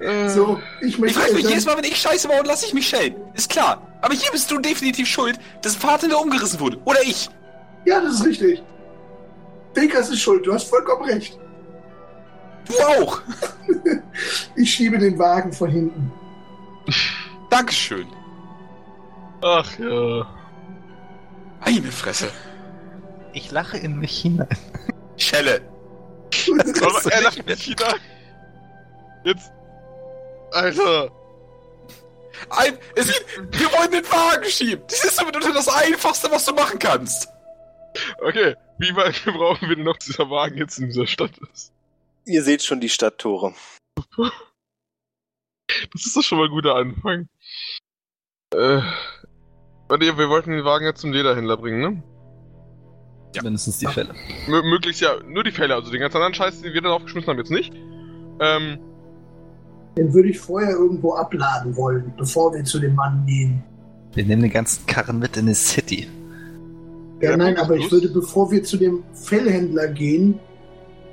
Äh, 0.00 0.28
So, 0.28 0.60
ich 0.80 0.88
Ich 0.94 0.98
möchte 0.98 1.20
frage 1.20 1.34
mich 1.34 1.48
jedes 1.48 1.64
Mal, 1.64 1.76
wenn 1.76 1.84
ich 1.84 1.96
Scheiße 2.00 2.28
baue, 2.28 2.42
lasse 2.44 2.66
ich 2.66 2.74
mich 2.74 2.88
schellen. 2.88 3.14
Ist 3.34 3.50
klar. 3.50 3.86
Aber 4.02 4.14
hier 4.14 4.30
bist 4.32 4.50
du 4.50 4.58
definitiv 4.58 5.08
schuld, 5.08 5.38
dass 5.62 5.74
ein 5.76 5.80
Fahrtender 5.80 6.20
umgerissen 6.20 6.58
wurde. 6.60 6.78
Oder 6.84 7.02
ich. 7.02 7.28
Ja, 7.84 8.00
das 8.00 8.14
ist 8.14 8.26
richtig. 8.26 8.62
Wilkas 9.74 10.10
ist 10.10 10.20
schuld, 10.20 10.46
du 10.46 10.52
hast 10.52 10.68
vollkommen 10.68 11.04
recht. 11.08 11.38
Du 12.66 12.74
auch. 12.84 13.20
Ich 14.56 14.74
schiebe 14.74 14.98
den 14.98 15.18
Wagen 15.18 15.52
von 15.52 15.70
hinten. 15.70 16.12
Dankeschön. 17.50 18.06
Ach 19.42 19.66
ja. 19.78 20.26
Meine 21.64 21.90
Fresse. 21.90 22.28
Ich 23.32 23.50
lache 23.50 23.78
in 23.78 23.98
mich 23.98 24.20
hinein. 24.20 24.48
Schelle. 25.16 25.62
Du 26.46 26.54
er 27.10 27.22
lacht 27.22 27.46
nicht 27.46 27.62
hinein. 27.62 28.00
Jetzt. 29.24 29.50
Alter. 30.52 31.10
Ein, 32.50 32.78
es 32.96 33.06
geht, 33.06 33.26
wir 33.52 33.72
wollen 33.72 33.90
den 33.90 34.04
Wagen 34.04 34.44
schieben. 34.44 34.82
Das 34.88 35.04
ist 35.04 35.20
damit 35.20 35.36
das 35.36 35.68
Einfachste, 35.68 36.30
was 36.30 36.44
du 36.44 36.54
machen 36.54 36.78
kannst. 36.78 37.28
Okay, 38.18 38.56
wie 38.78 38.94
weit 38.96 39.22
brauchen 39.24 39.68
wir 39.68 39.76
denn 39.76 39.84
noch, 39.84 39.96
dieser 39.98 40.30
Wagen 40.30 40.56
jetzt 40.56 40.78
in 40.78 40.86
dieser 40.86 41.06
Stadt 41.06 41.32
ist? 41.52 41.72
Ihr 42.24 42.42
seht 42.42 42.62
schon 42.62 42.80
die 42.80 42.88
Stadttore. 42.88 43.54
Das 44.16 46.06
ist 46.06 46.16
doch 46.16 46.22
schon 46.22 46.38
mal 46.38 46.46
ein 46.46 46.50
guter 46.50 46.74
Anfang. 46.74 47.28
Äh. 48.54 48.82
Warte, 49.88 50.18
wir 50.18 50.28
wollten 50.28 50.52
den 50.52 50.64
Wagen 50.64 50.86
jetzt 50.86 51.00
zum 51.00 51.12
Lederhändler 51.12 51.56
bringen, 51.56 51.80
ne? 51.80 52.02
Mindestens 53.42 53.78
die 53.78 53.86
Fälle. 53.86 54.10
M 54.46 54.68
möglichst 54.68 55.00
ja, 55.00 55.14
nur 55.26 55.44
die 55.44 55.50
Fälle, 55.50 55.74
also 55.74 55.90
den 55.90 56.00
ganzen 56.00 56.16
anderen 56.16 56.34
Scheiß, 56.34 56.60
den 56.60 56.74
wir 56.74 56.82
da 56.82 56.90
aufgeschmissen 56.90 57.30
haben, 57.30 57.38
jetzt 57.38 57.50
nicht. 57.50 57.72
Ähm, 58.40 58.78
Den 59.96 60.12
würde 60.12 60.28
ich 60.30 60.38
vorher 60.38 60.70
irgendwo 60.70 61.14
abladen 61.14 61.74
wollen, 61.76 62.12
bevor 62.16 62.54
wir 62.54 62.64
zu 62.64 62.78
dem 62.78 62.94
Mann 62.94 63.24
gehen. 63.26 63.62
Wir 64.14 64.26
nehmen 64.26 64.42
den 64.42 64.52
ganzen 64.52 64.84
Karren 64.86 65.18
mit 65.18 65.36
in 65.36 65.46
die 65.46 65.54
City. 65.54 66.08
Ja, 67.20 67.28
Der 67.28 67.36
nein, 67.36 67.56
aber 67.56 67.76
ich 67.76 67.90
würde, 67.90 68.08
bevor 68.08 68.50
wir 68.50 68.62
zu 68.62 68.76
dem 68.76 69.02
Fellhändler 69.14 69.88
gehen, 69.88 70.38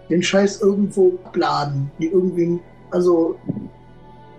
den 0.09 0.23
Scheiß 0.23 0.61
irgendwo 0.61 1.19
abladen. 1.23 1.91
Die 1.99 2.07
irgendwie, 2.07 2.59
also, 2.91 3.37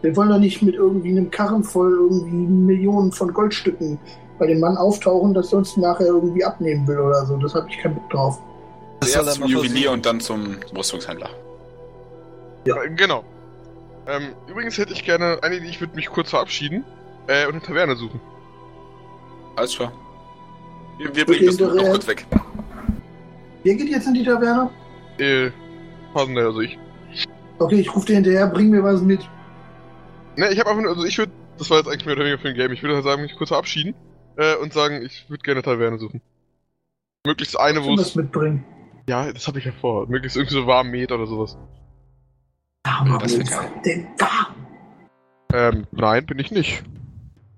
wir 0.02 0.16
wollen 0.16 0.30
doch 0.30 0.38
nicht 0.38 0.62
mit 0.62 0.74
irgendwie 0.74 1.10
einem 1.10 1.30
Karren 1.30 1.62
voll 1.62 1.92
irgendwie 1.92 2.46
Millionen 2.46 3.12
von 3.12 3.32
Goldstücken 3.32 3.98
bei 4.40 4.46
dem 4.46 4.58
Mann 4.58 4.76
auftauchen, 4.76 5.34
das 5.34 5.50
sonst 5.50 5.76
nachher 5.76 6.06
irgendwie 6.06 6.42
abnehmen 6.42 6.88
will 6.88 6.98
oder 6.98 7.24
so. 7.26 7.36
Das 7.36 7.54
habe 7.54 7.68
ich 7.70 7.78
keinen 7.78 7.94
Bock 7.94 8.10
drauf. 8.10 8.38
Das 9.00 9.12
soll 9.12 9.22
Zuerst 9.22 9.38
er 9.38 9.42
zum 9.42 9.50
Juwelier 9.50 9.70
versuchen. 9.72 9.94
und 9.94 10.06
dann 10.06 10.20
zum 10.20 10.56
Rüstungshändler. 10.76 11.30
äh, 12.64 12.90
genau. 12.96 13.22
Ähm, 14.08 14.34
übrigens 14.48 14.76
hätte 14.78 14.92
ich 14.92 15.04
gerne 15.04 15.38
eine 15.42 15.56
Idee, 15.56 15.68
ich 15.68 15.80
würde 15.80 15.94
mich 15.94 16.08
kurz 16.08 16.30
verabschieden 16.30 16.84
äh, 17.28 17.46
und 17.46 17.52
eine 17.52 17.62
Taverne 17.62 17.96
suchen. 17.96 18.20
Alles 19.56 19.76
klar. 19.76 19.92
Wir, 20.98 21.14
wir 21.14 21.24
bringen 21.26 21.46
das 21.46 21.58
noch 21.58 21.76
kurz 21.76 22.06
weg. 22.08 22.26
Wer 23.62 23.74
geht 23.74 23.90
jetzt 23.90 24.06
in 24.06 24.14
die 24.14 24.24
Taverne? 24.24 24.70
Äh, 25.18 25.50
passender, 26.14 26.46
also 26.46 26.60
ich. 26.60 26.78
Okay, 27.58 27.80
ich 27.80 27.94
rufe 27.94 28.06
dir 28.06 28.14
hinterher, 28.14 28.46
bring 28.46 28.70
mir 28.70 28.82
was 28.82 29.02
mit. 29.02 29.20
Ne, 30.36 30.48
ich 30.50 30.58
habe 30.58 30.70
einfach 30.70 30.82
nur, 30.82 30.92
also 30.92 31.04
ich 31.04 31.18
würde, 31.18 31.32
das 31.58 31.68
war 31.68 31.76
jetzt 31.76 31.88
eigentlich 31.88 32.06
mehr 32.06 32.14
oder 32.14 32.24
weniger 32.24 32.38
für 32.38 32.48
ein 32.48 32.54
Game, 32.54 32.72
ich 32.72 32.82
würde 32.82 32.94
halt 32.94 33.04
sagen, 33.04 33.20
mich 33.20 33.36
kurz 33.36 33.48
verabschieden 33.48 33.94
äh, 34.40 34.56
und 34.56 34.72
sagen, 34.72 35.02
ich 35.02 35.28
würde 35.28 35.42
gerne 35.42 35.58
eine 35.58 35.64
Taverne 35.64 35.98
suchen. 35.98 36.22
Möglichst 37.26 37.60
eine, 37.60 37.84
wo 37.84 37.92
was 37.92 38.08
es. 38.08 38.14
mitbringen. 38.14 38.64
Ja, 39.08 39.30
das 39.32 39.46
habe 39.46 39.58
ich 39.58 39.66
ja 39.66 39.72
vor. 39.72 40.06
Möglichst 40.08 40.36
irgendwie 40.36 40.54
so 40.54 40.66
warm 40.66 40.90
Met 40.90 41.12
oder 41.12 41.26
sowas. 41.26 41.58
Ja, 42.86 43.04
das 43.20 43.36
wär 43.36 43.44
geil. 43.44 43.70
denn 43.84 44.06
warm. 44.18 44.54
Ähm, 45.52 45.86
nein, 45.92 46.24
bin 46.24 46.38
ich 46.38 46.50
nicht. 46.50 46.82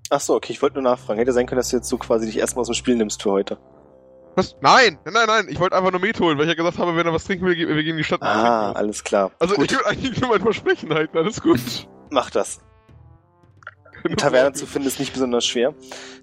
Ach 0.09 0.19
so, 0.19 0.35
okay, 0.35 0.51
ich 0.51 0.61
wollte 0.61 0.75
nur 0.75 0.83
nachfragen. 0.83 1.19
Hätte 1.19 1.31
sein 1.31 1.45
können, 1.45 1.59
dass 1.59 1.69
du 1.69 1.77
jetzt 1.77 1.87
so 1.87 1.97
quasi 1.97 2.25
dich 2.25 2.37
erstmal 2.37 2.61
aus 2.61 2.67
dem 2.67 2.73
Spiel 2.75 2.95
nimmst 2.95 3.23
für 3.23 3.31
heute. 3.31 3.57
Was? 4.35 4.55
Nein, 4.61 4.97
nein, 5.05 5.13
nein, 5.13 5.27
nein, 5.27 5.45
ich 5.47 5.59
wollte 5.59 5.77
einfach 5.77 5.91
nur 5.91 6.01
Met 6.01 6.19
holen, 6.19 6.37
weil 6.37 6.45
ich 6.45 6.49
ja 6.49 6.55
gesagt 6.55 6.79
habe, 6.79 6.95
wenn 6.95 7.05
er 7.05 7.13
was 7.13 7.23
trinken 7.23 7.45
will, 7.45 7.55
wir 7.55 7.65
gehen 7.83 7.91
in 7.91 7.97
die 7.97 8.03
Stadt. 8.03 8.21
Ah, 8.23 8.69
was. 8.69 8.75
alles 8.75 9.03
klar. 9.03 9.31
Also 9.39 9.55
Gut, 9.55 9.71
ich 9.71 9.77
will 9.77 9.85
eigentlich 9.85 10.19
nur 10.19 10.31
mein 10.31 10.41
Versprechen 10.41 10.93
halten, 10.93 11.17
alles 11.17 11.41
gut. 11.41 11.59
mach 12.09 12.31
das. 12.31 12.59
Eine 14.03 14.15
Taverne 14.17 14.53
zu 14.53 14.65
finden 14.65 14.87
ist 14.87 14.99
nicht 14.99 15.13
besonders 15.13 15.45
schwer. 15.45 15.73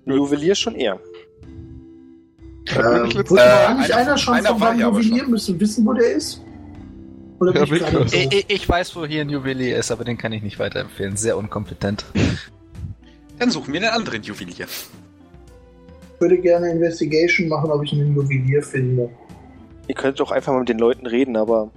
Ein 0.06 0.12
Juwelier 0.14 0.54
schon 0.54 0.74
eher. 0.74 0.98
Letztes 2.66 3.30
Wurde 3.30 3.42
Äh, 3.42 3.68
noch 3.70 3.78
nicht 3.78 3.92
einer- 3.92 3.96
einer 3.96 4.18
schon 4.18 4.34
einer 4.34 4.48
vom 4.50 4.78
Juwelier? 4.80 5.38
schon. 5.38 5.54
Ihr 5.54 5.60
wissen, 5.60 5.86
wo 5.86 5.92
der 5.92 6.12
ist? 6.12 6.42
Oder 7.40 7.56
Ja? 7.66 8.04
Ich, 8.04 8.32
ich, 8.32 8.44
ich 8.48 8.68
weiß, 8.68 8.94
wo 8.96 9.06
hier 9.06 9.22
ein 9.22 9.30
Juwelier 9.30 9.78
ist, 9.78 9.90
aber 9.90 10.04
den 10.04 10.18
kann 10.18 10.32
ich 10.32 10.42
nicht 10.42 10.58
weiterempfehlen. 10.58 11.16
Sehr 11.16 11.36
unkompetent. 11.38 12.04
Dann 13.38 13.50
suchen 13.50 13.72
wir 13.72 13.80
einen 13.80 13.90
anderen 13.90 14.22
Juwelier. 14.22 14.66
Ich 14.66 16.20
würde 16.20 16.38
gerne 16.38 16.70
Investigation 16.70 17.48
machen, 17.48 17.70
ob 17.70 17.82
ich 17.82 17.92
einen 17.92 18.14
Juwelier 18.14 18.62
finde. 18.62 19.08
Ihr 19.88 19.94
könnt 19.94 20.20
doch 20.20 20.30
einfach 20.30 20.52
mal 20.52 20.58
mit 20.60 20.68
den 20.68 20.78
Leuten 20.78 21.06
reden, 21.06 21.36
aber. 21.36 21.70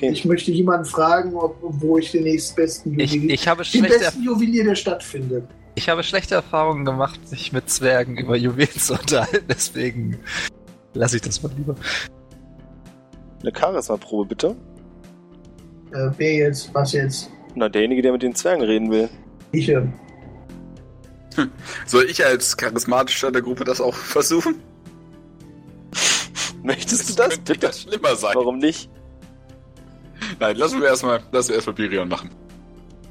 Okay. 0.00 0.12
Ich 0.12 0.24
möchte 0.24 0.50
jemanden 0.50 0.86
fragen, 0.86 1.34
ob, 1.34 1.58
wo 1.60 1.98
ich 1.98 2.10
den 2.10 2.22
nächstbesten 2.22 2.98
Ich, 2.98 3.12
Juwelier, 3.12 3.34
ich, 3.34 3.46
habe 3.46 3.62
den 3.64 3.66
schlechte, 3.84 3.98
besten 3.98 4.22
Juwelier 4.22 4.64
der 4.64 4.74
Stadt 4.74 5.02
finde. 5.02 5.46
ich 5.74 5.90
habe 5.90 6.02
schlechte 6.02 6.36
Erfahrungen 6.36 6.86
gemacht, 6.86 7.20
sich 7.28 7.52
mit 7.52 7.68
Zwergen 7.68 8.16
über 8.16 8.34
Juwelen 8.34 8.70
zu 8.72 8.94
unterhalten, 8.94 9.44
deswegen 9.46 10.18
lasse 10.94 11.16
ich 11.16 11.22
das 11.22 11.42
mal 11.42 11.52
lieber. 11.54 11.74
Eine 13.42 13.52
Charisma-Probe, 13.54 14.28
bitte. 14.30 14.56
Äh, 15.92 16.10
wer 16.16 16.32
jetzt? 16.34 16.72
Was 16.72 16.92
jetzt? 16.92 17.30
Na, 17.54 17.68
derjenige, 17.68 18.00
der 18.00 18.12
mit 18.12 18.22
den 18.22 18.34
Zwergen 18.34 18.62
reden 18.62 18.90
will. 18.90 19.10
Ich. 19.52 19.68
äh, 19.68 19.82
Soll 21.84 22.04
ich 22.08 22.24
als 22.24 22.56
charismatischer 22.56 23.30
der 23.30 23.42
Gruppe 23.42 23.64
das 23.64 23.82
auch 23.82 23.94
versuchen? 23.94 24.54
Möchtest 26.62 27.10
du 27.10 27.14
das? 27.16 27.30
könnte 27.34 27.52
Bitte. 27.52 27.66
ja 27.66 27.72
schlimmer 27.74 28.16
sein. 28.16 28.32
Warum 28.34 28.56
nicht? 28.58 28.88
Nein, 30.40 30.56
lassen 30.56 30.80
wir 30.80 30.88
erstmal, 30.88 31.20
lassen 31.32 31.50
wir 31.50 31.56
erstmal 31.56 31.74
Birion 31.74 32.08
machen. 32.08 32.30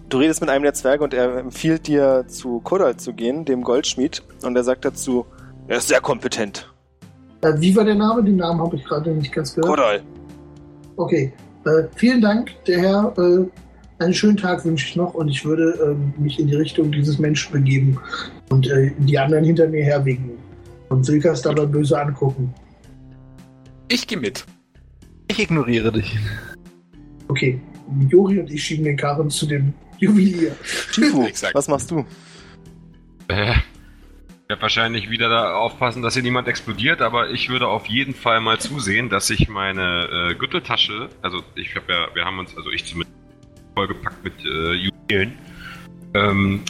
Du 0.10 0.18
redest 0.18 0.42
mit 0.42 0.50
einem 0.50 0.64
der 0.64 0.74
Zwerge 0.74 1.04
und 1.04 1.14
er 1.14 1.38
empfiehlt 1.38 1.86
dir, 1.86 2.26
zu 2.28 2.60
Kodal 2.62 2.98
zu 2.98 3.14
gehen, 3.14 3.46
dem 3.46 3.62
Goldschmied. 3.62 4.24
Und 4.42 4.56
er 4.56 4.64
sagt 4.64 4.84
dazu, 4.84 5.28
er 5.68 5.78
ist 5.78 5.88
sehr 5.88 6.02
kompetent. 6.02 6.68
Äh, 7.42 7.54
wie 7.58 7.76
war 7.76 7.86
der 7.86 7.94
Name? 7.94 8.24
Den 8.24 8.38
Namen 8.38 8.60
habe 8.60 8.76
ich 8.76 8.84
gerade 8.84 9.12
nicht 9.12 9.32
ganz 9.32 9.54
gehört. 9.54 9.70
Kodal. 9.70 10.02
Okay. 10.98 11.32
Äh, 11.66 11.84
vielen 11.96 12.22
Dank, 12.22 12.52
der 12.66 12.80
Herr. 12.80 13.14
Äh, 13.18 13.46
einen 14.04 14.14
schönen 14.14 14.38
Tag 14.38 14.66
wünsche 14.66 14.88
ich 14.88 14.96
noch 14.96 15.14
und 15.14 15.28
ich 15.28 15.46
würde 15.46 15.78
ähm, 15.84 16.14
mich 16.18 16.40
in 16.40 16.48
die 16.48 16.56
Richtung 16.56 16.92
dieses 16.92 17.20
Menschen 17.20 17.52
begeben 17.52 18.00
und 18.50 18.68
äh, 18.68 18.92
die 18.98 19.20
anderen 19.20 19.44
hinter 19.44 19.68
mir 19.68 19.84
herwinken 19.84 20.32
und 20.88 21.06
Silkas 21.06 21.42
dabei 21.44 21.66
böse 21.66 22.00
angucken. 22.00 22.54
Ich 23.90 24.08
gehe 24.08 24.18
mit. 24.18 24.46
Ich 25.28 25.40
ignoriere 25.40 25.92
dich. 25.92 26.18
Okay. 27.30 27.62
Jori 28.10 28.40
und 28.40 28.52
ich 28.52 28.64
schieben 28.64 28.84
den 28.84 28.98
Karren 28.98 29.30
zu 29.30 29.46
dem 29.46 29.74
Juwelier. 29.98 30.56
Tifu, 30.94 31.28
was 31.54 31.68
machst 31.68 31.90
du? 31.92 32.06
Äh, 33.28 33.52
ich 33.52 34.50
werde 34.50 34.62
wahrscheinlich 34.62 35.10
wieder 35.10 35.30
da 35.30 35.54
aufpassen, 35.54 36.02
dass 36.02 36.16
hier 36.16 36.24
niemand 36.24 36.48
explodiert, 36.48 37.02
aber 37.02 37.30
ich 37.30 37.50
würde 37.50 37.68
auf 37.68 37.86
jeden 37.86 38.16
Fall 38.16 38.42
mal 38.42 38.60
zusehen, 38.60 39.10
dass 39.10 39.30
ich 39.30 39.48
meine 39.48 40.32
äh, 40.32 40.36
Gürteltasche, 40.36 41.10
also 41.22 41.42
ich 41.56 41.76
habe 41.76 41.94
ja, 41.94 42.08
wir 42.14 42.26
haben 42.26 42.40
uns, 42.40 42.58
also 42.58 42.72
ich 42.72 42.86
zumindest 42.86 43.16
vollgepackt 43.76 44.24
mit 44.24 44.34
äh, 44.44 44.74
Juwelen. 44.74 45.38
Ähm, 46.16 46.62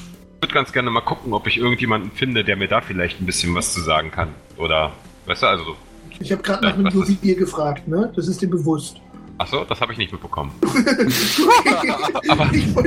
würde 0.41 0.53
ganz 0.53 0.73
gerne 0.73 0.89
mal 0.89 1.01
gucken, 1.01 1.33
ob 1.33 1.47
ich 1.47 1.57
irgendjemanden 1.57 2.11
finde, 2.11 2.43
der 2.43 2.57
mir 2.57 2.67
da 2.67 2.81
vielleicht 2.81 3.21
ein 3.21 3.25
bisschen 3.25 3.55
was 3.55 3.73
zu 3.73 3.81
sagen 3.81 4.11
kann. 4.11 4.29
Oder, 4.57 4.91
weißt 5.25 5.43
du, 5.43 5.47
also, 5.47 5.77
Ich 6.19 6.31
habe 6.31 6.41
gerade 6.41 6.65
nach 6.65 6.73
einem 6.73 6.87
Juwelier 6.87 7.35
gefragt, 7.35 7.87
ne? 7.87 8.11
Das 8.15 8.27
ist 8.27 8.41
dir 8.41 8.49
bewusst. 8.49 8.97
Ach 9.39 9.47
so, 9.47 9.63
das 9.65 9.81
habe 9.81 9.91
ich 9.93 9.97
nicht 9.97 10.11
mitbekommen. 10.11 10.51
Aber 12.29 12.49
ich 12.53 12.73
gu- 12.75 12.83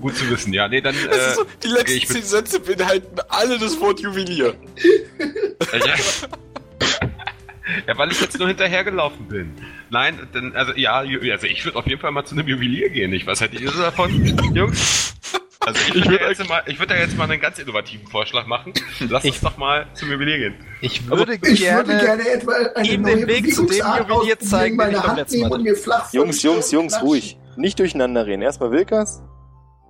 gut 0.00 0.16
zu 0.16 0.28
wissen, 0.30 0.52
ja. 0.52 0.68
Nee, 0.68 0.80
dann, 0.80 0.94
äh, 0.94 1.34
so, 1.34 1.44
die 1.62 1.68
letzten 1.68 1.92
ich 1.92 2.06
bin- 2.08 2.16
zehn 2.16 2.24
Sätze 2.24 2.60
beinhalten 2.60 3.18
alle 3.28 3.58
das 3.58 3.78
Wort 3.80 4.00
Juwelier. 4.00 4.54
äh, 4.78 5.78
ja. 5.78 5.94
ja, 7.86 7.98
weil 7.98 8.10
ich 8.12 8.20
jetzt 8.20 8.38
nur 8.38 8.48
hinterhergelaufen 8.48 9.26
bin. 9.28 9.52
Nein, 9.94 10.18
dann, 10.32 10.56
also, 10.56 10.72
ja, 10.74 10.94
also 10.96 11.46
ich 11.46 11.64
würde 11.64 11.78
auf 11.78 11.86
jeden 11.86 12.00
Fall 12.00 12.10
mal 12.10 12.24
zu 12.24 12.34
einem 12.34 12.48
Juwelier 12.48 12.88
gehen. 12.88 13.12
Ich, 13.12 13.26
was 13.28 13.40
hättet 13.40 13.60
ihr 13.60 13.70
so 13.70 13.80
davon, 13.80 14.10
Jungs? 14.54 15.14
Also 15.60 15.80
ich 15.94 16.04
würde 16.08 16.44
mal, 16.48 16.62
ich 16.66 16.78
würde 16.80 16.94
da 16.94 17.00
jetzt 17.00 17.16
mal 17.16 17.30
einen 17.30 17.40
ganz 17.40 17.58
innovativen 17.60 18.06
Vorschlag 18.08 18.46
machen. 18.46 18.72
Lass 19.08 19.24
uns 19.24 19.36
Ich- 19.36 19.40
doch 19.40 19.56
mal 19.56 19.86
zum 19.94 20.10
Juwelier 20.10 20.36
gehen. 20.38 20.54
Ich 20.82 21.06
würde 21.08 21.34
Ich 21.42 21.60
gerne, 21.60 21.86
würde 21.88 22.04
gerne 22.04 22.28
etwa 22.28 22.52
eine 22.74 22.88
ihm 22.88 23.02
neue 23.02 23.16
den 23.18 23.28
Weg 23.28 23.54
zu 23.54 23.64
dem 23.66 23.76
Juwelier 24.08 24.38
zeigen, 24.40 24.76
den 24.76 24.90
ich 24.90 25.00
beim 25.00 25.16
letzten 25.16 25.40
Mal 25.48 25.64
Jungs, 26.12 26.42
Jungs, 26.42 26.70
Jungs, 26.72 27.00
ruhig. 27.00 27.38
Nicht 27.56 27.78
durcheinander 27.78 28.26
reden. 28.26 28.42
Erstmal 28.42 28.72
Wilkas. 28.72 29.22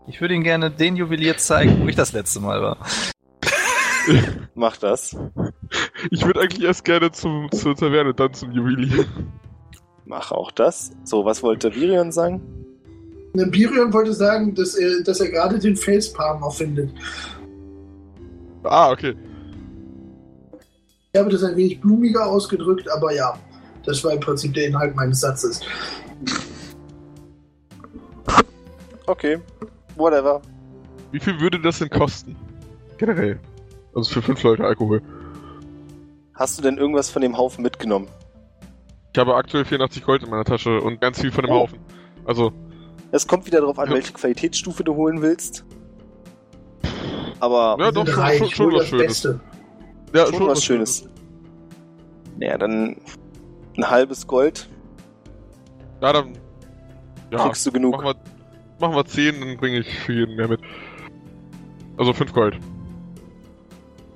ich 0.06 0.20
würde 0.20 0.34
ihm 0.34 0.44
gerne 0.44 0.70
den 0.70 0.96
Juwelier 0.96 1.38
zeigen, 1.38 1.80
wo 1.82 1.88
ich 1.88 1.96
das 1.96 2.12
letzte 2.12 2.40
Mal 2.40 2.60
war. 2.60 2.76
Mach 4.54 4.76
das. 4.76 5.16
Ich 6.10 6.24
würde 6.26 6.40
eigentlich 6.42 6.62
erst 6.62 6.84
gerne 6.84 7.10
zum, 7.10 7.50
zur 7.50 7.74
Taverne, 7.74 8.12
dann 8.14 8.34
zum 8.34 8.52
Juwelier. 8.52 9.06
Mach 10.06 10.32
auch 10.32 10.50
das. 10.50 10.92
So, 11.04 11.24
was 11.24 11.42
wollte 11.42 11.74
Virion 11.74 12.12
sagen? 12.12 12.42
Ne, 13.34 13.46
Birion 13.46 13.92
wollte 13.92 14.12
sagen, 14.12 14.54
dass 14.54 14.74
er, 14.74 15.02
dass 15.02 15.20
er 15.20 15.30
gerade 15.30 15.58
den 15.58 15.76
Felspalm 15.76 16.42
auffindet. 16.42 16.90
Ah, 18.62 18.90
okay. 18.90 19.14
Ich 21.12 21.20
habe 21.20 21.30
das 21.30 21.42
ein 21.42 21.56
wenig 21.56 21.80
blumiger 21.80 22.26
ausgedrückt, 22.26 22.88
aber 22.90 23.12
ja, 23.12 23.38
das 23.84 24.02
war 24.04 24.12
im 24.12 24.20
Prinzip 24.20 24.54
der 24.54 24.66
Inhalt 24.66 24.94
meines 24.96 25.20
Satzes. 25.20 25.60
Okay. 29.06 29.38
Whatever. 29.96 30.40
Wie 31.12 31.20
viel 31.20 31.38
würde 31.40 31.60
das 31.60 31.78
denn 31.78 31.90
kosten? 31.90 32.36
Generell. 32.98 33.38
Also 33.94 34.10
für 34.10 34.22
fünf 34.22 34.42
Leute 34.42 34.64
Alkohol. 34.64 35.02
Hast 36.34 36.58
du 36.58 36.62
denn 36.62 36.78
irgendwas 36.78 37.10
von 37.10 37.22
dem 37.22 37.36
Haufen 37.36 37.62
mitgenommen? 37.62 38.08
Ich 39.14 39.18
habe 39.20 39.36
aktuell 39.36 39.64
84 39.64 40.02
Gold 40.04 40.24
in 40.24 40.30
meiner 40.30 40.44
Tasche 40.44 40.80
und 40.80 41.00
ganz 41.00 41.20
viel 41.20 41.30
von 41.30 41.44
dem 41.44 41.52
Oh. 41.52 41.60
Haufen. 41.60 41.78
Also, 42.24 42.52
Es 43.12 43.28
kommt 43.28 43.46
wieder 43.46 43.60
darauf 43.60 43.78
an, 43.78 43.88
Ja. 43.88 43.94
welche 43.94 44.12
Qualitätsstufe 44.12 44.82
du 44.82 44.96
holen 44.96 45.22
willst. 45.22 45.64
Aber 47.38 47.76
ja, 47.78 47.92
doch, 47.92 48.06
schon, 48.08 48.24
schon, 48.38 48.50
schon 48.50 48.72
was 48.74 48.86
Schönes. 48.88 49.06
Beste. 49.06 49.40
Ja, 50.12 50.26
schon, 50.26 50.48
was 50.48 50.64
Schönes. 50.64 51.08
Naja, 52.38 52.58
dann 52.58 52.96
ein 53.76 53.88
halbes 53.90 54.26
Gold 54.26 54.68
Ja, 56.00 56.12
dann. 56.12 56.36
Ja, 57.30 57.38
kriegst 57.46 57.64
du 57.66 57.70
genug. 57.70 57.92
machen 58.02 58.06
wir, 58.06 58.16
machen 58.80 58.96
wir 58.96 59.04
10, 59.04 59.40
dann 59.40 59.56
bringe 59.58 59.78
ich 59.78 59.98
für 60.00 60.12
jeden 60.12 60.34
mehr 60.34 60.48
mit. 60.48 60.60
Also 61.96 62.12
5 62.12 62.32
Gold. 62.32 62.58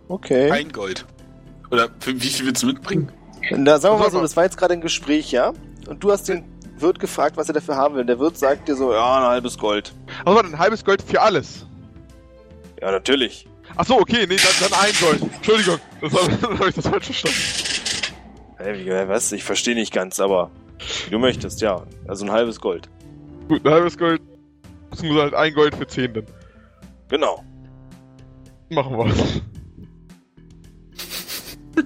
Okay. 0.08 0.50
Ein 0.50 0.72
Gold. 0.72 1.06
Oder 1.70 1.88
für 2.00 2.14
wie 2.20 2.26
viel 2.28 2.46
willst 2.46 2.64
du 2.64 2.66
mitbringen? 2.66 3.12
Da 3.50 3.78
sagen 3.78 3.94
wir 3.94 4.04
mal 4.04 4.10
so, 4.10 4.20
das 4.20 4.36
war 4.36 4.44
jetzt 4.44 4.56
gerade 4.56 4.74
ein 4.74 4.80
Gespräch, 4.80 5.30
ja? 5.32 5.52
Und 5.88 6.02
du 6.02 6.10
hast 6.10 6.28
den 6.28 6.44
Wirt 6.78 6.98
gefragt, 6.98 7.36
was 7.36 7.48
er 7.48 7.54
dafür 7.54 7.76
haben 7.76 7.94
will. 7.94 8.02
Und 8.02 8.06
der 8.06 8.18
Wirt 8.18 8.36
sagt 8.36 8.68
dir 8.68 8.76
so, 8.76 8.92
ja, 8.92 9.18
ein 9.18 9.24
halbes 9.24 9.58
Gold. 9.58 9.92
Also 10.24 10.36
warte, 10.36 10.50
ein 10.50 10.58
halbes 10.58 10.84
Gold 10.84 11.02
für 11.02 11.20
alles. 11.20 11.66
Ja, 12.80 12.90
natürlich. 12.90 13.46
Ach 13.76 13.84
so, 13.84 13.98
okay, 14.00 14.26
nee, 14.28 14.36
dann, 14.36 14.70
dann 14.70 14.80
ein 14.80 14.92
Gold. 15.00 15.22
Entschuldigung, 15.34 15.78
das 16.00 16.12
habe 16.12 16.58
hab 16.58 16.68
ich 16.68 16.74
das 16.74 16.86
falsch 16.86 17.04
verstanden. 17.06 17.38
Hey, 18.58 18.84
wie, 18.84 19.08
was? 19.08 19.32
Ich 19.32 19.44
verstehe 19.44 19.74
nicht 19.74 19.92
ganz, 19.92 20.18
aber 20.20 20.50
wie 21.04 21.10
du 21.10 21.18
möchtest, 21.18 21.60
ja. 21.60 21.82
Also 22.06 22.24
ein 22.24 22.32
halbes 22.32 22.60
Gold. 22.60 22.88
Gut, 23.48 23.64
ein 23.64 23.72
halbes 23.72 23.96
Gold. 23.96 24.20
Beziehungsweise 24.90 25.22
halt 25.22 25.34
ein 25.34 25.54
Gold 25.54 25.74
für 25.74 25.86
10 25.86 26.14
dann. 26.14 26.26
Genau. 27.08 27.44
Machen 28.70 28.96
wir. 28.96 29.14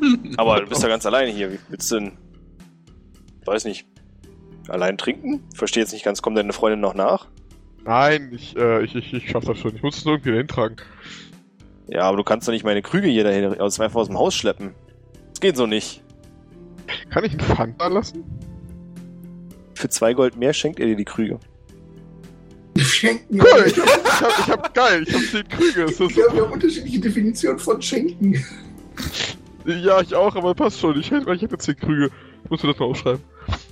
Aber 0.36 0.60
du 0.60 0.66
bist 0.68 0.82
ja 0.82 0.88
ganz 0.88 1.06
alleine 1.06 1.30
hier. 1.30 1.52
Wie 1.52 1.58
willst 1.68 1.90
du 1.90 1.96
denn, 1.96 2.12
weiß 3.44 3.64
nicht, 3.64 3.86
allein 4.68 4.98
trinken? 4.98 5.42
Verstehe 5.54 5.82
jetzt 5.82 5.92
nicht 5.92 6.04
ganz, 6.04 6.22
kommt 6.22 6.36
deine 6.36 6.52
Freundin 6.52 6.80
noch 6.80 6.94
nach? 6.94 7.28
Nein, 7.84 8.30
ich, 8.32 8.56
äh, 8.56 8.84
ich, 8.84 8.94
ich, 8.94 9.12
ich 9.12 9.30
schaff 9.30 9.44
das 9.44 9.58
schon. 9.58 9.74
Ich 9.74 9.82
muss 9.82 9.96
es 9.96 10.04
nur 10.04 10.14
irgendwie 10.14 10.30
dahin 10.30 10.48
tragen. 10.48 10.76
Ja, 11.88 12.02
aber 12.02 12.16
du 12.16 12.24
kannst 12.24 12.46
doch 12.46 12.52
nicht 12.52 12.64
meine 12.64 12.82
Krüge 12.82 13.08
hier 13.08 13.24
dahin 13.24 13.60
aus, 13.60 13.80
einfach 13.80 14.00
aus 14.00 14.06
dem 14.06 14.18
Haus 14.18 14.34
schleppen. 14.34 14.74
Das 15.30 15.40
geht 15.40 15.56
so 15.56 15.66
nicht. 15.66 16.02
Kann 17.10 17.24
ich 17.24 17.32
einen 17.32 17.40
Pfand 17.40 17.80
da 17.80 17.88
lassen? 17.88 18.24
Für 19.74 19.88
zwei 19.88 20.14
Gold 20.14 20.36
mehr 20.36 20.52
schenkt 20.52 20.78
er 20.78 20.86
dir 20.86 20.96
die 20.96 21.04
Krüge. 21.04 21.40
Schenken. 22.76 23.40
Cool, 23.40 23.64
ich 23.66 23.78
hab, 23.78 23.86
ich 23.86 24.20
hab, 24.20 24.38
ich 24.38 24.48
hab 24.48 24.74
geil, 24.74 25.04
ich 25.06 25.14
hab 25.14 25.22
10 25.22 25.48
Krüge. 25.48 25.82
Ist 25.90 26.00
das 26.00 26.08
Ich 26.08 26.14
glaube, 26.14 26.36
wir 26.36 26.42
haben 26.44 26.52
unterschiedliche 26.52 27.00
Definitionen 27.00 27.58
von 27.58 27.82
Schenken. 27.82 28.44
Ja, 29.64 30.00
ich 30.00 30.14
auch, 30.14 30.34
aber 30.34 30.54
passt 30.54 30.80
schon. 30.80 30.98
Ich 30.98 31.10
hätte, 31.10 31.32
ich 31.32 31.42
hätte 31.42 31.56
10 31.58 31.76
Krüge. 31.76 32.10
Ich 32.44 32.50
muss 32.50 32.62
mir 32.62 32.70
das 32.70 32.78
mal 32.78 32.86
aufschreiben. 32.86 33.22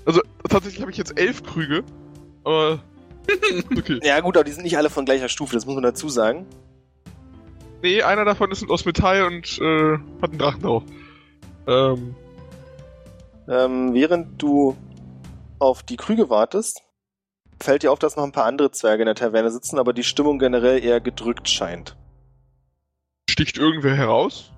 Also, 0.04 0.20
tatsächlich 0.48 0.80
habe 0.80 0.90
ich 0.90 0.96
jetzt 0.96 1.18
11 1.18 1.42
Krüge. 1.42 1.84
Aber. 2.44 2.80
Okay. 3.76 4.00
Ja 4.02 4.18
gut, 4.20 4.36
aber 4.36 4.44
die 4.44 4.50
sind 4.50 4.64
nicht 4.64 4.76
alle 4.76 4.90
von 4.90 5.04
gleicher 5.04 5.28
Stufe, 5.28 5.54
das 5.54 5.64
muss 5.64 5.74
man 5.74 5.84
dazu 5.84 6.08
sagen. 6.08 6.46
Nee, 7.82 8.02
einer 8.02 8.24
davon 8.24 8.50
ist 8.50 8.68
aus 8.68 8.84
Metall 8.84 9.22
und 9.24 9.58
äh, 9.60 9.98
hat 10.20 10.30
einen 10.30 10.38
Drachen 10.38 10.62
drauf. 10.62 10.82
Ähm, 11.68 12.14
Ähm, 13.48 13.94
während 13.94 14.42
du 14.42 14.76
auf 15.60 15.82
die 15.82 15.96
Krüge 15.96 16.28
wartest, 16.30 16.82
fällt 17.60 17.82
dir 17.82 17.92
auf, 17.92 17.98
dass 17.98 18.16
noch 18.16 18.24
ein 18.24 18.32
paar 18.32 18.46
andere 18.46 18.70
Zwerge 18.72 19.02
in 19.02 19.06
der 19.06 19.14
Taverne 19.14 19.50
sitzen, 19.50 19.78
aber 19.78 19.92
die 19.92 20.02
Stimmung 20.04 20.38
generell 20.38 20.82
eher 20.82 21.00
gedrückt 21.00 21.48
scheint. 21.48 21.96
sticht 23.28 23.58
irgendwer 23.58 23.94
heraus? 23.94 24.52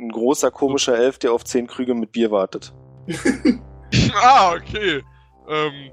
Ein 0.00 0.08
großer, 0.08 0.50
komischer 0.50 0.96
Elf, 0.96 1.18
der 1.18 1.32
auf 1.32 1.44
zehn 1.44 1.66
Krüge 1.66 1.94
mit 1.94 2.12
Bier 2.12 2.30
wartet. 2.30 2.72
ah, 4.14 4.54
okay. 4.54 5.02
Ähm, 5.46 5.90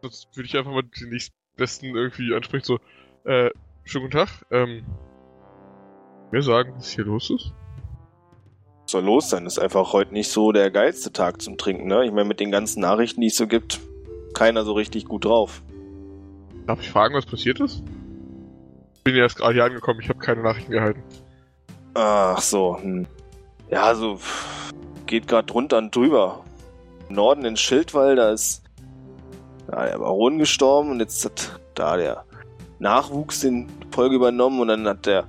das 0.00 0.28
würde 0.34 0.46
ich 0.46 0.56
einfach 0.56 0.70
mal 0.70 0.82
den 0.82 1.08
nächstbesten 1.08 1.96
irgendwie 1.96 2.32
ansprechen. 2.32 2.64
So, 2.64 2.78
äh, 3.24 3.50
schönen 3.84 4.04
guten 4.04 4.18
Tag. 4.18 4.28
Ähm, 4.52 4.84
mir 6.30 6.42
sagen, 6.42 6.74
was 6.76 6.90
hier 6.90 7.04
los 7.04 7.30
ist? 7.30 7.52
Was 8.82 8.92
soll 8.92 9.04
los 9.04 9.30
sein? 9.30 9.46
Ist 9.46 9.58
einfach 9.58 9.92
heute 9.92 10.12
nicht 10.12 10.30
so 10.30 10.52
der 10.52 10.70
geilste 10.70 11.12
Tag 11.12 11.42
zum 11.42 11.58
Trinken, 11.58 11.88
ne? 11.88 12.04
Ich 12.04 12.12
meine, 12.12 12.28
mit 12.28 12.38
den 12.38 12.52
ganzen 12.52 12.80
Nachrichten, 12.80 13.22
die 13.22 13.28
es 13.28 13.36
so 13.36 13.48
gibt, 13.48 13.80
keiner 14.34 14.64
so 14.64 14.72
richtig 14.72 15.06
gut 15.06 15.24
drauf. 15.24 15.62
Darf 16.68 16.80
ich 16.80 16.90
fragen, 16.90 17.14
was 17.14 17.26
passiert 17.26 17.58
ist? 17.58 17.82
Bin 19.02 19.16
ja 19.16 19.22
erst 19.22 19.36
gerade 19.36 19.54
hier 19.54 19.64
angekommen, 19.64 20.00
ich 20.00 20.08
habe 20.08 20.20
keine 20.20 20.42
Nachrichten 20.42 20.70
gehalten. 20.70 21.02
Ach 21.94 22.40
so, 22.40 22.78
hm. 22.80 23.06
Ja, 23.70 23.94
so 23.94 24.16
pff, 24.16 24.72
geht 25.06 25.28
gerade 25.28 25.46
drunter 25.46 25.78
und 25.78 25.94
drüber. 25.94 26.44
Im 27.08 27.16
Norden 27.16 27.44
in 27.44 27.56
Schildwall, 27.56 28.16
da 28.16 28.32
ist 28.32 28.62
ja, 29.70 29.86
der 29.86 29.98
Baron 29.98 30.38
gestorben 30.38 30.90
und 30.90 31.00
jetzt 31.00 31.24
hat 31.24 31.60
da 31.74 31.96
der 31.96 32.24
Nachwuchs 32.78 33.40
den 33.40 33.68
Folge 33.90 34.16
übernommen 34.16 34.60
und 34.60 34.68
dann 34.68 34.86
hat 34.88 35.06
der 35.06 35.24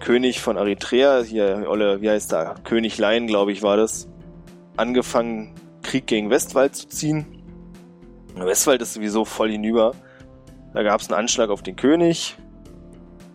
König 0.00 0.40
von 0.40 0.56
Eritrea, 0.56 1.22
hier, 1.22 1.66
Olle, 1.68 2.00
wie 2.00 2.10
heißt 2.10 2.32
der? 2.32 2.56
König 2.64 2.98
Lein, 2.98 3.26
glaube 3.26 3.52
ich, 3.52 3.62
war 3.62 3.76
das, 3.76 4.08
angefangen, 4.76 5.54
Krieg 5.82 6.06
gegen 6.06 6.30
Westwald 6.30 6.74
zu 6.74 6.88
ziehen. 6.88 7.26
Westwald 8.34 8.82
ist 8.82 8.94
sowieso 8.94 9.24
voll 9.24 9.50
hinüber. 9.50 9.94
Da 10.74 10.82
gab 10.82 11.00
es 11.00 11.08
einen 11.08 11.18
Anschlag 11.18 11.50
auf 11.50 11.62
den 11.62 11.76
König. 11.76 12.36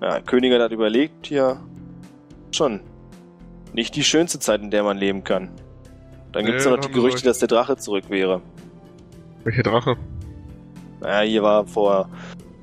Ja, 0.01 0.21
König 0.21 0.53
hat 0.53 0.71
überlegt, 0.71 1.27
hier 1.27 1.59
schon 2.53 2.81
nicht 3.73 3.95
die 3.95 4.03
schönste 4.03 4.39
Zeit, 4.39 4.61
in 4.61 4.71
der 4.71 4.83
man 4.83 4.97
leben 4.97 5.23
kann. 5.23 5.49
Dann 6.31 6.45
gibt 6.45 6.59
es 6.59 6.65
Nee, 6.65 6.71
noch 6.71 6.79
die 6.79 6.91
Gerüchte, 6.91 7.17
recht. 7.17 7.25
dass 7.27 7.39
der 7.39 7.47
Drache 7.47 7.77
zurück 7.77 8.05
wäre. 8.09 8.41
Welcher 9.43 9.63
Drache? 9.63 9.97
Naja, 11.01 11.27
hier 11.27 11.43
war 11.43 11.65
vor 11.65 12.09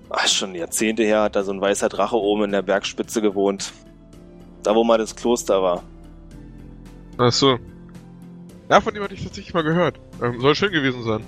ach, 0.08 0.26
schon 0.28 0.54
Jahrzehnte 0.54 1.02
her, 1.04 1.22
hat 1.22 1.36
da 1.36 1.42
so 1.42 1.52
ein 1.52 1.60
weißer 1.60 1.88
Drache 1.88 2.16
oben 2.16 2.44
in 2.44 2.52
der 2.52 2.62
Bergspitze 2.62 3.22
gewohnt. 3.22 3.72
Da, 4.62 4.74
wo 4.74 4.84
mal 4.84 4.98
das 4.98 5.16
Kloster 5.16 5.62
war. 5.62 5.82
Ach 7.16 7.32
so. 7.32 7.58
Ja, 8.68 8.80
von 8.80 8.92
dem 8.94 9.02
hatte 9.02 9.14
ich 9.14 9.24
tatsächlich 9.24 9.54
mal 9.54 9.62
gehört. 9.62 9.98
Ähm, 10.22 10.40
soll 10.40 10.54
schön 10.54 10.72
gewesen 10.72 11.02
sein. 11.02 11.24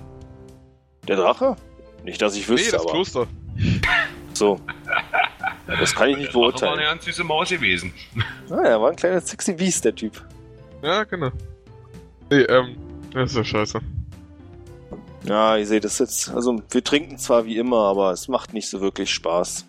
Der 1.09 1.17
Drache? 1.17 1.57
Nicht, 2.05 2.21
dass 2.23 2.37
ich 2.37 2.49
nee, 2.49 2.55
wüsste, 2.55 2.73
das 2.73 2.83
aber 2.83 2.93
Kloster. 2.93 3.27
so. 4.33 4.59
Ja, 5.69 5.77
das 5.77 5.95
kann 5.95 6.11
ich 6.11 6.17
nicht 6.17 6.29
Das 6.29 6.35
war 6.35 6.43
eine 6.43 6.51
beurteilen. 6.53 6.81
ganz 6.81 7.05
süße 7.05 7.25
Maus 7.25 7.49
gewesen. 7.51 7.93
Ah, 8.51 8.63
er 8.65 8.81
war 8.83 8.91
ein 8.91 8.97
kleiner 8.97 9.21
sexy 9.21 9.55
Beast, 9.55 9.85
der 9.85 9.95
Typ. 9.95 10.23
Ja, 10.83 11.05
genau. 11.05 11.31
Nee, 12.31 12.41
ähm, 12.43 12.77
das 13.13 13.31
ist 13.31 13.37
ja 13.37 13.45
scheiße. 13.45 13.81
Ja, 15.25 15.57
ihr 15.57 15.67
seht 15.67 15.85
es 15.85 15.99
jetzt. 16.01 16.29
Also, 16.31 16.61
wir 16.71 16.85
trinken 16.85 17.17
zwar 17.17 17.47
wie 17.47 17.57
immer, 17.57 17.79
aber 17.89 18.11
es 18.11 18.29
macht 18.29 18.53
nicht 18.53 18.69
so 18.69 18.81
wirklich 18.81 19.11
Spaß. 19.11 19.67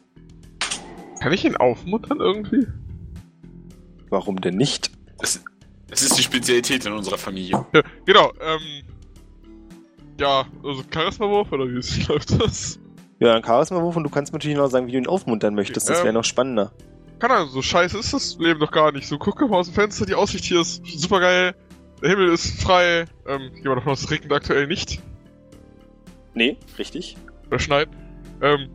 Kann 1.21 1.31
ich 1.31 1.45
ihn 1.45 1.55
aufmuntern 1.55 2.19
irgendwie? 2.19 2.67
Warum 4.09 4.41
denn 4.41 4.57
nicht? 4.57 4.91
Das, 5.19 5.41
das 5.87 6.01
ist 6.01 6.17
die 6.17 6.23
Spezialität 6.23 6.85
in 6.85 6.91
unserer 6.93 7.17
Familie. 7.17 7.65
Ja, 7.73 7.81
genau, 8.05 8.33
ähm. 8.41 8.83
Ja, 10.19 10.45
also 10.63 10.83
Charisma-Wurf 10.93 11.51
oder 11.51 11.65
wie 11.67 12.03
läuft 12.07 12.41
das? 12.41 12.79
Ja, 13.23 13.35
ein 13.35 13.43
Charisma-Wurf 13.45 13.95
und 13.95 14.03
du 14.03 14.09
kannst 14.09 14.33
mir 14.33 14.37
natürlich 14.37 14.57
noch 14.57 14.67
sagen, 14.67 14.85
wie 14.87 14.91
du 14.91 14.97
ihn 14.97 15.07
aufmuntern 15.07 15.55
möchtest. 15.55 15.89
Das 15.89 15.99
wäre 15.99 16.09
Ähm. 16.09 16.15
noch 16.15 16.25
spannender. 16.25 16.73
Keine 17.19 17.35
Ahnung, 17.35 17.49
so 17.51 17.61
scheiße 17.61 17.97
ist 17.97 18.11
das 18.11 18.35
Leben 18.37 18.59
doch 18.59 18.69
gar 18.71 18.91
nicht. 18.91 19.07
So, 19.07 19.17
guck 19.17 19.39
mal 19.49 19.55
aus 19.59 19.67
dem 19.67 19.75
Fenster, 19.75 20.05
die 20.05 20.13
Aussicht 20.13 20.43
hier 20.43 20.59
ist 20.59 20.85
super 20.85 21.21
geil. 21.21 21.55
Der 22.01 22.09
Himmel 22.09 22.33
ist 22.33 22.61
frei. 22.61 23.05
Ähm, 23.25 23.49
ich 23.55 23.61
gehe 23.61 23.69
mal 23.69 23.75
davon 23.75 23.93
aus, 23.93 24.01
es 24.03 24.11
regnet 24.11 24.33
aktuell 24.33 24.67
nicht. 24.67 25.01
Nee, 26.33 26.57
richtig. 26.77 27.15
Oder 27.47 27.59
schneit. 27.59 27.87
Ähm, 28.41 28.69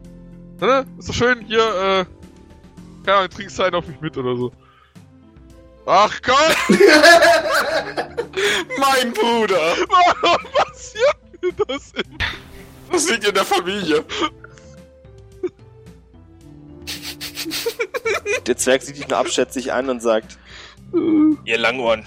ne? 0.62 0.87
Ist 0.99 1.11
doch 1.11 1.15
schön, 1.15 1.43
hier, 1.45 1.59
äh. 1.59 2.05
Keine 3.05 3.19
Ahnung, 3.19 3.31
trinkst 3.31 3.59
du 3.59 3.65
einen 3.65 3.75
auf 3.75 3.87
mich 3.87 4.01
mit 4.01 4.16
oder 4.16 4.35
so. 4.35 4.51
Ach 5.85 6.23
Gott! 6.23 6.57
Mein 8.79 9.12
Bruder! 9.12 9.75
Warum 9.91 10.47
passiert 10.55 11.16
mir 11.43 11.53
das 11.66 11.93
immer? 11.93 12.19
Das 12.91 13.11
liegt 13.11 13.29
in 13.29 13.35
der 13.35 13.45
Familie. 13.45 14.03
Der 18.47 18.56
Zwerg 18.56 18.82
sieht 18.82 18.97
dich 18.97 19.09
nur 19.09 19.18
abschätzig 19.18 19.72
an 19.72 19.90
und 19.90 20.01
sagt, 20.01 20.39
ihr 21.44 21.59
Langohren, 21.59 22.05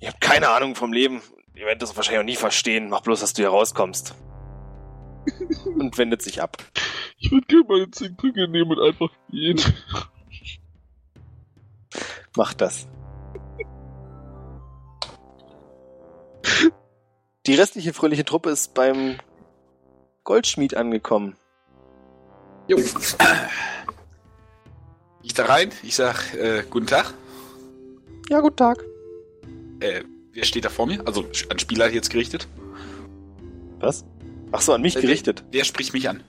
ihr 0.00 0.08
habt 0.08 0.20
keine 0.20 0.50
Ahnung 0.50 0.74
vom 0.74 0.92
Leben. 0.92 1.22
Ihr 1.54 1.66
werdet 1.66 1.82
das 1.82 1.96
wahrscheinlich 1.96 2.20
auch 2.20 2.24
nie 2.24 2.36
verstehen. 2.36 2.88
Mach 2.88 3.00
bloß, 3.00 3.20
dass 3.20 3.32
du 3.32 3.42
hier 3.42 3.48
rauskommst. 3.48 4.14
Und 5.64 5.98
wendet 5.98 6.22
sich 6.22 6.40
ab. 6.42 6.56
Ich 7.18 7.30
würde 7.32 7.46
gerne 7.46 7.64
meine 7.68 7.90
zehn 7.90 8.16
Krüge 8.16 8.48
nehmen 8.48 8.70
und 8.70 8.80
einfach 8.80 9.10
gehen. 9.30 9.60
Macht 12.36 12.60
das. 12.60 12.86
Die 17.46 17.54
restliche 17.54 17.92
fröhliche 17.92 18.24
Truppe 18.24 18.50
ist 18.50 18.74
beim 18.74 19.18
Goldschmied 20.24 20.76
angekommen. 20.76 21.36
Jo. 22.68 22.78
Ich 25.28 25.34
da 25.34 25.44
rein, 25.44 25.70
ich 25.82 25.94
sag, 25.94 26.34
äh, 26.34 26.62
guten 26.70 26.86
Tag. 26.86 27.12
Ja, 28.30 28.40
guten 28.40 28.56
Tag. 28.56 28.82
Äh, 29.80 30.02
wer 30.32 30.44
steht 30.44 30.64
da 30.64 30.70
vor 30.70 30.86
mir? 30.86 31.06
Also 31.06 31.26
an 31.50 31.58
Spieler 31.58 31.90
jetzt 31.90 32.08
gerichtet. 32.10 32.48
Was? 33.78 34.06
Ach 34.52 34.62
so, 34.62 34.72
an 34.72 34.80
mich 34.80 34.96
Äh, 34.96 35.02
gerichtet. 35.02 35.44
Wer 35.52 35.64
spricht 35.64 35.92
mich 35.92 36.08
an? 36.08 36.22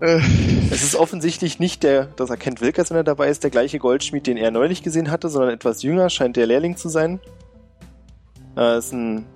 Äh, 0.00 0.20
Es 0.70 0.84
ist 0.84 0.94
offensichtlich 0.94 1.58
nicht 1.58 1.82
der, 1.82 2.04
das 2.16 2.30
erkennt 2.30 2.60
Wilkers, 2.60 2.90
wenn 2.90 2.98
er 2.98 3.04
dabei 3.04 3.28
ist, 3.30 3.42
der 3.42 3.50
gleiche 3.50 3.80
Goldschmied, 3.80 4.28
den 4.28 4.36
er 4.36 4.52
neulich 4.52 4.84
gesehen 4.84 5.10
hatte, 5.10 5.28
sondern 5.28 5.50
etwas 5.50 5.82
jünger, 5.82 6.08
scheint 6.08 6.36
der 6.36 6.46
Lehrling 6.46 6.76
zu 6.76 6.88
sein. 6.88 7.18
Äh, 8.56 8.78
ist 8.78 8.92
ein 8.92 9.26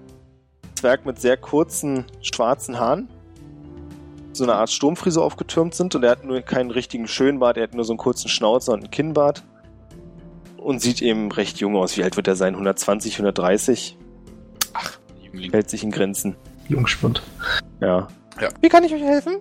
Zwerg 0.77 1.05
mit 1.05 1.21
sehr 1.21 1.37
kurzen, 1.37 2.05
schwarzen 2.21 2.79
Haaren. 2.79 3.09
So 4.33 4.45
eine 4.45 4.55
Art 4.55 4.71
Sturmfrisur 4.71 5.25
aufgetürmt 5.25 5.75
sind 5.75 5.95
und 5.95 6.03
er 6.05 6.11
hat 6.11 6.25
nur 6.25 6.41
keinen 6.41 6.71
richtigen 6.71 7.07
Schönbart, 7.07 7.57
er 7.57 7.65
hat 7.65 7.75
nur 7.75 7.85
so 7.85 7.93
einen 7.93 7.99
kurzen 7.99 8.29
Schnauzer 8.29 8.73
und 8.73 8.81
einen 8.81 8.91
Kinnbart. 8.91 9.45
Und 10.57 10.81
sieht 10.81 11.03
eben 11.03 11.31
recht 11.33 11.59
jung 11.59 11.77
aus. 11.77 11.97
Wie 11.97 12.05
alt 12.05 12.17
wird 12.17 12.29
er 12.29 12.37
sein? 12.37 12.55
120, 12.55 13.15
130? 13.15 13.99
Ach, 14.75 14.99
Jüngling. 15.21 15.51
Hält 15.51 15.69
sich 15.69 15.83
in 15.83 15.91
Grenzen. 15.91 16.37
Jungspund. 16.69 17.23
Ja. 17.81 18.07
Ja. 18.41 18.49
Wie 18.61 18.69
kann 18.69 18.85
ich 18.85 18.95
euch 18.95 19.03
helfen? 19.03 19.39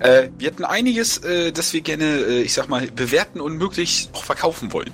Äh, 0.00 0.28
wir 0.38 0.50
hatten 0.50 0.64
einiges, 0.64 1.18
äh, 1.18 1.52
das 1.52 1.72
wir 1.72 1.80
gerne, 1.80 2.04
äh, 2.04 2.42
ich 2.42 2.54
sag 2.54 2.68
mal, 2.68 2.86
bewerten 2.88 3.40
und 3.40 3.56
möglichst 3.56 4.14
auch 4.14 4.24
verkaufen 4.24 4.72
wollen. 4.72 4.92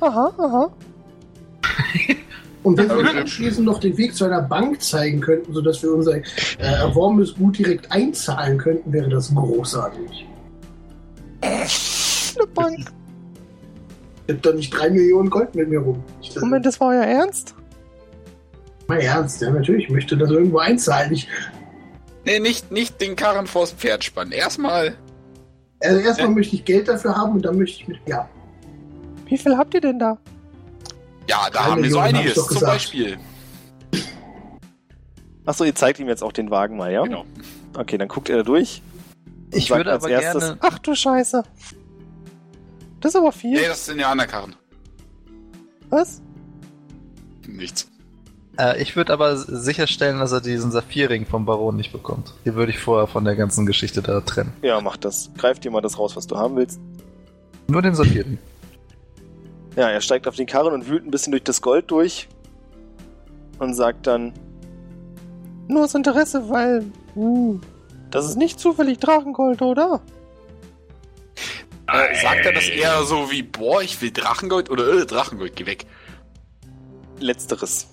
Aha, 0.00 0.32
aha. 0.38 0.72
Und 2.62 2.78
wenn 2.78 2.88
wir 2.88 3.20
anschließend 3.20 3.66
noch 3.66 3.80
den 3.80 3.96
Weg 3.98 4.14
zu 4.14 4.24
einer 4.24 4.42
Bank 4.42 4.80
zeigen 4.80 5.20
könnten, 5.20 5.52
sodass 5.52 5.82
wir 5.82 5.92
unser 5.92 6.16
äh, 6.16 6.22
erworbenes 6.58 7.34
Gut 7.34 7.58
direkt 7.58 7.90
einzahlen 7.90 8.58
könnten, 8.58 8.92
wäre 8.92 9.08
das 9.08 9.34
großartig. 9.34 10.26
Eine 11.40 12.46
Bank. 12.54 12.92
Ich 14.28 14.34
hab 14.34 14.42
doch 14.42 14.54
nicht 14.54 14.70
drei 14.70 14.90
Millionen 14.90 15.28
Gold 15.28 15.54
mit 15.54 15.68
mir 15.68 15.80
rum. 15.80 16.02
Ich, 16.20 16.34
Moment, 16.36 16.64
das 16.64 16.78
war 16.80 16.88
euer 16.88 17.04
Ernst? 17.04 17.54
Mal 18.86 19.00
ernst, 19.00 19.40
ja, 19.40 19.50
natürlich. 19.50 19.84
Ich 19.84 19.90
möchte 19.90 20.16
das 20.16 20.30
irgendwo 20.30 20.58
einzahlen. 20.58 21.12
Ich, 21.12 21.28
Nee, 22.24 22.38
nicht, 22.38 22.70
nicht 22.70 23.00
den 23.00 23.16
Karren 23.16 23.46
vors 23.46 23.72
Pferd 23.72 24.04
spannen. 24.04 24.32
Erstmal, 24.32 24.94
also 25.80 25.98
erstmal 25.98 26.30
möchte 26.30 26.56
ich 26.56 26.64
Geld 26.64 26.88
dafür 26.88 27.16
haben 27.16 27.32
und 27.32 27.44
dann 27.44 27.58
möchte 27.58 27.82
ich 27.82 27.88
mit. 27.88 27.98
Ja, 28.06 28.28
Wie 29.26 29.36
viel 29.36 29.56
habt 29.56 29.74
ihr 29.74 29.80
denn 29.80 29.98
da? 29.98 30.18
Ja, 31.28 31.48
da 31.50 31.64
haben 31.64 31.82
wir 31.82 31.90
so 31.90 31.98
einiges. 31.98 32.34
Zum 32.34 32.48
gesagt. 32.48 32.72
Beispiel. 32.72 33.18
Achso, 35.44 35.64
ihr 35.64 35.74
zeigt 35.74 35.98
ihm 35.98 36.08
jetzt 36.08 36.22
auch 36.22 36.32
den 36.32 36.50
Wagen 36.50 36.76
mal, 36.76 36.92
ja? 36.92 37.02
Genau. 37.02 37.24
Okay, 37.76 37.98
dann 37.98 38.08
guckt 38.08 38.28
er 38.28 38.38
da 38.38 38.42
durch. 38.42 38.82
Ich 39.52 39.70
würde 39.70 39.92
aber 39.92 40.08
gerne. 40.08 40.56
Ach 40.60 40.78
du 40.78 40.94
Scheiße. 40.94 41.42
Das 43.00 43.14
ist 43.14 43.16
aber 43.16 43.32
viel. 43.32 43.60
Nee, 43.60 43.66
das 43.66 43.84
sind 43.84 43.98
ja 43.98 44.10
andere 44.10 44.28
Karren. 44.28 44.54
Was? 45.90 46.22
Nichts. 47.46 47.88
Äh, 48.58 48.80
ich 48.80 48.96
würde 48.96 49.12
aber 49.12 49.36
sicherstellen, 49.36 50.20
dass 50.20 50.32
er 50.32 50.40
diesen 50.40 50.70
Saphirring 50.70 51.26
vom 51.26 51.44
Baron 51.44 51.76
nicht 51.76 51.92
bekommt. 51.92 52.32
Den 52.44 52.54
würde 52.54 52.70
ich 52.70 52.78
vorher 52.78 53.06
von 53.06 53.24
der 53.24 53.34
ganzen 53.34 53.66
Geschichte 53.66 54.02
da 54.02 54.20
trennen. 54.20 54.52
Ja, 54.62 54.80
mach 54.80 54.96
das. 54.96 55.30
Greif 55.36 55.58
dir 55.58 55.70
mal 55.70 55.80
das 55.80 55.98
raus, 55.98 56.16
was 56.16 56.26
du 56.26 56.36
haben 56.36 56.56
willst. 56.56 56.80
Nur 57.66 57.82
den 57.82 57.94
Saphirring. 57.94 58.38
Ja, 59.76 59.88
er 59.88 60.00
steigt 60.00 60.28
auf 60.28 60.36
den 60.36 60.46
Karren 60.46 60.74
und 60.74 60.88
wühlt 60.88 61.04
ein 61.04 61.10
bisschen 61.10 61.30
durch 61.30 61.44
das 61.44 61.62
Gold 61.62 61.90
durch. 61.90 62.28
Und 63.58 63.74
sagt 63.74 64.06
dann... 64.06 64.32
Nur 65.68 65.84
aus 65.84 65.94
Interesse, 65.94 66.48
weil... 66.48 66.84
Uh, 67.14 67.58
das 68.10 68.26
ist 68.26 68.36
nicht 68.36 68.60
zufällig 68.60 68.98
Drachengold, 68.98 69.62
oder? 69.62 70.02
Äh, 71.86 72.14
sagt 72.20 72.44
er 72.44 72.52
das 72.52 72.68
eher 72.68 73.02
so 73.04 73.30
wie, 73.30 73.42
boah, 73.42 73.82
ich 73.82 74.00
will 74.00 74.10
Drachengold 74.10 74.70
oder 74.70 75.00
äh, 75.00 75.06
Drachengold, 75.06 75.56
geh 75.56 75.66
weg. 75.66 75.86
Letzteres. 77.18 77.88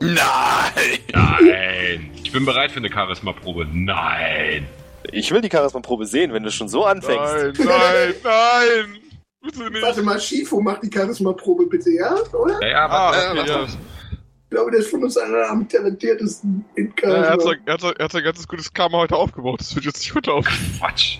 Nein! 0.00 0.16
Nein! 1.12 2.10
Ich 2.22 2.32
bin 2.32 2.44
bereit 2.44 2.72
für 2.72 2.78
eine 2.78 2.90
Charisma-Probe. 2.90 3.66
Nein! 3.72 4.66
Ich 5.10 5.30
will 5.30 5.40
die 5.40 5.50
Charisma-Probe 5.50 6.06
sehen, 6.06 6.32
wenn 6.32 6.42
du 6.42 6.50
schon 6.50 6.68
so 6.68 6.84
anfängst. 6.84 7.58
nein, 7.58 7.66
nein, 7.66 8.14
nein! 8.22 9.01
Bitte 9.42 9.70
nicht! 9.70 9.82
warte 9.82 10.02
mal, 10.02 10.20
Schifo, 10.20 10.60
mach 10.60 10.78
die 10.80 10.90
Charisma-Probe 10.92 11.66
bitte, 11.66 11.90
ja? 11.90 12.14
Oder? 12.32 12.60
Ja, 12.62 12.68
ja, 12.68 12.86
Ah, 12.88 13.12
warte. 13.36 13.50
ja. 13.50 13.64
Ich 13.64 14.50
glaube, 14.50 14.70
der 14.70 14.80
ist 14.80 14.90
von 14.90 15.02
uns 15.02 15.16
einer 15.16 15.48
am 15.50 15.66
talentiertesten 15.68 16.64
in 16.74 16.92
Ja, 17.02 17.08
er, 17.08 17.30
hat 17.30 17.42
Charisma. 17.42 17.50
sein, 17.50 17.60
er, 17.66 17.72
hat 17.74 17.80
sein, 17.80 17.92
er 17.98 18.04
hat 18.04 18.12
sein 18.12 18.24
ganzes 18.24 18.46
gutes 18.48 18.72
Karma 18.72 18.98
heute 18.98 19.16
aufgebaut. 19.16 19.60
Das 19.60 19.74
wird 19.74 19.84
jetzt 19.86 19.98
nicht 20.00 20.14
runter 20.14 20.34
auf. 20.34 20.46
Quatsch. 20.78 21.18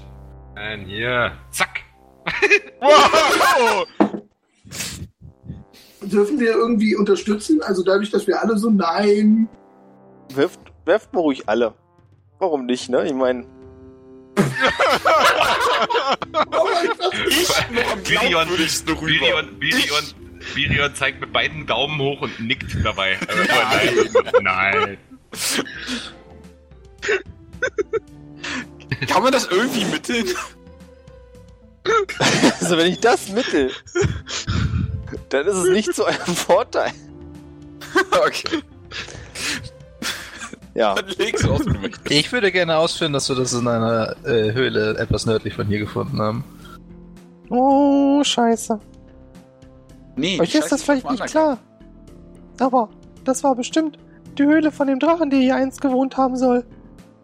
Nein, 0.55 0.85
hier. 0.87 1.33
Zack. 1.51 1.81
Wow! 2.81 3.87
Dürfen 6.03 6.39
wir 6.41 6.51
irgendwie 6.53 6.97
unterstützen? 6.97 7.63
Also 7.63 7.83
dadurch, 7.85 8.11
dass 8.11 8.27
wir 8.27 8.41
alle 8.43 8.59
so 8.59 8.71
nein. 8.71 9.49
Werft, 10.35 10.61
werft 10.85 11.13
mal 11.13 11.21
ruhig 11.21 11.49
alle. 11.49 11.75
Warum 12.39 12.67
nicht, 12.67 12.89
ne? 12.91 13.07
Ich 13.07 13.15
meine. 13.15 13.47
Ich 17.29 17.49
noch 18.87 19.03
rüber. 19.03 19.43
Bilion, 19.43 19.59
Bilion 19.59 20.05
Birion 20.55 20.95
zeigt 20.95 21.21
mit 21.21 21.33
beiden 21.33 21.67
Daumen 21.67 21.99
hoch 22.01 22.21
und 22.23 22.41
nickt 22.41 22.77
dabei. 22.85 23.19
Also, 23.29 24.21
nein. 24.43 24.43
nein. 24.43 24.99
Kann 29.09 29.23
man 29.23 29.33
das 29.33 29.47
irgendwie 29.47 29.85
mitteln? 29.87 30.27
Also 32.61 32.77
wenn 32.77 32.93
ich 32.93 33.01
das 33.01 33.29
mittel, 33.31 33.73
dann 35.31 35.47
ist 35.49 35.57
es 35.57 35.69
nicht 35.71 35.93
zu 35.93 36.07
eurem 36.07 36.37
Vorteil. 36.37 36.93
okay, 38.25 38.63
Ja. 40.75 40.95
dann 40.95 41.07
leg's 41.19 41.47
aus, 41.47 41.67
wenn 41.67 41.75
du 41.75 41.81
möchtest. 41.81 42.11
Ich 42.11 42.33
würde 42.33 42.51
gerne 42.51 42.77
ausführen, 42.77 43.13
dass 43.13 43.29
wir 43.29 43.37
das 43.37 43.53
in 43.53 43.69
einer 43.69 44.17
äh, 44.25 44.53
Höhle 44.53 44.97
etwas 44.99 45.27
nördlich 45.27 45.55
von 45.55 45.67
hier 45.67 45.79
gefunden 45.79 46.21
haben. 46.21 46.45
Oh, 47.51 48.23
scheiße. 48.25 48.79
Nee, 50.17 50.41
Euch 50.41 50.55
ist 50.55 50.73
das 50.73 50.83
vielleicht 50.83 51.11
nicht 51.11 51.27
klar. 51.27 51.59
Aber 52.59 52.89
das 53.25 53.45
war 53.45 53.55
bestimmt 53.55 53.99
die 54.39 54.45
Höhle 54.45 54.73
von 54.73 54.87
dem 54.87 54.99
Drachen, 54.99 55.31
der 55.31 55.41
hier 55.41 55.57
einst 55.57 55.81
gewohnt 55.81 56.17
haben 56.17 56.37
soll. 56.37 56.65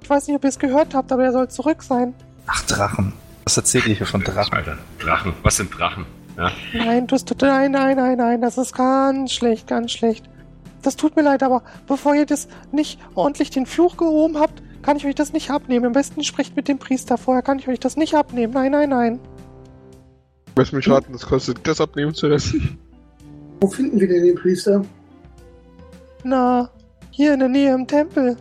Ich 0.02 0.10
weiß 0.10 0.26
nicht, 0.26 0.36
ob 0.36 0.44
ihr 0.44 0.48
es 0.48 0.58
gehört 0.58 0.94
habt, 0.94 1.10
aber 1.12 1.24
er 1.24 1.32
soll 1.32 1.48
zurück 1.48 1.82
sein. 1.82 2.14
Ach, 2.46 2.62
Drachen. 2.62 3.12
Was 3.44 3.56
erzählt 3.56 3.86
ihr 3.86 3.94
hier 3.94 4.06
von 4.06 4.22
Drachen? 4.22 4.52
Alter, 4.52 4.78
Drachen. 4.98 5.32
Was 5.42 5.56
sind 5.56 5.76
Drachen? 5.76 6.04
Ja. 6.36 6.50
Nein, 6.72 7.08
tut, 7.08 7.22
nein, 7.40 7.72
nein, 7.72 7.96
nein, 7.96 8.16
nein, 8.16 8.40
das 8.40 8.58
ist 8.58 8.74
ganz 8.74 9.32
schlecht, 9.32 9.66
ganz 9.66 9.92
schlecht. 9.92 10.28
Das 10.82 10.96
tut 10.96 11.16
mir 11.16 11.22
leid, 11.22 11.42
aber 11.42 11.62
bevor 11.86 12.14
ihr 12.14 12.26
das 12.26 12.48
nicht 12.72 13.00
ordentlich 13.14 13.50
den 13.50 13.66
Fluch 13.66 13.96
gehoben 13.96 14.38
habt, 14.38 14.62
kann 14.82 14.96
ich 14.96 15.06
euch 15.06 15.14
das 15.14 15.32
nicht 15.32 15.50
abnehmen. 15.50 15.86
Am 15.86 15.92
besten 15.92 16.22
sprecht 16.22 16.56
mit 16.56 16.68
dem 16.68 16.78
Priester 16.78 17.18
vorher, 17.18 17.42
kann 17.42 17.58
ich 17.58 17.68
euch 17.68 17.80
das 17.80 17.96
nicht 17.96 18.14
abnehmen. 18.14 18.52
Nein, 18.52 18.72
nein, 18.72 18.88
nein. 18.88 19.20
Lass 20.56 20.72
mich 20.72 20.88
raten, 20.88 21.12
das 21.12 21.26
kostet 21.26 21.58
das 21.66 21.80
abnehmen 21.80 22.14
zu 22.14 22.28
lassen. 22.28 22.78
Wo 23.60 23.68
finden 23.68 23.98
wir 23.98 24.08
denn 24.08 24.24
den 24.24 24.34
Priester? 24.34 24.84
Na, 26.24 26.70
hier 27.10 27.34
in 27.34 27.40
der 27.40 27.48
Nähe 27.48 27.74
im 27.74 27.86
Tempel. 27.86 28.36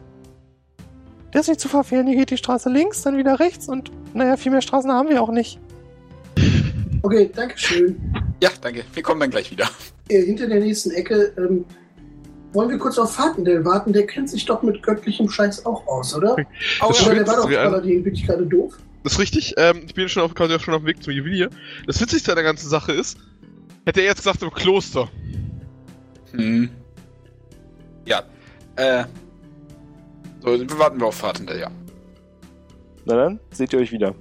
Der 1.33 1.41
ist 1.41 1.47
nicht 1.47 1.59
zu 1.59 1.67
verfehlen. 1.67 2.07
Hier 2.07 2.17
geht 2.17 2.31
die 2.31 2.37
Straße 2.37 2.69
links, 2.69 3.01
dann 3.01 3.17
wieder 3.17 3.39
rechts 3.39 3.67
und 3.67 3.91
naja, 4.13 4.37
viel 4.37 4.51
mehr 4.51 4.61
Straßen 4.61 4.91
haben 4.91 5.09
wir 5.09 5.21
auch 5.21 5.31
nicht. 5.31 5.59
Okay, 7.03 7.29
danke 7.35 7.57
schön. 7.57 7.95
Ja, 8.41 8.49
danke. 8.61 8.83
Wir 8.93 9.03
kommen 9.03 9.19
dann 9.19 9.29
gleich 9.29 9.51
wieder. 9.51 9.69
Äh, 10.09 10.23
hinter 10.23 10.47
der 10.47 10.59
nächsten 10.59 10.91
Ecke, 10.91 11.33
ähm, 11.37 11.65
wollen 12.57 12.71
wir 12.71 12.79
kurz 12.79 12.97
auf 12.97 13.13
Fatendell 13.13 13.63
warten? 13.63 13.93
Der 13.93 14.07
kennt 14.07 14.31
sich 14.31 14.43
doch 14.45 14.63
mit 14.63 14.81
göttlichem 14.81 15.29
Scheiß 15.29 15.65
auch 15.67 15.85
aus, 15.85 16.15
oder? 16.15 16.35
Oh, 16.81 16.87
Das 16.89 17.05
Oder 17.05 17.15
der 17.15 17.27
war 17.27 17.35
doch 17.35 17.49
Paladin, 17.49 18.03
bin 18.03 18.15
ich 18.15 18.25
gerade 18.25 18.45
doof? 18.47 18.73
Das 19.03 19.13
ist 19.13 19.19
richtig, 19.19 19.53
ähm, 19.57 19.83
ich 19.85 19.93
bin 19.93 20.09
schon 20.09 20.23
auf, 20.23 20.33
quasi 20.33 20.55
auch 20.55 20.59
schon 20.59 20.73
auf 20.73 20.81
dem 20.81 20.87
Weg 20.87 21.01
zum 21.03 21.13
Juwelier. 21.13 21.49
Das 21.85 22.01
Witzigste 22.01 22.31
an 22.31 22.35
der 22.35 22.43
ganzen 22.43 22.67
Sache 22.67 22.93
ist, 22.93 23.17
hätte 23.85 24.01
er 24.01 24.07
jetzt 24.07 24.17
gesagt 24.17 24.41
im 24.41 24.49
Kloster. 24.49 25.07
Hm. 26.31 26.69
Ja. 28.05 28.23
Äh. 28.75 29.03
So, 30.41 30.57
dann 30.57 30.79
warten 30.79 30.99
wir 30.99 31.05
auf 31.05 31.15
Fahrtender, 31.15 31.57
ja. 31.57 31.69
Na 33.05 33.15
dann, 33.15 33.39
seht 33.51 33.71
ihr 33.71 33.79
euch 33.79 33.91
wieder. 33.91 34.15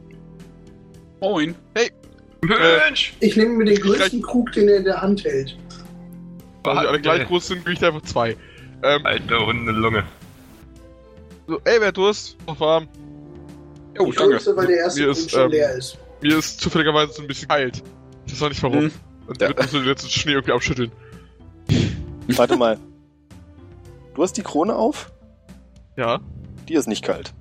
Moin. 1.21 1.55
Mensch! 2.43 3.17
Ich 3.21 3.37
nehme 3.37 3.55
mir 3.55 3.65
den 3.65 3.81
größten 3.81 4.21
Krug, 4.21 4.53
den 4.53 4.69
er 4.69 4.77
in 4.77 4.85
der 4.85 5.01
Hand 5.01 5.25
hält. 5.25 5.57
Weil 6.67 6.81
die 6.83 6.87
alle 6.89 7.01
gleich 7.01 7.27
groß 7.27 7.47
sind, 7.49 7.59
kriege 7.65 7.73
ich 7.75 7.79
da 7.79 7.89
einfach 7.89 8.03
zwei. 8.03 8.37
Ähm, 8.83 9.07
Alter 9.07 9.47
Hundelunge. 9.47 10.05
so, 11.47 11.61
ey, 11.65 11.81
wer 11.81 11.93
Durst? 11.93 12.37
Noch 12.47 12.59
warm. 12.61 12.89
Oh, 13.99 14.09
ich 14.11 14.17
danke. 14.17 14.39
weil 14.57 14.67
der 14.67 14.77
erste 14.79 15.01
Mir 15.03 15.11
ist, 15.11 15.31
schon 15.31 15.41
ähm, 15.45 15.51
leer 15.51 15.73
ist. 15.75 15.99
Mir 16.21 16.39
ist 16.39 16.61
zufälligerweise 16.61 17.13
so 17.15 17.23
ein 17.23 17.29
bisschen 17.29 17.49
kalt. 17.49 17.83
Ich 18.27 18.33
weiß 18.35 18.43
auch 18.43 18.49
nicht 18.49 18.63
warum. 18.63 18.81
Hm. 18.83 18.91
Und 19.27 19.41
Ja. 19.41 19.49
wird 19.49 19.63
so 19.71 19.79
den 19.79 19.87
letzten 19.89 20.11
Schnee 20.11 20.33
irgendwie 20.33 20.53
abschütteln. 20.53 20.93
Warte 22.29 22.57
mal. 22.57 22.79
Du 24.15 24.23
hast 24.23 24.37
die 24.37 24.43
Krone 24.43 24.75
auf? 24.75 25.13
Ja. 25.97 26.21
Die 26.69 26.75
ist 26.75 26.89
nicht 26.89 27.05
kalt. 27.05 27.33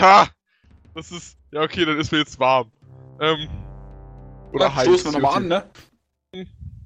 Ha! 0.00 0.28
Das 0.94 1.10
ist. 1.10 1.36
Ja, 1.52 1.62
okay, 1.62 1.84
dann 1.84 1.98
ist 1.98 2.12
mir 2.12 2.18
jetzt 2.18 2.38
warm. 2.38 2.70
Ähm. 3.20 3.48
Oder 4.52 4.66
Ja, 4.66 4.74
heiß. 4.74 4.84
stoßen 4.84 5.06
wir 5.06 5.12
nochmal 5.12 5.36
an, 5.38 5.48
ne? 5.48 5.64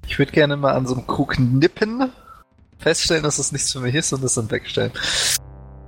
Ich 0.07 0.19
würde 0.19 0.31
gerne 0.31 0.57
mal 0.57 0.73
an 0.73 0.87
so 0.87 0.95
einem 0.95 1.07
Krug 1.07 1.39
nippen, 1.39 2.11
feststellen, 2.79 3.23
dass 3.23 3.39
es 3.39 3.51
nichts 3.51 3.71
für 3.71 3.79
mich 3.79 3.95
ist 3.95 4.11
und 4.13 4.23
es 4.23 4.33
dann 4.33 4.51
wegstellen. 4.51 4.91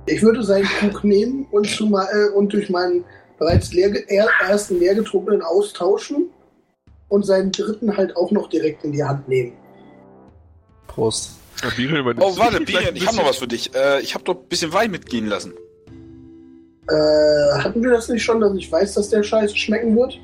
Ich 0.06 0.22
würde 0.22 0.42
seinen 0.42 0.66
Krug 0.66 1.04
nehmen 1.04 1.46
und, 1.50 1.68
zu, 1.68 1.86
äh, 1.96 2.28
und 2.34 2.52
durch 2.52 2.70
meinen 2.70 3.04
bereits 3.38 3.72
leer, 3.72 3.90
er, 4.08 4.28
ersten 4.46 4.78
leergetrunkenen 4.78 5.42
austauschen 5.42 6.30
und 7.08 7.24
seinen 7.24 7.52
dritten 7.52 7.96
halt 7.96 8.16
auch 8.16 8.30
noch 8.30 8.48
direkt 8.48 8.84
in 8.84 8.92
die 8.92 9.02
Hand 9.02 9.28
nehmen. 9.28 9.52
Prost. 10.86 11.30
Ja, 11.62 11.70
Oh, 12.20 12.36
warte, 12.36 12.60
Biren, 12.60 12.94
ich 12.96 13.06
habe 13.06 13.16
noch 13.16 13.26
was 13.26 13.38
für 13.38 13.48
dich. 13.48 13.74
Äh, 13.74 14.00
ich 14.00 14.14
habe 14.14 14.24
doch 14.24 14.36
ein 14.36 14.48
bisschen 14.48 14.72
Wein 14.72 14.90
mitgehen 14.90 15.26
lassen. 15.26 15.52
Äh, 16.88 17.58
hatten 17.58 17.82
wir 17.82 17.90
das 17.90 18.08
nicht 18.08 18.22
schon, 18.22 18.40
dass 18.40 18.54
ich 18.56 18.70
weiß, 18.70 18.94
dass 18.94 19.08
der 19.08 19.22
Scheiße 19.22 19.56
schmecken 19.56 19.96
wird? 19.96 20.20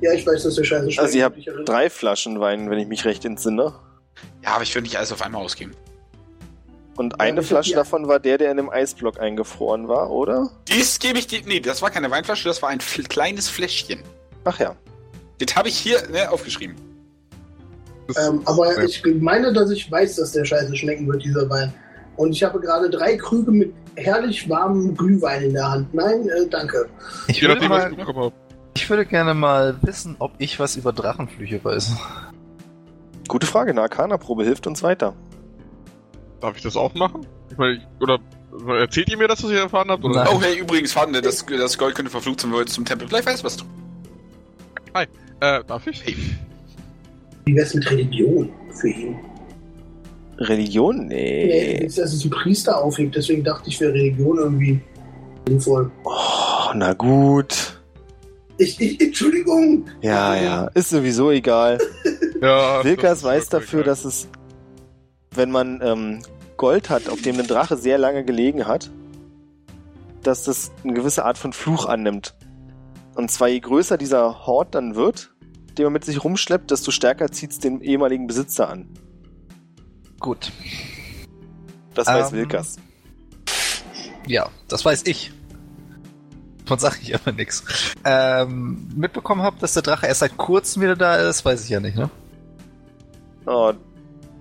Ja, 0.00 0.12
ich 0.12 0.26
weiß, 0.26 0.42
dass 0.42 0.54
der 0.54 0.64
Scheiße 0.64 0.90
schmecken 0.90 1.06
Also 1.06 1.18
ihr 1.18 1.36
wird. 1.36 1.58
habt 1.58 1.68
drei 1.68 1.90
Flaschen 1.90 2.40
Wein, 2.40 2.70
wenn 2.70 2.78
ich 2.78 2.86
mich 2.86 3.04
recht 3.04 3.24
entsinne. 3.24 3.74
Ja, 4.42 4.54
aber 4.54 4.62
ich 4.62 4.74
würde 4.74 4.84
nicht 4.84 4.96
alles 4.96 5.12
auf 5.12 5.22
einmal 5.22 5.42
ausgeben. 5.42 5.72
Und 6.96 7.14
Ja, 7.14 7.18
eine 7.18 7.42
Flasche 7.42 7.74
davon 7.74 8.08
war 8.08 8.18
der, 8.18 8.38
der 8.38 8.50
in 8.50 8.56
dem 8.56 8.70
Eisblock 8.70 9.20
eingefroren 9.20 9.88
war, 9.88 10.10
oder? 10.10 10.50
Dies 10.68 10.98
gebe 10.98 11.18
ich 11.18 11.26
dir. 11.26 11.40
Nee, 11.44 11.60
das 11.60 11.82
war 11.82 11.90
keine 11.90 12.10
Weinflasche, 12.10 12.48
das 12.48 12.62
war 12.62 12.70
ein 12.70 12.78
kleines 12.78 13.48
Fläschchen. 13.48 14.00
Ach 14.44 14.58
ja. 14.58 14.74
Das 15.38 15.54
habe 15.54 15.68
ich 15.68 15.76
hier 15.76 15.98
ne, 16.10 16.30
aufgeschrieben. 16.30 16.76
Ähm, 18.16 18.40
aber 18.44 18.72
ja. 18.72 18.84
ich 18.84 19.02
meine, 19.20 19.52
dass 19.52 19.70
ich 19.70 19.90
weiß, 19.90 20.16
dass 20.16 20.32
der 20.32 20.44
Scheiße 20.44 20.74
schmecken 20.76 21.06
wird, 21.08 21.22
dieser 21.24 21.48
Wein. 21.50 21.72
Und 22.16 22.32
ich 22.32 22.42
habe 22.42 22.60
gerade 22.60 22.88
drei 22.88 23.16
Krüge 23.16 23.50
mit 23.50 23.74
herrlich 23.96 24.48
warmem 24.48 24.96
Glühwein 24.96 25.42
in 25.42 25.52
der 25.52 25.70
Hand. 25.70 25.92
Nein, 25.92 26.28
äh, 26.28 26.48
danke. 26.48 26.88
Ich 27.28 27.42
würde, 27.42 27.68
mal. 27.68 28.32
Ich 28.76 28.90
würde 28.90 29.06
gerne 29.06 29.32
mal 29.34 29.76
wissen, 29.82 30.16
ob 30.18 30.32
ich 30.38 30.60
was 30.60 30.76
über 30.76 30.92
Drachenflüche 30.92 31.64
weiß. 31.64 31.96
Gute 33.26 33.46
Frage, 33.46 33.70
eine 33.70 33.80
Arcana-Probe 33.82 34.44
hilft 34.44 34.66
uns 34.66 34.82
weiter. 34.82 35.14
Darf 36.40 36.56
ich 36.56 36.62
das 36.62 36.76
auch 36.76 36.94
machen? 36.94 37.26
Ich 37.50 37.56
meine, 37.56 37.80
oder 38.00 38.18
erzählt 38.78 39.08
ihr 39.08 39.16
mir 39.16 39.28
das, 39.28 39.42
was 39.42 39.50
ihr 39.50 39.60
erfahren 39.60 39.90
habt? 39.90 40.04
Oder? 40.04 40.24
Nein. 40.24 40.34
Oh, 40.34 40.40
hey, 40.40 40.58
übrigens, 40.58 40.92
Fahrtender, 40.92 41.22
das, 41.22 41.44
das 41.46 41.78
Gold 41.78 41.94
könnte 41.94 42.10
verflucht 42.10 42.40
sein, 42.40 42.50
wenn 42.50 42.58
wir 42.58 42.60
jetzt 42.62 42.74
zum 42.74 42.84
Tempel. 42.84 43.08
Vielleicht 43.08 43.26
weißt 43.26 43.40
du 43.42 43.46
was. 43.46 43.56
Äh, 45.40 45.62
darf 45.66 45.86
ich? 45.86 46.02
Wie 47.44 47.54
wär's 47.54 47.74
mit 47.74 47.90
Religion 47.90 48.50
für 48.72 48.88
ihn? 48.88 49.16
Religion? 50.38 51.06
Nee, 51.08 51.46
Nee. 51.46 51.82
jetzt, 51.82 51.98
dass 51.98 52.12
es 52.12 52.24
ein 52.24 52.30
Priester 52.30 52.82
aufhebt, 52.82 53.14
deswegen 53.16 53.42
dachte 53.44 53.68
ich, 53.68 53.80
wäre 53.80 53.92
Religion 53.92 54.38
irgendwie 54.38 54.80
sinnvoll. 55.48 55.90
Oh, 56.04 56.70
na 56.74 56.92
gut. 56.94 57.80
Ich, 58.58 58.80
ich, 58.80 59.00
Entschuldigung! 59.00 59.86
Ja, 60.00 60.34
ja. 60.34 60.66
Ist 60.74 60.90
sowieso 60.90 61.30
egal. 61.30 61.78
Ja. 62.42 62.84
Wilkas 62.84 63.20
das 63.20 63.22
weiß 63.24 63.48
dafür, 63.48 63.80
egal. 63.80 63.92
dass 63.92 64.04
es, 64.04 64.28
wenn 65.30 65.50
man 65.50 65.80
ähm, 65.82 66.20
Gold 66.58 66.90
hat, 66.90 67.08
auf 67.08 67.22
dem 67.22 67.40
ein 67.40 67.46
Drache 67.46 67.78
sehr 67.78 67.96
lange 67.96 68.26
gelegen 68.26 68.66
hat, 68.66 68.90
dass 70.22 70.44
das 70.44 70.70
eine 70.84 70.92
gewisse 70.92 71.24
Art 71.24 71.38
von 71.38 71.54
Fluch 71.54 71.86
annimmt. 71.86 72.34
Und 73.14 73.30
zwar 73.30 73.48
je 73.48 73.58
größer 73.60 73.96
dieser 73.96 74.46
Hort 74.46 74.74
dann 74.74 74.96
wird, 74.96 75.34
den 75.78 75.84
man 75.84 75.94
mit 75.94 76.04
sich 76.04 76.22
rumschleppt, 76.22 76.70
desto 76.70 76.90
stärker 76.90 77.32
zieht 77.32 77.52
es 77.52 77.58
den 77.58 77.80
ehemaligen 77.80 78.26
Besitzer 78.26 78.68
an. 78.68 78.90
Gut. 80.20 80.52
Das 81.94 82.06
weiß 82.06 82.32
Ähm, 82.32 82.38
Wilkas. 82.38 82.76
Ja, 84.26 84.50
das 84.68 84.84
weiß 84.84 85.04
ich. 85.06 85.32
Von 86.66 86.78
sag 86.78 87.00
ich 87.00 87.14
aber 87.14 87.32
nix. 87.32 87.64
Ähm, 88.04 88.88
mitbekommen 88.94 89.42
habt, 89.42 89.62
dass 89.62 89.74
der 89.74 89.82
Drache 89.82 90.06
erst 90.06 90.20
seit 90.20 90.36
kurzem 90.36 90.82
wieder 90.82 90.96
da 90.96 91.16
ist, 91.16 91.44
weiß 91.44 91.64
ich 91.64 91.70
ja 91.70 91.80
nicht, 91.80 91.96
ne? 91.96 92.10
Oh, 93.46 93.72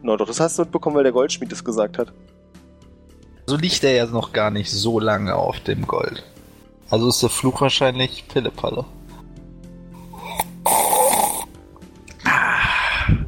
no, 0.02 0.18
doch, 0.18 0.26
das 0.26 0.40
hast 0.40 0.58
du 0.58 0.64
mitbekommen, 0.64 0.96
weil 0.96 1.04
der 1.04 1.12
Goldschmied 1.12 1.52
es 1.52 1.64
gesagt 1.64 2.00
hat. 2.00 2.12
So 3.46 3.56
liegt 3.58 3.84
er 3.84 3.94
ja 3.94 4.06
noch 4.08 4.34
gar 4.34 4.50
nicht 4.50 4.72
so 4.72 5.00
lange 5.00 5.36
auf 5.36 5.60
dem 5.60 5.86
Gold. 5.86 6.24
Also 6.90 7.10
ist 7.10 7.22
der 7.22 7.30
Fluch 7.30 7.62
wahrscheinlich 7.62 8.28
Pillepalle. 8.28 8.86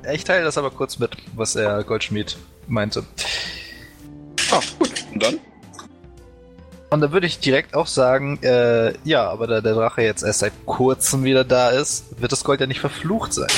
Ja, 0.04 0.12
Ich 0.14 0.24
teile 0.24 0.44
das 0.44 0.58
aber 0.58 0.72
kurz 0.72 0.98
mit, 0.98 1.12
was 1.36 1.54
der 1.54 1.84
Goldschmied 1.84 2.38
meinte. 2.68 3.04
Ah, 4.52 4.60
gut. 4.80 4.92
Und 5.14 5.22
dann? 5.22 5.40
Und 6.90 7.02
da 7.02 7.12
würde 7.12 7.28
ich 7.28 7.40
direkt 7.40 7.76
auch 7.76 7.88
sagen, 7.88 8.42
äh, 8.44 8.94
ja, 9.04 9.30
aber 9.30 9.48
da 9.48 9.62
der 9.62 9.74
Drache 9.74 10.02
jetzt 10.04 10.24
erst 10.24 10.40
seit 10.40 10.54
kurzem 10.66 11.26
wieder 11.26 11.44
da 11.44 11.70
ist, 11.70 12.20
wird 12.22 12.32
das 12.32 12.46
Gold 12.46 12.62
ja 12.62 12.68
nicht 12.68 12.80
verflucht 12.80 13.34
sein. 13.34 13.50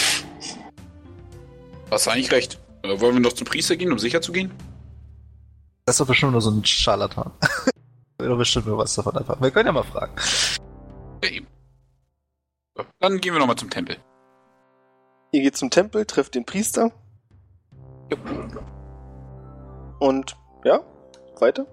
Hast 1.92 2.08
du 2.08 2.12
eigentlich 2.12 2.32
recht. 2.32 2.60
Äh, 2.82 3.00
wollen 3.00 3.16
wir 3.16 3.22
noch 3.22 3.34
zum 3.34 3.46
Priester 3.46 3.76
gehen, 3.76 3.92
um 3.92 4.00
sicher 4.00 4.22
zu 4.22 4.32
gehen? 4.32 4.52
Das 5.86 5.96
ist 5.96 6.00
doch 6.02 6.08
bestimmt 6.08 6.32
nur 6.32 6.42
so 6.42 6.50
ein 6.50 6.66
Scharlatan. 6.66 7.32
Oder 8.20 8.36
bestimmt 8.36 8.66
nur 8.66 8.78
was 8.78 8.96
davon 8.96 9.16
einfach. 9.16 9.40
Wir 9.40 9.52
können 9.52 9.68
ja 9.68 9.72
mal 9.74 9.84
fragen. 9.84 10.14
Ja, 11.24 11.30
eben. 11.30 11.48
So, 12.76 12.84
dann 13.00 13.20
gehen 13.20 13.34
wir 13.34 13.40
nochmal 13.40 13.56
zum 13.58 13.70
Tempel. 13.70 13.98
Ihr 15.32 15.42
geht 15.44 15.56
zum 15.56 15.70
Tempel, 15.70 16.06
trefft 16.06 16.34
den 16.34 16.46
Priester. 16.46 16.92
Und 20.00 20.36
ja, 20.64 20.82
weiter. 21.40 21.68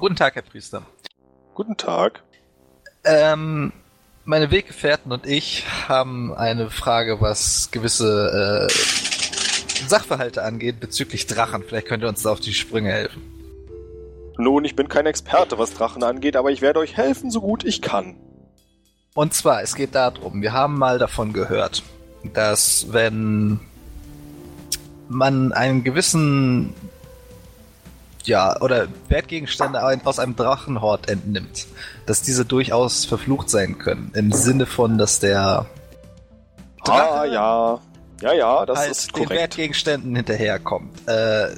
Guten 0.00 0.16
Tag, 0.16 0.34
Herr 0.34 0.42
Priester. 0.42 0.82
Guten 1.54 1.76
Tag. 1.76 2.22
Ähm, 3.04 3.70
meine 4.24 4.50
Weggefährten 4.50 5.12
und 5.12 5.26
ich 5.26 5.66
haben 5.88 6.32
eine 6.32 6.70
Frage, 6.70 7.20
was 7.20 7.70
gewisse 7.70 8.66
äh, 8.66 9.86
Sachverhalte 9.86 10.42
angeht 10.42 10.80
bezüglich 10.80 11.26
Drachen. 11.26 11.62
Vielleicht 11.62 11.86
könnt 11.86 12.02
ihr 12.02 12.08
uns 12.08 12.22
da 12.22 12.32
auf 12.32 12.40
die 12.40 12.54
Sprünge 12.54 12.90
helfen. 12.90 13.20
Nun, 14.38 14.64
ich 14.64 14.74
bin 14.74 14.88
kein 14.88 15.04
Experte, 15.04 15.58
was 15.58 15.74
Drachen 15.74 16.02
angeht, 16.02 16.34
aber 16.34 16.50
ich 16.50 16.62
werde 16.62 16.80
euch 16.80 16.96
helfen, 16.96 17.30
so 17.30 17.42
gut 17.42 17.62
ich 17.62 17.82
kann. 17.82 18.16
Und 19.12 19.34
zwar, 19.34 19.60
es 19.60 19.74
geht 19.74 19.94
darum, 19.94 20.40
wir 20.40 20.54
haben 20.54 20.78
mal 20.78 20.98
davon 20.98 21.34
gehört, 21.34 21.82
dass 22.32 22.90
wenn 22.90 23.60
man 25.10 25.52
einen 25.52 25.84
gewissen 25.84 26.72
ja, 28.26 28.60
oder 28.60 28.88
Wertgegenstände 29.08 29.80
aus 30.04 30.18
einem 30.18 30.36
Drachenhort 30.36 31.08
entnimmt, 31.08 31.66
dass 32.06 32.22
diese 32.22 32.44
durchaus 32.44 33.04
verflucht 33.04 33.48
sein 33.50 33.78
können. 33.78 34.10
Im 34.14 34.32
Sinne 34.32 34.66
von, 34.66 34.98
dass 34.98 35.20
der 35.20 35.66
Ah, 36.82 36.84
Drache 36.84 37.28
ja. 37.28 37.80
Ja, 38.22 38.32
ja, 38.34 38.66
das 38.66 38.78
halt 38.78 38.90
ist 38.90 39.06
den 39.16 39.24
korrekt. 39.24 39.40
Wertgegenständen 39.40 40.14
hinterherkommt. 40.16 41.08
Äh, 41.08 41.48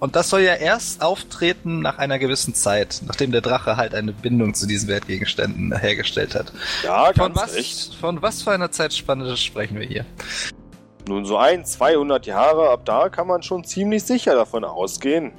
und 0.00 0.14
das 0.14 0.30
soll 0.30 0.42
ja 0.42 0.54
erst 0.54 1.02
auftreten 1.02 1.80
nach 1.80 1.98
einer 1.98 2.20
gewissen 2.20 2.54
Zeit, 2.54 3.00
nachdem 3.06 3.32
der 3.32 3.40
Drache 3.40 3.76
halt 3.76 3.94
eine 3.96 4.12
Bindung 4.12 4.54
zu 4.54 4.66
diesen 4.68 4.88
Wertgegenständen 4.88 5.76
hergestellt 5.76 6.36
hat. 6.36 6.52
Ja, 6.84 7.06
Von 7.06 7.14
ganz 7.32 7.36
was, 7.36 7.54
recht. 7.56 7.94
von 7.96 8.22
was 8.22 8.42
für 8.42 8.52
einer 8.52 8.70
Zeitspanne 8.70 9.36
sprechen 9.36 9.80
wir 9.80 9.86
hier? 9.86 10.06
Nun, 11.08 11.24
so 11.24 11.36
ein, 11.36 11.64
200 11.64 12.26
Jahre, 12.26 12.70
ab 12.70 12.82
da 12.84 13.08
kann 13.08 13.26
man 13.26 13.42
schon 13.42 13.64
ziemlich 13.64 14.04
sicher 14.04 14.34
davon 14.36 14.64
ausgehen. 14.64 15.32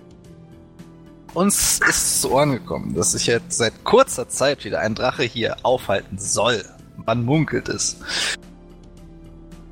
Uns 1.33 1.79
ist 1.87 2.21
zu 2.21 2.31
Ohren 2.31 2.51
gekommen, 2.51 2.95
dass 2.95 3.11
sich 3.11 3.27
jetzt 3.27 3.57
seit 3.57 3.83
kurzer 3.83 4.27
Zeit 4.27 4.65
wieder 4.65 4.79
ein 4.79 4.95
Drache 4.95 5.23
hier 5.23 5.57
aufhalten 5.63 6.17
soll. 6.17 6.63
Man 7.05 7.23
munkelt 7.23 7.69
es. 7.69 7.97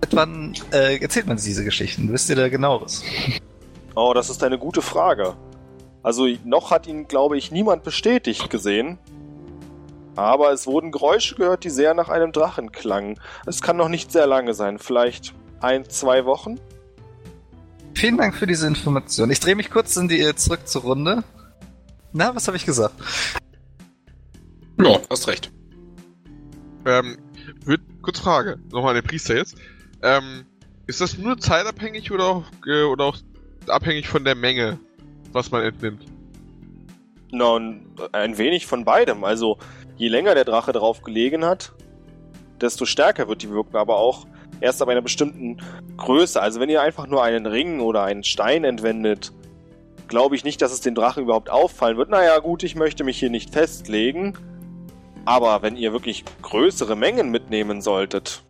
Seit 0.02 0.16
wann 0.16 0.54
äh, 0.72 0.98
erzählt 0.98 1.28
man 1.28 1.38
diese 1.38 1.64
Geschichten? 1.64 2.12
Wisst 2.14 2.30
ihr 2.30 2.36
da 2.36 2.48
genaueres? 2.50 3.04
Oh, 3.96 4.14
das 4.14 4.30
ist 4.30 4.44
eine 4.44 4.60
gute 4.60 4.82
Frage. 4.82 5.36
Also, 6.04 6.28
noch 6.46 6.72
hat 6.72 6.88
ihn, 6.88 7.08
glaube 7.08 7.38
ich, 7.38 7.52
niemand 7.52 7.84
bestätigt 7.84 8.50
gesehen. 8.50 9.00
Aber 10.16 10.52
es 10.52 10.68
wurden 10.68 10.92
Geräusche 10.92 11.36
gehört, 11.36 11.64
die 11.64 11.70
sehr 11.70 11.94
nach 11.94 12.10
einem 12.10 12.32
Drachen 12.32 12.72
klangen. 12.72 13.20
Es 13.46 13.62
kann 13.62 13.78
noch 13.78 13.90
nicht 13.90 14.12
sehr 14.12 14.28
lange 14.28 14.54
sein, 14.54 14.80
vielleicht 14.80 15.34
ein, 15.60 15.90
zwei 15.90 16.26
Wochen. 16.26 16.60
Vielen 17.94 18.18
Dank 18.18 18.36
für 18.36 18.48
diese 18.48 18.68
Information. 18.68 19.32
Ich 19.32 19.40
drehe 19.40 19.56
mich 19.56 19.72
kurz 19.72 19.96
in 19.98 20.08
die, 20.08 20.22
äh, 20.22 20.36
zurück 20.36 20.68
zur 20.68 20.84
Runde. 20.84 21.24
Na, 22.14 22.34
was 22.36 22.48
habe 22.48 22.58
ich 22.58 22.66
gesagt? 22.66 22.96
Ja, 24.80 25.00
hast 25.10 25.28
recht. 25.28 25.52
Ähm, 26.86 27.18
wird, 27.66 27.82
kurz 28.02 28.20
Frage, 28.20 28.60
nochmal 28.72 28.96
an 28.96 29.02
den 29.02 29.08
Priester 29.08 29.36
jetzt. 29.36 29.58
Ähm, 30.02 30.46
ist 30.86 31.02
das 31.02 31.18
nur 31.18 31.38
zeitabhängig 31.38 32.12
oder 32.12 32.26
auch, 32.26 32.44
äh, 32.66 32.84
oder 32.84 33.06
auch 33.06 33.18
abhängig 33.68 34.08
von 34.08 34.24
der 34.24 34.36
Menge, 34.36 34.80
was 35.34 35.52
man 35.52 35.64
entnimmt? 35.64 36.06
Nun, 37.32 37.88
ein 38.14 38.38
wenig 38.38 38.66
von 38.66 38.86
beidem. 38.86 39.24
Also, 39.24 39.58
je 39.98 40.08
länger 40.08 40.34
der 40.34 40.46
Drache 40.46 40.72
drauf 40.72 41.02
gelegen 41.02 41.44
hat, 41.44 41.74
desto 42.62 42.86
stärker 42.86 43.28
wird 43.28 43.42
die 43.42 43.50
Wirkung, 43.50 43.76
aber 43.76 43.98
auch 43.98 44.26
erst 44.62 44.82
ab 44.82 44.88
einer 44.88 45.02
bestimmten 45.02 45.58
Größe. 45.98 46.42
Also, 46.42 46.62
wenn 46.62 46.70
ihr 46.70 46.82
einfach 46.82 47.08
nur 47.08 47.24
einen 47.24 47.46
Ring 47.46 47.82
oder 47.82 48.04
einen 48.04 48.24
Stein 48.24 48.64
entwendet, 48.64 49.34
glaube 50.08 50.36
ich 50.36 50.44
nicht, 50.44 50.62
dass 50.62 50.72
es 50.72 50.82
dem 50.82 50.96
Drachen 50.96 51.24
überhaupt 51.24 51.50
auffallen 51.50 51.98
wird. 51.98 52.10
Naja, 52.10 52.40
gut, 52.40 52.64
ich 52.64 52.76
möchte 52.76 53.04
mich 53.04 53.20
hier 53.20 53.30
nicht 53.30 53.54
festlegen. 53.54 54.38
Aber 55.26 55.62
wenn 55.62 55.76
ihr 55.76 55.92
wirklich 55.92 56.24
größere 56.42 56.96
Mengen 56.96 57.32
mitnehmen 57.32 57.82
solltet, 57.82 58.44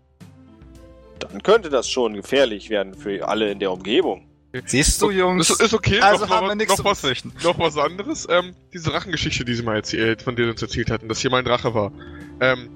dann 1.19 1.41
könnte 1.41 1.69
das 1.69 1.89
schon 1.89 2.13
gefährlich 2.13 2.69
werden 2.69 2.93
für 2.93 3.27
alle 3.27 3.51
in 3.51 3.59
der 3.59 3.71
Umgebung. 3.71 4.27
Siehst 4.65 5.01
du, 5.01 5.11
Jungs? 5.11 5.49
Ist, 5.49 5.61
ist 5.61 5.73
okay, 5.73 5.99
also 5.99 6.25
noch, 6.25 6.31
haben 6.31 6.43
noch, 6.45 6.51
wir 6.51 6.55
nichts 6.55 6.77
noch 6.77 6.85
was, 6.85 7.03
noch 7.43 7.59
was 7.59 7.77
anderes. 7.77 8.27
Ähm, 8.29 8.55
diese 8.73 8.89
Drachengeschichte, 8.91 9.43
die 9.45 9.53
sie 9.53 9.63
mal 9.63 9.75
erzählt, 9.75 10.21
von 10.21 10.35
der 10.35 10.45
sie 10.45 10.51
uns 10.51 10.61
erzählt 10.61 10.89
hatten, 10.89 11.09
dass 11.09 11.19
hier 11.19 11.29
mal 11.29 11.39
ein 11.39 11.45
Drache 11.45 11.73
war. 11.73 11.91
Ähm, 12.39 12.69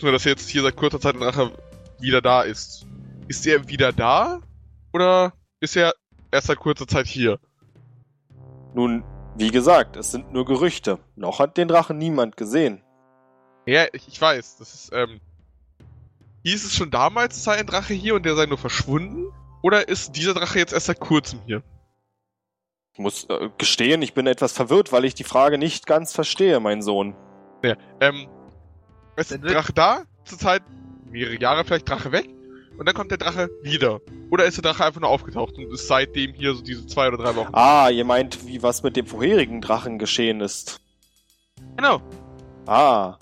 nur, 0.00 0.12
dass 0.12 0.24
jetzt 0.24 0.48
hier 0.48 0.62
seit 0.62 0.76
kurzer 0.76 1.00
Zeit 1.00 1.14
ein 1.14 1.20
Drache 1.20 1.50
wieder 1.98 2.20
da 2.20 2.42
ist. 2.42 2.86
Ist 3.28 3.46
er 3.46 3.68
wieder 3.68 3.92
da? 3.92 4.40
Oder 4.92 5.32
ist 5.60 5.76
er 5.76 5.94
erst 6.30 6.48
seit 6.48 6.58
kurzer 6.58 6.86
Zeit 6.86 7.06
hier? 7.06 7.38
Nun, 8.76 9.04
wie 9.36 9.50
gesagt, 9.50 9.96
es 9.96 10.10
sind 10.10 10.34
nur 10.34 10.44
Gerüchte. 10.44 10.98
Noch 11.16 11.38
hat 11.38 11.56
den 11.56 11.66
Drachen 11.66 11.96
niemand 11.96 12.36
gesehen. 12.36 12.82
Ja, 13.64 13.86
ich, 13.94 14.06
ich 14.06 14.20
weiß, 14.20 14.58
das 14.58 14.74
ist, 14.74 14.90
ähm. 14.92 15.18
Hieß 16.44 16.62
es 16.62 16.74
schon 16.74 16.90
damals, 16.90 17.36
es 17.36 17.44
sei 17.44 17.54
ein 17.54 17.66
Drache 17.66 17.94
hier 17.94 18.14
und 18.14 18.26
der 18.26 18.36
sei 18.36 18.44
nur 18.44 18.58
verschwunden? 18.58 19.32
Oder 19.62 19.88
ist 19.88 20.14
dieser 20.14 20.34
Drache 20.34 20.58
jetzt 20.58 20.74
erst 20.74 20.86
seit 20.86 21.00
kurzem 21.00 21.40
hier? 21.46 21.62
Ich 22.92 22.98
muss 22.98 23.24
äh, 23.30 23.48
gestehen, 23.56 24.02
ich 24.02 24.12
bin 24.12 24.26
etwas 24.26 24.52
verwirrt, 24.52 24.92
weil 24.92 25.06
ich 25.06 25.14
die 25.14 25.24
Frage 25.24 25.56
nicht 25.56 25.86
ganz 25.86 26.12
verstehe, 26.12 26.60
mein 26.60 26.82
Sohn. 26.82 27.16
Ähm, 28.00 28.28
ist 29.16 29.30
der 29.30 29.38
Drache 29.38 29.72
da? 29.72 30.02
Zurzeit 30.24 30.62
mehrere 31.10 31.40
Jahre 31.40 31.64
vielleicht 31.64 31.88
Drache 31.88 32.12
weg? 32.12 32.28
Und 32.78 32.86
dann 32.86 32.94
kommt 32.94 33.10
der 33.10 33.18
Drache 33.18 33.48
wieder. 33.62 34.00
Oder 34.30 34.44
ist 34.44 34.56
der 34.58 34.62
Drache 34.62 34.84
einfach 34.84 35.00
nur 35.00 35.10
aufgetaucht 35.10 35.56
und 35.56 35.72
ist 35.72 35.86
seitdem 35.88 36.34
hier 36.34 36.54
so 36.54 36.62
diese 36.62 36.86
zwei 36.86 37.08
oder 37.08 37.16
drei 37.18 37.36
Wochen? 37.36 37.48
Ah, 37.52 37.88
ihr 37.88 38.04
meint, 38.04 38.46
wie 38.46 38.62
was 38.62 38.82
mit 38.82 38.96
dem 38.96 39.06
vorherigen 39.06 39.60
Drachen 39.60 39.98
geschehen 39.98 40.40
ist. 40.40 40.80
Genau. 41.76 42.00
Ah. 42.66 43.16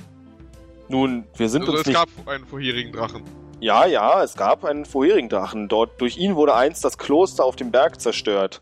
Nun, 0.88 1.24
wir 1.36 1.48
sind 1.48 1.62
Also 1.62 1.72
uns 1.72 1.80
es 1.82 1.86
nicht. 1.86 1.96
gab 1.96 2.08
einen 2.28 2.46
vorherigen 2.46 2.92
Drachen. 2.92 3.22
Ja, 3.60 3.86
ja, 3.86 4.22
es 4.22 4.34
gab 4.34 4.64
einen 4.64 4.84
vorherigen 4.84 5.28
Drachen. 5.28 5.68
Dort 5.68 6.00
durch 6.00 6.18
ihn 6.18 6.34
wurde 6.34 6.54
einst 6.54 6.84
das 6.84 6.98
Kloster 6.98 7.44
auf 7.44 7.56
dem 7.56 7.70
Berg 7.70 8.00
zerstört. 8.00 8.60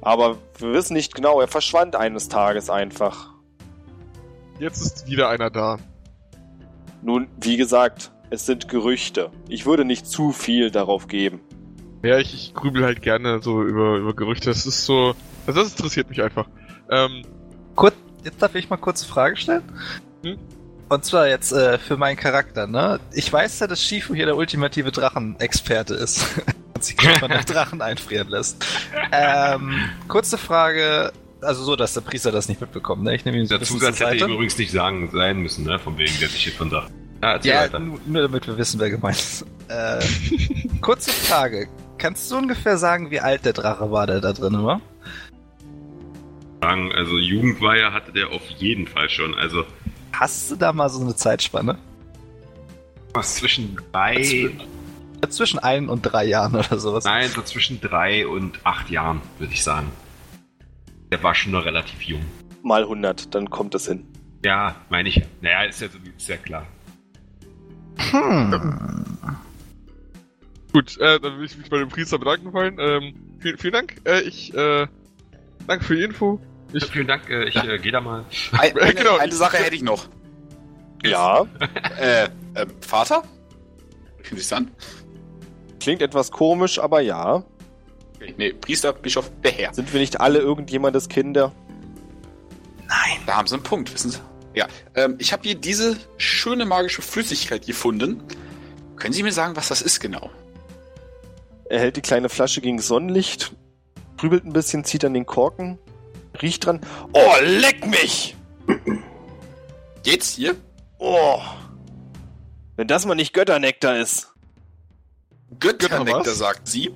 Aber 0.00 0.38
wir 0.58 0.72
wissen 0.72 0.94
nicht 0.94 1.14
genau, 1.14 1.40
er 1.40 1.48
verschwand 1.48 1.96
eines 1.96 2.28
Tages 2.28 2.70
einfach. 2.70 3.30
Jetzt 4.60 4.80
ist 4.80 5.06
wieder 5.10 5.28
einer 5.28 5.50
da. 5.50 5.78
Nun, 7.02 7.28
wie 7.40 7.56
gesagt, 7.56 8.10
es 8.30 8.46
sind 8.46 8.68
Gerüchte. 8.68 9.30
Ich 9.48 9.66
würde 9.66 9.84
nicht 9.84 10.06
zu 10.06 10.32
viel 10.32 10.70
darauf 10.70 11.08
geben. 11.08 11.40
Ja, 12.02 12.18
ich, 12.18 12.34
ich 12.34 12.54
grübel 12.54 12.84
halt 12.84 13.02
gerne 13.02 13.40
so 13.42 13.62
über, 13.62 13.96
über 13.96 14.14
Gerüchte. 14.14 14.50
Das 14.50 14.66
ist 14.66 14.84
so. 14.84 15.14
Also 15.46 15.62
das 15.62 15.72
interessiert 15.72 16.08
mich 16.08 16.22
einfach. 16.22 16.46
Ähm, 16.90 17.22
Kurz, 17.74 17.94
jetzt 18.24 18.40
darf 18.40 18.54
ich 18.54 18.70
mal 18.70 18.76
kurz 18.76 19.02
eine 19.02 19.12
Frage 19.12 19.36
stellen? 19.36 19.62
Hm? 20.24 20.38
Und 20.88 21.04
zwar 21.04 21.28
jetzt 21.28 21.52
äh, 21.52 21.78
für 21.78 21.96
meinen 21.96 22.16
Charakter, 22.16 22.66
ne? 22.66 23.00
Ich 23.12 23.32
weiß 23.32 23.58
ja, 23.60 23.66
dass 23.66 23.82
Shifu 23.82 24.14
hier 24.14 24.26
der 24.26 24.36
ultimative 24.36 24.92
Drachenexperte 24.92 25.94
ist. 25.94 26.26
Und 26.74 26.84
sich 26.84 26.96
von 27.00 27.30
der 27.30 27.42
Drachen 27.42 27.80
einfrieren 27.80 28.28
lässt. 28.28 28.64
Ähm, 29.10 29.74
kurze 30.08 30.36
Frage, 30.36 31.10
also 31.40 31.64
so, 31.64 31.74
dass 31.74 31.94
der 31.94 32.02
Priester 32.02 32.32
das 32.32 32.48
nicht 32.48 32.60
mitbekommt, 32.60 33.02
ne? 33.02 33.14
Ich 33.14 33.24
nehme 33.24 33.38
ihn 33.38 33.46
so 33.46 33.54
ein 33.54 33.60
Der 33.60 33.66
Zusatz 33.66 33.98
hätte 33.98 34.16
ihm 34.16 34.32
übrigens 34.32 34.58
nicht 34.58 34.72
sagen 34.72 35.10
sein 35.10 35.38
müssen, 35.38 35.64
ne? 35.64 35.78
Von 35.78 35.96
wegen, 35.96 36.12
der 36.20 36.28
sich 36.28 36.44
hier 36.44 36.52
von 36.52 36.70
sagt. 36.70 36.92
Ja, 37.22 37.32
erzähl 37.32 37.50
Ja, 37.52 37.60
weiter. 37.62 37.78
nur, 37.78 37.98
nur 38.06 38.22
damit 38.22 38.46
wir 38.46 38.56
wissen, 38.58 38.78
wer 38.80 38.90
gemeint 38.90 39.16
ist. 39.16 39.46
Äh, 39.68 40.00
kurze 40.80 41.10
Frage. 41.10 41.68
Kannst 41.98 42.30
du 42.30 42.36
ungefähr 42.36 42.76
sagen, 42.78 43.10
wie 43.10 43.20
alt 43.20 43.44
der 43.44 43.52
Drache 43.52 43.90
war, 43.90 44.06
der 44.06 44.20
da 44.20 44.32
drin 44.32 44.62
war? 44.62 44.80
Sagen, 46.62 46.92
also 46.92 47.18
Jugendweihe 47.18 47.92
hatte 47.92 48.12
der 48.12 48.30
auf 48.30 48.46
jeden 48.58 48.86
Fall 48.86 49.08
schon. 49.08 49.34
Also 49.34 49.64
Hast 50.12 50.50
du 50.50 50.56
da 50.56 50.72
mal 50.72 50.88
so 50.88 51.00
eine 51.02 51.14
Zeitspanne? 51.14 51.78
was 53.14 53.36
zwischen 53.36 53.78
drei, 53.92 54.50
Zwischen 55.30 55.58
ein 55.58 55.88
und 55.88 56.02
drei 56.02 56.26
Jahren 56.26 56.54
oder 56.54 56.78
sowas. 56.78 57.04
nein, 57.04 57.28
so 57.30 57.40
zwischen 57.40 57.80
drei 57.80 58.26
und 58.26 58.60
acht 58.64 58.90
Jahren, 58.90 59.22
würde 59.38 59.54
ich 59.54 59.64
sagen. 59.64 59.90
Der 61.10 61.22
war 61.22 61.34
schon 61.34 61.52
noch 61.52 61.64
relativ 61.64 62.02
jung. 62.02 62.20
Mal 62.62 62.82
100, 62.82 63.34
dann 63.34 63.48
kommt 63.48 63.74
es 63.74 63.86
hin. 63.88 64.04
Ja, 64.44 64.76
meine 64.90 65.08
ich. 65.08 65.22
Naja, 65.40 65.62
ist 65.64 65.80
ja 65.80 65.88
so 65.88 65.96
ist 66.16 66.28
ja 66.28 66.36
klar. 66.36 66.66
Hm. 67.98 69.04
gut, 70.72 70.98
äh, 70.98 71.18
dann 71.20 71.38
will 71.38 71.46
ich 71.46 71.56
mich 71.56 71.70
bei 71.70 71.78
dem 71.78 71.88
Priester 71.88 72.18
bedanken 72.18 72.52
wollen. 72.52 72.76
Ähm, 72.78 73.14
vielen, 73.40 73.58
vielen 73.58 73.72
Dank. 73.72 73.96
Äh, 74.04 74.20
ich, 74.22 74.54
äh, 74.54 74.86
danke 75.66 75.84
für 75.84 75.96
die 75.96 76.02
Info. 76.02 76.40
Ich, 76.72 76.84
Vielen 76.86 77.06
Dank, 77.06 77.30
äh, 77.30 77.44
ich 77.44 77.56
äh, 77.56 77.78
gehe 77.78 77.92
da 77.92 78.00
mal. 78.00 78.24
Ein, 78.52 78.76
eine, 78.80 78.94
Genau. 78.94 79.16
eine 79.16 79.32
Sache 79.32 79.56
hätte 79.58 79.74
ich 79.76 79.82
noch. 79.82 80.08
Ja, 81.04 81.46
Äh, 82.00 82.28
ähm, 82.56 82.70
Vater? 82.80 83.22
Fühlt 84.22 84.42
sich 84.42 84.52
an? 84.54 84.70
klingt 85.78 86.02
etwas 86.02 86.32
komisch, 86.32 86.80
aber 86.80 87.00
ja. 87.00 87.44
Nee, 88.36 88.52
Priester, 88.54 88.92
Bischof, 88.92 89.30
der 89.44 89.52
Herr. 89.52 89.72
Sind 89.72 89.92
wir 89.92 90.00
nicht 90.00 90.20
alle 90.20 90.40
irgendjemandes 90.40 91.08
Kinder? 91.08 91.52
Da 93.24 93.36
haben 93.36 93.46
sie 93.46 93.54
einen 93.54 93.62
Punkt, 93.62 93.94
wissen 93.94 94.10
Sie. 94.10 94.18
Ja, 94.56 94.68
ähm, 94.94 95.16
ich 95.18 95.34
habe 95.34 95.42
hier 95.42 95.54
diese 95.54 95.98
schöne 96.16 96.64
magische 96.64 97.02
Flüssigkeit 97.02 97.66
gefunden. 97.66 98.22
Können 98.96 99.12
Sie 99.12 99.22
mir 99.22 99.32
sagen, 99.32 99.54
was 99.54 99.68
das 99.68 99.82
ist 99.82 100.00
genau? 100.00 100.30
Er 101.68 101.78
hält 101.78 101.96
die 101.96 102.00
kleine 102.00 102.30
Flasche 102.30 102.62
gegen 102.62 102.80
Sonnenlicht, 102.80 103.52
grübelt 104.16 104.46
ein 104.46 104.54
bisschen, 104.54 104.82
zieht 104.82 105.04
an 105.04 105.12
den 105.12 105.26
Korken, 105.26 105.78
riecht 106.40 106.64
dran. 106.64 106.80
Oh, 107.12 107.34
leck 107.42 107.86
mich! 107.86 108.34
Geht's 110.02 110.30
hier? 110.30 110.56
Oh. 110.98 111.38
Wenn 112.76 112.88
das 112.88 113.04
mal 113.04 113.14
nicht 113.14 113.34
Götternektar 113.34 113.98
ist. 113.98 114.32
Götternektar, 115.60 116.26
was? 116.26 116.38
sagt 116.38 116.66
sie. 116.66 116.94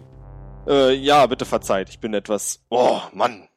Äh, 0.66 0.94
ja, 0.94 1.26
bitte 1.26 1.44
verzeiht, 1.44 1.90
ich 1.90 2.00
bin 2.00 2.14
etwas. 2.14 2.60
Oh, 2.70 3.00
Mann. 3.12 3.49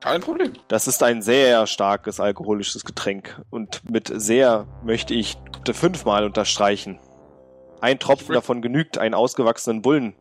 Kein 0.00 0.20
Problem. 0.20 0.52
Das 0.68 0.86
ist 0.86 1.02
ein 1.02 1.22
sehr 1.22 1.66
starkes 1.66 2.20
alkoholisches 2.20 2.84
Getränk. 2.84 3.40
Und 3.50 3.82
mit 3.90 4.10
sehr 4.14 4.66
möchte 4.84 5.14
ich 5.14 5.36
fünfmal 5.72 6.24
unterstreichen. 6.24 7.00
Ein 7.80 7.98
Tropfen 7.98 8.34
davon 8.34 8.62
genügt, 8.62 8.98
einen 8.98 9.14
ausgewachsenen 9.14 9.82
Bullen 9.82 10.14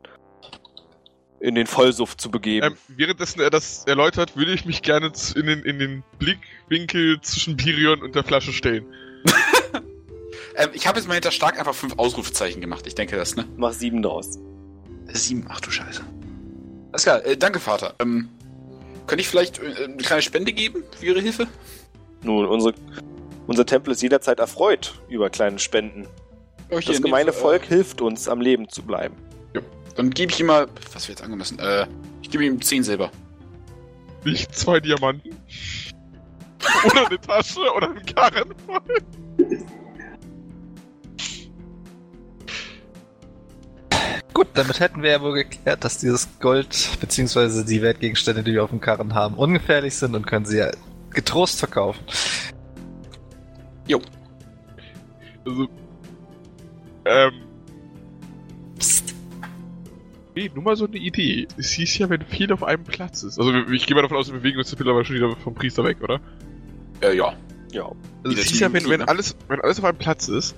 in 1.39 1.55
den 1.55 1.67
Vollsuff 1.67 2.17
zu 2.17 2.31
begeben. 2.31 2.65
Ähm, 2.67 2.77
währenddessen 2.87 3.39
er 3.39 3.49
das 3.49 3.85
erläutert, 3.85 4.35
würde 4.35 4.53
ich 4.53 4.65
mich 4.65 4.81
gerne 4.81 5.11
in 5.35 5.45
den, 5.45 5.63
in 5.63 5.79
den 5.79 6.03
Blickwinkel 6.17 7.21
zwischen 7.21 7.55
Pirion 7.55 8.01
und 8.01 8.15
der 8.15 8.23
Flasche 8.23 8.53
stellen. 8.53 8.85
Ähm, 10.57 10.69
ich 10.73 10.87
habe 10.87 10.97
jetzt 10.97 11.07
mal 11.07 11.15
hinter 11.15 11.31
stark 11.31 11.59
einfach 11.59 11.75
fünf 11.75 11.95
Ausrufezeichen 11.97 12.61
gemacht. 12.61 12.87
Ich 12.87 12.95
denke 12.95 13.17
das, 13.17 13.35
ne? 13.35 13.45
Mach 13.57 13.73
sieben 13.73 14.01
draus. 14.01 14.39
Sieben. 15.07 15.45
Ach 15.49 15.59
du 15.59 15.69
Scheiße. 15.69 16.01
Alles 16.93 17.03
klar. 17.03 17.25
Äh, 17.25 17.35
danke, 17.35 17.59
Vater. 17.59 17.95
Ähm, 17.99 18.29
könnte 19.07 19.21
ich 19.21 19.27
vielleicht 19.27 19.59
äh, 19.59 19.83
eine 19.85 19.97
kleine 19.97 20.21
Spende 20.21 20.53
geben 20.53 20.83
für 20.97 21.05
Ihre 21.05 21.21
Hilfe? 21.21 21.47
Nun, 22.23 22.45
unsere, 22.45 22.73
unser 23.47 23.65
Tempel 23.65 23.91
ist 23.93 24.01
jederzeit 24.01 24.39
erfreut 24.39 24.99
über 25.09 25.29
kleine 25.29 25.59
Spenden. 25.59 26.07
Oh, 26.71 26.79
Das 26.79 26.97
in 26.97 27.03
gemeine 27.03 27.31
dem- 27.31 27.39
Volk 27.39 27.63
hilft 27.65 28.01
uns, 28.01 28.27
am 28.27 28.41
Leben 28.41 28.67
zu 28.69 28.81
bleiben. 28.83 29.15
Äh, 29.53 29.61
dann 29.95 30.09
gebe 30.09 30.31
ich 30.31 30.39
ihm 30.39 30.47
mal, 30.47 30.67
was 30.93 31.07
wird 31.07 31.19
jetzt 31.19 31.23
angemessen? 31.23 31.59
Äh, 31.59 31.85
ich 32.21 32.29
gebe 32.29 32.43
ihm 32.45 32.61
10 32.61 32.83
Silber. 32.83 33.11
Nicht 34.23 34.55
zwei 34.55 34.79
Diamanten. 34.79 35.35
oder 36.85 37.05
eine 37.07 37.21
Tasche 37.21 37.59
oder 37.75 37.91
einen 37.91 38.05
Karren. 38.07 38.53
Gut, 44.35 44.47
damit 44.53 44.79
hätten 44.79 45.01
wir 45.01 45.09
ja 45.09 45.21
wohl 45.21 45.33
geklärt, 45.33 45.83
dass 45.83 45.97
dieses 45.97 46.29
Gold 46.39 46.89
bzw. 46.99 47.63
die 47.63 47.81
Wertgegenstände, 47.81 48.43
die 48.43 48.53
wir 48.53 48.63
auf 48.63 48.69
dem 48.69 48.81
Karren 48.81 49.15
haben, 49.15 49.35
ungefährlich 49.35 49.95
sind 49.95 50.15
und 50.15 50.27
können 50.27 50.45
sie 50.45 50.59
ja 50.59 50.69
getrost 51.09 51.57
verkaufen. 51.57 52.05
Also, 55.45 55.67
ähm. 57.05 57.33
Nee, 60.35 60.51
nur 60.53 60.63
mal 60.63 60.75
so 60.75 60.85
eine 60.85 60.97
Idee. 60.97 61.47
Es 61.57 61.71
hieß 61.71 61.97
ja, 61.99 62.09
wenn 62.09 62.25
viel 62.25 62.51
auf 62.51 62.63
einem 62.63 62.83
Platz 62.83 63.23
ist. 63.23 63.39
Also, 63.39 63.53
ich 63.71 63.87
gehe 63.87 63.95
mal 63.95 64.01
davon 64.01 64.17
aus, 64.17 64.27
wir 64.31 64.39
bewegen 64.39 64.57
uns 64.57 64.69
jetzt 64.69 64.79
mittlerweile 64.79 65.05
schon 65.05 65.15
wieder 65.15 65.35
vom 65.37 65.53
Priester 65.53 65.83
weg, 65.83 66.01
oder? 66.01 66.19
Äh, 67.01 67.15
ja. 67.15 67.33
Ja. 67.71 67.91
Also, 68.23 68.37
es 68.37 68.47
hieß 68.47 68.59
ja, 68.59 68.73
wenn, 68.73 68.89
wenn, 68.89 69.03
alles, 69.03 69.35
wenn 69.47 69.61
alles 69.61 69.79
auf 69.79 69.85
einem 69.85 69.97
Platz 69.97 70.27
ist, 70.27 70.55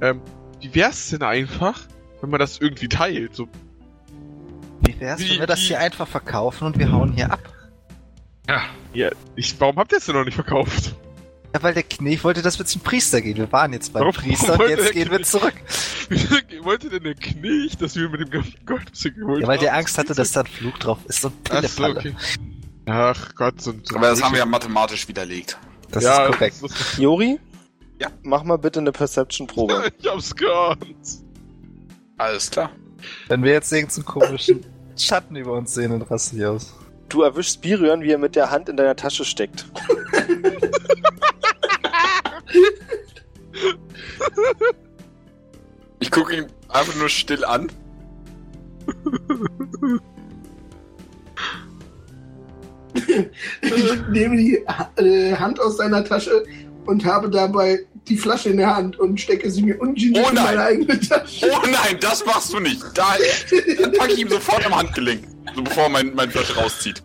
ähm, 0.00 0.20
wie 0.60 0.74
wär's 0.74 1.10
denn 1.10 1.22
einfach, 1.22 1.86
wenn 2.20 2.30
man 2.30 2.40
das 2.40 2.58
irgendwie 2.58 2.88
teilt? 2.88 3.34
So, 3.34 3.48
Wie 4.82 4.98
wär's, 5.00 5.20
Wie- 5.20 5.30
wenn 5.30 5.40
wir 5.40 5.46
das 5.46 5.60
hier 5.60 5.78
einfach 5.80 6.08
verkaufen 6.08 6.64
und 6.66 6.78
wir 6.78 6.90
hauen 6.92 7.12
hier 7.12 7.32
ab? 7.32 7.40
ja, 8.92 9.10
ich, 9.36 9.60
warum 9.60 9.76
habt 9.76 9.92
ihr 9.92 9.98
es 9.98 10.06
denn 10.06 10.16
noch 10.16 10.24
nicht 10.24 10.34
verkauft? 10.34 10.94
Ja, 11.54 11.62
weil 11.62 11.74
der 11.74 11.82
Knecht 11.84 12.22
wollte, 12.24 12.42
dass 12.42 12.58
wir 12.58 12.66
zum 12.66 12.80
Priester 12.80 13.20
gehen. 13.20 13.36
Wir 13.36 13.50
waren 13.52 13.72
jetzt 13.72 13.92
beim 13.92 14.02
Warum- 14.02 14.14
Priester 14.14 14.48
warum 14.50 14.62
und 14.62 14.70
jetzt 14.70 14.92
gehen 14.92 15.10
wir 15.10 15.22
zurück. 15.22 15.54
Wie 16.08 16.64
wollte 16.64 16.88
denn 16.90 17.02
der 17.04 17.14
Knecht, 17.14 17.80
dass 17.82 17.96
wir 17.96 18.08
mit 18.08 18.20
dem 18.20 18.30
ganzen 18.30 18.64
Gold 18.66 18.92
geholt 19.02 19.42
Ja, 19.42 19.48
weil 19.48 19.58
der? 19.58 19.74
Angst 19.76 19.98
hatte, 19.98 20.14
dass 20.14 20.32
da 20.32 20.40
ein 20.40 20.46
Fluch 20.46 20.78
drauf 20.78 20.98
ist 21.06 21.24
und 21.24 21.32
Ach 21.50 21.62
so, 21.64 21.84
okay. 21.86 22.14
Ach 22.86 23.34
Gott, 23.34 23.60
so 23.60 23.70
ein... 23.72 23.82
Aber 23.94 24.08
das 24.10 24.22
haben 24.22 24.32
wir 24.32 24.38
ja 24.40 24.46
mathematisch 24.46 25.06
widerlegt. 25.08 25.58
Das 25.90 26.04
ja, 26.04 26.24
ist 26.26 26.32
korrekt. 26.32 26.56
Das 26.62 26.70
ist, 26.72 26.98
Jori? 26.98 27.38
Ja. 28.00 28.08
Mach 28.22 28.42
mal 28.44 28.56
bitte 28.56 28.80
eine 28.80 28.92
Perception-Probe. 28.92 29.90
ich 29.98 30.06
hab's 30.08 30.34
geahnt. 30.34 30.86
Alles 32.20 32.50
klar. 32.50 32.70
Wenn 33.28 33.42
wir 33.42 33.52
jetzt 33.52 33.72
irgendeinen 33.72 34.04
komischen 34.04 34.66
Schatten 34.96 35.36
über 35.36 35.54
uns 35.54 35.72
sehen, 35.72 35.90
dann 35.90 36.02
raste 36.02 36.36
ich 36.36 36.44
aus. 36.44 36.74
Du 37.08 37.22
erwischst 37.22 37.62
Birion, 37.62 38.02
wie 38.02 38.10
er 38.10 38.18
mit 38.18 38.36
der 38.36 38.50
Hand 38.50 38.68
in 38.68 38.76
deiner 38.76 38.94
Tasche 38.94 39.24
steckt. 39.24 39.64
Ich 46.02 46.10
gucke 46.10 46.34
ihn 46.34 46.46
einfach 46.68 46.94
nur 46.96 47.08
still 47.08 47.44
an. 47.44 47.70
Ich 53.62 54.08
nehme 54.08 54.36
die 54.36 54.64
äh, 54.96 55.36
Hand 55.36 55.60
aus 55.60 55.76
seiner 55.76 56.04
Tasche 56.04 56.44
und 56.86 57.04
habe 57.04 57.30
dabei 57.30 57.86
die 58.10 58.16
Flasche 58.18 58.50
in 58.50 58.58
der 58.58 58.74
Hand 58.76 58.98
und 58.98 59.18
stecke 59.20 59.50
sie 59.50 59.62
mir 59.62 59.80
ungeniert 59.80 60.24
Oh 60.26 60.28
in 60.28 60.34
nein. 60.34 60.44
meine 60.44 60.62
eigene 60.62 61.00
Tasche. 61.00 61.46
Oh 61.50 61.62
nein, 61.66 61.96
das 62.00 62.24
machst 62.26 62.52
du 62.52 62.60
nicht. 62.60 62.82
Da, 62.94 63.14
dann 63.80 63.92
packe 63.92 64.12
ich 64.12 64.18
ihm 64.20 64.28
sofort 64.28 64.64
am 64.66 64.74
Handgelenk. 64.76 65.26
So 65.54 65.62
bevor 65.62 65.84
er 65.84 65.88
mein, 65.88 66.14
mein 66.14 66.30
Flasche 66.30 66.54
rauszieht. 66.56 67.02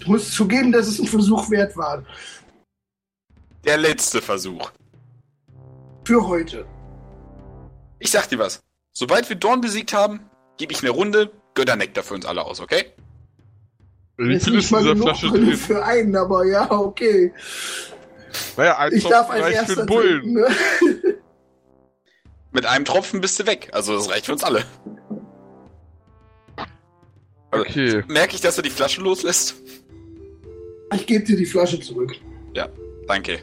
Ich 0.00 0.06
muss 0.06 0.30
zugeben, 0.32 0.72
dass 0.72 0.86
es 0.86 0.98
ein 1.00 1.06
Versuch 1.06 1.50
wert 1.50 1.76
war. 1.76 2.02
Der 3.64 3.76
letzte 3.76 4.22
Versuch. 4.22 4.70
Für 6.04 6.26
heute. 6.26 6.64
Ich 7.98 8.10
sag 8.10 8.28
dir 8.28 8.38
was. 8.38 8.60
Sobald 8.92 9.28
wir 9.28 9.36
Dorn 9.36 9.60
besiegt 9.60 9.92
haben, 9.92 10.20
gebe 10.58 10.72
ich 10.72 10.80
eine 10.80 10.90
Runde 10.90 11.30
Götternektar 11.54 12.04
für 12.04 12.14
uns 12.14 12.26
alle 12.26 12.44
aus, 12.44 12.60
okay? 12.60 12.92
Wie 14.18 14.34
Ist 14.34 14.44
viel 14.44 14.54
ist 14.58 14.70
nicht 14.70 14.70
in 14.70 14.74
mal 14.76 14.82
dieser 14.82 14.94
genug 14.94 15.08
Flasche 15.08 15.28
drin? 15.28 15.56
für 15.56 15.84
einen, 15.84 16.16
aber 16.16 16.44
ja, 16.46 16.70
okay. 16.70 17.32
Naja, 18.56 18.78
ein 18.78 18.92
Ich 18.92 19.02
Tropfen 19.02 19.10
darf 19.18 19.30
als 19.30 19.42
reicht 19.44 19.58
für 19.58 19.62
erster 19.62 19.76
den 19.76 19.86
Bullen. 19.86 20.20
trinken, 20.22 20.32
ne? 20.34 20.46
Mit 22.52 22.66
einem 22.66 22.84
Tropfen 22.84 23.20
bist 23.20 23.38
du 23.38 23.46
weg. 23.46 23.68
Also 23.72 23.96
das 23.96 24.08
reicht 24.08 24.26
für 24.26 24.32
uns 24.32 24.44
alle. 24.44 24.64
Also, 27.50 27.64
Okay. 27.64 28.02
Merke 28.08 28.34
ich, 28.34 28.40
dass 28.40 28.56
er 28.56 28.62
die 28.62 28.70
Flasche 28.70 29.00
loslässt? 29.00 29.54
Ich 30.94 31.06
gebe 31.06 31.24
dir 31.24 31.36
die 31.36 31.46
Flasche 31.46 31.80
zurück. 31.80 32.14
Danke. 33.08 33.38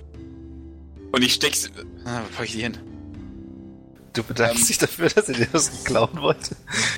Und 1.14 1.22
ich 1.24 1.34
steck's. 1.36 1.70
Ah, 2.04 2.22
wo 2.30 2.36
pack 2.36 2.46
ich 2.48 2.52
die 2.52 2.64
hin? 2.64 2.78
Du 4.12 4.22
bedankst 4.24 4.60
Ähm. 4.64 4.68
dich 4.68 4.78
dafür, 4.78 5.08
dass 5.08 5.30
er 5.30 5.36
dir 5.36 5.48
das 5.54 5.86
klauen 5.86 6.22
wollte. 6.22 6.58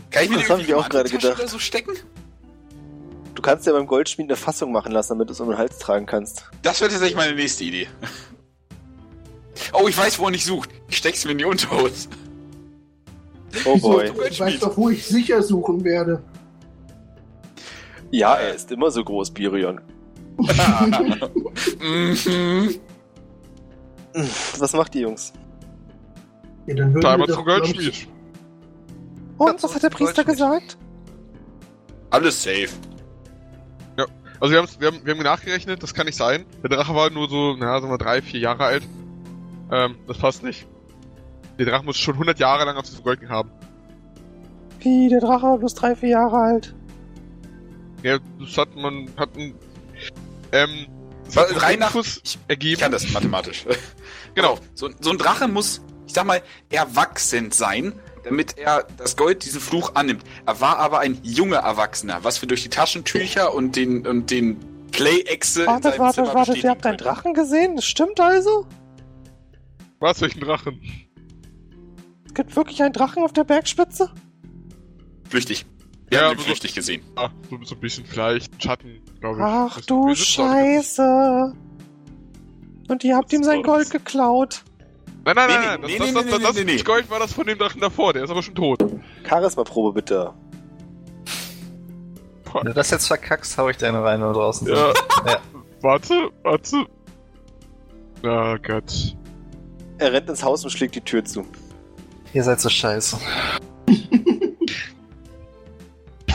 Kann 0.10 0.24
ich 0.24 0.30
mir 0.32 0.38
Das 0.38 0.46
die 0.46 0.52
hab 0.52 0.58
irgendwie 0.60 0.72
ich 0.72 0.76
auch 0.76 0.90
gerade 0.90 1.10
gedacht. 1.12 1.38
Oder 1.38 1.48
so 1.48 1.60
stecken? 1.60 1.92
Du 3.36 3.42
kannst 3.42 3.68
ja 3.68 3.74
beim 3.74 3.86
Goldschmied 3.86 4.30
eine 4.30 4.38
Fassung 4.38 4.72
machen 4.72 4.92
lassen, 4.94 5.10
damit 5.10 5.30
du 5.30 5.34
es 5.34 5.40
um 5.42 5.50
den 5.50 5.58
Hals 5.58 5.78
tragen 5.78 6.06
kannst. 6.06 6.50
Das 6.62 6.80
wäre 6.80 6.90
tatsächlich 6.90 7.18
meine 7.18 7.36
nächste 7.36 7.66
Idee. 7.66 7.88
Oh, 9.74 9.88
ich 9.88 9.98
weiß, 9.98 10.20
wo 10.20 10.26
er 10.26 10.32
nicht 10.32 10.46
sucht. 10.46 10.70
Ich 10.88 10.98
steck's 10.98 11.26
mir 11.26 11.32
in 11.32 11.38
die 11.40 11.46
Unterhose. 11.46 12.08
Oh 13.66 13.78
boy. 13.78 14.12
Ich 14.30 14.40
weiß 14.40 14.60
doch, 14.60 14.76
wo 14.78 14.90
ich 14.90 15.06
sicher 15.06 15.42
suchen 15.42 15.84
werde. 15.84 16.24
Ja, 18.12 18.36
er 18.36 18.54
ist 18.56 18.72
immer 18.72 18.92
so 18.92 19.04
groß, 19.04 19.32
Birion. 19.32 19.82
mhm. 21.80 22.76
Was 24.58 24.74
macht 24.74 24.94
die 24.94 25.00
Jungs? 25.00 25.34
Ja, 26.68 26.76
dann 26.76 26.94
würden 26.94 27.02
Da 27.02 27.18
wir 27.18 27.28
doch, 27.28 27.46
Goldschmied. 27.46 28.08
Und 29.38 29.62
was 29.62 29.76
hat 29.76 29.84
der 29.84 29.90
Priester 29.90 30.24
gesagt? 30.24 30.78
Alles 32.10 32.42
safe. 32.42 32.70
Also 34.40 34.54
wir, 34.54 34.66
wir, 34.80 34.88
haben, 34.88 35.06
wir 35.06 35.14
haben 35.16 35.24
nachgerechnet, 35.24 35.82
das 35.82 35.94
kann 35.94 36.06
nicht 36.06 36.18
sein. 36.18 36.46
Der 36.62 36.70
Drache 36.70 36.94
war 36.94 37.10
nur 37.10 37.30
so, 37.30 37.56
naja, 37.56 37.80
sagen 37.80 37.92
wir 37.94 37.98
drei, 37.98 38.22
vier 38.22 38.40
Jahre 38.40 38.66
alt. 38.66 38.84
Ähm, 39.72 39.96
das 40.08 40.18
passt 40.18 40.44
nicht. 40.44 40.68
Der 41.58 41.66
Drache 41.66 41.86
muss 41.86 41.98
schon 41.98 42.16
100 42.16 42.38
Jahre 42.40 42.66
lang 42.66 42.76
auf 42.78 42.86
diesem 42.86 43.04
Golden 43.04 43.30
haben. 43.30 43.50
Wie, 44.82 45.10
der 45.10 45.22
Drache 45.22 45.44
war 45.44 45.58
bloß 45.58 45.74
drei, 45.74 45.96
vier 45.96 46.10
Jahre 46.10 46.38
alt. 46.38 46.76
Ja, 48.04 48.20
das 48.40 48.58
hat 48.58 48.76
man, 48.76 49.10
hat 49.18 49.30
ein, 49.38 49.56
ähm, 50.52 50.88
das 51.26 51.38
hat 51.38 51.62
rein 51.64 51.80
nach- 51.80 51.96
Ich 51.96 52.38
ergeben. 52.48 52.82
kann 52.82 52.92
das 52.92 53.10
mathematisch. 53.12 53.66
Genau. 54.36 54.60
So, 54.76 54.90
so 55.00 55.12
ein 55.12 55.18
Drache 55.18 55.48
muss, 55.48 55.82
ich 56.06 56.14
sag 56.14 56.26
mal, 56.26 56.42
erwachsen 56.70 57.52
sein, 57.52 57.94
damit 58.26 58.58
er 58.58 58.86
das 58.98 59.16
Gold, 59.16 59.46
diesen 59.46 59.62
Fluch 59.62 59.92
annimmt. 59.96 60.24
Er 60.46 60.60
war 60.60 60.78
aber 60.80 61.00
ein 61.00 61.18
junger 61.24 61.58
Erwachsener, 61.60 62.24
was 62.24 62.42
wir 62.42 62.48
durch 62.48 62.64
die 62.64 62.70
Taschentücher 62.70 63.54
und 63.54 63.76
den, 63.76 64.06
und 64.06 64.30
den 64.32 64.58
Play-Echse 64.92 65.62
in 65.62 65.68
Wartet, 65.68 65.84
seinem 65.94 66.00
wartet, 66.00 66.16
Zimmer 66.26 66.34
wartet, 66.34 66.64
ihr 66.64 66.70
habt 66.70 66.86
einen. 66.86 66.98
Drachen 66.98 67.34
gesehen? 67.34 67.76
Das 67.76 67.86
stimmt 67.86 68.20
also? 68.20 68.66
Was, 70.00 70.22
welchen 70.22 70.42
Drachen? 70.42 70.82
Es 72.26 72.34
gibt 72.34 72.56
wirklich 72.56 72.82
einen 72.84 72.94
Drachen 72.94 73.24
auf 73.24 73.32
der 73.34 73.44
Bergspitze? 73.46 74.10
Flüchtig. 75.30 75.66
Wir 76.10 76.20
Ja, 76.20 76.26
haben 76.26 76.34
ihn 76.34 76.38
so- 76.40 76.44
flüchtig 76.46 76.76
gesehen. 76.76 77.02
Ah, 77.16 77.30
so, 77.50 77.58
so 77.64 77.76
ein 77.76 77.82
bisschen 77.82 78.06
vielleicht 78.06 78.62
Schatten, 78.62 79.02
glaube 79.20 79.38
ich. 79.40 79.44
Ach 79.46 79.78
Das- 79.78 79.86
du 79.86 80.14
Scheiße. 80.16 81.54
Und 82.88 83.04
ihr 83.04 83.16
habt 83.16 83.34
ihm 83.34 83.44
sein? 83.44 83.64
Gold 83.64 83.90
geklaut. 83.90 84.64
Nein, 85.26 85.36
nein, 85.36 85.48
Nee, 85.48 85.56
nein, 85.56 85.60
nee, 85.60 85.68
nein, 85.68 85.82
das, 85.82 85.90
nee, 85.90 85.98
das, 85.98 86.08
nee, 86.08 86.14
das, 86.14 86.26
nee, 86.26 86.32
das, 86.32 86.42
das 86.42 86.56
nee, 86.56 86.64
nee. 86.64 86.82
Gold 86.84 87.10
war 87.10 87.20
das 87.20 87.34
von 87.34 87.48
dem 87.48 87.58
Drachen 87.58 87.82
davor, 87.82 88.14
der 88.14 88.24
ist 88.24 88.30
aber 88.30 88.44
schon 88.44 88.56
tot. 88.56 88.86
Charisma-Probe 89.28 89.94
bitte. 89.94 90.34
Wenn 92.54 92.66
du 92.68 92.74
das 92.74 92.92
jetzt 92.92 93.08
verkackst, 93.08 93.58
hau 93.58 93.68
ich 93.70 93.78
deine 93.78 94.04
rein 94.04 94.22
oder 94.24 94.34
draußen. 94.34 94.68
Ja. 94.68 94.94
Ja. 95.26 95.40
Warte, 95.82 96.30
warte. 96.44 96.86
Oh 98.24 98.56
Gott. 98.62 99.16
Er 99.98 100.14
rennt 100.14 100.30
ins 100.30 100.44
Haus 100.44 100.64
und 100.64 100.70
schlägt 100.70 100.96
die 100.96 101.02
Tür 101.02 101.24
zu. 101.26 101.46
Ihr 102.34 102.44
seid 102.44 102.60
so 102.60 102.70
scheiße. 102.70 103.18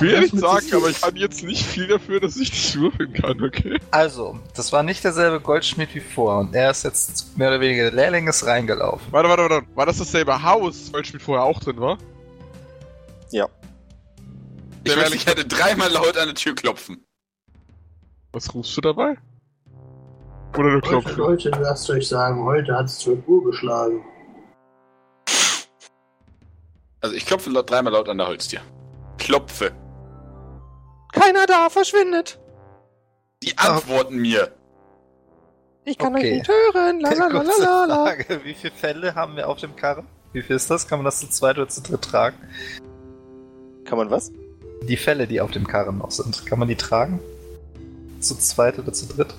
Ich 0.00 0.06
will 0.06 0.14
ja 0.14 0.20
nicht 0.20 0.38
sagen, 0.38 0.66
aber 0.72 0.88
ich 0.88 0.98
kann 0.98 1.14
jetzt 1.16 1.42
nicht 1.42 1.62
viel 1.62 1.86
dafür, 1.86 2.20
dass 2.20 2.34
ich 2.38 2.50
nicht 2.50 2.74
würfeln 2.80 3.12
kann, 3.12 3.42
okay? 3.42 3.78
Also, 3.90 4.40
das 4.56 4.72
war 4.72 4.82
nicht 4.82 5.04
derselbe 5.04 5.40
Goldschmied 5.40 5.94
wie 5.94 6.00
vor 6.00 6.38
und 6.38 6.54
er 6.54 6.70
ist 6.70 6.84
jetzt 6.84 7.36
mehr 7.36 7.48
oder 7.48 7.60
weniger 7.60 7.82
der 7.82 7.92
Lehrling 7.92 8.26
ist 8.26 8.46
reingelaufen. 8.46 9.12
Warte, 9.12 9.28
warte, 9.28 9.42
warte. 9.42 9.66
War 9.74 9.84
das 9.84 9.98
dasselbe 9.98 10.42
Haus, 10.42 10.90
weil 10.90 11.04
Spiel 11.04 11.20
vorher 11.20 11.44
auch 11.44 11.60
drin 11.60 11.78
war? 11.80 11.98
Ja. 13.30 13.46
Ich 14.84 14.96
möchte 14.96 15.18
gerne 15.18 15.44
dreimal 15.44 15.90
laut 15.92 16.16
an 16.16 16.28
der 16.28 16.34
Tür 16.34 16.54
klopfen. 16.54 17.04
Was 18.32 18.54
rufst 18.54 18.74
du 18.78 18.80
dabei? 18.80 19.18
Oder 20.56 20.72
du 20.72 20.80
klopfst? 20.80 21.16
Leute, 21.18 21.50
lasst 21.60 21.90
euch 21.90 22.08
sagen, 22.08 22.42
heute 22.42 22.74
hat 22.74 22.86
es 22.86 23.00
12 23.00 23.28
Uhr 23.28 23.44
geschlagen. 23.44 24.02
Also 27.02 27.14
ich 27.14 27.26
klopfe 27.26 27.50
laut, 27.50 27.68
dreimal 27.68 27.92
laut 27.92 28.08
an 28.08 28.16
der 28.16 28.28
Holztür. 28.28 28.60
Klopfe. 29.18 29.72
Keiner 31.20 31.46
da, 31.46 31.68
verschwindet. 31.70 32.38
Die 33.42 33.56
antworten 33.58 34.16
mir. 34.16 34.52
Ich 35.84 35.96
kann 35.98 36.14
Okay. 36.14 36.26
euch 36.32 36.38
nicht 36.38 36.48
hören. 36.48 37.00
La 37.00 37.10
la 37.10 37.16
la 37.16 37.26
la 37.26 37.40
Kurze 37.42 37.62
la 37.62 37.84
la. 37.86 38.04
Frage, 38.06 38.40
wie 38.44 38.54
viele 38.54 38.72
Fälle 38.74 39.14
haben 39.14 39.36
wir 39.36 39.48
auf 39.48 39.58
dem 39.58 39.74
Karren? 39.76 40.06
Wie 40.32 40.42
viel 40.42 40.56
ist 40.56 40.70
das? 40.70 40.86
Kann 40.86 40.98
man 40.98 41.04
das 41.06 41.20
zu 41.20 41.28
zweit 41.28 41.56
oder 41.58 41.68
zu 41.68 41.82
dritt 41.82 42.02
tragen? 42.02 42.36
Kann 43.84 43.98
man 43.98 44.10
was? 44.10 44.30
Die 44.88 44.96
Fälle, 44.96 45.26
die 45.26 45.40
auf 45.40 45.50
dem 45.50 45.66
Karren 45.66 45.98
noch 45.98 46.10
sind, 46.10 46.46
kann 46.46 46.58
man 46.58 46.68
die 46.68 46.76
tragen? 46.76 47.20
Zu 48.20 48.36
zweit 48.36 48.78
oder 48.78 48.92
zu 48.92 49.06
dritt? 49.06 49.34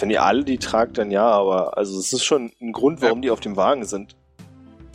Wenn 0.00 0.10
ihr 0.10 0.22
alle 0.22 0.44
die 0.44 0.58
tragt, 0.58 0.98
dann 0.98 1.10
ja, 1.10 1.26
aber 1.26 1.76
also 1.76 1.98
es 1.98 2.12
ist 2.12 2.24
schon 2.24 2.52
ein 2.60 2.72
Grund, 2.72 3.00
warum 3.02 3.22
die 3.22 3.30
auf 3.30 3.40
dem 3.40 3.56
Wagen 3.56 3.84
sind. 3.84 4.14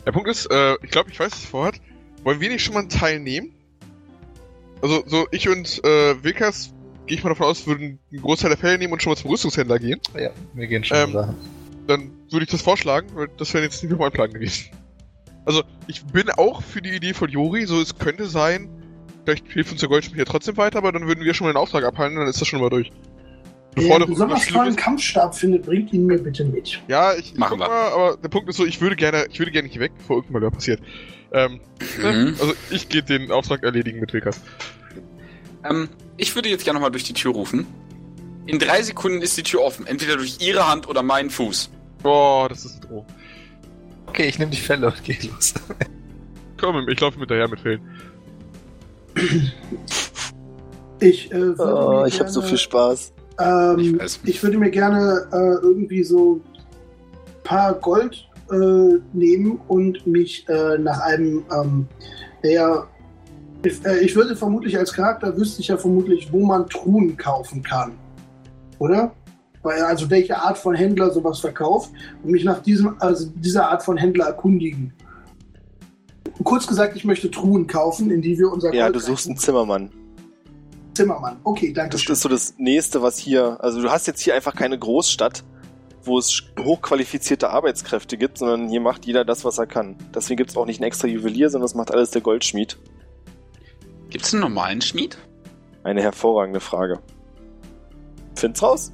Der 0.06 0.12
Punkt 0.12 0.28
ist, 0.28 0.50
äh, 0.50 0.76
ich 0.82 0.90
glaube, 0.90 1.10
ich 1.10 1.18
weiß 1.18 1.32
es 1.34 1.44
vorhat. 1.44 1.80
Wollen 2.24 2.40
wir 2.40 2.48
nicht 2.48 2.62
schon 2.64 2.74
mal 2.74 2.80
einen 2.80 2.88
Teil 2.88 3.20
nehmen? 3.20 3.54
Also, 4.82 5.02
so 5.06 5.26
ich 5.30 5.48
und 5.48 5.82
äh, 5.84 6.22
Wilkas, 6.22 6.72
gehe 7.06 7.16
ich 7.16 7.24
mal 7.24 7.30
davon 7.30 7.46
aus, 7.46 7.66
würden 7.66 7.98
einen 8.12 8.22
Großteil 8.22 8.50
der 8.50 8.58
Fälle 8.58 8.78
nehmen 8.78 8.92
und 8.92 9.02
schon 9.02 9.10
mal 9.12 9.16
zum 9.16 9.30
Rüstungshändler 9.30 9.78
gehen. 9.78 10.00
Ja, 10.18 10.30
wir 10.54 10.66
gehen 10.66 10.84
schon 10.84 10.96
Ähm, 10.96 11.12
dahin. 11.12 11.34
Dann 11.86 12.10
würde 12.30 12.44
ich 12.44 12.50
das 12.50 12.62
vorschlagen, 12.62 13.08
weil 13.14 13.28
das 13.38 13.54
wäre 13.54 13.64
jetzt 13.64 13.82
nicht 13.82 13.90
mehr 13.90 13.98
mein 13.98 14.12
Plan 14.12 14.32
gewesen. 14.32 14.66
Also, 15.46 15.62
ich 15.86 16.04
bin 16.04 16.28
auch 16.30 16.62
für 16.62 16.82
die 16.82 16.90
Idee 16.90 17.14
von 17.14 17.28
Jori, 17.30 17.64
so 17.66 17.80
es 17.80 17.98
könnte 17.98 18.26
sein, 18.26 18.68
vielleicht 19.24 19.50
hilft 19.50 19.72
uns 19.72 19.80
der 19.80 19.88
Goldschmied 19.88 20.18
ja 20.18 20.24
trotzdem 20.26 20.56
weiter, 20.58 20.78
aber 20.78 20.92
dann 20.92 21.06
würden 21.06 21.24
wir 21.24 21.32
schon 21.34 21.46
mal 21.46 21.52
den 21.52 21.58
Auftrag 21.58 21.84
abhalten 21.84 22.16
und 22.18 22.22
dann 22.22 22.30
ist 22.30 22.40
das 22.40 22.46
schon 22.48 22.60
mal 22.60 22.68
durch. 22.70 22.92
Bevor 23.74 23.96
einen 23.96 24.00
da 24.00 24.06
besonders 24.06 24.46
tollen 24.46 24.76
Kampfstab 24.76 25.34
findet, 25.34 25.64
bringt 25.64 25.92
ihn 25.92 26.06
mir 26.06 26.18
bitte 26.18 26.44
mit. 26.44 26.80
Ja, 26.88 27.14
ich, 27.14 27.32
ich 27.32 27.38
Machen 27.38 27.58
guck 27.58 27.68
wir. 27.68 27.68
mal, 27.68 27.92
aber 27.92 28.16
der 28.16 28.28
Punkt 28.28 28.48
ist 28.48 28.56
so, 28.56 28.66
ich 28.66 28.80
würde 28.80 28.96
gerne, 28.96 29.26
ich 29.30 29.38
würde 29.38 29.52
gerne 29.52 29.68
nicht 29.68 29.78
weg, 29.78 29.92
bevor 29.96 30.16
irgendwann 30.16 30.42
mal 30.42 30.48
was 30.48 30.54
passiert. 30.54 30.80
Ähm, 31.32 31.60
ne? 32.00 32.12
Mhm. 32.12 32.36
Also 32.40 32.54
ich 32.70 32.88
gehe 32.88 33.02
den 33.02 33.30
Auftrag 33.30 33.62
erledigen 33.62 34.00
mit 34.00 34.12
Wilkas. 34.12 34.40
Ähm, 35.68 35.88
ich 36.16 36.34
würde 36.34 36.48
jetzt 36.48 36.64
gerne 36.64 36.78
nochmal 36.78 36.90
durch 36.90 37.04
die 37.04 37.12
Tür 37.12 37.32
rufen. 37.32 37.66
In 38.46 38.58
drei 38.58 38.82
Sekunden 38.82 39.20
ist 39.20 39.36
die 39.36 39.42
Tür 39.42 39.62
offen. 39.62 39.86
Entweder 39.86 40.16
durch 40.16 40.38
ihre 40.40 40.68
Hand 40.68 40.88
oder 40.88 41.02
meinen 41.02 41.30
Fuß. 41.30 41.70
Boah, 42.02 42.48
das 42.48 42.64
ist 42.64 42.76
ein 42.76 42.80
Droh. 42.88 43.06
Okay, 44.06 44.26
ich 44.26 44.38
nehme 44.38 44.50
die 44.50 44.56
Fälle 44.56 44.86
und 44.86 45.04
gehe 45.04 45.18
los. 45.22 45.54
Komm, 46.60 46.88
ich 46.88 46.98
laufe 46.98 47.18
mit 47.18 47.30
daher 47.30 47.46
mit 47.48 47.60
Fällen. 47.60 47.80
Ich, 51.00 51.30
äh, 51.30 51.58
würde 51.58 51.86
Oh, 51.86 52.04
ich 52.06 52.18
habe 52.20 52.30
so 52.30 52.42
viel 52.42 52.58
Spaß. 52.58 53.12
Ähm, 53.40 54.00
Ich 54.04 54.18
ich 54.24 54.42
würde 54.42 54.58
mir 54.58 54.70
gerne 54.70 55.28
äh, 55.32 55.64
irgendwie 55.64 56.02
so 56.02 56.40
ein 56.54 57.42
paar 57.44 57.74
Gold 57.74 58.27
äh, 58.50 58.98
nehmen 59.12 59.60
und 59.68 60.06
mich 60.06 60.48
äh, 60.48 60.78
nach 60.78 61.00
einem, 61.00 61.44
ähm, 61.54 61.86
naja, 62.42 62.86
ich, 63.64 63.84
äh, 63.84 63.98
ich 64.00 64.14
würde 64.14 64.36
vermutlich 64.36 64.76
als 64.78 64.92
Charakter 64.92 65.36
wüsste 65.36 65.60
ich 65.60 65.68
ja 65.68 65.76
vermutlich, 65.76 66.32
wo 66.32 66.44
man 66.44 66.66
Truhen 66.68 67.16
kaufen 67.16 67.62
kann. 67.62 67.92
Oder? 68.78 69.12
Weil, 69.62 69.82
also 69.82 70.08
welche 70.08 70.36
Art 70.38 70.56
von 70.56 70.74
Händler 70.74 71.10
sowas 71.10 71.40
verkauft 71.40 71.90
und 72.22 72.30
mich 72.30 72.44
nach 72.44 72.62
diesem, 72.62 72.94
also 73.00 73.28
dieser 73.34 73.68
Art 73.70 73.82
von 73.82 73.96
Händler 73.96 74.26
erkundigen. 74.26 74.92
Kurz 76.44 76.66
gesagt, 76.66 76.94
ich 76.94 77.04
möchte 77.04 77.30
Truhen 77.30 77.66
kaufen, 77.66 78.10
in 78.10 78.22
die 78.22 78.38
wir 78.38 78.52
unser 78.52 78.72
Ja, 78.72 78.84
Gold 78.84 78.96
du 78.96 79.00
suchst 79.00 79.26
einen. 79.26 79.36
Zimmermann. 79.36 79.90
Zimmermann. 80.94 81.36
Okay, 81.42 81.72
danke 81.72 81.92
Das 81.92 82.02
schön. 82.02 82.12
ist 82.12 82.22
so 82.22 82.28
das 82.28 82.54
nächste, 82.58 83.02
was 83.02 83.18
hier. 83.18 83.56
Also 83.62 83.82
du 83.82 83.90
hast 83.90 84.06
jetzt 84.06 84.20
hier 84.20 84.34
einfach 84.34 84.54
keine 84.54 84.78
Großstadt, 84.78 85.42
wo 86.08 86.18
es 86.18 86.42
hochqualifizierte 86.58 87.50
Arbeitskräfte 87.50 88.16
gibt, 88.18 88.38
sondern 88.38 88.68
hier 88.68 88.80
macht 88.80 89.06
jeder 89.06 89.24
das, 89.24 89.44
was 89.44 89.58
er 89.58 89.66
kann. 89.66 89.96
Deswegen 90.14 90.36
gibt 90.38 90.50
es 90.50 90.56
auch 90.56 90.66
nicht 90.66 90.80
einen 90.80 90.88
extra 90.88 91.06
Juwelier, 91.06 91.50
sondern 91.50 91.66
das 91.66 91.74
macht 91.74 91.90
alles 91.92 92.10
der 92.10 92.22
Goldschmied. 92.22 92.76
Gibt 94.10 94.24
es 94.24 94.32
einen 94.32 94.40
normalen 94.42 94.80
Schmied? 94.80 95.16
Eine 95.84 96.02
hervorragende 96.02 96.60
Frage. 96.60 96.98
Find's 98.34 98.62
raus. 98.62 98.92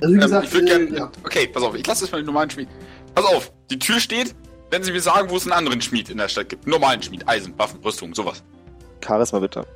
Also 0.00 0.12
wie 0.14 0.16
Ähm, 0.16 0.20
gesagt, 0.20 0.46
ich 0.46 0.52
würde 0.52 0.66
äh, 0.66 0.78
gerne. 0.86 0.96
ja. 0.98 1.12
Okay, 1.24 1.46
pass 1.48 1.62
auf, 1.62 1.74
ich 1.74 1.86
lasse 1.86 2.04
jetzt 2.04 2.12
mal 2.12 2.18
den 2.18 2.26
normalen 2.26 2.50
Schmied. 2.50 2.68
Pass 3.14 3.24
auf, 3.24 3.52
die 3.70 3.78
Tür 3.78 3.98
steht, 3.98 4.34
wenn 4.70 4.82
Sie 4.84 4.92
mir 4.92 5.00
sagen, 5.00 5.30
wo 5.30 5.36
es 5.36 5.42
einen 5.44 5.52
anderen 5.52 5.80
Schmied 5.80 6.10
in 6.10 6.18
der 6.18 6.28
Stadt 6.28 6.48
gibt. 6.48 6.64
Einen 6.64 6.72
normalen 6.72 7.02
Schmied, 7.02 7.26
Eisen, 7.28 7.58
Waffen, 7.58 7.80
Rüstung, 7.82 8.14
sowas. 8.14 8.42
Charisma 9.04 9.38
bitte. 9.40 9.66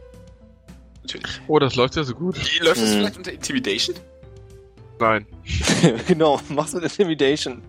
Natürlich. 1.02 1.40
Oh, 1.48 1.58
das 1.58 1.74
läuft 1.76 1.96
ja 1.96 2.04
so 2.04 2.14
gut. 2.14 2.36
Die, 2.36 2.62
läuft 2.64 2.80
das 2.80 2.90
Hm. 2.92 2.98
vielleicht 2.98 3.16
unter 3.18 3.32
Intimidation? 3.32 3.96
Nein. 5.00 5.26
genau, 6.08 6.40
mach's 6.48 6.72
mit 6.72 6.84
Intimidation. 6.84 7.62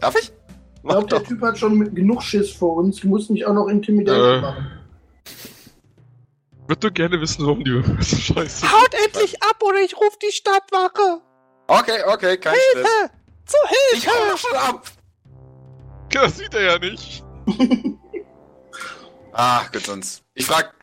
Darf 0.00 0.14
ich? 0.16 0.32
Ich 0.76 0.82
glaube, 0.88 1.06
der. 1.06 1.22
Typ 1.22 1.40
hat 1.42 1.58
schon 1.58 1.94
genug 1.94 2.22
Schiss 2.22 2.50
vor 2.52 2.76
uns. 2.76 2.96
Du 3.00 3.08
musst 3.08 3.30
nicht 3.30 3.46
auch 3.46 3.54
noch 3.54 3.68
Intimidation 3.68 4.38
Äh. 4.38 4.40
machen. 4.40 4.66
Würd 6.66 6.82
du 6.84 6.90
gerne 6.90 7.20
wissen, 7.20 7.44
warum 7.46 7.62
die 7.64 7.82
scheiße? 8.04 8.70
Haut 8.70 8.94
endlich 9.06 9.40
ab 9.42 9.62
oder 9.62 9.80
ich 9.80 9.96
ruf 9.96 10.16
die 10.18 10.32
Stadtwache. 10.32 11.20
Okay, 11.68 12.02
okay, 12.06 12.36
kein 12.36 12.54
Stress. 12.54 12.74
Hilfe! 12.74 13.10
Zu 13.46 13.56
Ich 13.94 14.06
hau 14.08 14.12
Hilfe! 14.12 14.30
doch 14.30 14.38
schon 14.38 14.56
ab! 14.56 14.84
Das 16.10 16.36
sieht 16.36 16.52
er 16.52 16.62
ja 16.62 16.78
nicht. 16.78 17.24
Ach 19.32 19.72
Gott, 19.72 19.86
sonst. 19.86 20.22
Ich 20.34 20.44
frag, 20.44 20.74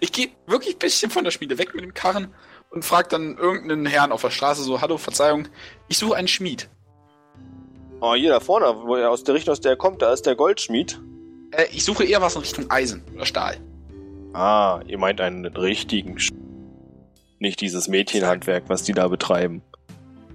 ich 0.00 0.10
gehe 0.10 0.30
wirklich 0.48 0.74
ein 0.74 0.78
bisschen 0.80 1.12
von 1.12 1.22
der 1.22 1.30
Schmiede 1.30 1.58
weg 1.58 1.74
mit 1.76 1.84
dem 1.84 1.94
Karren 1.94 2.34
und 2.70 2.84
frag 2.84 3.08
dann 3.08 3.36
irgendeinen 3.36 3.86
Herrn 3.86 4.12
auf 4.12 4.22
der 4.22 4.30
Straße 4.30 4.62
so, 4.62 4.80
hallo, 4.80 4.98
Verzeihung, 4.98 5.48
ich 5.88 5.98
suche 5.98 6.16
einen 6.16 6.28
Schmied. 6.28 6.68
Oh, 8.00 8.14
hier 8.14 8.30
da 8.30 8.40
vorne, 8.40 8.66
wo 8.84 8.94
er 8.94 9.10
aus 9.10 9.24
der 9.24 9.34
Richtung, 9.34 9.52
aus 9.52 9.60
der 9.60 9.72
er 9.72 9.76
kommt, 9.76 10.02
da 10.02 10.12
ist 10.12 10.26
der 10.26 10.36
Goldschmied. 10.36 11.00
Äh, 11.50 11.66
ich 11.72 11.84
suche 11.84 12.04
eher 12.04 12.22
was 12.22 12.36
in 12.36 12.42
Richtung 12.42 12.70
Eisen 12.70 13.02
oder 13.14 13.26
Stahl. 13.26 13.56
Ah, 14.34 14.80
ihr 14.86 14.98
meint 14.98 15.20
einen 15.20 15.46
richtigen 15.46 16.18
Sch 16.18 16.30
Nicht 17.38 17.60
dieses 17.60 17.88
Mädchenhandwerk, 17.88 18.64
was 18.68 18.84
die 18.84 18.92
da 18.92 19.08
betreiben. 19.08 19.62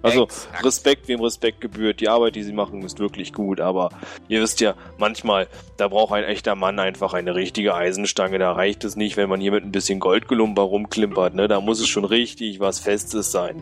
Also, 0.04 0.26
Exakt. 0.26 0.66
Respekt, 0.66 1.08
wem 1.08 1.22
Respekt 1.22 1.62
gebührt. 1.62 2.02
Die 2.02 2.10
Arbeit, 2.10 2.36
die 2.36 2.44
sie 2.44 2.52
machen, 2.52 2.82
ist 2.84 3.00
wirklich 3.00 3.32
gut. 3.32 3.62
Aber 3.62 3.90
ihr 4.28 4.42
wisst 4.42 4.60
ja, 4.60 4.76
manchmal, 4.98 5.48
da 5.78 5.88
braucht 5.88 6.12
ein 6.12 6.26
echter 6.26 6.56
Mann 6.56 6.78
einfach 6.78 7.14
eine 7.14 7.36
richtige 7.36 7.74
Eisenstange. 7.74 8.38
Da 8.38 8.52
reicht 8.52 8.84
es 8.84 8.98
nicht, 8.98 9.16
wenn 9.16 9.30
man 9.30 9.40
hier 9.40 9.54
mit 9.54 9.64
ein 9.64 9.72
bisschen 9.72 10.02
Goldgelumper 10.02 10.64
rumklimpert. 10.64 11.36
Ne? 11.36 11.48
Da 11.48 11.62
muss 11.62 11.80
es 11.80 11.88
schon 11.88 12.04
richtig 12.04 12.60
was 12.60 12.82
Festes 12.82 13.32
sein. 13.32 13.62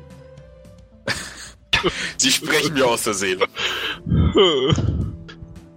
Sie 2.17 2.31
sprechen 2.31 2.73
mir 2.73 2.87
aus 2.87 3.03
der 3.03 3.13
Seele. 3.13 3.45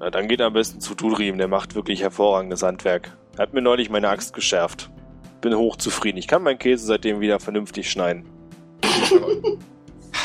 Na, 0.01 0.09
dann 0.11 0.28
geht 0.28 0.41
am 0.41 0.55
besten 0.55 0.81
zu 0.81 0.95
Tudrim. 0.95 1.36
Der 1.36 1.49
macht 1.49 1.74
wirklich 1.74 2.01
hervorragendes 2.01 2.62
Handwerk. 2.62 3.15
Er 3.36 3.43
hat 3.43 3.53
mir 3.53 3.61
neulich 3.61 3.91
meine 3.91 4.09
Axt 4.09 4.32
geschärft. 4.32 4.91
Bin 5.43 5.55
hochzufrieden. 5.55 6.19
Ich 6.19 6.27
kann 6.27 6.43
meinen 6.43 6.59
Käse 6.59 6.86
seitdem 6.86 7.20
wieder 7.20 7.39
vernünftig 7.39 7.91
schneiden. 7.91 8.24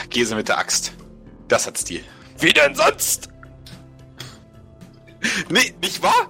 Gese 0.10 0.36
mit 0.36 0.48
der 0.48 0.58
Axt. 0.58 0.94
Das 1.48 1.68
hat 1.68 1.78
Stil. 1.78 2.02
Wie 2.40 2.54
denn 2.54 2.76
sonst? 2.76 3.30
Nee, 5.50 5.74
nicht 5.82 6.02
wahr? 6.02 6.30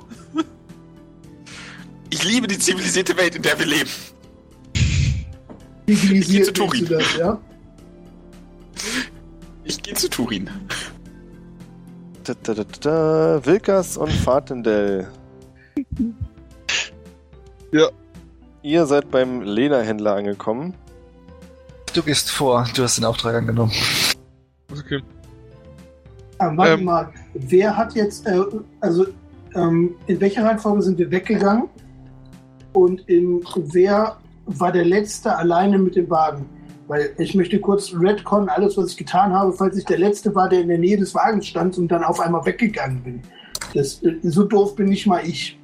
Ich 2.10 2.23
liebe 2.23 2.47
die 2.47 2.57
zivilisierte 2.57 3.15
Welt, 3.18 3.35
in 3.35 3.43
der 3.43 3.57
wir 3.60 3.65
leben. 3.65 3.89
Zivilisiert 5.85 6.45
zu 6.45 6.53
Turin. 6.53 6.85
das, 6.88 7.15
ja? 7.18 7.39
Ich 9.64 9.81
gehe 9.84 9.93
zu 9.93 10.10
Turin. 10.10 10.49
Da, 12.23 12.34
da, 12.43 12.53
da, 12.53 12.64
da, 12.64 13.45
Wilkas 13.45 13.97
und 13.97 14.11
Fatendell. 14.11 15.07
Ja. 17.72 17.89
Ihr 18.61 18.85
seid 18.88 19.10
beim 19.11 19.41
Lederhändler 19.41 20.15
angekommen. 20.15 20.73
Du 21.94 22.03
gehst 22.03 22.30
vor, 22.32 22.68
du 22.76 22.84
hast 22.84 22.98
den 22.98 23.06
Auftrag 23.06 23.36
angenommen. 23.36 23.72
Okay. 24.72 25.02
Ah, 26.38 26.52
warte 26.56 26.74
Ähm. 26.74 26.84
mal, 26.84 27.11
wer 27.34 27.76
hat 27.76 27.95
jetzt, 27.95 28.28
äh, 28.28 28.41
also 28.80 29.07
ähm, 29.56 29.95
in 30.07 30.22
welcher 30.22 30.44
Reihenfolge 30.44 30.84
sind 30.84 30.99
wir 30.99 31.10
weggegangen? 31.10 31.68
Und 32.74 33.02
in 33.10 33.44
wer 33.74 34.18
war 34.45 34.72
der 34.72 34.86
Letzte 34.86 35.36
alleine 35.36 35.78
mit 35.80 35.95
dem 35.95 36.10
Wagen? 36.10 36.45
Weil 36.88 37.14
ich 37.18 37.36
möchte 37.36 37.60
kurz 37.60 37.94
Redcon, 37.94 38.49
alles, 38.49 38.78
was 38.78 38.91
ich 38.91 38.98
getan 38.98 39.34
habe, 39.34 39.52
falls 39.53 39.78
ich 39.78 39.86
der 39.86 39.98
Letzte 39.99 40.34
war, 40.34 40.48
der 40.48 40.61
in 40.61 40.70
der 40.70 40.78
Nähe 40.78 40.98
des 40.98 41.14
Wagens 41.16 41.48
stand 41.48 41.78
und 41.78 41.88
dann 41.88 42.03
auf 42.03 42.20
einmal 42.20 42.45
weggegangen 42.45 43.02
bin. 43.03 43.22
Das, 43.74 44.02
äh, 44.03 44.16
so 44.24 44.44
doof 44.44 44.76
bin 44.76 44.88
nicht 44.88 45.07
mal 45.07 45.22
ich. 45.26 45.60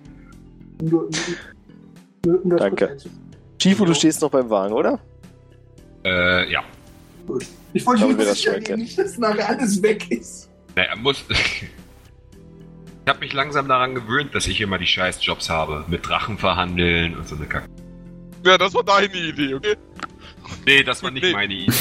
Nur, 0.82 1.10
nur, 2.26 2.42
das 2.44 2.60
Danke. 2.60 2.98
Chifu, 3.60 3.86
du 3.86 3.94
stehst 3.94 4.22
noch 4.22 4.30
beim 4.30 4.50
Wagen, 4.50 4.74
oder? 4.74 5.00
Äh, 6.06 6.50
ja. 6.52 6.64
Ich 7.74 7.86
wollte 7.86 8.08
nur 8.08 8.24
sicher 8.24 8.54
schon 8.54 8.64
gehen, 8.64 8.80
nicht, 8.80 8.98
dass 8.98 9.18
nachher 9.18 9.50
alles 9.50 9.82
weg 9.82 10.10
ist. 10.12 10.50
Naja, 10.76 10.96
muss. 10.96 11.26
Ich 13.08 13.10
habe 13.10 13.20
mich 13.20 13.34
langsam 13.34 13.68
daran 13.68 13.94
gewöhnt, 13.94 14.34
dass 14.34 14.48
ich 14.48 14.60
immer 14.62 14.80
die 14.80 14.88
scheiß 14.88 15.24
Jobs 15.24 15.48
habe. 15.48 15.86
Mit 15.88 16.08
Drachen 16.08 16.40
verhandeln 16.40 17.16
und 17.16 17.28
so 17.28 17.36
eine 17.36 17.46
Kacke. 17.46 17.68
Ja, 18.44 18.58
das 18.58 18.74
war 18.74 18.84
deine 18.84 19.14
Idee, 19.16 19.54
okay? 19.54 19.76
Nee, 20.66 20.82
das 20.82 21.04
war 21.04 21.12
nicht 21.12 21.22
Nee. 21.24 21.34
meine 21.34 21.54
Idee. 21.54 21.72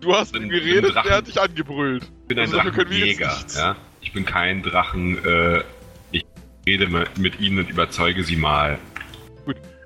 Du 0.00 0.12
hast 0.12 0.32
Bin- 0.32 0.42
bin 0.48 0.50
geredet, 0.50 0.92
Drachen. 0.92 1.08
der 1.08 1.16
hat 1.18 1.26
dich 1.28 1.40
angebrüllt. 1.40 2.02
Ich 2.22 2.26
bin 2.26 2.38
ein 2.40 2.46
Also 2.52 2.56
Drachenjäger. 2.58 3.32
Ja? 3.54 3.76
Ich 4.00 4.12
bin 4.12 4.24
kein 4.24 4.62
Drachen. 4.64 5.24
Äh, 5.24 5.62
ich 6.10 6.24
rede 6.66 6.88
mit, 6.88 7.16
mit 7.18 7.38
ihnen 7.38 7.60
und 7.60 7.70
überzeuge 7.70 8.24
sie 8.24 8.34
mal. 8.34 8.76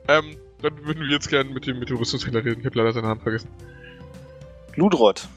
Ähm, 0.09 0.37
dann 0.63 0.85
würden 0.85 1.03
wir 1.03 1.11
jetzt 1.11 1.29
gerne 1.29 1.51
mit 1.51 1.67
dem, 1.67 1.79
mit 1.79 1.91
dem 1.91 1.97
Rüstungshändler 1.97 2.45
reden. 2.45 2.61
Ich 2.61 2.67
habe 2.67 2.79
leider 2.79 2.93
seinen 2.93 3.05
Namen 3.05 3.21
vergessen. 3.21 3.51
Ludrott. 4.77 5.29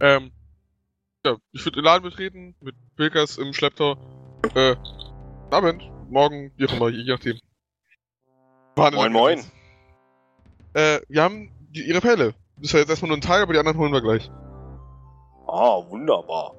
Ähm, 0.00 0.32
ja, 1.24 1.36
ich 1.52 1.64
würde 1.64 1.76
den 1.76 1.84
Laden 1.84 2.02
betreten, 2.02 2.54
mit 2.60 2.74
Wilkers 2.96 3.36
im 3.36 3.52
Schlepptau. 3.52 3.96
Äh, 4.54 4.76
Abend, 5.50 5.82
morgen, 6.08 6.52
wie 6.56 6.66
auch 6.66 6.72
immer, 6.72 6.88
je 6.88 7.04
nachdem. 7.12 7.38
Verhandeln 8.74 9.12
Moin, 9.12 9.36
moin. 9.38 9.44
Äh, 10.72 11.00
wir 11.08 11.22
haben 11.22 11.50
die, 11.70 11.82
ihre 11.82 12.00
Pelle. 12.00 12.34
Das 12.56 12.66
ist 12.66 12.72
ja 12.72 12.78
jetzt 12.78 12.90
erstmal 12.90 13.08
nur 13.08 13.18
ein 13.18 13.22
Tag, 13.22 13.42
aber 13.42 13.52
die 13.52 13.58
anderen 13.58 13.78
holen 13.78 13.92
wir 13.92 14.00
gleich. 14.00 14.30
Ah, 15.46 15.82
wunderbar. 15.88 16.54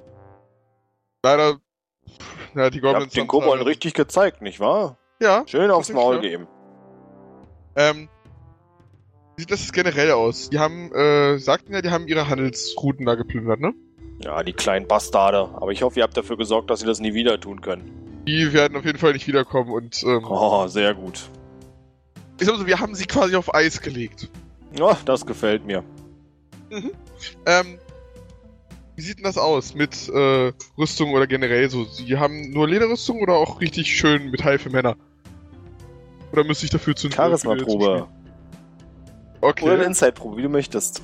Leider, 1.24 1.60
ja, 2.56 2.70
die 2.70 2.78
Ihr 2.78 2.82
Goblins... 2.82 3.06
habt 3.06 3.16
den 3.16 3.22
haben 3.22 3.28
Kobolden 3.28 3.66
richtig 3.66 3.94
gezeigt, 3.94 4.42
nicht 4.42 4.60
wahr? 4.60 4.98
Ja, 5.22 5.44
Schön 5.46 5.70
aufs 5.72 5.94
Maul 5.94 6.16
klar. 6.20 6.22
geben. 6.22 6.48
ähm, 7.76 8.10
wie 9.38 9.42
sieht 9.44 9.52
das 9.52 9.72
generell 9.72 10.12
aus? 10.12 10.50
Die 10.50 10.58
haben, 10.60 10.92
äh, 10.94 11.38
sagten 11.38 11.74
ja, 11.74 11.82
die 11.82 11.92
haben 11.92 12.08
ihre 12.08 12.28
Handelsrouten 12.28 13.06
da 13.06 13.16
geplündert, 13.16 13.60
ne? 13.60 13.74
Ja, 14.24 14.42
die 14.44 14.54
kleinen 14.54 14.88
Bastarde. 14.88 15.50
Aber 15.56 15.72
ich 15.72 15.84
hoffe, 15.84 16.00
ihr 16.00 16.04
habt 16.04 16.18
dafür 16.18 16.38
gesorgt, 16.38 16.70
dass 16.70 16.80
sie 16.80 16.86
das 16.88 17.00
nie 17.00 17.14
wieder 17.14 17.40
tun 17.40 17.62
können. 17.62 18.24
Die 18.28 18.52
werden 18.54 18.76
auf 18.78 18.86
jeden 18.86 18.98
Fall 19.00 19.14
nicht 19.14 19.28
wiederkommen 19.28 19.72
und, 19.72 20.04
ähm, 20.04 20.26
Oh, 20.28 20.68
sehr 20.68 20.94
gut. 20.96 21.30
ich 22.40 22.46
sag 22.46 22.54
mal 22.56 22.60
so, 22.62 22.68
wir 22.68 22.80
haben 22.80 22.94
sie 22.96 23.06
quasi 23.06 23.36
auf 23.36 23.54
Eis 23.54 23.82
gelegt. 23.82 24.30
Ja, 24.78 24.98
das 25.06 25.26
gefällt 25.26 25.66
mir. 25.66 25.84
Ähm, 27.46 27.78
wie 28.96 29.02
sieht 29.02 29.18
denn 29.18 29.24
das 29.26 29.38
aus 29.38 29.74
mit 29.76 30.10
äh, 30.10 30.52
Rüstung 30.78 31.12
oder 31.14 31.28
generell 31.28 31.70
so? 31.70 31.84
Sie 31.86 32.18
haben 32.18 32.52
nur 32.52 32.68
Lederrüstung 32.68 33.22
oder 33.22 33.34
auch 33.34 33.60
richtig 33.62 33.96
schön 33.96 34.30
Metall 34.32 34.58
für 34.60 34.70
Männer? 34.70 34.96
Oder 36.32 36.44
müsste 36.44 36.66
ich 36.66 36.72
dafür 36.72 36.96
zu 36.96 37.10
Charisma-Probe. 37.12 38.08
Okay. 39.42 39.66
Oder 39.66 39.74
eine 39.74 39.84
Inside-Probe, 39.84 40.38
wie 40.38 40.44
du 40.44 40.50
möchtest. 40.50 41.02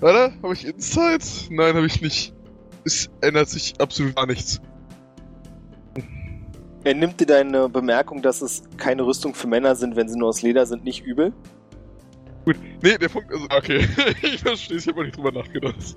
Warte, 0.00 0.34
habe 0.42 0.52
ich 0.52 0.66
Insight? 0.66 1.24
Nein, 1.50 1.74
habe 1.74 1.86
ich 1.86 2.02
nicht. 2.02 2.34
Es 2.84 3.08
ändert 3.20 3.48
sich 3.48 3.74
absolut 3.80 4.14
gar 4.16 4.26
nichts. 4.26 4.60
Er 6.84 6.94
nimmt 6.94 7.18
dir 7.20 7.26
deine 7.26 7.68
Bemerkung, 7.68 8.22
dass 8.22 8.42
es 8.42 8.62
keine 8.76 9.04
Rüstung 9.04 9.34
für 9.34 9.48
Männer 9.48 9.74
sind, 9.74 9.96
wenn 9.96 10.08
sie 10.08 10.18
nur 10.18 10.28
aus 10.28 10.42
Leder 10.42 10.66
sind, 10.66 10.84
nicht 10.84 11.04
übel. 11.04 11.32
Gut. 12.44 12.56
Nee, 12.82 12.96
der 12.98 13.08
Punkt 13.08 13.30
ist. 13.32 13.42
Okay, 13.50 13.88
ich 14.22 14.40
verstehe 14.40 14.76
ich 14.76 14.86
habe 14.86 15.04
nicht 15.04 15.16
drüber 15.16 15.32
nachgedacht. 15.32 15.96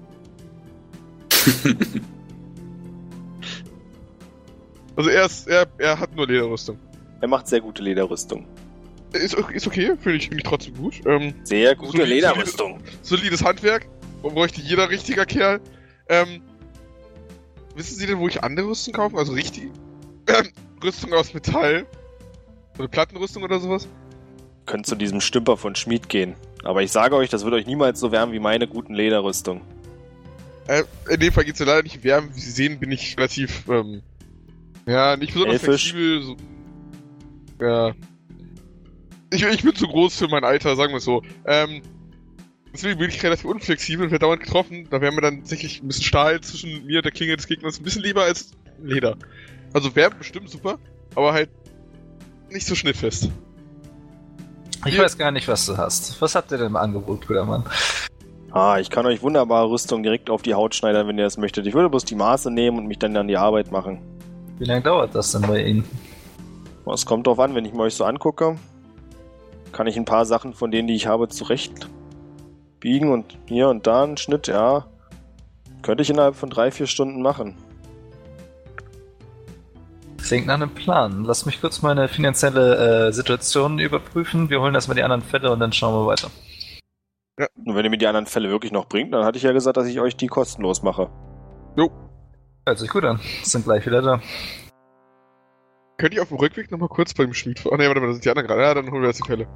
Also 5.00 5.12
er 5.12 5.26
ist, 5.28 5.48
er, 5.48 5.66
er 5.78 5.98
hat 5.98 6.14
nur 6.14 6.28
Lederrüstung. 6.28 6.78
Er 7.22 7.28
macht 7.28 7.48
sehr 7.48 7.62
gute 7.62 7.82
Lederrüstung. 7.84 8.46
Ist, 9.14 9.34
ist 9.34 9.66
okay, 9.68 9.94
finde 10.00 10.18
ich, 10.18 10.32
ich 10.32 10.44
trotzdem 10.44 10.76
gut. 10.76 11.02
Ähm, 11.06 11.34
Sehr 11.44 11.76
gute 11.76 11.92
Solide- 11.98 12.10
Lederrüstung. 12.16 12.80
solides 13.02 13.44
Handwerk. 13.44 13.88
Bräuchte 14.22 14.62
jeder 14.62 14.90
richtiger 14.90 15.26
Kerl. 15.26 15.60
Ähm, 16.10 16.42
wissen 17.76 17.96
Sie 17.98 18.06
denn, 18.06 18.20
wo 18.20 18.28
ich 18.28 18.44
andere 18.44 18.68
Rüstung 18.68 18.94
kaufen? 18.94 19.18
Also 19.18 19.34
richtig. 19.34 19.72
Ähm, 20.28 20.50
Rüstung 20.84 21.12
aus 21.14 21.34
Metall. 21.34 21.88
Oder 22.78 22.88
Plattenrüstung 22.88 23.44
oder 23.44 23.60
sowas? 23.60 23.88
Könnt 24.66 24.86
zu 24.86 24.96
diesem 24.96 25.22
Stümper 25.22 25.58
von 25.58 25.76
Schmied 25.76 26.08
gehen. 26.08 26.36
Aber 26.64 26.84
ich 26.84 26.92
sage 26.92 27.16
euch, 27.16 27.30
das 27.30 27.44
wird 27.44 27.54
euch 27.56 27.66
niemals 27.66 28.00
so 28.00 28.12
wärmen 28.12 28.32
wie 28.32 28.40
meine 28.40 28.68
guten 28.68 28.94
Lederrüstung. 28.94 29.62
Äh, 30.68 30.84
in 31.10 31.20
dem 31.20 31.34
Fall 31.34 31.46
geht's 31.46 31.58
ja 31.60 31.66
leider 31.66 31.82
nicht 31.84 32.04
wärmen. 32.04 32.30
Wie 32.36 32.40
Sie 32.40 32.52
sehen, 32.52 32.80
bin 32.80 32.92
ich 32.92 33.18
relativ, 33.18 33.68
ähm, 33.70 34.04
ja, 34.86 35.18
nicht 35.18 35.34
besonders 35.34 35.64
Elfisch. 35.64 35.92
flexibel. 35.94 36.22
So, 36.22 36.36
ja. 37.60 37.92
Ich, 39.32 39.44
ich 39.44 39.64
bin 39.64 39.76
zu 39.76 39.88
groß 39.88 40.18
für 40.18 40.28
mein 40.28 40.44
Alter, 40.44 40.76
sagen 40.76 40.92
wir 40.94 40.98
es 40.98 41.04
so. 41.04 41.22
Ähm, 41.46 41.82
deswegen 42.74 42.98
bin 43.00 43.10
ich 43.10 43.22
relativ 43.24 43.46
unflexibel 43.46 44.06
und 44.06 44.12
werde 44.12 44.24
dauernd 44.26 44.42
getroffen. 44.42 44.88
Da 44.90 45.02
wäre 45.02 45.12
mir 45.14 45.22
dann 45.22 45.40
tatsächlich 45.40 45.84
ein 45.84 45.88
bisschen 45.88 46.04
Stahl 46.06 46.42
zwischen 46.42 46.86
mir 46.86 46.98
und 47.00 47.06
der 47.06 47.12
Klinge 47.12 47.36
des 47.36 47.46
Gegners 47.48 47.80
ein 47.80 47.84
bisschen 47.84 48.02
lieber 48.04 48.24
als 48.24 48.52
Leder. 48.82 49.16
Also 49.74 49.96
wärmt 49.96 50.18
bestimmt 50.18 50.50
super, 50.50 50.80
aber 51.16 51.34
halt 51.34 51.50
nicht 52.50 52.66
so 52.66 52.74
schnittfest. 52.74 53.30
Ich 54.88 54.96
Ja. 54.96 55.04
weiß 55.04 55.18
gar 55.18 55.32
nicht, 55.32 55.48
was 55.48 55.66
du 55.68 55.78
hast. 55.78 56.20
Was 56.22 56.34
habt 56.36 56.52
ihr 56.52 56.58
denn 56.58 56.68
im 56.68 56.76
Angebot, 56.76 57.28
guter 57.28 57.46
Mann? 57.46 57.66
Ah, 58.52 58.80
ich 58.80 58.90
kann 58.90 59.06
euch 59.06 59.22
wunderbare 59.22 59.70
Rüstung 59.70 60.02
direkt 60.02 60.32
auf 60.32 60.42
die 60.42 60.56
Haut 60.56 60.74
schneidern, 60.74 61.08
wenn 61.08 61.18
ihr 61.20 61.26
das 61.26 61.38
möchtet. 61.38 61.68
Ich 61.68 61.76
würde 61.76 61.90
bloß 61.90 62.06
die 62.06 62.16
Maße 62.16 62.50
nehmen 62.50 62.80
und 62.80 62.88
mich 62.88 62.98
dann 62.98 63.16
an 63.16 63.28
die 63.28 63.38
Arbeit 63.38 63.72
machen. 63.72 64.00
Wie 64.58 64.66
lange 64.66 64.82
dauert 64.82 65.14
das 65.14 65.34
denn 65.34 65.42
bei 65.44 65.64
Ihnen? 65.64 65.84
Es 66.94 67.06
kommt 67.06 67.28
drauf 67.28 67.40
an, 67.40 67.56
wenn 67.56 67.66
ich 67.66 67.74
mir 67.74 67.84
euch 67.84 67.96
so 67.96 68.06
angucke, 68.06 68.58
kann 69.72 69.88
ich 69.88 69.98
ein 69.98 70.06
paar 70.06 70.26
Sachen 70.26 70.54
von 70.54 70.72
denen, 70.72 70.88
die 70.88 70.96
ich 70.96 71.08
habe, 71.08 71.28
zurecht 71.28 71.90
biegen 72.80 73.12
und 73.12 73.38
hier 73.46 73.70
und 73.70 73.88
da 73.88 74.04
einen 74.04 74.18
Schnitt, 74.18 74.48
ja. 74.48 74.88
Könnte 75.82 76.02
ich 76.02 76.10
innerhalb 76.10 76.36
von 76.36 76.50
drei, 76.50 76.72
vier 76.72 76.88
Stunden 76.88 77.22
machen. 77.22 77.56
Klingt 80.18 80.48
nach 80.48 80.56
einem 80.56 80.74
Plan. 80.74 81.24
Lass 81.24 81.46
mich 81.46 81.62
kurz 81.62 81.82
meine 81.82 82.08
finanzielle 82.08 83.08
äh, 83.08 83.12
Situation 83.12 83.80
überprüfen. 83.80 84.50
Wir 84.50 84.62
holen 84.62 84.76
erstmal 84.76 84.96
die 84.96 85.04
anderen 85.04 85.22
Fälle 85.22 85.52
und 85.52 85.60
dann 85.60 85.74
schauen 85.74 85.94
wir 85.94 86.08
weiter. 86.08 86.30
Und 87.66 87.76
wenn 87.76 87.86
ihr 87.86 87.90
mir 87.90 87.98
die 87.98 88.08
anderen 88.08 88.26
Fälle 88.26 88.50
wirklich 88.50 88.72
noch 88.72 88.86
bringt, 88.86 89.14
dann 89.14 89.24
hatte 89.24 89.38
ich 89.38 89.44
ja 89.44 89.54
gesagt, 89.54 89.78
dass 89.78 89.88
ich 89.88 90.00
euch 90.02 90.18
die 90.18 90.28
kostenlos 90.28 90.84
mache. 90.84 91.10
Hört 92.66 92.78
sich 92.78 92.90
gut 92.90 93.06
an. 93.06 93.20
Sind 93.44 93.66
gleich 93.66 93.86
wieder 93.86 94.02
da. 94.02 94.22
Könnte 96.00 96.16
ich 96.16 96.22
auf 96.22 96.30
dem 96.30 96.38
Rückweg 96.38 96.72
nochmal 96.72 96.88
kurz 96.90 97.14
beim 97.14 97.34
Schmied... 97.34 97.62
Oh 97.66 97.76
ne, 97.76 97.88
warte 97.88 98.00
mal, 98.00 98.08
da 98.08 98.14
sind 98.14 98.24
die 98.24 98.30
anderen 98.30 98.48
gerade. 98.48 98.62
Ja, 98.62 98.74
dann 98.74 98.90
holen 98.90 99.02
wir 99.02 99.10
jetzt 99.10 99.22
die 99.22 99.28
Fälle. 99.28 99.48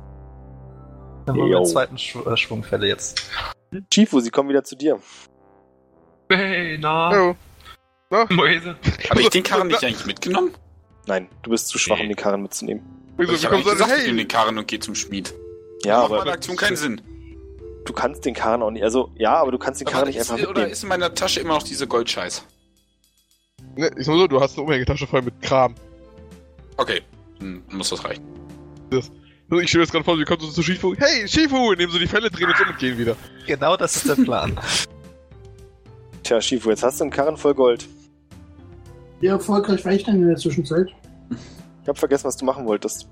Dann 1.25 1.37
holen 1.37 1.49
wir 1.49 1.57
den 1.57 1.65
zweiten 1.65 1.97
Schw 1.97 2.19
äh, 2.29 2.35
Schwung 2.35 2.63
Fälle 2.63 2.85
jetzt. 2.87 3.31
Chifu, 3.91 4.19
sie 4.19 4.29
kommen 4.29 4.49
wieder 4.49 4.63
zu 4.63 4.75
dir. 4.75 4.99
Hey, 6.29 6.77
na, 6.79 7.09
Hallo. 7.09 7.35
Na? 8.09 8.25
Mäuse. 8.29 8.75
Habe 9.09 9.21
ich 9.21 9.29
den 9.29 9.43
Karren 9.43 9.67
nicht 9.67 9.83
eigentlich 9.83 10.05
mitgenommen? 10.05 10.51
Nein, 11.07 11.29
du 11.43 11.49
bist 11.51 11.69
zu 11.69 11.77
schwach, 11.79 11.99
um 11.99 12.07
den 12.07 12.15
Karren 12.15 12.41
mitzunehmen. 12.41 12.83
Wieso, 13.17 13.33
ich 13.33 13.41
wie 13.41 13.45
habe 13.45 13.55
kommst 13.55 13.69
eigentlich 13.69 13.79
du 13.79 13.85
gesagt, 13.85 13.91
denn? 13.91 13.97
ich 13.99 14.05
nehme 14.07 14.17
Hey! 14.19 14.25
den 14.25 14.27
Karren 14.27 14.57
und 14.57 14.67
gehe 14.67 14.79
zum 14.79 14.95
Schmied. 14.95 15.33
Ja, 15.85 15.97
Macht 15.99 16.05
aber 16.05 16.17
meine 16.19 16.31
Aktion 16.33 16.55
keinen 16.57 16.75
Sinn. 16.75 17.01
du 17.85 17.93
kannst 17.93 18.25
den 18.25 18.33
Karren 18.33 18.61
auch 18.63 18.71
nicht. 18.71 18.83
Also, 18.83 19.11
ja, 19.15 19.35
aber 19.35 19.51
du 19.51 19.57
kannst 19.57 19.79
den 19.81 19.85
Karren 19.85 20.01
Aber 20.01 20.07
nicht 20.07 20.17
ist, 20.17 20.29
einfach 20.29 20.43
oder 20.43 20.49
mitnehmen. 20.53 20.71
ist 20.71 20.83
in 20.83 20.89
meiner 20.89 21.13
Tasche 21.13 21.39
immer 21.39 21.53
noch 21.55 21.63
diese 21.63 21.87
Goldscheiß? 21.87 22.45
Ne, 23.75 23.89
ich 23.97 24.05
sag 24.05 24.13
so, 24.15 24.27
du 24.27 24.41
hast 24.41 24.57
eine 24.57 24.65
Umhängetasche 24.65 25.07
voll 25.07 25.21
mit 25.21 25.41
Kram. 25.41 25.75
Okay, 26.77 27.01
dann 27.39 27.63
muss 27.71 27.89
das 27.89 28.03
reichen. 28.03 28.23
Also 28.91 29.11
ich 29.61 29.69
stelle 29.69 29.83
jetzt 29.83 29.91
gerade 29.91 30.05
vor, 30.05 30.17
wie 30.17 30.23
kommt 30.23 30.41
so 30.41 30.49
zu 30.49 30.63
Shifu. 30.63 30.95
Hey, 30.97 31.27
Shifu! 31.27 31.73
Nehmen 31.73 31.91
so 31.91 31.99
die 31.99 32.07
Fälle, 32.07 32.29
drehen 32.29 32.47
uns 32.47 32.59
um 32.61 32.69
und 32.69 32.77
gehen 32.77 32.97
wieder. 32.97 33.15
Genau 33.45 33.75
das 33.77 33.95
ist 33.97 34.09
der 34.09 34.23
Plan. 34.23 34.59
Tja, 36.23 36.39
Shifu, 36.41 36.69
jetzt 36.69 36.83
hast 36.83 36.99
du 36.99 37.03
einen 37.03 37.11
Karren 37.11 37.37
voll 37.37 37.53
Gold. 37.53 37.87
Wie 39.19 39.27
erfolgreich 39.27 39.83
war 39.85 39.93
ich 39.93 40.03
denn 40.03 40.15
in 40.15 40.27
der 40.27 40.37
Zwischenzeit? 40.37 40.87
Ich 41.81 41.89
hab 41.89 41.97
vergessen, 41.97 42.25
was 42.25 42.37
du 42.37 42.45
machen 42.45 42.65
wolltest. 42.65 43.09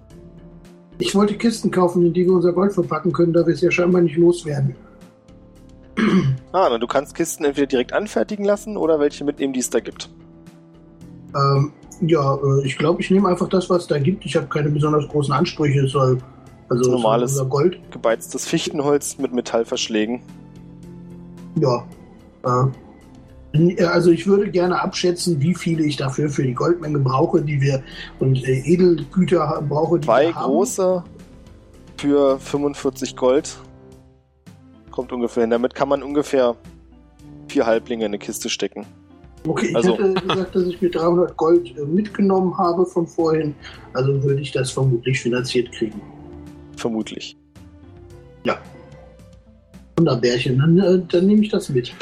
Ich 0.98 1.14
wollte 1.16 1.36
Kisten 1.36 1.72
kaufen, 1.72 2.06
in 2.06 2.14
die 2.14 2.26
wir 2.26 2.34
unser 2.34 2.54
Gold 2.54 2.74
verpacken 2.74 3.12
können, 3.12 3.34
da 3.34 3.46
wir 3.46 3.54
es 3.54 3.62
ja 3.62 3.72
scheinbar 3.72 4.02
nicht 4.02 4.18
loswerden. 4.18 4.76
Ah, 6.54 6.68
na, 6.70 6.78
du 6.78 6.88
kannst 6.88 7.16
Kisten 7.16 7.46
entweder 7.46 7.68
direkt 7.68 7.94
anfertigen 7.94 8.44
lassen 8.44 8.76
oder 8.76 9.00
welche 9.00 9.24
mitnehmen, 9.24 9.54
die 9.54 9.62
es 9.62 9.70
da 9.70 9.80
gibt. 9.80 10.10
Ähm, 11.34 11.72
ja, 12.02 12.36
äh, 12.36 12.66
ich 12.66 12.78
glaube, 12.78 13.02
ich 13.02 13.10
nehme 13.12 13.30
einfach 13.30 13.50
das, 13.50 13.70
was 13.70 13.88
da 13.88 14.00
gibt. 14.00 14.26
Ich 14.26 14.36
habe 14.36 14.48
keine 14.48 14.70
besonders 14.70 15.08
großen 15.08 15.34
Ansprüche. 15.34 15.86
Es 15.86 15.92
soll 15.92 16.18
also 16.70 16.84
soll 16.84 16.94
Normales. 16.96 17.38
Gold. 17.50 17.80
Gebeiztes 17.92 18.46
Fichtenholz 18.48 19.18
mit 19.18 19.34
Metallverschlägen. 19.34 20.22
Ja. 21.56 21.86
Äh, 22.46 22.68
Äh, 23.54 23.84
Also 23.84 24.12
ich 24.12 24.26
würde 24.28 24.50
gerne 24.50 24.82
abschätzen, 24.82 25.42
wie 25.42 25.54
viele 25.54 25.84
ich 25.84 25.98
dafür 25.98 26.30
für 26.30 26.44
die 26.44 26.54
Goldmenge 26.54 27.00
brauche, 27.00 27.42
die 27.42 27.60
wir 27.60 27.84
und 28.20 28.48
Edelgüter 28.48 29.62
brauche, 29.68 30.00
die 30.00 30.06
Zwei 30.08 30.28
wir 30.28 30.36
haben. 30.36 30.46
große 30.46 31.04
für 31.98 32.40
45 32.40 33.16
Gold. 33.18 33.58
Kommt 34.90 35.12
ungefähr 35.12 35.44
hin. 35.44 35.50
Damit 35.50 35.76
kann 35.76 35.90
man 35.90 36.02
ungefähr 36.02 36.56
vier 37.48 37.66
Halblinge 37.66 38.06
in 38.06 38.12
eine 38.12 38.20
Kiste 38.20 38.50
stecken. 38.50 38.86
Okay, 39.48 39.68
ich 39.70 39.76
Also- 39.76 39.98
hätte 39.98 40.14
gesagt, 40.14 40.56
dass 40.56 40.64
ich 40.64 40.82
mir 40.82 40.90
300 40.92 41.36
Gold 41.38 41.76
äh, 41.78 41.82
mitgenommen 41.86 42.58
habe 42.58 42.86
von 42.86 43.08
vorhin. 43.08 43.56
Also 43.94 44.22
würde 44.24 44.42
ich 44.42 44.52
das 44.52 44.72
vermutlich 44.72 45.20
finanziert 45.20 45.72
kriegen. 45.72 46.02
Vermutlich. 46.78 47.38
Wunderbärchen, 49.98 50.58
dann, 50.58 50.80
äh, 50.80 51.00
dann 51.10 51.28
nehme 51.28 51.44
ich 51.44 51.50
das 51.50 51.70
mit. 51.70 51.94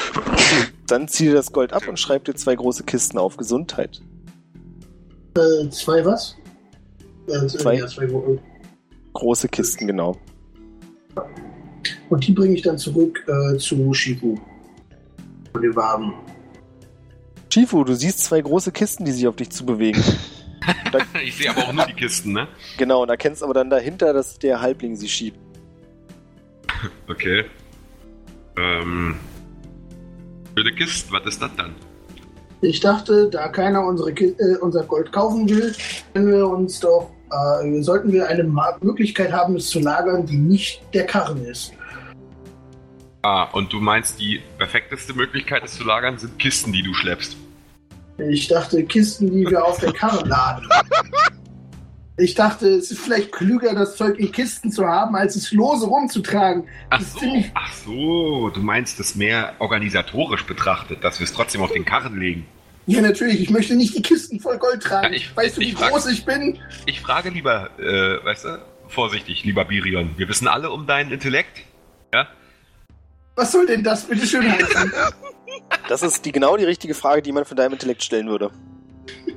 Dann 0.86 1.06
zieh 1.06 1.24
dir 1.26 1.34
das 1.34 1.52
Gold 1.52 1.72
ab 1.74 1.86
und 1.86 1.98
schreib 1.98 2.24
dir 2.24 2.34
zwei 2.34 2.54
große 2.54 2.84
Kisten 2.84 3.18
auf 3.18 3.36
Gesundheit. 3.36 4.00
Äh, 5.36 5.68
zwei 5.68 6.02
was? 6.04 6.34
Äh, 7.26 7.46
Zwei. 7.46 7.76
Ja, 7.76 7.86
zwei 7.86 8.08
Große 9.12 9.48
Kisten, 9.48 9.86
genau. 9.86 10.16
Und 12.08 12.26
die 12.26 12.32
bringe 12.32 12.54
ich 12.54 12.62
dann 12.62 12.78
zurück 12.78 13.22
äh, 13.28 13.56
zu 13.58 13.92
Shifu. 13.92 14.36
Und 15.52 15.62
den 15.62 15.76
Wagen. 15.76 16.14
Shifu, 17.52 17.84
du 17.84 17.94
siehst 17.94 18.20
zwei 18.20 18.40
große 18.40 18.70
Kisten, 18.72 19.04
die 19.04 19.12
sich 19.12 19.26
auf 19.26 19.36
dich 19.36 19.50
zubewegen. 19.50 20.02
Ich 21.24 21.38
sehe 21.38 21.48
aber 21.48 21.62
auch 21.62 21.72
nur 21.72 21.86
die 21.86 21.94
Kisten, 21.94 22.34
ne? 22.34 22.46
genau, 22.76 23.02
und 23.02 23.08
erkennst 23.08 23.42
aber 23.42 23.54
dann 23.54 23.70
dahinter, 23.70 24.12
dass 24.12 24.38
der 24.38 24.60
Halbling 24.60 24.94
sie 24.94 25.08
schiebt. 25.08 25.38
Okay. 27.08 27.44
Ähm. 28.58 29.16
Blöde 30.54 30.74
Kisten, 30.74 31.12
was 31.12 31.24
ist 31.26 31.40
das 31.40 31.50
dann? 31.56 31.74
Ich 32.60 32.80
dachte, 32.80 33.30
da 33.30 33.48
keiner 33.48 33.84
unsere, 33.84 34.10
äh, 34.10 34.56
unser 34.60 34.84
Gold 34.84 35.10
kaufen 35.12 35.48
will, 35.48 35.74
können 36.12 36.28
wir 36.28 36.46
uns 36.46 36.78
doch, 36.80 37.10
äh, 37.32 37.82
sollten 37.82 38.12
wir 38.12 38.28
eine 38.28 38.44
Möglichkeit 38.82 39.32
haben, 39.32 39.56
es 39.56 39.70
zu 39.70 39.80
lagern, 39.80 40.26
die 40.26 40.36
nicht 40.36 40.82
der 40.92 41.06
Karren 41.06 41.44
ist. 41.46 41.72
Ah, 43.22 43.44
und 43.52 43.72
du 43.72 43.80
meinst, 43.80 44.18
die 44.18 44.40
perfekteste 44.56 45.12
Möglichkeit, 45.14 45.62
es 45.64 45.74
zu 45.74 45.84
lagern, 45.84 46.18
sind 46.18 46.38
Kisten, 46.38 46.72
die 46.72 46.82
du 46.82 46.94
schleppst. 46.94 47.36
Ich 48.30 48.48
dachte, 48.48 48.82
Kisten, 48.84 49.30
die 49.30 49.46
wir 49.46 49.64
auf 49.64 49.78
der 49.78 49.92
Karre 49.92 50.26
laden. 50.26 50.66
Ich 52.16 52.34
dachte, 52.34 52.68
es 52.68 52.90
ist 52.90 53.00
vielleicht 53.00 53.32
klüger, 53.32 53.74
das 53.74 53.96
Zeug 53.96 54.18
in 54.18 54.30
Kisten 54.30 54.70
zu 54.70 54.86
haben, 54.86 55.16
als 55.16 55.36
es 55.36 55.52
lose 55.52 55.86
rumzutragen. 55.86 56.64
Ach 56.90 57.00
so, 57.00 57.20
ach 57.54 57.72
so, 57.72 58.50
du 58.50 58.60
meinst 58.60 59.00
es 59.00 59.14
mehr 59.14 59.54
organisatorisch 59.58 60.44
betrachtet, 60.44 61.02
dass 61.02 61.18
wir 61.18 61.24
es 61.24 61.32
trotzdem 61.32 61.62
auf 61.62 61.72
den 61.72 61.84
Karren 61.86 62.18
legen. 62.18 62.46
Ja, 62.86 63.00
natürlich, 63.00 63.40
ich 63.40 63.50
möchte 63.50 63.74
nicht 63.74 63.96
die 63.96 64.02
Kisten 64.02 64.40
voll 64.40 64.58
Gold 64.58 64.82
tragen. 64.82 65.12
Ja, 65.12 65.16
ich- 65.16 65.34
weißt 65.34 65.56
du, 65.56 65.60
wie 65.60 65.68
ich 65.68 65.74
frag- 65.74 65.90
groß 65.92 66.06
ich 66.10 66.24
bin? 66.24 66.58
Ich 66.86 67.00
frage 67.00 67.30
lieber, 67.30 67.70
äh, 67.78 68.22
weißt 68.24 68.44
du, 68.46 68.58
vorsichtig, 68.88 69.44
lieber 69.44 69.64
Birion. 69.64 70.10
Wir 70.18 70.28
wissen 70.28 70.48
alle 70.48 70.70
um 70.70 70.86
deinen 70.86 71.12
Intellekt. 71.12 71.62
Ja? 72.12 72.26
Was 73.36 73.52
soll 73.52 73.66
denn 73.66 73.82
das 73.82 74.04
bitte 74.04 74.26
schön 74.26 74.50
heißen? 74.50 74.92
Das 75.88 76.02
ist 76.04 76.24
die, 76.24 76.30
genau 76.32 76.56
die 76.56 76.64
richtige 76.64 76.94
Frage, 76.94 77.22
die 77.22 77.32
man 77.32 77.44
von 77.44 77.56
deinem 77.56 77.72
Intellekt 77.72 78.02
stellen 78.04 78.28
würde. 78.28 78.50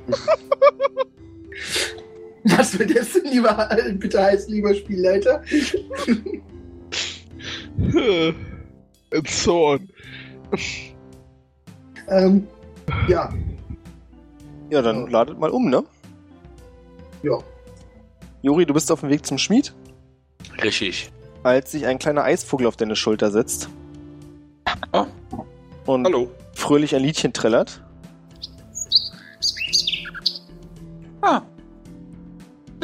Was 2.44 2.78
wird 2.78 2.96
das 2.96 3.12
denn 3.14 3.24
lieber, 3.32 3.68
bitte 3.94 4.22
heißt, 4.22 4.48
lieber 4.48 4.72
Spielleiter? 4.74 5.42
And 9.12 9.28
so 9.28 9.66
on. 9.66 9.88
Ähm, 12.08 12.46
ja, 13.08 13.32
Ja, 14.70 14.82
dann 14.82 15.06
ladet 15.08 15.38
mal 15.38 15.50
um, 15.50 15.68
ne? 15.70 15.82
ja. 17.22 17.38
Juri, 18.42 18.66
du 18.66 18.74
bist 18.74 18.92
auf 18.92 19.00
dem 19.00 19.08
Weg 19.08 19.24
zum 19.26 19.38
Schmied, 19.38 19.74
Richtig. 20.62 21.10
als 21.42 21.72
sich 21.72 21.86
ein 21.86 21.98
kleiner 21.98 22.24
Eisvogel 22.24 22.66
auf 22.66 22.76
deine 22.76 22.94
Schulter 22.94 23.30
setzt. 23.30 23.70
Oh. 24.92 25.06
Und 25.86 26.04
Hallo. 26.06 26.30
fröhlich 26.54 26.94
ein 26.94 27.02
Liedchen 27.02 27.32
trällert. 27.32 27.82
Ah. 31.22 31.42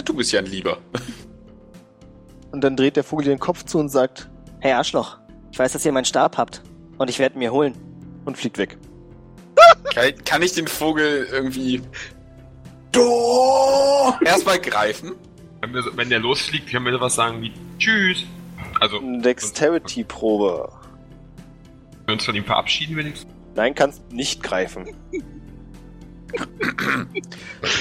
Du 0.04 0.14
bist 0.14 0.32
ja 0.32 0.40
ein 0.40 0.46
Lieber. 0.46 0.78
Und 2.52 2.62
dann 2.62 2.76
dreht 2.76 2.96
der 2.96 3.04
Vogel 3.04 3.24
dir 3.26 3.30
den 3.30 3.38
Kopf 3.38 3.64
zu 3.64 3.78
und 3.78 3.90
sagt 3.90 4.28
Hey 4.58 4.72
Arschloch, 4.72 5.18
ich 5.52 5.58
weiß, 5.58 5.72
dass 5.72 5.84
ihr 5.84 5.92
meinen 5.92 6.04
Stab 6.04 6.36
habt. 6.36 6.62
Und 6.98 7.08
ich 7.08 7.18
werde 7.20 7.36
ihn 7.36 7.38
mir 7.38 7.52
holen. 7.52 7.74
und 8.24 8.36
fliegt 8.36 8.58
weg. 8.58 8.76
Kann, 9.94 10.12
kann 10.24 10.42
ich 10.42 10.52
den 10.54 10.66
Vogel 10.66 11.28
irgendwie 11.30 11.80
Do! 12.92 14.12
erstmal 14.24 14.58
greifen? 14.58 15.12
Wenn, 15.60 15.72
wir, 15.74 15.84
wenn 15.96 16.10
der 16.10 16.18
losfliegt, 16.18 16.68
können 16.70 16.86
wir 16.86 16.92
sowas 16.92 17.14
sagen 17.14 17.40
wie 17.40 17.52
Tschüss. 17.78 18.24
Also, 18.80 18.98
Eine 18.98 19.20
Dexterity-Probe. 19.22 20.72
Wir 22.11 22.15
uns 22.15 22.24
von 22.24 22.35
ihm 22.35 22.45
verabschieden 22.45 22.97
wenigstens. 22.97 23.32
Nein, 23.55 23.74
kannst 23.74 24.12
nicht 24.12 24.43
greifen. 24.43 24.89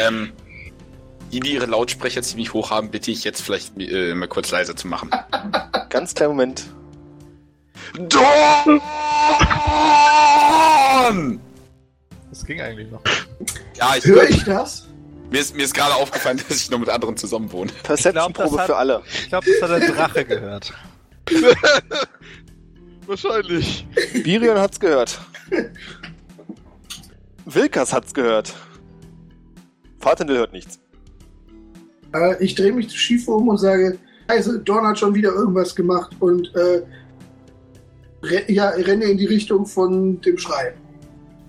Ähm, 0.01 0.31
die, 1.31 1.39
die 1.39 1.53
ihre 1.53 1.67
Lautsprecher 1.67 2.23
ziemlich 2.23 2.53
hoch 2.53 2.71
haben, 2.71 2.89
bitte 2.89 3.11
ich 3.11 3.23
jetzt 3.23 3.41
vielleicht 3.41 3.77
äh, 3.77 4.15
mal 4.15 4.27
kurz 4.27 4.49
leiser 4.49 4.75
zu 4.75 4.87
machen. 4.87 5.11
Ganz 5.89 6.15
kleinen 6.15 6.31
Moment. 6.31 6.65
Dorn! 7.95 8.81
Das 12.29 12.45
ging 12.45 12.59
eigentlich 12.61 12.89
noch. 12.91 13.01
Ja, 13.77 13.95
ich, 13.95 14.05
Höre 14.05 14.29
ich 14.29 14.43
das? 14.43 14.87
mir 15.29 15.39
ist, 15.39 15.55
mir 15.55 15.63
ist 15.63 15.73
gerade 15.73 15.95
aufgefallen, 15.95 16.41
dass 16.47 16.57
ich 16.57 16.69
noch 16.69 16.79
mit 16.79 16.89
anderen 16.89 17.17
zusammen 17.17 17.51
wohne. 17.51 17.71
Perception-Probe 17.83 18.63
für 18.65 18.75
alle. 18.75 19.03
Ich 19.13 19.29
glaube, 19.29 19.47
das 19.59 19.69
hat 19.69 19.81
der 19.81 19.91
Drache 19.91 20.25
gehört. 20.25 20.73
Wahrscheinlich. 23.09 23.87
Birion 24.23 24.59
hat's 24.59 24.79
gehört. 24.79 25.19
Wilkas 27.45 27.91
hat's 27.91 28.13
gehört. 28.13 28.53
Fatendel 29.97 30.37
hört 30.37 30.53
nichts. 30.53 30.79
Äh, 32.13 32.43
ich 32.43 32.53
drehe 32.53 32.71
mich 32.71 32.87
zu 32.89 32.97
Schiefe 32.97 33.31
um 33.31 33.47
und 33.47 33.57
sage, 33.57 33.97
also 34.27 34.59
Dorn 34.59 34.85
hat 34.85 34.99
schon 34.99 35.15
wieder 35.15 35.31
irgendwas 35.31 35.75
gemacht 35.75 36.11
und 36.19 36.53
äh, 36.53 36.83
re 38.21 38.43
ja, 38.47 38.69
renne 38.69 39.05
in 39.05 39.17
die 39.17 39.25
Richtung 39.25 39.65
von 39.65 40.21
dem 40.21 40.37
Schrei. 40.37 40.75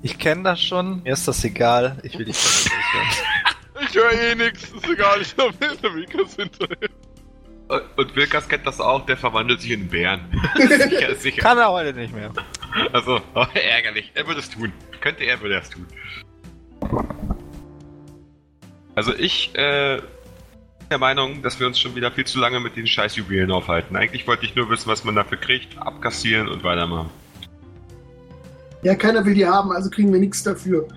Ich 0.01 0.19
kenne 0.19 0.45
das 0.45 0.63
schon. 0.63 1.03
Mir 1.03 1.13
ist 1.13 1.29
das 1.29 1.45
egal. 1.45 1.99
Ich 2.05 2.19
will 2.19 2.25
die 2.25 2.33
Folge 2.33 2.71
durchhören. 2.71 3.09
Ich 3.89 3.95
höre 3.97 4.13
eh 4.13 4.35
nix. 4.35 4.63
Ist 4.65 4.89
egal, 4.91 5.21
ich 5.23 5.35
hab 5.39 5.53
hinter 5.63 5.91
Mikas 5.91 6.37
hinterher. 6.37 6.89
Und, 7.71 7.83
und 7.97 8.17
Wilkas 8.17 8.49
kennt 8.49 8.67
das 8.67 8.81
auch, 8.81 9.07
der 9.07 9.17
verwandelt 9.17 9.61
sich 9.61 9.71
in 9.71 9.83
einen 9.83 9.89
Bären. 9.91 10.21
sicher, 10.57 11.15
sicher. 11.15 11.41
Kann 11.41 11.57
er 11.57 11.71
heute 11.71 11.93
nicht 11.93 12.13
mehr. 12.13 12.33
Also, 12.93 13.21
oh, 13.35 13.47
ärgerlich. 13.55 14.11
Er 14.15 14.27
würde 14.27 14.41
es 14.41 14.51
tun. 14.51 14.73
Könnte 15.01 15.23
er, 15.23 15.41
würde 15.41 15.55
er 15.55 15.63
es 15.63 15.71
tun. 15.71 15.87
Also 18.97 19.15
ich, 19.15 19.55
äh, 19.55 19.99
bin 19.99 20.89
der 20.91 20.99
Meinung, 20.99 21.43
dass 21.43 21.61
wir 21.61 21.69
uns 21.69 21.79
schon 21.79 21.95
wieder 21.95 22.11
viel 22.11 22.27
zu 22.27 22.41
lange 22.41 22.59
mit 22.59 22.75
den 22.75 22.89
scheiß 22.89 23.15
Juwelen 23.15 23.53
aufhalten. 23.53 23.95
Eigentlich 23.95 24.27
wollte 24.27 24.45
ich 24.45 24.57
nur 24.57 24.69
wissen, 24.69 24.89
was 24.89 25.05
man 25.05 25.15
dafür 25.15 25.39
kriegt, 25.39 25.79
abkassieren 25.79 26.49
und 26.49 26.65
weitermachen. 26.65 27.11
Ja, 28.83 28.97
keiner 28.97 29.25
will 29.25 29.35
die 29.35 29.47
haben, 29.47 29.71
also 29.71 29.91
kriegen 29.91 30.13
wir 30.13 30.19
nichts 30.19 30.43
dafür. 30.43 30.89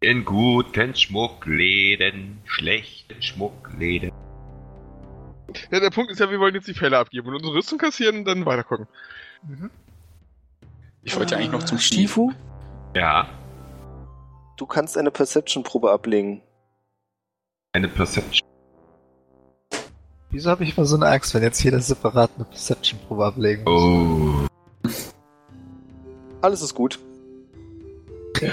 In 0.00 0.24
guten 0.24 0.94
Schmuckläden, 0.94 2.38
schlechten 2.44 3.20
Schmuckläden. 3.20 4.12
Ja, 5.70 5.80
der 5.80 5.90
Punkt 5.90 6.10
ist 6.10 6.18
ja, 6.20 6.30
wir 6.30 6.38
wollen 6.40 6.54
jetzt 6.54 6.68
die 6.68 6.74
Fälle 6.74 6.98
abgeben 6.98 7.28
und 7.28 7.34
unsere 7.36 7.54
Rüstung 7.54 7.78
kassieren 7.78 8.18
und 8.18 8.24
dann 8.24 8.46
weitergucken. 8.46 8.86
Ich 11.02 11.16
wollte 11.16 11.32
ja 11.34 11.38
eigentlich 11.38 11.52
noch 11.52 11.62
zum. 11.62 11.78
Stifu, 11.78 12.32
Ja, 12.94 13.28
du 14.56 14.66
kannst 14.66 14.96
eine 14.98 15.10
Perception-Probe 15.10 15.90
ablegen. 15.90 16.42
eine 17.72 17.88
Perception. 17.88 18.46
Wieso 20.30 20.50
habe 20.50 20.64
ich 20.64 20.76
mal 20.76 20.84
so 20.86 20.96
eine 20.96 21.06
Angst, 21.06 21.34
wenn 21.34 21.42
jetzt 21.42 21.62
jeder 21.62 21.80
separat 21.80 22.30
eine 22.36 22.44
Perception-Probe 22.46 23.24
ablegen 23.26 23.64
muss? 23.64 23.82
Oh. 23.82 24.46
Alles 26.42 26.62
ist 26.62 26.74
gut. 26.74 26.98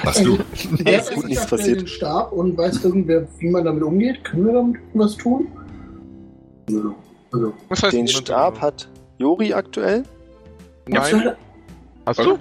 Was 0.04 0.22
du? 0.24 0.38
Wer 0.72 1.00
ist 1.00 1.14
gut, 1.14 1.26
nichts 1.26 1.46
passiert. 1.48 1.82
den 1.82 1.88
Stab 1.88 2.32
und 2.32 2.58
weiß 2.58 2.86
irgendwer, 2.86 3.28
wie 3.40 3.50
man 3.50 3.66
damit 3.66 3.84
umgeht? 3.84 4.24
Können 4.24 4.46
wir 4.46 4.54
damit 4.54 4.80
was 4.94 5.18
tun? 5.18 5.48
Also, 6.70 7.54
Was 7.70 7.84
heißt 7.84 7.94
Den 7.94 8.08
Stab 8.08 8.62
hat 8.62 8.88
Jori 9.18 9.54
aktuell. 9.54 10.04
Nein. 10.88 11.34
Hast 12.06 12.20
du? 12.20 12.38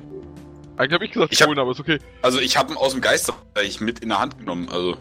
Eigentlich 0.76 0.94
habe 0.94 1.04
ich 1.04 1.12
gesagt, 1.12 1.32
Ich 1.32 1.40
hab- 1.40 1.48
holen, 1.48 1.58
aber 1.58 1.70
ist 1.70 1.80
okay. 1.80 1.98
Also 2.22 2.40
ich 2.40 2.56
habe 2.56 2.72
ihn 2.72 2.76
aus 2.76 2.92
dem 2.92 3.00
Geisterreich 3.00 3.80
mit 3.80 4.00
in 4.00 4.08
der 4.08 4.18
Hand 4.20 4.38
genommen. 4.38 4.68
Also 4.70 4.96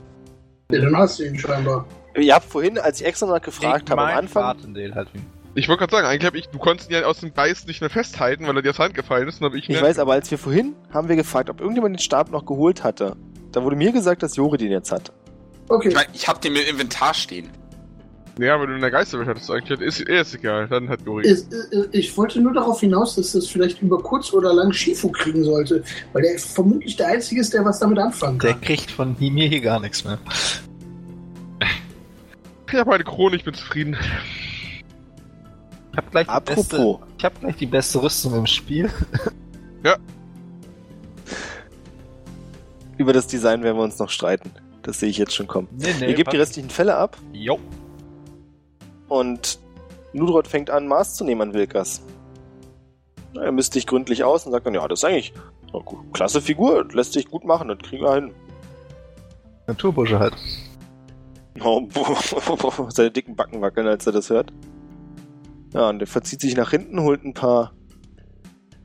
ja, 0.72 0.82
dann 0.82 0.96
hast 0.98 1.20
du 1.20 1.24
ihn 1.24 1.38
scheinbar. 1.38 1.86
Ihr 2.18 2.36
habt 2.36 2.46
vorhin, 2.46 2.78
als 2.78 3.00
ich 3.02 3.08
extra 3.08 3.26
noch 3.26 3.42
gefragt 3.42 3.90
habe, 3.90 4.02
am 4.02 4.18
Anfang, 4.18 4.44
Martindale 4.44 4.94
hat 4.94 5.08
ihn. 5.14 5.26
Ich 5.56 5.68
wollte 5.68 5.80
gerade 5.80 5.92
sagen, 5.92 6.08
eigentlich 6.08 6.26
hab 6.28 6.36
ich, 6.36 6.48
du 6.50 6.60
konntest 6.60 6.90
ihn 6.90 6.96
ja 6.96 7.06
aus 7.06 7.20
dem 7.20 7.34
Geist 7.34 7.68
nicht 7.68 7.82
mehr 7.82 7.90
festhalten, 7.90 8.48
weil 8.48 8.56
er 8.56 8.62
dir 8.62 8.70
aus 8.70 8.78
der 8.78 8.86
Hand 8.86 8.94
gefallen 8.96 9.28
ist, 9.28 9.42
und 9.42 9.48
hab 9.48 9.54
ich 9.56 9.70
Ich 9.70 9.82
weiß, 9.82 10.00
aber 10.00 10.14
als 10.14 10.30
wir 10.32 10.38
vorhin 10.38 10.76
haben 10.94 11.10
wir 11.10 11.16
gefragt, 11.16 11.50
ob 11.50 11.60
irgendjemand 11.60 11.96
den 11.96 12.00
Stab 12.00 12.32
noch 12.32 12.46
geholt 12.46 12.84
hatte. 12.84 13.16
Da 13.52 13.64
wurde 13.64 13.76
mir 13.76 13.92
gesagt, 13.92 14.24
dass 14.24 14.36
Jori 14.38 14.58
den 14.58 14.72
jetzt 14.72 14.92
hat. 14.92 15.12
Okay. 15.68 15.90
Ich 15.90 15.96
meine, 15.96 16.08
ich 16.14 16.28
hab 16.28 16.42
den 16.42 16.56
im 16.56 16.68
Inventar 16.68 17.14
stehen. 17.14 17.50
Ja, 18.40 18.60
wenn 18.60 18.70
du 18.70 18.76
in 18.76 18.82
der 18.82 18.92
Geisterwelt 18.92 19.28
hattest, 19.28 19.52
eigentlich 19.52 19.80
ist, 19.82 20.08
eh 20.08 20.22
ist 20.22 20.34
egal, 20.34 20.68
dann 20.68 20.88
hat 20.90 21.02
Juri. 21.06 21.28
Ich, 21.28 21.40
ich- 21.92 22.18
wollte 22.18 22.40
nur 22.42 22.54
darauf 22.54 22.80
hinaus, 22.80 23.16
dass 23.16 23.34
das 23.34 23.48
vielleicht 23.48 23.82
über 23.82 24.02
kurz 24.02 24.32
oder 24.34 24.54
lang 24.54 24.72
Shifu 24.72 25.10
kriegen 25.12 25.44
sollte, 25.44 25.84
weil 26.14 26.24
der 26.24 26.40
vermutlich 26.40 26.96
der 26.96 27.08
Einzige 27.10 27.42
ist, 27.42 27.54
der 27.54 27.66
was 27.66 27.80
damit 27.80 28.00
anfangen 28.00 28.40
Der 28.40 28.54
kann. 28.54 28.62
kriegt 28.62 28.90
von 28.90 29.16
mir 29.20 29.48
hier 29.48 29.62
gar 29.62 29.80
nichts 29.80 30.06
mehr. 30.06 30.18
Ich 32.68 32.74
habe 32.80 32.90
meine 32.90 33.04
Krone, 33.04 33.36
ich 33.36 33.44
bin 33.44 33.54
zufrieden. 33.54 33.98
Ich 35.92 35.98
hab 35.98 36.10
gleich 36.10 36.26
die 36.28 36.54
beste, 36.54 36.76
Apropos, 36.78 37.08
ich 37.18 37.26
hab 37.26 37.38
gleich 37.42 37.56
die 37.58 37.66
beste 37.66 38.02
Rüstung 38.02 38.34
im 38.34 38.48
Spiel. 38.48 38.90
über 42.98 43.14
das 43.14 43.28
Design 43.28 43.64
werden 43.64 43.78
wir 43.78 43.84
uns 43.84 43.98
noch 44.00 44.10
streiten. 44.10 44.52
Das 44.84 45.00
sehe 45.00 45.10
ich 45.10 45.18
jetzt 45.18 45.34
schon 45.34 45.48
kommen. 45.48 45.68
Nee, 45.72 45.90
Ihr 46.08 46.14
gebt 46.14 46.32
die 46.34 46.38
restlichen 46.38 46.70
Fälle 46.70 46.96
ab 46.96 47.18
Jo. 47.34 47.60
Und 49.12 49.60
Ludrod 50.14 50.48
fängt 50.48 50.70
an, 50.70 50.88
Maß 50.88 51.16
zu 51.16 51.26
nehmen 51.26 51.42
an 51.42 51.54
Wilkas. 51.54 52.02
Er 53.36 53.52
misst 53.52 53.76
dich 53.76 53.86
gründlich 53.86 54.24
aus 54.24 54.46
und 54.46 54.54
sagt 54.54 54.66
dann, 54.66 54.74
ja, 54.74 54.88
das 54.88 55.00
ist 55.00 55.06
eigentlich 55.06 55.34
eine 55.74 55.84
klasse 56.14 56.42
Figur, 56.42 56.88
lässt 56.94 57.12
sich 57.12 57.30
gut 57.30 57.44
machen, 57.44 57.68
das 57.68 57.80
kriegen 57.80 58.04
wir 58.04 58.16
hin. 58.16 58.32
Naturbursche 59.68 60.20
halt. 60.20 60.34
Oh, 61.64 61.86
seine 62.90 63.12
dicken 63.12 63.36
Backen 63.36 63.60
wackeln, 63.60 63.86
als 63.86 64.08
er 64.08 64.14
das 64.14 64.30
hört. 64.30 64.54
Ja, 65.74 65.90
und 65.90 66.00
er 66.00 66.08
verzieht 66.08 66.40
sich 66.40 66.56
nach 66.56 66.72
hinten, 66.72 67.02
holt 67.02 67.26
ein 67.26 67.34
paar 67.34 67.74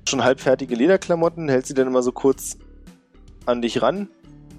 schon 0.07 0.24
halbfertige 0.24 0.74
Lederklamotten, 0.74 1.48
hält 1.48 1.66
sie 1.66 1.74
dann 1.74 1.86
immer 1.86 2.03
so 2.03 2.11
kurz 2.11 2.59
an 3.47 3.62
dich 3.62 3.82
ran 3.82 4.09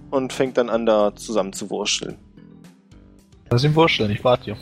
und 0.10 0.32
fängt 0.32 0.58
dann 0.58 0.70
an, 0.70 0.86
da 0.86 1.14
zusammen 1.16 1.52
zu 1.52 1.70
wursteln. 1.70 2.18
Lass 3.52 3.66
ihn 3.66 3.74
vorstellen, 3.74 4.10
ich 4.10 4.24
warte 4.24 4.46
hier. 4.46 4.58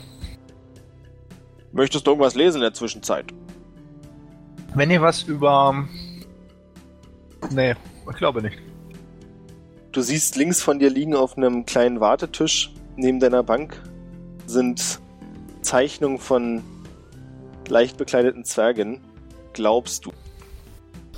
Möchtest 1.72 2.06
du 2.06 2.12
irgendwas 2.12 2.34
lesen 2.34 2.56
in 2.56 2.62
der 2.62 2.74
Zwischenzeit? 2.74 3.26
Wenn 4.74 4.90
ihr 4.90 5.00
was 5.00 5.22
über. 5.22 5.86
Nee, 7.50 7.74
ich 8.10 8.16
glaube 8.16 8.42
nicht. 8.42 8.58
Du 9.92 10.02
siehst 10.02 10.36
links 10.36 10.60
von 10.62 10.78
dir 10.78 10.90
liegen 10.90 11.14
auf 11.14 11.36
einem 11.36 11.64
kleinen 11.64 12.00
Wartetisch 12.00 12.72
neben 12.96 13.20
deiner 13.20 13.42
Bank 13.42 13.82
sind 14.46 15.00
Zeichnungen 15.62 16.18
von 16.18 16.62
leicht 17.68 17.96
bekleideten 17.96 18.44
Zwergen. 18.44 19.00
Glaubst 19.52 20.06
du? 20.06 20.12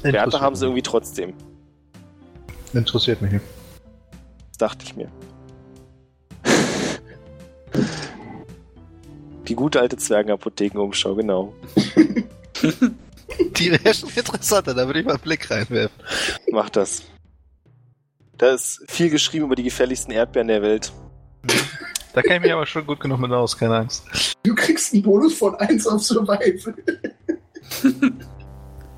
Werte 0.02 0.40
haben 0.40 0.54
sie 0.54 0.64
irgendwie 0.64 0.82
trotzdem. 0.82 1.34
Interessiert 2.72 3.20
mich 3.20 3.32
nicht. 3.32 3.44
Dachte 4.58 4.84
ich 4.84 4.96
mir. 4.96 5.08
Die 9.48 9.54
gute 9.54 9.80
alte 9.80 9.96
Zwergenapothekenumschau, 9.96 11.14
genau. 11.14 11.54
Die 13.56 13.72
wäre 13.72 13.94
schon 13.94 14.10
interessanter, 14.14 14.74
da 14.74 14.86
würde 14.86 15.00
ich 15.00 15.06
mal 15.06 15.12
einen 15.12 15.22
Blick 15.22 15.50
reinwerfen. 15.50 15.96
Mach 16.50 16.70
das. 16.70 17.02
Da 18.36 18.50
ist 18.50 18.84
viel 18.88 19.10
geschrieben 19.10 19.46
über 19.46 19.56
die 19.56 19.64
gefährlichsten 19.64 20.12
Erdbeeren 20.12 20.48
der 20.48 20.62
Welt. 20.62 20.92
Da 22.12 22.22
kenne 22.22 22.36
ich 22.36 22.42
mich 22.42 22.52
aber 22.52 22.66
schon 22.66 22.86
gut 22.86 23.00
genug 23.00 23.20
mit 23.20 23.32
aus, 23.32 23.56
keine 23.56 23.76
Angst. 23.76 24.04
Du 24.44 24.54
kriegst 24.54 24.92
einen 24.92 25.02
Bonus 25.02 25.34
von 25.34 25.54
1 25.56 25.86
auf 25.86 26.02
Survival. 26.02 26.74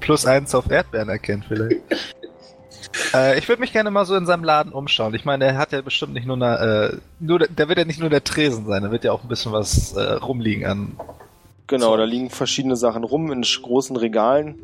Plus 0.00 0.26
eins 0.26 0.54
auf 0.54 0.70
Erdbeeren 0.70 1.08
erkennen 1.08 1.44
vielleicht. 1.46 1.80
Äh, 3.14 3.38
ich 3.38 3.48
würde 3.48 3.60
mich 3.60 3.72
gerne 3.72 3.90
mal 3.90 4.04
so 4.04 4.14
in 4.16 4.26
seinem 4.26 4.44
Laden 4.44 4.72
umschauen. 4.72 5.14
Ich 5.14 5.24
meine, 5.24 5.44
er 5.46 5.58
hat 5.58 5.72
ja 5.72 5.80
bestimmt 5.82 6.12
nicht 6.14 6.26
nur 6.26 6.36
eine, 6.36 6.92
äh, 6.92 6.96
nur, 7.20 7.38
der- 7.38 7.68
wird 7.68 7.78
ja 7.78 7.84
nicht 7.84 8.00
nur 8.00 8.10
der 8.10 8.24
Tresen 8.24 8.66
sein, 8.66 8.82
da 8.82 8.90
wird 8.90 9.04
ja 9.04 9.12
auch 9.12 9.22
ein 9.22 9.28
bisschen 9.28 9.52
was 9.52 9.92
äh, 9.94 10.12
rumliegen 10.14 10.66
an. 10.66 10.92
Genau, 11.66 11.90
So. 11.92 11.96
da 11.96 12.04
liegen 12.04 12.30
verschiedene 12.30 12.76
Sachen 12.76 13.04
rum 13.04 13.30
in 13.32 13.42
großen 13.42 13.96
Regalen. 13.96 14.56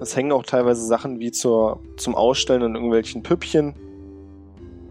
Es 0.00 0.16
hängen 0.16 0.32
auch 0.32 0.44
teilweise 0.44 0.84
Sachen 0.84 1.20
wie 1.20 1.30
zur, 1.30 1.80
zum 1.96 2.14
Ausstellen 2.14 2.62
an 2.62 2.74
irgendwelchen 2.74 3.22
Püppchen. 3.22 3.74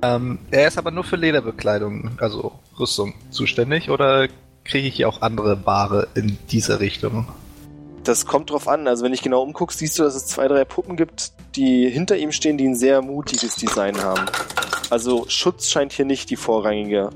Ähm, 0.02 0.40
er 0.52 0.68
ist 0.68 0.78
aber 0.78 0.92
nur 0.92 1.04
für 1.04 1.16
Lederbekleidung, 1.16 2.12
also 2.20 2.52
Rüstung, 2.80 3.14
zuständig 3.30 3.90
oder 3.90 4.28
kriege 4.66 4.88
ich 4.88 4.96
hier 4.96 5.10
auch 5.10 5.22
andere 5.22 5.66
Ware 5.66 6.08
in 6.16 6.38
diese 6.52 6.80
Richtung? 6.80 7.28
Das 8.04 8.26
kommt 8.26 8.50
drauf 8.52 8.68
an. 8.68 8.88
Also 8.88 9.04
wenn 9.06 9.14
ich 9.14 9.22
genau 9.22 9.42
umguckst, 9.44 9.80
siehst 9.80 9.98
du, 9.98 10.04
dass 10.04 10.16
es 10.16 10.28
zwei, 10.28 10.48
drei 10.48 10.66
Puppen 10.66 10.98
gibt, 10.98 11.32
die 11.56 11.90
hinter 11.90 12.18
ihm 12.18 12.32
stehen, 12.32 12.58
die 12.58 12.68
ein 12.68 12.76
sehr 12.76 13.02
mutiges 13.02 13.56
Design 13.56 14.02
haben. 14.02 14.26
Also 14.90 15.26
Schutz 15.30 15.70
scheint 15.70 15.94
hier 15.94 16.06
nicht 16.06 16.30
die 16.30 16.36
vorrangige 16.36 17.10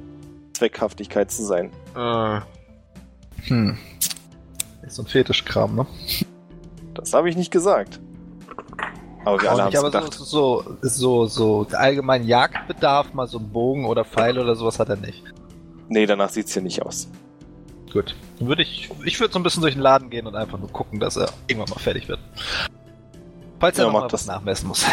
Zweckhaftigkeit 0.53 1.31
zu 1.31 1.43
sein. 1.43 1.72
Ah, 1.93 2.41
Hm. 3.47 3.77
Ist 4.85 4.95
so 4.95 5.03
ein 5.03 5.07
Fetischkram, 5.07 5.76
ne? 5.76 5.85
Das 6.93 7.14
habe 7.14 7.30
ich 7.30 7.35
nicht 7.38 7.51
gesagt. 7.51 7.99
Aber 9.26 9.41
wir 9.41 9.51
alle 9.51 9.57
Auch 9.57 9.59
haben 9.59 9.65
nicht, 9.68 9.73
es 9.76 9.80
aber 9.80 9.91
gedacht. 9.91 10.14
so, 10.14 10.64
so, 10.81 11.27
so, 11.27 11.65
so 11.65 11.68
allgemein 11.77 12.23
Jagdbedarf, 12.26 13.14
mal 13.14 13.27
so 13.27 13.39
ein 13.39 13.49
Bogen 13.51 13.85
oder 13.85 14.05
Pfeil 14.05 14.39
oder 14.39 14.55
sowas 14.55 14.80
hat 14.80 14.89
er 14.89 14.95
nicht. 14.95 15.23
Nee, 15.89 16.05
danach 16.05 16.30
sieht's 16.30 16.53
hier 16.53 16.61
nicht 16.61 16.81
aus. 16.81 17.09
Gut. 17.91 18.15
Dann 18.39 18.47
würde 18.47 18.61
ich, 18.64 18.89
ich 19.05 19.19
würde 19.19 19.34
so 19.34 19.39
ein 19.39 19.43
bisschen 19.43 19.61
durch 19.61 19.73
den 19.76 19.81
Laden 19.81 20.09
gehen 20.09 20.27
und 20.27 20.35
einfach 20.35 20.59
nur 20.59 20.69
gucken, 20.72 20.99
dass 20.99 21.15
er 21.18 21.30
irgendwann 21.47 21.69
mal 21.73 21.80
fertig 21.81 22.07
wird. 22.07 22.19
Falls 23.59 23.77
er 23.80 23.85
Ja, 23.85 23.91
noch 23.91 24.03
was 24.03 24.11
das. 24.11 24.26
nachmessen 24.27 24.68
muss. 24.68 24.85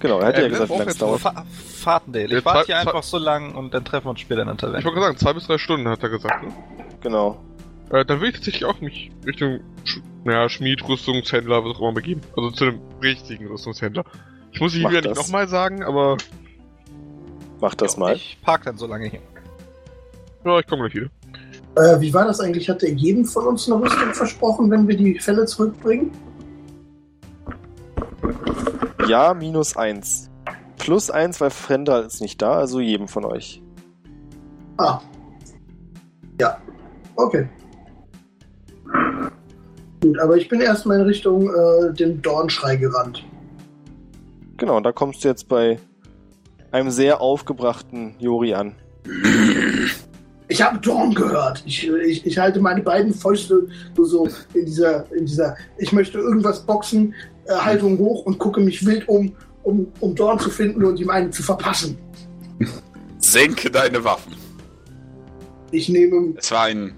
Genau, 0.00 0.20
er 0.20 0.26
hat 0.28 0.34
Äh, 0.34 0.38
ja 0.38 0.42
wir 0.44 0.50
gesagt, 0.50 0.70
wie 0.70 0.72
lange 0.74 0.82
es 0.84 0.88
jetzt 0.94 1.02
dauert. 1.02 1.20
Fa 1.20 1.44
Fahrtendale. 1.80 2.28
Ja, 2.30 2.38
Ich 2.38 2.44
warte 2.44 2.66
hier 2.66 2.78
einfach 2.78 3.02
so 3.02 3.18
lang 3.18 3.54
und 3.54 3.72
dann 3.72 3.84
treffen 3.84 4.06
wir 4.06 4.10
uns 4.10 4.20
später 4.20 4.42
in 4.42 4.46
der 4.48 4.54
ich 4.54 4.60
Taverne. 4.60 4.84
wollte 4.84 5.00
sagen, 5.00 5.16
zwei 5.18 5.32
bis 5.32 5.46
drei 5.46 5.58
Stunden 5.58 5.88
hat 5.88 6.02
er 6.02 6.08
gesagt. 6.10 6.44
Ne? 6.44 6.52
Genau. 7.00 7.42
Äh, 7.90 8.04
dann 8.04 8.20
will 8.20 8.28
ich 8.28 8.34
tatsächlich 8.36 8.64
auch 8.66 8.80
mich 8.80 9.10
Richtung 9.24 9.60
Sch 9.84 10.00
ja, 10.26 10.48
Schmied, 10.48 10.86
Rüstungshändler, 10.88 11.64
was 11.64 11.76
auch 11.76 11.80
immer 11.80 11.92
begeben. 11.92 12.20
Also 12.36 12.50
zu 12.50 12.64
einem 12.64 12.80
richtigen 13.00 13.46
Rüstungshändler. 13.46 14.04
Ich 14.52 14.60
muss 14.60 14.74
ihn 14.74 14.88
wieder 14.88 15.00
nicht 15.02 15.14
nochmal 15.16 15.48
sagen, 15.48 15.82
aber 15.84 16.16
Mach 17.60 17.74
das 17.74 17.94
Ja, 17.94 18.00
mal. 18.00 18.16
Ich 18.16 18.36
park 18.42 18.64
dann 18.64 18.76
so 18.76 18.86
lange 18.86 19.06
hier. 19.08 19.20
ja, 20.44 20.58
ich 20.58 20.66
komme 20.66 20.82
gleich 20.88 20.94
wieder. 21.02 21.10
Äh, 21.76 22.00
wie 22.00 22.12
war 22.14 22.24
das 22.24 22.40
eigentlich? 22.40 22.70
Hat 22.70 22.82
er 22.82 22.90
jedem 22.90 23.26
von 23.26 23.46
uns 23.46 23.70
eine 23.70 23.82
Rüstung 23.82 24.14
versprochen, 24.14 24.70
wenn 24.70 24.88
wir 24.88 24.96
die 24.96 25.18
Fälle 25.18 25.44
zurückbringen? 25.44 26.10
Ja, 29.06 29.34
minus 29.34 29.76
eins. 29.76 30.30
Plus 30.78 31.10
eins, 31.10 31.40
weil 31.40 31.50
Frendal 31.50 32.04
ist 32.04 32.20
nicht 32.20 32.40
da, 32.40 32.54
also 32.54 32.80
jedem 32.80 33.08
von 33.08 33.26
euch. 33.26 33.62
Ah. 34.78 35.00
Ja. 36.40 36.58
Okay. 37.14 37.48
Gut, 40.02 40.18
aber 40.18 40.36
ich 40.36 40.48
bin 40.48 40.60
erstmal 40.60 41.00
in 41.00 41.06
Richtung 41.06 41.50
äh, 41.50 41.92
dem 41.92 42.22
Dornschrei 42.22 42.76
gerannt. 42.76 43.24
Genau, 44.56 44.80
da 44.80 44.92
kommst 44.92 45.24
du 45.24 45.28
jetzt 45.28 45.48
bei 45.48 45.78
einem 46.72 46.90
sehr 46.90 47.20
aufgebrachten 47.20 48.14
Jori 48.18 48.54
an. 48.54 48.74
Ich 50.48 50.62
habe 50.62 50.78
Dorn 50.78 51.14
gehört. 51.14 51.62
Ich, 51.66 51.88
ich, 51.88 52.24
ich 52.24 52.38
halte 52.38 52.60
meine 52.60 52.82
beiden 52.82 53.12
Fäuste 53.12 53.66
nur 53.96 54.06
so 54.06 54.28
in 54.54 54.64
dieser, 54.66 55.10
in 55.12 55.26
dieser, 55.26 55.56
ich 55.78 55.92
möchte 55.92 56.18
irgendwas 56.18 56.64
boxen, 56.64 57.14
äh, 57.46 57.54
Haltung 57.54 57.98
hoch 57.98 58.24
und 58.26 58.38
gucke 58.38 58.60
mich 58.60 58.86
wild 58.86 59.08
um, 59.08 59.34
um, 59.64 59.92
um 60.00 60.14
Dorn 60.14 60.38
zu 60.38 60.50
finden 60.50 60.84
und 60.84 61.00
ihm 61.00 61.10
einen 61.10 61.32
zu 61.32 61.42
verpassen. 61.42 61.98
Senke 63.18 63.70
deine 63.70 64.04
Waffen. 64.04 64.34
Ich 65.72 65.88
nehme, 65.88 66.34
Es 66.36 66.50
war 66.52 66.64
ein. 66.64 66.94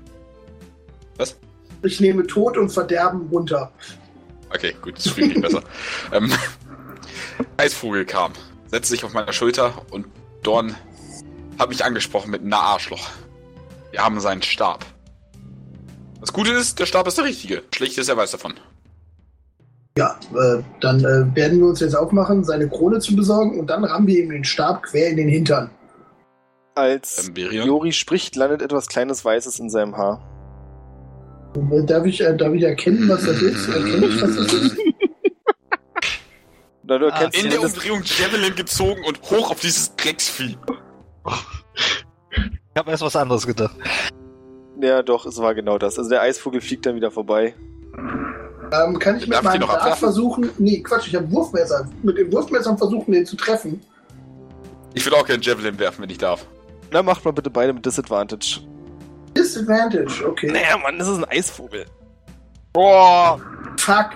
ich 1.83 2.01
nehme 2.01 2.27
Tod 2.27 2.59
und 2.59 2.69
Verderben 2.69 3.29
runter. 3.31 3.73
Okay, 4.55 4.75
gut, 4.83 4.97
das 4.97 5.17
mich 5.17 5.41
besser. 5.41 5.63
Ähm, 6.13 6.31
Eisvogel 7.57 8.05
kam, 8.05 8.33
setzte 8.71 8.95
sich 8.95 9.05
auf 9.05 9.13
meiner 9.13 9.33
Schulter 9.33 9.73
und 9.91 10.07
Dorn 10.43 10.75
hat 11.59 11.69
mich 11.71 11.85
angesprochen 11.85 12.31
mit 12.31 12.43
na 12.45 12.59
Arschloch. 12.59 13.09
Wir 13.91 14.05
haben 14.05 14.21
seinen 14.21 14.43
Stab. 14.43 14.85
Das 16.21 16.33
Gute 16.33 16.51
ist, 16.53 16.79
der 16.79 16.87
Stab 16.87 17.07
ist 17.07 17.17
der 17.19 17.25
richtige. 17.25 17.63
Schlecht 17.75 17.97
ist, 17.99 18.09
er 18.09 18.17
weiß 18.17 18.33
davon. 18.33 18.55
Ja, 19.97 20.19
äh, 20.35 20.63
dann 20.81 21.01
äh, 21.01 21.35
werden 21.37 21.59
wir 21.59 21.67
uns 21.67 21.81
jetzt 21.81 21.95
aufmachen, 21.95 22.45
seine 22.45 22.69
Krone 22.69 23.01
zu 23.01 23.17
besorgen 23.17 23.59
und 23.59 23.69
dann 23.69 23.85
rammen 23.85 24.07
wir 24.07 24.23
ihm 24.23 24.31
den 24.31 24.45
Stab 24.45 24.83
quer 24.85 25.09
in 25.11 25.17
den 25.17 25.29
Hintern. 25.29 25.71
Als 26.75 27.31
Berion? 27.33 27.67
Jori 27.67 27.93
spricht, 27.93 28.37
landet 28.37 28.63
etwas 28.63 28.87
kleines 28.87 29.25
Weißes 29.25 29.59
in 29.59 29.71
seinem 29.71 29.97
Haar. 29.97 30.23
Äh, 31.73 31.85
Darf 31.85 32.05
ich, 32.07 32.21
äh, 32.21 32.37
darf 32.37 32.53
ich 32.53 32.63
erkennen, 32.63 33.09
was 33.09 33.25
das 33.25 33.43
ist? 33.43 33.69
Erkenne 33.69 34.07
ich, 34.07 34.23
was 34.23 34.37
das 34.37 34.53
ist? 34.53 34.77
Na, 36.85 36.99
du 36.99 37.07
Ah, 37.07 37.11
erkennst 37.11 37.43
In 37.43 37.51
der 37.51 37.61
Umdrehung 37.63 38.03
Javelin 38.05 38.55
gezogen 38.55 39.03
und 39.05 39.21
hoch 39.23 39.51
auf 39.51 39.61
dieses 39.61 39.95
Drecksvieh. 39.97 40.57
Ich 42.79 42.81
habe 42.81 42.93
erst 42.93 43.03
was 43.03 43.17
anderes 43.17 43.45
gedacht. 43.45 43.75
Ja, 44.81 45.03
doch, 45.03 45.27
es 45.27 45.37
war 45.39 45.53
genau 45.53 45.79
das. 45.79 45.99
Also 45.99 46.11
der 46.11 46.23
Eisvogel 46.23 46.61
fliegt 46.61 46.87
dann 46.87 46.95
wieder 46.95 47.11
vorbei. 47.11 47.57
Ähm, 48.73 49.01
kann 49.01 49.17
ich 49.17 49.27
mit 49.27 49.43
meinem 49.43 49.63
Dart 49.63 49.99
versuchen? 49.99 50.49
Nee, 50.59 50.81
Quatsch, 50.83 51.09
ich 51.09 51.17
habe 51.17 51.29
Wurfmesser. 51.29 51.89
Mit 52.05 52.19
den 52.19 52.31
Wurfmessern 52.33 52.79
versuchen, 52.79 53.11
den 53.11 53.27
zu 53.27 53.35
treffen. 53.35 53.81
Ich 54.95 55.05
will 55.05 55.13
auch 55.15 55.27
gerne 55.27 55.43
Javelin 55.43 55.77
werfen, 55.77 56.03
wenn 56.03 56.11
ich 56.11 56.19
darf. 56.19 56.47
Na, 56.93 57.03
macht 57.03 57.25
mal 57.25 57.33
bitte 57.33 57.51
beide 57.51 57.73
mit 57.73 57.85
Disadvantage. 57.85 58.61
Disadvantage, 59.37 60.25
okay. 60.25 60.53
Naja, 60.53 60.79
Mann, 60.81 61.01
das 61.01 61.09
ist 61.09 61.19
ein 61.19 61.25
Eisvogel. 61.25 61.85
Boah! 62.73 63.41
Fuck. 63.77 64.11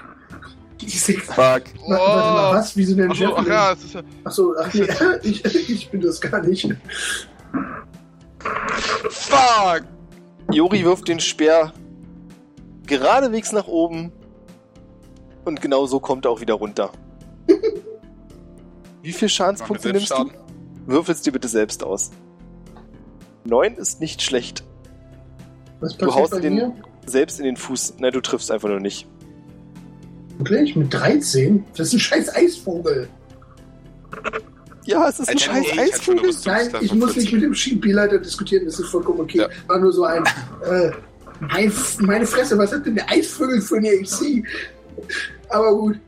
Fuck. 0.78 1.34
Warte 1.34 1.64
mal, 1.88 2.54
was? 2.54 2.76
Wieso 2.76 2.94
denn 2.94 3.10
Achso, 3.10 3.24
ach 3.24 3.28
Javelin? 3.30 3.48
ja, 3.48 3.72
es 3.72 3.84
ist 3.86 3.94
ja. 3.94 4.02
Achso, 4.22 4.54
ach 4.56 4.72
nee, 4.72 4.86
ich, 5.24 5.68
ich 5.68 5.90
bin 5.90 6.00
das 6.00 6.20
gar 6.20 6.40
nicht. 6.42 6.72
Fuck! 9.10 9.82
Jori 10.50 10.84
wirft 10.84 11.08
den 11.08 11.20
Speer 11.20 11.72
geradewegs 12.86 13.52
nach 13.52 13.66
oben 13.68 14.12
und 15.44 15.60
genau 15.60 15.86
so 15.86 16.00
kommt 16.00 16.24
er 16.24 16.30
auch 16.30 16.40
wieder 16.40 16.54
runter. 16.54 16.90
Wie 19.02 19.12
viel 19.12 19.28
Schadenspunkte 19.28 19.92
nimmst 19.92 20.10
du? 20.10 20.30
Würfelst 20.86 21.24
dir 21.26 21.32
bitte 21.32 21.48
selbst 21.48 21.82
aus. 21.84 22.10
Neun 23.44 23.74
ist 23.76 24.00
nicht 24.00 24.22
schlecht. 24.22 24.64
Was 25.80 25.96
Du 25.96 26.06
passiert 26.06 26.22
haust 26.22 26.32
bei 26.32 26.40
den- 26.40 26.54
mir? 26.54 26.74
Selbst 27.06 27.40
in 27.40 27.44
den 27.44 27.56
Fuß. 27.56 27.94
Nein, 27.98 28.12
du 28.12 28.20
triffst 28.20 28.50
einfach 28.52 28.68
nur 28.68 28.78
nicht. 28.78 29.08
Wirklich? 30.38 30.76
Mit 30.76 30.94
13? 30.94 31.64
Das 31.76 31.88
ist 31.88 31.94
ein 31.94 31.98
scheiß 32.00 32.34
Eisvogel. 32.36 33.08
Ja, 34.84 35.08
es 35.08 35.20
ist 35.20 35.28
ein 35.28 35.38
scheiß 35.38 35.60
nee, 35.60 35.66
ich 35.72 35.78
Eisvogel. 35.94 36.26
Rüstung. 36.26 36.52
Nein, 36.52 36.70
ich 36.80 36.92
muss 36.94 37.12
40. 37.12 37.16
nicht 37.16 37.32
mit 37.34 37.42
dem 37.42 37.54
Spielleiter 37.54 38.18
diskutieren, 38.18 38.64
das 38.64 38.78
ist 38.80 38.88
vollkommen 38.88 39.20
okay. 39.20 39.38
Ja. 39.38 39.48
War 39.68 39.78
nur 39.78 39.92
so 39.92 40.04
ein. 40.04 40.24
Äh, 40.64 40.90
mein, 41.40 41.72
meine 42.00 42.26
Fresse, 42.26 42.56
was 42.56 42.72
hat 42.72 42.86
denn 42.86 42.94
der 42.94 43.10
Eisvogel 43.10 43.60
für 43.60 43.76
eine 43.76 43.88
AC? 43.88 44.44
Aber 45.48 45.74
gut, 45.74 45.98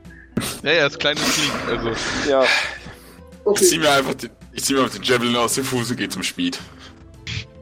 Ja, 0.63 0.71
ja, 0.71 0.83
das 0.89 0.97
kleine 0.97 1.19
Sneak, 1.19 1.51
also. 1.69 1.89
Ja, 2.29 2.43
Ich 2.43 2.49
zieh 3.61 3.75
okay. 3.75 3.79
mir 3.79 3.91
einfach 3.91 4.13
den, 4.15 4.29
ich 4.53 4.63
zieh 4.63 4.73
mir 4.73 4.81
einfach 4.81 4.95
den 4.95 5.03
Javelin 5.03 5.35
aus 5.35 5.55
dem 5.55 5.65
Fuß 5.65 5.91
und 5.91 5.97
geh 5.97 6.07
zum 6.07 6.23
Speed. 6.23 6.59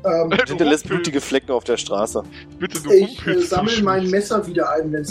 Ähm, 0.06 0.32
hinterlässt 0.46 0.88
blutige 0.88 1.22
Flecken 1.22 1.52
auf 1.52 1.64
der 1.64 1.78
Straße. 1.78 2.24
Bitte, 2.60 2.82
du 2.82 2.92
ich 2.92 3.26
äh, 3.26 3.42
sammle 3.42 3.82
mein 3.84 4.10
Messer 4.10 4.46
wieder 4.46 4.70
ein, 4.72 4.92
wenn 4.92 5.04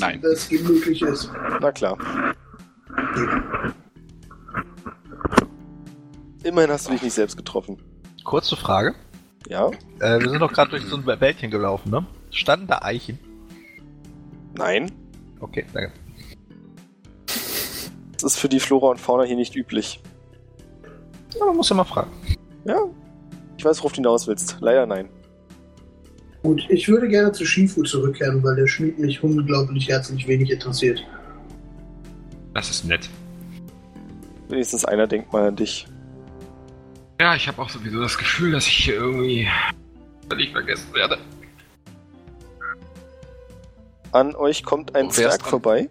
eben 0.50 0.68
möglich 0.68 1.02
ist. 1.02 1.30
Na 1.60 1.72
klar. 1.72 1.96
Immerhin 6.44 6.70
hast 6.70 6.89
du 6.89 6.93
dich 6.93 7.02
nicht 7.02 7.14
selbst 7.14 7.36
getroffen. 7.36 7.78
Kurze 8.24 8.56
Frage. 8.56 8.94
Ja? 9.48 9.70
Äh, 10.01 10.20
wir 10.20 10.31
sind 10.31 10.40
doch 10.40 10.52
gerade 10.52 10.70
durch 10.70 10.85
so 10.85 10.97
ein 10.97 11.06
Wäldchen 11.06 11.51
gelaufen, 11.51 11.90
ne? 11.90 12.06
Standen 12.31 12.66
da 12.66 12.81
Eichen? 12.82 13.19
Nein? 14.56 14.90
Okay, 15.40 15.64
danke. 15.73 15.93
Das 18.12 18.35
ist 18.35 18.39
für 18.39 18.48
die 18.48 18.60
Flora 18.60 18.90
und 18.90 19.01
Fauna 19.01 19.24
hier 19.24 19.36
nicht 19.36 19.56
üblich. 19.56 20.01
Ja, 21.39 21.47
man 21.47 21.56
muss 21.56 21.69
ja 21.69 21.77
mal 21.77 21.85
fragen. 21.85 22.10
Ja? 22.64 22.78
Ich 23.56 23.64
weiß, 23.64 23.78
worauf 23.78 23.93
du 23.93 23.97
hinaus 23.97 24.27
willst. 24.27 24.56
Leider 24.60 24.86
nein. 24.86 25.09
Gut, 26.43 26.66
ich 26.69 26.89
würde 26.89 27.09
gerne 27.09 27.32
zu 27.32 27.44
Shifu 27.44 27.82
zurückkehren, 27.82 28.43
weil 28.43 28.56
der 28.56 28.66
Schmied 28.66 28.98
mich 28.98 29.23
unglaublich 29.23 29.89
herzlich 29.89 30.27
wenig 30.27 30.51
interessiert. 30.51 31.02
Das 32.55 32.69
ist 32.70 32.85
nett. 32.85 33.09
Wenigstens 34.48 34.85
einer 34.85 35.06
denkt 35.06 35.32
mal 35.32 35.48
an 35.48 35.56
dich. 35.56 35.86
Ja, 37.23 37.36
ich 37.36 37.47
habe 37.47 37.62
auch 37.62 37.69
sowieso 37.69 38.01
das 38.01 38.19
Gefühl, 38.19 38.51
dass 38.51 38.66
ich 38.66 38.78
hier 38.78 38.94
irgendwie 38.97 39.47
völlig 40.28 40.51
vergessen 40.51 40.93
werde. 40.93 41.19
An 44.11 44.35
euch 44.35 44.65
kommt 44.65 44.97
ein 44.97 45.07
Oh, 45.07 45.11
Zwerg 45.11 45.40
vorbei. 45.40 45.89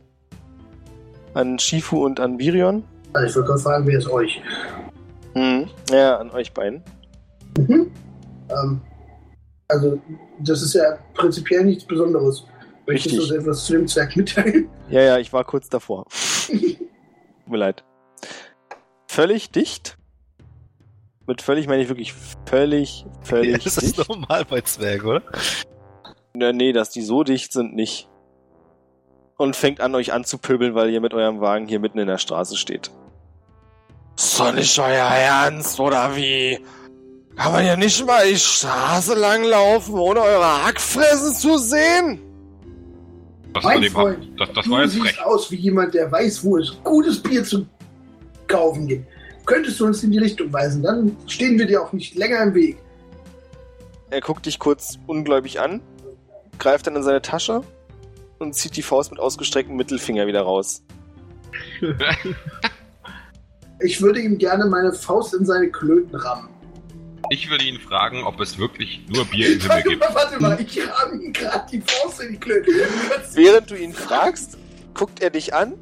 An 1.34 1.58
Shifu 1.58 2.04
und 2.04 2.20
an 2.20 2.38
Virion. 2.38 2.84
Also 3.14 3.28
ich 3.28 3.36
würde 3.36 3.48
gerade 3.48 3.62
fragen, 3.62 3.88
wer 3.88 3.98
ist 3.98 4.10
euch? 4.10 4.42
Hm. 5.34 5.70
Ja, 5.90 6.18
an 6.18 6.32
euch 6.32 6.52
beiden. 6.52 6.84
Mhm. 7.58 7.90
Ähm, 8.50 8.82
also, 9.70 10.02
das 10.40 10.62
ist 10.62 10.74
ja 10.74 10.98
prinzipiell 11.14 11.64
nichts 11.64 11.86
Besonderes. 11.86 12.46
Möchtest 12.86 13.14
Richtig. 13.16 13.30
du 13.30 13.36
uns 13.36 13.44
etwas 13.44 13.66
zu 13.68 13.72
dem 13.72 13.88
Zwerg 13.88 14.18
mitteilen? 14.18 14.68
Ja, 14.90 15.02
ja, 15.02 15.18
ich 15.18 15.32
war 15.32 15.46
kurz 15.46 15.70
davor. 15.70 16.08
Tut 16.50 16.78
mir 17.48 17.58
leid. 17.58 17.86
Völlig 19.08 19.50
dicht. 19.52 19.98
Mit 21.32 21.42
völlig 21.42 21.66
meine 21.66 21.82
ich 21.82 21.88
wirklich 21.88 22.14
völlig, 22.46 23.06
völlig 23.22 23.64
das 23.64 23.78
ist 23.78 23.98
dicht. 23.98 24.10
normal 24.10 24.44
bei 24.44 24.60
Zwergen, 24.60 25.08
oder? 25.08 25.22
Na, 26.34 26.52
nee, 26.52 26.74
dass 26.74 26.90
die 26.90 27.02
so 27.02 27.24
dicht 27.24 27.54
sind, 27.54 27.74
nicht. 27.74 28.10
Und 29.38 29.56
fängt 29.56 29.80
an, 29.80 29.96
euch 29.96 30.12
anzupöbeln, 30.12 30.76
weil 30.76 30.90
ihr 30.90 31.00
mit 31.00 31.14
eurem 31.14 31.40
Wagen 31.40 31.70
hier 31.70 31.80
mitten 31.80 32.00
in 32.00 32.08
der 32.08 32.18
Straße 32.18 32.58
steht. 32.58 32.92
Ist 34.18 34.42
doch 34.42 34.54
nicht 34.54 34.78
euer 34.78 35.06
Ernst, 35.06 35.80
oder 35.80 36.18
wie? 36.18 36.60
Kann 37.38 37.54
man 37.54 37.66
ja 37.66 37.78
nicht 37.78 38.06
mal 38.06 38.28
die 38.28 38.36
Straße 38.38 39.14
lang 39.18 39.46
laufen, 39.46 39.94
ohne 39.98 40.20
eure 40.20 40.66
Hackfressen 40.66 41.34
zu 41.34 41.58
sehen? 41.58 42.20
Das, 43.54 43.64
Mein 43.64 43.84
Freund, 43.86 44.38
das, 44.38 44.50
das 44.52 44.66
du 44.66 44.72
war 44.72 44.82
jetzt 44.82 44.92
siehst 44.92 45.16
frech. 45.16 45.26
aus 45.26 45.50
wie 45.50 45.56
jemand, 45.56 45.94
der 45.94 46.12
weiß, 46.12 46.44
wo 46.44 46.58
es 46.58 46.78
gutes 46.84 47.24
Bier 47.24 47.46
zu 47.46 47.66
kaufen 48.50 48.86
gibt. 48.86 49.08
Könntest 49.46 49.80
du 49.80 49.86
uns 49.86 50.04
in 50.04 50.12
die 50.12 50.20
Richtung 50.20 50.52
weisen? 50.54 50.84
Dann 50.84 51.16
stehen 51.28 51.58
wir 51.58 51.66
dir 51.66 51.82
auch 51.82 51.94
nicht 51.94 52.16
länger 52.16 52.44
im 52.44 52.54
Weg. 52.54 52.78
Er 54.10 54.22
guckt 54.22 54.46
dich 54.46 54.60
kurz 54.60 55.00
ungläubig 55.08 55.60
an, 55.60 55.82
greift 56.60 56.88
dann 56.88 56.96
in 56.96 57.04
seine 57.04 57.22
Tasche 57.22 57.64
und 58.40 58.56
zieht 58.56 58.76
die 58.76 58.82
Faust 58.82 59.12
mit 59.12 59.20
ausgestrecktem 59.20 59.76
Mittelfinger 59.76 60.28
wieder 60.28 60.42
raus. 60.42 60.84
Ich 63.84 64.02
würde 64.02 64.20
ihm 64.20 64.38
gerne 64.38 64.66
meine 64.66 64.94
Faust 64.94 65.34
in 65.34 65.46
seine 65.46 65.70
Klöten 65.70 66.16
rammen. 66.16 66.50
Ich 67.32 67.50
würde 67.50 67.64
ihn 67.64 67.80
fragen, 67.80 68.24
ob 68.24 68.40
es 68.40 68.58
wirklich 68.58 69.02
nur 69.10 69.26
Bier 69.26 69.54
im 69.54 69.60
Himmel 69.60 69.70
Warte 69.70 69.90
gibt. 69.90 70.00
mal, 70.02 70.16
warte 70.16 70.42
mal, 70.42 70.62
ich 70.62 70.80
ramme 70.88 71.22
ihm 71.22 71.34
gerade 71.34 71.66
die 71.72 71.82
Faust 71.82 72.22
in 72.22 72.34
die 72.34 72.38
Klöten. 72.40 72.74
Während 73.34 73.72
du 73.72 73.76
ihn 73.76 73.94
fragst, 73.94 74.58
guckt 74.94 75.22
er 75.22 75.30
dich 75.30 75.54
an 75.54 75.74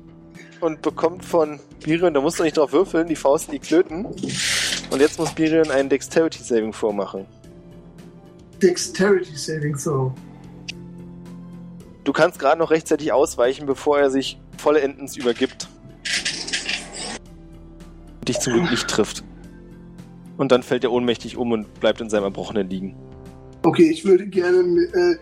und 0.61 0.81
bekommt 0.81 1.25
von 1.25 1.59
Birion, 1.83 2.13
da 2.13 2.21
musst 2.21 2.39
du 2.39 2.43
nicht 2.43 2.57
drauf 2.57 2.71
würfeln, 2.71 3.07
die 3.07 3.15
Faust 3.15 3.51
die 3.51 3.59
Klöten. 3.59 4.05
Und 4.05 4.99
jetzt 4.99 5.19
muss 5.19 5.33
Birion 5.33 5.71
einen 5.71 5.89
Dexterity 5.89 6.43
Saving 6.43 6.73
vormachen. 6.73 7.25
Dexterity 8.61 9.35
Saving 9.35 9.77
Throw. 9.77 10.11
Du 12.03 12.13
kannst 12.13 12.39
gerade 12.39 12.59
noch 12.59 12.71
rechtzeitig 12.71 13.11
ausweichen, 13.11 13.65
bevor 13.65 13.99
er 13.99 14.09
sich 14.09 14.39
vollendens 14.57 15.15
übergibt. 15.15 15.67
Dich 18.27 18.39
zum 18.39 18.53
Glück 18.53 18.71
nicht 18.71 18.87
trifft. 18.87 19.23
Und 20.37 20.51
dann 20.51 20.63
fällt 20.63 20.83
er 20.83 20.91
ohnmächtig 20.91 21.37
um 21.37 21.51
und 21.51 21.79
bleibt 21.79 22.01
in 22.01 22.09
seinem 22.09 22.23
Erbrochenen 22.23 22.69
liegen. 22.69 22.95
Okay, 23.63 23.89
ich 23.89 24.05
würde 24.05 24.27
gerne. 24.27 24.59
Äh, 24.93 25.15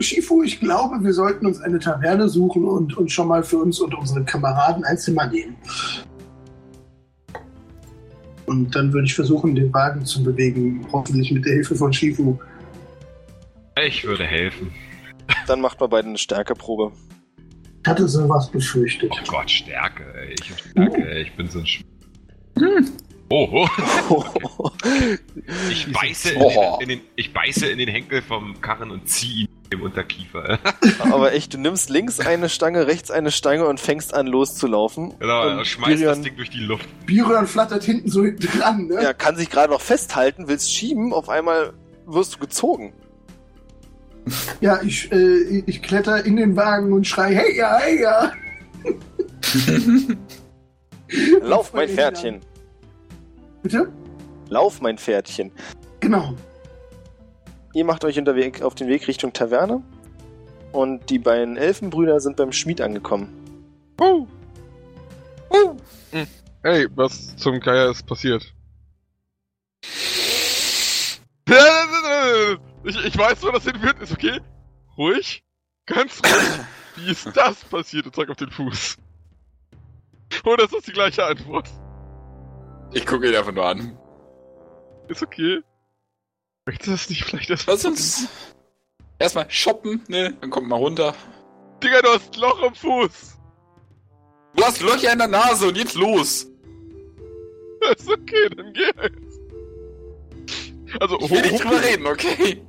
Shifu, 0.00 0.42
ich 0.42 0.60
glaube, 0.60 1.02
wir 1.02 1.12
sollten 1.12 1.46
uns 1.46 1.60
eine 1.60 1.78
Taverne 1.78 2.28
suchen 2.28 2.64
und, 2.64 2.96
und 2.96 3.10
schon 3.10 3.28
mal 3.28 3.42
für 3.42 3.58
uns 3.58 3.80
und 3.80 3.94
unsere 3.94 4.24
Kameraden 4.24 4.84
ein 4.84 4.96
Zimmer 4.96 5.26
nehmen. 5.26 5.56
Und 8.46 8.74
dann 8.74 8.92
würde 8.92 9.06
ich 9.06 9.14
versuchen, 9.14 9.54
den 9.54 9.72
Wagen 9.72 10.04
zu 10.04 10.22
bewegen, 10.22 10.86
hoffentlich 10.90 11.30
mit 11.30 11.44
der 11.44 11.52
Hilfe 11.52 11.76
von 11.76 11.92
Shifu. 11.92 12.36
Ich 13.86 14.04
würde 14.04 14.24
helfen. 14.24 14.72
Dann 15.46 15.60
macht 15.60 15.78
man 15.78 15.90
beide 15.90 16.08
eine 16.08 16.18
Stärkeprobe. 16.18 16.92
Ich 17.82 17.88
hatte 17.88 18.08
sowas 18.08 18.50
befürchtet. 18.50 19.10
Oh 19.12 19.24
Gott, 19.28 19.50
Stärke, 19.50 20.02
ey. 20.14 20.34
Ich 20.34 20.58
Stärke, 20.58 21.08
ey. 21.08 21.22
Ich 21.22 21.36
bin 21.36 21.48
so 21.48 21.60
ein 21.60 21.66
Sch 21.66 21.84
Oh, 23.32 23.48
oh. 24.08 24.70
Ich 25.70 25.92
beiße, 25.92 26.32
in 26.32 26.40
den, 26.40 26.80
in 26.80 26.88
den, 26.88 27.00
ich 27.14 27.32
beiße 27.32 27.68
in 27.68 27.78
den 27.78 27.88
Henkel 27.88 28.22
vom 28.22 28.60
Karren 28.60 28.90
und 28.90 29.08
ziehe 29.08 29.42
ihn 29.42 29.59
im 29.72 29.82
Unterkiefer. 29.82 30.58
Aber 30.98 31.32
echt, 31.32 31.54
du 31.54 31.58
nimmst 31.58 31.90
links 31.90 32.20
eine 32.20 32.48
Stange, 32.48 32.86
rechts 32.86 33.10
eine 33.10 33.30
Stange 33.30 33.66
und 33.66 33.78
fängst 33.80 34.12
an 34.14 34.26
loszulaufen. 34.26 35.14
Genau, 35.18 35.48
Und 35.50 35.58
er 35.58 35.64
schmeißt 35.64 35.92
das 36.02 36.18
Birion- 36.18 36.22
Ding 36.24 36.36
durch 36.36 36.50
die 36.50 36.60
Luft. 36.60 36.88
Biron 37.06 37.46
flattert 37.46 37.84
hinten 37.84 38.10
so 38.10 38.24
hinten 38.24 38.46
dran, 38.58 38.86
ne? 38.88 39.02
Ja, 39.02 39.12
kann 39.12 39.36
sich 39.36 39.48
gerade 39.50 39.72
noch 39.72 39.80
festhalten, 39.80 40.48
willst 40.48 40.72
schieben, 40.74 41.12
auf 41.12 41.28
einmal 41.28 41.72
wirst 42.06 42.34
du 42.34 42.38
gezogen. 42.38 42.92
Ja, 44.60 44.80
ich, 44.82 45.10
äh, 45.12 45.62
ich 45.66 45.82
kletter 45.82 46.24
in 46.24 46.36
den 46.36 46.54
Wagen 46.56 46.92
und 46.92 47.06
schrei, 47.06 47.34
hey 47.34 47.56
ja, 47.56 47.78
hey 47.78 48.02
ja. 48.02 48.32
Lauf, 51.42 51.72
mein 51.72 51.88
Pferdchen. 51.88 52.40
Bitte? 53.62 53.90
Lauf, 54.48 54.80
mein 54.80 54.98
Pferdchen. 54.98 55.50
Genau. 56.00 56.34
Ihr 57.72 57.84
macht 57.84 58.04
euch 58.04 58.18
unterwegs 58.18 58.62
auf 58.62 58.74
den 58.74 58.88
Weg 58.88 59.06
Richtung 59.06 59.32
Taverne. 59.32 59.82
Und 60.72 61.10
die 61.10 61.18
beiden 61.18 61.56
Elfenbrüder 61.56 62.20
sind 62.20 62.36
beim 62.36 62.52
Schmied 62.52 62.80
angekommen. 62.80 63.28
Oh. 64.00 64.26
Hey, 66.62 66.86
was 66.94 67.34
zum 67.36 67.58
Geier 67.60 67.90
ist 67.90 68.06
passiert? 68.06 68.54
Ich, 72.84 73.04
ich 73.04 73.18
weiß, 73.18 73.42
wo 73.42 73.50
das 73.50 73.64
hinführt, 73.64 74.00
ist 74.00 74.12
okay. 74.12 74.40
Ruhig. 74.96 75.42
Ganz 75.86 76.20
ruhig. 76.24 76.66
Wie 76.96 77.10
ist 77.10 77.36
das 77.36 77.64
passiert? 77.64 78.06
Und 78.06 78.14
zeig 78.14 78.30
auf 78.30 78.36
den 78.36 78.50
Fuß. 78.50 78.96
Oder 80.44 80.64
ist 80.64 80.74
das 80.74 80.84
die 80.84 80.92
gleiche 80.92 81.24
Antwort? 81.24 81.68
Ich 82.92 83.06
gucke 83.06 83.28
ihn 83.28 83.36
einfach 83.36 83.52
nur 83.52 83.66
an. 83.66 83.98
Ist 85.08 85.22
okay. 85.22 85.60
Möchtest 86.70 86.86
du 86.86 86.92
das 86.92 87.10
nicht 87.10 87.24
vielleicht 87.24 87.50
erst 87.50 87.66
Lass 87.66 87.84
uns 87.84 88.28
erstmal 89.18 89.50
shoppen, 89.50 90.04
ne? 90.06 90.36
Dann 90.40 90.50
kommt 90.50 90.68
mal 90.68 90.76
runter. 90.76 91.16
Digga, 91.82 92.00
du 92.00 92.10
hast 92.10 92.36
ein 92.36 92.40
Loch 92.40 92.62
im 92.62 92.74
Fuß. 92.76 93.36
Du 94.54 94.62
hast 94.64 94.80
Löcher 94.80 95.12
in 95.12 95.18
der 95.18 95.26
Nase 95.26 95.66
und 95.66 95.76
jetzt 95.76 95.96
los! 95.96 96.46
Ist 97.96 98.08
okay, 98.08 98.48
dann 98.56 98.72
geh 98.72 98.84
jetzt. 98.84 99.40
Also, 101.00 101.18
Ich 101.18 101.30
will 101.30 101.42
nicht 101.42 101.64
drüber 101.64 101.82
reden, 101.82 102.06
okay? 102.06 102.62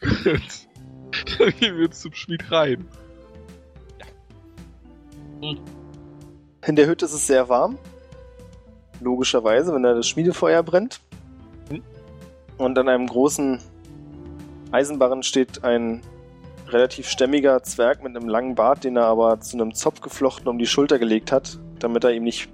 Gut. 0.00 0.42
Dann 1.38 1.50
gehen 1.58 1.76
wir 1.76 1.84
jetzt 1.84 2.02
zum 2.02 2.12
Schmied 2.12 2.50
rein. 2.50 2.86
In 6.66 6.76
der 6.76 6.86
Hütte 6.86 7.06
ist 7.06 7.12
es 7.12 7.26
sehr 7.26 7.48
warm. 7.48 7.78
Logischerweise, 9.00 9.72
wenn 9.74 9.82
da 9.82 9.94
das 9.94 10.08
Schmiedefeuer 10.08 10.62
brennt. 10.62 11.00
Und 12.58 12.78
an 12.78 12.88
einem 12.88 13.06
großen 13.06 13.60
Eisenbarren 14.72 15.22
steht 15.22 15.64
ein 15.64 16.00
relativ 16.68 17.08
stämmiger 17.08 17.62
Zwerg 17.62 18.02
mit 18.02 18.16
einem 18.16 18.28
langen 18.28 18.54
Bart, 18.54 18.84
den 18.84 18.96
er 18.96 19.04
aber 19.06 19.40
zu 19.40 19.56
einem 19.56 19.74
Zopf 19.74 20.00
geflochten 20.00 20.48
um 20.48 20.58
die 20.58 20.66
Schulter 20.66 20.98
gelegt 20.98 21.30
hat, 21.32 21.58
damit 21.78 22.02
er 22.04 22.12
ihm 22.12 22.24
nicht 22.24 22.48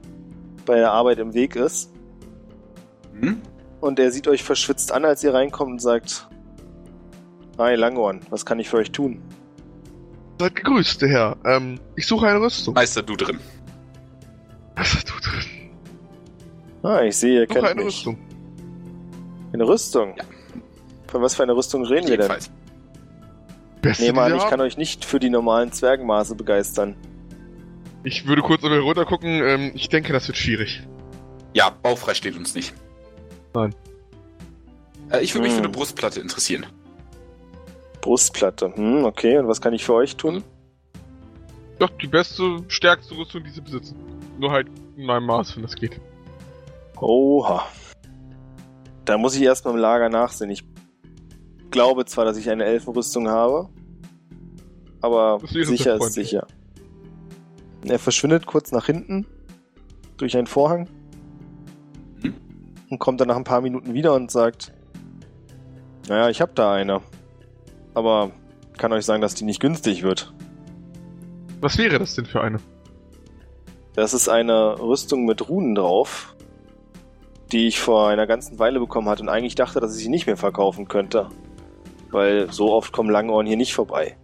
bei 0.66 0.76
der 0.76 0.92
Arbeit 0.92 1.18
im 1.18 1.34
Weg 1.34 1.56
ist. 1.56 1.90
Hm? 3.18 3.40
Und 3.80 3.98
er 3.98 4.12
sieht 4.12 4.28
euch 4.28 4.42
verschwitzt 4.42 4.92
an, 4.92 5.04
als 5.04 5.24
ihr 5.24 5.32
reinkommt 5.34 5.72
und 5.72 5.80
sagt: 5.80 6.28
Hi, 7.58 7.74
Langhorn, 7.74 8.20
was 8.30 8.44
kann 8.44 8.58
ich 8.60 8.68
für 8.68 8.76
euch 8.78 8.92
tun? 8.92 9.22
Seid 10.38 10.56
gegrüßt, 10.56 11.02
der 11.02 11.08
Herr. 11.08 11.36
Ähm, 11.44 11.80
ich 11.96 12.06
suche 12.06 12.26
eine 12.26 12.40
Rüstung. 12.40 12.74
Meister, 12.74 13.02
du 13.02 13.16
drin. 13.16 13.38
Was 14.76 14.94
hast 14.94 15.08
du 15.08 15.14
drin? 15.22 15.70
Ah, 16.82 17.02
ich 17.02 17.16
sehe, 17.16 17.34
ihr 17.34 17.42
Ich 17.42 17.48
suche 17.48 17.58
kennt 17.60 17.70
eine 17.70 17.84
mich. 17.84 17.94
Rüstung. 17.98 18.18
Eine 19.52 19.66
Rüstung? 19.66 20.14
Ja. 20.16 20.24
Von 21.08 21.22
was 21.22 21.34
für 21.34 21.42
einer 21.42 21.54
Rüstung 21.56 21.84
reden 21.84 22.08
wir 22.08 22.16
denn? 22.16 22.30
Jedenfalls. 22.30 22.50
Beste, 23.82 24.04
Nehme 24.04 24.22
an, 24.22 24.32
wir 24.32 24.38
ich 24.38 24.46
kann 24.46 24.60
euch 24.60 24.76
nicht 24.76 25.04
für 25.04 25.18
die 25.18 25.28
normalen 25.28 25.72
Zwergenmaße 25.72 26.34
begeistern. 26.36 26.96
Ich 28.04 28.26
würde 28.26 28.42
kurz 28.42 28.62
einmal 28.64 28.78
runter 28.80 29.04
gucken. 29.04 29.42
Ähm, 29.44 29.72
ich 29.74 29.88
denke, 29.88 30.12
das 30.12 30.26
wird 30.28 30.38
schwierig. 30.38 30.82
Ja, 31.52 31.70
baufrei 31.70 32.14
steht 32.14 32.36
uns 32.36 32.54
nicht. 32.54 32.72
Nein. 33.54 33.74
Äh, 35.10 35.20
ich 35.20 35.34
würde 35.34 35.42
mich 35.42 35.52
für 35.52 35.58
Hm. 35.58 35.64
eine 35.66 35.72
Brustplatte 35.72 36.20
interessieren. 36.20 36.66
Brustplatte. 38.00 38.72
Hm, 38.74 39.04
okay. 39.04 39.36
Und 39.38 39.48
was 39.48 39.60
kann 39.60 39.72
ich 39.74 39.84
für 39.84 39.94
euch 39.94 40.16
tun? 40.16 40.42
Doch, 41.78 41.90
die 42.00 42.06
beste, 42.06 42.58
stärkste 42.68 43.16
Rüstung, 43.16 43.42
die 43.44 43.50
sie 43.50 43.60
besitzen. 43.60 43.96
Nur 44.38 44.50
halt 44.52 44.68
in 44.96 45.06
meinem 45.06 45.26
Maß, 45.26 45.56
wenn 45.56 45.62
das 45.62 45.74
geht. 45.74 46.00
Oha. 47.00 47.66
Da 49.04 49.18
muss 49.18 49.34
ich 49.34 49.42
erstmal 49.42 49.74
im 49.74 49.80
Lager 49.80 50.08
nachsehen. 50.08 50.50
Ich 50.50 50.64
glaube 51.70 52.04
zwar, 52.04 52.24
dass 52.24 52.36
ich 52.36 52.48
eine 52.50 52.64
Elfenrüstung 52.64 53.28
habe, 53.28 53.68
aber 55.00 55.42
wäre 55.42 55.64
sicher 55.66 55.96
ist 55.96 56.12
sicher. 56.12 56.46
Er 57.84 57.98
verschwindet 57.98 58.46
kurz 58.46 58.70
nach 58.70 58.86
hinten 58.86 59.26
durch 60.16 60.36
einen 60.36 60.46
Vorhang 60.46 60.88
Hm? 62.22 62.34
und 62.90 62.98
kommt 63.00 63.20
dann 63.20 63.28
nach 63.28 63.36
ein 63.36 63.44
paar 63.44 63.60
Minuten 63.60 63.94
wieder 63.94 64.14
und 64.14 64.30
sagt: 64.30 64.72
Naja, 66.08 66.28
ich 66.28 66.40
habe 66.40 66.52
da 66.54 66.72
eine. 66.74 67.00
Aber 67.94 68.30
kann 68.78 68.92
euch 68.92 69.04
sagen, 69.04 69.20
dass 69.20 69.34
die 69.34 69.44
nicht 69.44 69.60
günstig 69.60 70.02
wird. 70.02 70.32
Was 71.60 71.76
wäre 71.78 71.98
das 71.98 72.14
denn 72.14 72.26
für 72.26 72.40
eine? 72.40 72.58
Das 73.94 74.14
ist 74.14 74.28
eine 74.28 74.78
Rüstung 74.80 75.24
mit 75.26 75.48
Runen 75.48 75.74
drauf, 75.74 76.34
die 77.52 77.66
ich 77.68 77.80
vor 77.80 78.08
einer 78.08 78.26
ganzen 78.26 78.58
Weile 78.58 78.80
bekommen 78.80 79.08
hatte 79.08 79.22
und 79.22 79.28
eigentlich 79.28 79.54
dachte, 79.54 79.78
dass 79.80 79.96
ich 79.96 80.02
sie 80.02 80.08
nicht 80.08 80.26
mehr 80.26 80.36
verkaufen 80.36 80.88
könnte. 80.88 81.28
Weil 82.10 82.50
so 82.52 82.72
oft 82.72 82.92
kommen 82.92 83.10
Langohren 83.10 83.46
hier 83.46 83.56
nicht 83.56 83.74
vorbei. 83.74 84.16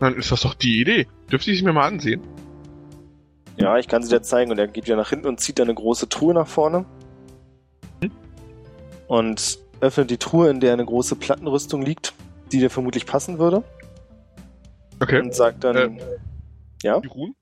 Dann 0.00 0.14
ist 0.14 0.30
das 0.30 0.42
doch 0.42 0.54
die 0.54 0.80
Idee. 0.80 1.06
Dürfte 1.30 1.50
ich 1.50 1.58
sie 1.58 1.64
mir 1.64 1.72
mal 1.72 1.86
ansehen? 1.86 2.20
Ja, 3.56 3.78
ich 3.78 3.86
kann 3.88 4.02
sie 4.02 4.08
dir 4.10 4.22
zeigen 4.22 4.50
und 4.50 4.58
er 4.58 4.66
geht 4.66 4.86
wieder 4.86 4.96
nach 4.96 5.10
hinten 5.10 5.28
und 5.28 5.40
zieht 5.40 5.58
da 5.58 5.62
eine 5.62 5.74
große 5.74 6.08
Truhe 6.08 6.34
nach 6.34 6.48
vorne. 6.48 6.84
Und 9.06 9.58
öffnet 9.80 10.10
die 10.10 10.16
Truhe, 10.16 10.48
in 10.50 10.60
der 10.60 10.72
eine 10.72 10.84
große 10.84 11.16
Plattenrüstung 11.16 11.82
liegt, 11.82 12.14
die 12.52 12.58
dir 12.58 12.70
vermutlich 12.70 13.06
passen 13.06 13.38
würde. 13.38 13.62
Okay. 15.00 15.20
Und 15.20 15.34
sagt 15.34 15.62
dann, 15.64 15.76
Äh. 15.76 16.00
ja, 16.82 17.00
Die 17.00 17.08
Runen? 17.08 17.36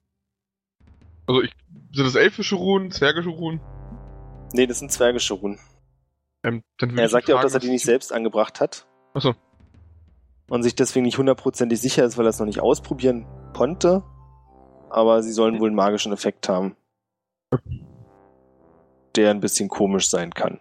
Also, 1.26 1.42
ich, 1.42 1.52
sind 1.92 2.04
das 2.04 2.14
elfische 2.16 2.56
Runen, 2.56 2.90
zwergische 2.90 3.28
Runen? 3.30 3.60
Nee, 4.54 4.66
das 4.66 4.78
sind 4.78 4.90
zwergische 4.92 5.34
Runen. 5.34 5.58
Ähm, 6.44 6.62
Er 6.96 7.08
sagt 7.08 7.28
ja 7.28 7.36
auch, 7.36 7.42
dass 7.42 7.54
er 7.54 7.60
die 7.60 7.70
nicht 7.70 7.84
selbst 7.84 8.12
angebracht 8.12 8.60
hat. 8.60 8.86
Achso. 9.14 9.34
Und 10.48 10.62
sich 10.62 10.74
deswegen 10.74 11.04
nicht 11.04 11.18
hundertprozentig 11.18 11.80
sicher 11.80 12.04
ist, 12.04 12.18
weil 12.18 12.26
er 12.26 12.30
es 12.30 12.38
noch 12.38 12.46
nicht 12.46 12.60
ausprobieren 12.60 13.26
konnte. 13.54 14.02
Aber 14.90 15.22
sie 15.22 15.32
sollen 15.32 15.60
wohl 15.60 15.68
einen 15.68 15.76
magischen 15.76 16.12
Effekt 16.12 16.48
haben. 16.48 16.76
Der 19.16 19.30
ein 19.30 19.40
bisschen 19.40 19.68
komisch 19.68 20.08
sein 20.10 20.32
kann. 20.32 20.58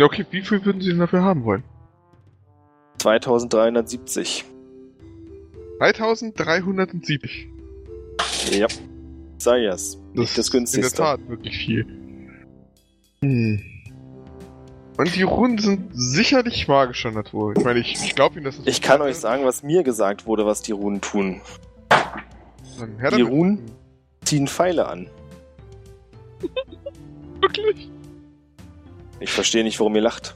Okay, 0.00 0.26
wie 0.30 0.42
viel 0.42 0.64
würden 0.64 0.80
Sie 0.80 0.88
denn 0.90 0.98
dafür 0.98 1.22
haben 1.22 1.44
wollen? 1.44 1.62
2370. 2.98 4.44
3370. 5.78 7.48
Ja. 8.52 8.66
Sei 9.38 9.64
es. 9.66 10.00
Das 10.14 10.38
ist 10.38 10.48
In 10.48 10.52
günstigste. 10.60 10.96
der 10.96 11.04
Tat 11.06 11.28
wirklich 11.28 11.56
viel. 11.58 11.86
Hm. 13.22 13.62
Und 14.98 15.16
die 15.16 15.22
Runen 15.22 15.58
sind 15.58 15.90
sicherlich 15.92 16.68
magischer 16.68 17.10
Natur. 17.10 17.54
Ich 17.56 17.64
meine, 17.64 17.80
ich, 17.80 17.94
ich 17.94 18.14
glaube 18.14 18.36
Ihnen, 18.36 18.44
dass 18.44 18.58
es. 18.58 18.66
Ich 18.66 18.82
kann 18.82 19.00
euch 19.00 19.16
sagen, 19.16 19.44
was 19.44 19.62
mir 19.62 19.82
gesagt 19.82 20.26
wurde, 20.26 20.44
was 20.44 20.60
die 20.62 20.72
Runen 20.72 21.00
tun. 21.00 21.40
Die 21.90 23.00
damit. 23.00 23.26
Runen? 23.26 23.70
Ziehen 24.24 24.48
Pfeile 24.48 24.86
an. 24.86 25.08
Wirklich? 27.40 27.90
Ich 29.20 29.30
verstehe 29.30 29.64
nicht, 29.64 29.78
warum 29.80 29.94
ihr 29.94 30.02
lacht. 30.02 30.34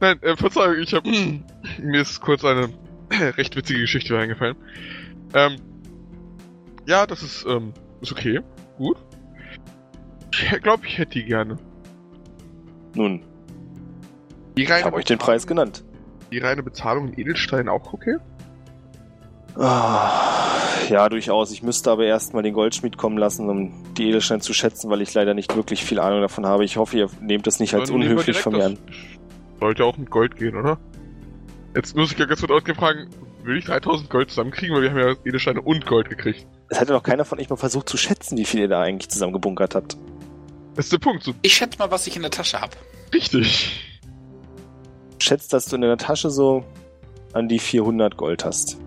Nein, 0.00 0.22
äh, 0.22 0.36
Verzeihung, 0.36 0.76
ich 0.80 0.94
habe 0.94 1.10
mir 1.78 2.00
ist 2.00 2.20
kurz 2.20 2.44
eine 2.44 2.70
recht 3.36 3.54
witzige 3.56 3.80
Geschichte 3.80 4.18
eingefallen. 4.18 4.56
Ähm, 5.34 5.56
ja, 6.86 7.06
das 7.06 7.22
ist, 7.22 7.44
ähm, 7.46 7.72
ist 8.00 8.12
okay. 8.12 8.40
Gut. 8.78 8.96
Ich 10.32 10.62
glaube, 10.62 10.86
ich 10.86 10.96
hätte 10.96 11.12
die 11.12 11.24
gerne. 11.24 11.58
Nun, 12.94 13.22
Die 14.56 14.62
ich 14.62 14.70
reine 14.70 14.84
habe 14.84 14.96
euch 14.96 15.04
den 15.04 15.18
Preis 15.18 15.46
genannt. 15.46 15.84
Die 16.32 16.38
reine 16.38 16.62
Bezahlung 16.62 17.08
in 17.08 17.18
Edelstein 17.18 17.68
auch 17.68 17.92
okay? 17.92 18.16
Ah, 19.56 20.10
ja, 20.88 21.08
durchaus. 21.08 21.50
Ich 21.50 21.62
müsste 21.62 21.90
aber 21.90 22.04
erstmal 22.04 22.42
den 22.42 22.54
Goldschmied 22.54 22.96
kommen 22.96 23.18
lassen, 23.18 23.48
um 23.48 23.72
die 23.94 24.08
Edelsteine 24.08 24.40
zu 24.40 24.54
schätzen, 24.54 24.90
weil 24.90 25.02
ich 25.02 25.12
leider 25.12 25.34
nicht 25.34 25.54
wirklich 25.56 25.84
viel 25.84 25.98
Ahnung 25.98 26.20
davon 26.20 26.46
habe. 26.46 26.64
Ich 26.64 26.76
hoffe, 26.76 26.96
ihr 26.96 27.10
nehmt 27.20 27.46
das 27.46 27.58
nicht 27.60 27.74
als 27.74 27.90
Dann 27.90 28.00
wir 28.00 28.06
unhöflich 28.06 28.38
von 28.38 28.54
mir 28.54 28.66
an. 28.66 28.78
Sollte 29.58 29.84
auch 29.84 29.96
mit 29.96 30.10
Gold 30.10 30.36
gehen, 30.36 30.56
oder? 30.56 30.78
Jetzt 31.74 31.96
muss 31.96 32.12
ich 32.12 32.18
ja 32.18 32.26
ganz 32.26 32.40
kurz 32.40 32.52
ausgefragen, 32.52 33.08
will 33.44 33.58
ich 33.58 33.66
3000 33.66 34.10
Gold 34.10 34.30
zusammenkriegen, 34.30 34.74
weil 34.74 34.82
wir 34.82 34.90
haben 34.90 34.98
ja 34.98 35.14
Edelsteine 35.24 35.60
und 35.60 35.86
Gold 35.86 36.08
gekriegt. 36.08 36.46
Es 36.68 36.80
hat 36.80 36.88
ja 36.88 36.94
noch 36.94 37.02
keiner 37.02 37.24
von 37.24 37.38
euch 37.38 37.50
mal 37.50 37.56
versucht 37.56 37.88
zu 37.88 37.96
schätzen, 37.96 38.38
wie 38.38 38.44
viel 38.44 38.60
ihr 38.60 38.68
da 38.68 38.80
eigentlich 38.80 39.08
zusammengebunkert 39.08 39.74
habt. 39.74 39.96
Das 40.74 40.86
ist 40.86 40.92
der 40.92 40.98
Punkt, 40.98 41.24
so 41.24 41.34
Ich 41.42 41.54
schätze 41.54 41.78
mal, 41.78 41.90
was 41.90 42.06
ich 42.06 42.16
in 42.16 42.22
der 42.22 42.30
Tasche 42.30 42.60
habe. 42.60 42.76
richtig. 43.12 43.86
Schätzt, 45.18 45.52
dass 45.52 45.66
du 45.66 45.76
in 45.76 45.82
der 45.82 45.98
Tasche 45.98 46.30
so 46.30 46.64
an 47.34 47.48
die 47.48 47.58
400 47.58 48.16
Gold 48.16 48.44
hast. 48.44 48.78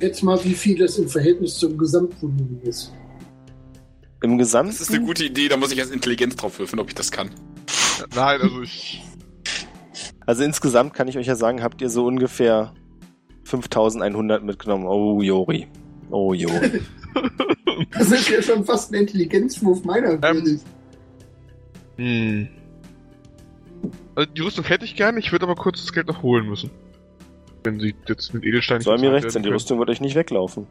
Jetzt 0.00 0.22
mal, 0.22 0.42
wie 0.44 0.54
viel 0.54 0.78
das 0.78 0.98
im 0.98 1.08
Verhältnis 1.08 1.58
zum 1.58 1.76
Gesamtvolumen 1.76 2.60
ist. 2.62 2.92
Im 4.22 4.38
Gesamten. 4.38 4.72
Das 4.72 4.80
ist 4.80 4.94
eine 4.94 5.04
gute 5.04 5.24
Idee, 5.24 5.48
da 5.48 5.56
muss 5.56 5.72
ich 5.72 5.78
erst 5.78 5.92
Intelligenz 5.92 6.36
drauf 6.36 6.58
würfeln, 6.58 6.78
ob 6.78 6.88
ich 6.88 6.94
das 6.94 7.10
kann. 7.10 7.30
Nein, 8.14 8.40
also 8.40 8.62
ich. 8.62 9.02
Also 10.26 10.44
insgesamt 10.44 10.94
kann 10.94 11.08
ich 11.08 11.18
euch 11.18 11.26
ja 11.26 11.34
sagen, 11.34 11.62
habt 11.62 11.82
ihr 11.82 11.90
so 11.90 12.06
ungefähr 12.06 12.72
5100 13.44 14.44
mitgenommen. 14.44 14.86
Oh, 14.86 15.20
Jori. 15.20 15.66
Oh, 16.10 16.32
Jori. 16.34 16.82
Das 17.92 18.10
ist 18.10 18.28
ja 18.28 18.42
schon 18.42 18.64
fast 18.64 18.92
ein 18.92 19.00
Intelligenzwurf 19.00 19.84
meiner 19.84 20.22
Ähm. 20.22 20.60
Hm. 21.96 22.48
Also 24.14 24.30
die 24.30 24.40
Rüstung 24.42 24.64
hätte 24.64 24.84
ich 24.84 24.96
gerne, 24.96 25.18
ich 25.18 25.32
würde 25.32 25.46
aber 25.46 25.54
kurz 25.54 25.80
das 25.80 25.92
Geld 25.92 26.06
noch 26.06 26.22
holen 26.22 26.46
müssen. 26.46 26.70
Wenn 27.62 27.78
sie 27.80 27.94
jetzt 28.08 28.32
mit 28.34 28.44
Edelsteinen 28.44 28.82
Soll 28.82 28.98
mir 28.98 29.12
recht 29.12 29.30
sein, 29.30 29.42
die. 29.42 29.50
Rüstung 29.50 29.78
wird 29.78 29.90
euch 29.90 30.00
nicht 30.00 30.14
weglaufen. 30.14 30.66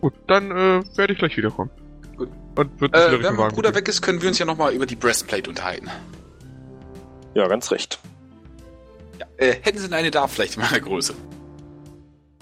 Gut, 0.00 0.14
dann 0.26 0.50
äh, 0.50 0.82
werde 0.96 1.12
ich 1.12 1.18
gleich 1.18 1.36
wiederkommen. 1.36 1.70
Gut. 2.16 2.28
Und 2.56 2.80
wird 2.80 2.94
Äh, 2.94 3.18
wieder 3.18 3.30
wenn 3.30 3.36
mein 3.36 3.52
Bruder 3.52 3.74
weg 3.74 3.88
ist, 3.88 4.02
können 4.02 4.20
wir 4.20 4.28
uns 4.28 4.38
ja 4.38 4.46
nochmal 4.46 4.74
über 4.74 4.86
die 4.86 4.96
Breastplate 4.96 5.48
unterhalten. 5.48 5.88
Ja, 7.34 7.48
ganz 7.48 7.70
recht. 7.70 7.98
Ja, 9.18 9.26
äh, 9.38 9.54
hätten 9.60 9.78
Sie 9.78 9.84
denn 9.84 9.94
eine 9.94 10.10
da 10.10 10.26
vielleicht 10.28 10.56
in 10.56 10.62
meiner 10.62 10.80
Größe? 10.80 11.14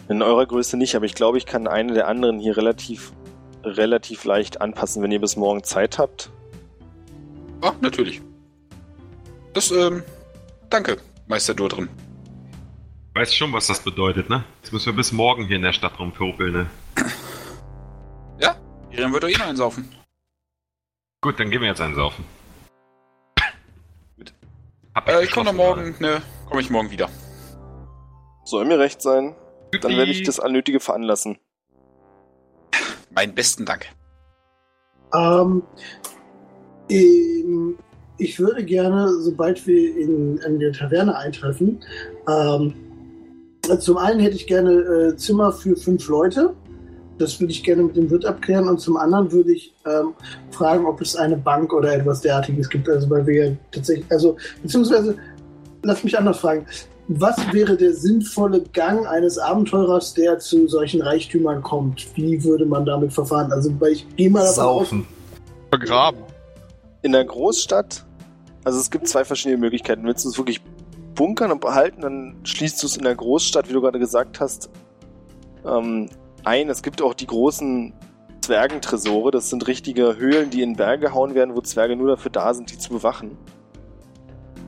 In 0.09 0.21
eurer 0.21 0.47
Größe 0.47 0.77
nicht, 0.77 0.95
aber 0.95 1.07
ich 1.07 1.15
glaube, 1.15 1.39
ich 1.39 1.47
kann 1.47 1.67
eine 1.67 1.95
der 1.95 2.09
anderen 2.09 2.39
hier 2.39 2.57
relativ, 2.57 3.13
relativ 3.65 4.25
leicht 4.25 4.61
anpassen, 4.61 5.03
wenn 5.03 5.13
ihr 5.13 5.21
bis 5.21 5.37
morgen 5.37 5.63
Zeit 5.65 5.99
habt. 5.99 6.31
Ja, 7.63 7.75
natürlich. 7.81 8.21
Das, 9.55 9.71
ähm, 9.71 10.03
danke, 10.71 10.99
Meister 11.27 11.55
Durdrin. 11.55 11.89
Weißt 13.15 13.37
schon, 13.37 13.53
was 13.53 13.67
das 13.67 13.81
bedeutet, 13.81 14.31
ne? 14.31 14.45
Jetzt 14.63 14.73
müssen 14.73 14.87
wir 14.87 14.93
bis 14.95 15.13
morgen 15.13 15.47
hier 15.47 15.57
in 15.57 15.63
der 15.63 15.75
Stadt 15.75 15.99
rumfirpeln, 15.99 16.53
ne? 16.53 16.67
Ja, 18.41 18.57
Irian 18.91 19.13
wird 19.13 19.23
doch 19.23 19.29
eh 19.29 19.37
noch 19.37 19.47
einsaufen. 19.47 19.95
Gut, 21.21 21.39
dann 21.39 21.51
gehen 21.51 21.61
wir 21.61 21.69
jetzt 21.69 21.81
einsaufen. 21.81 22.25
Gut. 24.17 24.33
Hab 24.95 25.09
Äh, 25.09 25.25
ich 25.25 25.31
komme 25.31 25.53
morgen, 25.53 25.95
ne, 26.01 26.23
komme 26.49 26.63
ich 26.63 26.71
morgen 26.71 26.91
wieder. 26.91 27.11
Soll 28.45 28.65
mir 28.65 28.79
recht 28.79 29.03
sein. 29.03 29.37
Dann 29.81 29.97
werde 29.97 30.11
ich 30.11 30.23
das 30.23 30.41
Allnötige 30.41 30.81
veranlassen. 30.81 31.39
Meinen 33.11 33.35
besten 33.35 33.65
Dank. 33.65 33.87
Ähm, 35.15 35.63
ähm, 36.89 37.79
ich 38.19 38.39
würde 38.39 38.65
gerne, 38.65 39.13
sobald 39.21 39.67
wir 39.67 39.97
in, 39.97 40.39
in 40.39 40.59
der 40.59 40.73
Taverne 40.73 41.17
eintreffen, 41.17 41.81
ähm, 42.29 42.75
zum 43.79 43.97
einen 43.97 44.21
hätte 44.21 44.37
ich 44.37 44.47
gerne 44.47 44.73
äh, 44.73 45.17
Zimmer 45.17 45.53
für 45.53 45.77
fünf 45.77 46.09
Leute. 46.09 46.55
Das 47.19 47.39
würde 47.41 47.53
ich 47.53 47.63
gerne 47.63 47.85
mit 47.85 47.97
dem 47.97 48.11
Wirt 48.11 48.25
abklären. 48.25 48.69
Und 48.69 48.81
zum 48.81 48.97
anderen 48.97 49.31
würde 49.31 49.53
ich 49.53 49.73
ähm, 49.87 50.15
fragen, 50.51 50.85
ob 50.85 51.01
es 51.01 51.15
eine 51.15 51.37
Bank 51.37 51.73
oder 51.73 51.95
etwas 51.95 52.21
derartiges 52.23 52.69
gibt. 52.69 52.89
Also, 52.89 53.09
weil 53.09 53.27
wir 53.27 53.47
ja 53.47 53.53
tatsächlich, 53.71 54.07
also, 54.11 54.37
beziehungsweise, 54.63 55.17
lass 55.83 56.03
mich 56.03 56.19
anders 56.19 56.39
fragen. 56.39 56.67
Was 57.09 57.37
wäre 57.53 57.77
der 57.77 57.95
sinnvolle 57.95 58.63
Gang 58.73 59.07
eines 59.07 59.37
Abenteurers, 59.39 60.15
der 60.15 60.39
zu 60.39 60.69
solchen 60.69 61.03
Reichtümern 61.03 61.63
kommt? 61.63 62.07
Wie 62.17 62.43
würde 62.45 62.65
man 62.65 62.85
damit 62.85 63.13
verfahren? 63.13 63.53
Also, 63.53 63.73
weil 63.81 63.93
ich 63.93 64.17
gehe 64.17 64.31
mal 64.31 64.41
davon 64.41 64.55
Saufen. 64.55 65.07
Vergraben. 65.69 66.21
In 67.03 67.13
der 67.13 67.25
Großstadt, 67.25 68.05
also 68.63 68.79
es 68.79 68.91
gibt 68.91 69.09
zwei 69.09 69.25
verschiedene 69.25 69.59
Möglichkeiten. 69.59 70.05
Willst 70.05 70.25
du 70.25 70.29
es 70.29 70.39
wirklich 70.39 70.63
bunkern 71.15 71.51
und 71.51 71.61
behalten, 71.61 72.03
dann 72.03 72.37
schließt 72.45 72.81
du 72.83 72.87
es 72.87 72.97
in 72.97 73.03
der 73.03 73.17
Großstadt, 73.17 73.69
wie 73.69 73.73
du 73.73 73.81
gerade 73.81 73.99
gesagt 73.99 74.39
hast, 74.39 74.71
ähm, 75.67 76.09
ein. 76.45 76.69
Es 76.69 76.83
gibt 76.83 77.03
auch 77.03 77.15
die 77.15 77.27
großen 77.27 77.93
Zwergentresore. 78.43 79.33
Das 79.33 79.51
sind 79.51 79.67
richtige 79.67 80.17
Höhlen, 80.17 80.51
die 80.51 80.63
in 80.63 80.77
Berge 80.77 81.07
gehauen 81.07 81.35
werden, 81.35 81.57
wo 81.57 81.61
Zwerge 81.61 81.97
nur 81.97 82.09
dafür 82.09 82.31
da 82.31 82.55
sind, 82.55 82.71
die 82.71 82.79
zu 82.79 82.91
bewachen. 82.91 83.37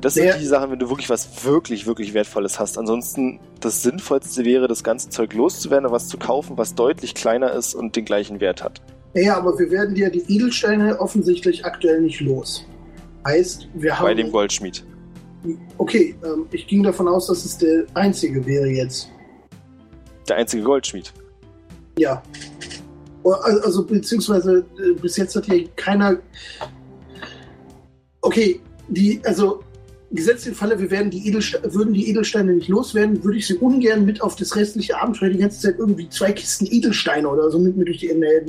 Das 0.05 0.15
sind 0.15 0.39
die 0.39 0.45
Sachen, 0.47 0.71
wenn 0.71 0.79
du 0.79 0.91
wirklich 0.91 1.09
was 1.09 1.45
wirklich, 1.45 1.87
wirklich 1.87 2.13
Wertvolles 2.13 2.61
hast. 2.61 2.77
Ansonsten, 2.77 3.41
das 3.61 3.83
Sinnvollste 3.83 4.45
wäre, 4.45 4.69
das 4.69 4.85
ganze 4.85 5.09
Zeug 5.09 5.33
loszuwerden 5.33 5.91
was 5.91 6.09
zu 6.09 6.19
kaufen, 6.19 6.59
was 6.59 6.75
deutlich 6.75 7.15
kleiner 7.15 7.53
ist 7.53 7.75
und 7.75 7.97
den 7.97 8.05
gleichen 8.05 8.39
Wert 8.41 8.63
hat. 8.63 8.83
Ja, 9.15 9.39
aber 9.39 9.59
wir 9.59 9.71
werden 9.71 9.97
ja 9.97 10.11
die 10.11 10.23
Edelsteine 10.29 11.01
offensichtlich 11.01 11.65
aktuell 11.65 12.03
nicht 12.03 12.21
los. 12.21 12.67
Heißt, 13.27 13.69
wir 13.75 13.99
haben. 13.99 14.05
Bei 14.05 14.15
dem 14.15 14.31
Goldschmied. 14.31 14.85
Okay, 15.79 16.15
ähm, 16.25 16.47
ich 16.51 16.67
ging 16.67 16.83
davon 16.83 17.09
aus, 17.09 17.29
dass 17.29 17.45
es 17.45 17.57
der 17.57 17.85
einzige 17.95 18.45
wäre 18.45 18.67
jetzt. 18.67 19.09
Der 20.29 20.37
einzige 20.37 20.63
Goldschmied. 20.65 21.13
Ja. 21.99 22.23
O- 23.23 23.31
al- 23.33 23.61
Also, 23.61 23.85
beziehungsweise, 23.87 24.67
äh, 24.79 24.93
bis 25.01 25.17
jetzt 25.17 25.35
hat 25.37 25.47
hier 25.47 25.69
keiner. 25.77 26.19
Okay, 28.21 28.61
die, 28.89 29.21
also, 29.25 29.63
gesetzt 30.15 30.47
den 30.47 30.55
Falle, 30.55 30.79
wir 30.79 30.91
werden 30.91 31.11
die 31.11 31.27
Edelste 31.29 31.61
würden 31.75 31.95
die 31.95 32.09
Edelsteine 32.09 32.53
nicht 32.55 32.69
loswerden, 32.69 33.23
würde 33.25 33.39
ich 33.39 33.47
sie 33.47 33.55
ungern 33.57 34.05
mit 34.05 34.23
auf 34.23 34.37
das 34.37 34.55
restliche 34.57 35.01
Abenteuer 35.01 35.31
die 35.31 35.39
ganze 35.39 35.61
Zeit 35.61 35.77
irgendwie 35.79 36.09
zwei 36.09 36.33
Kisten 36.33 36.67
Edelsteine 36.67 37.29
oder 37.29 37.51
so 37.51 37.59
mit 37.59 37.77
mir 37.77 37.85
durch 37.85 37.99
die. 37.99 38.13
Ne, 38.13 38.43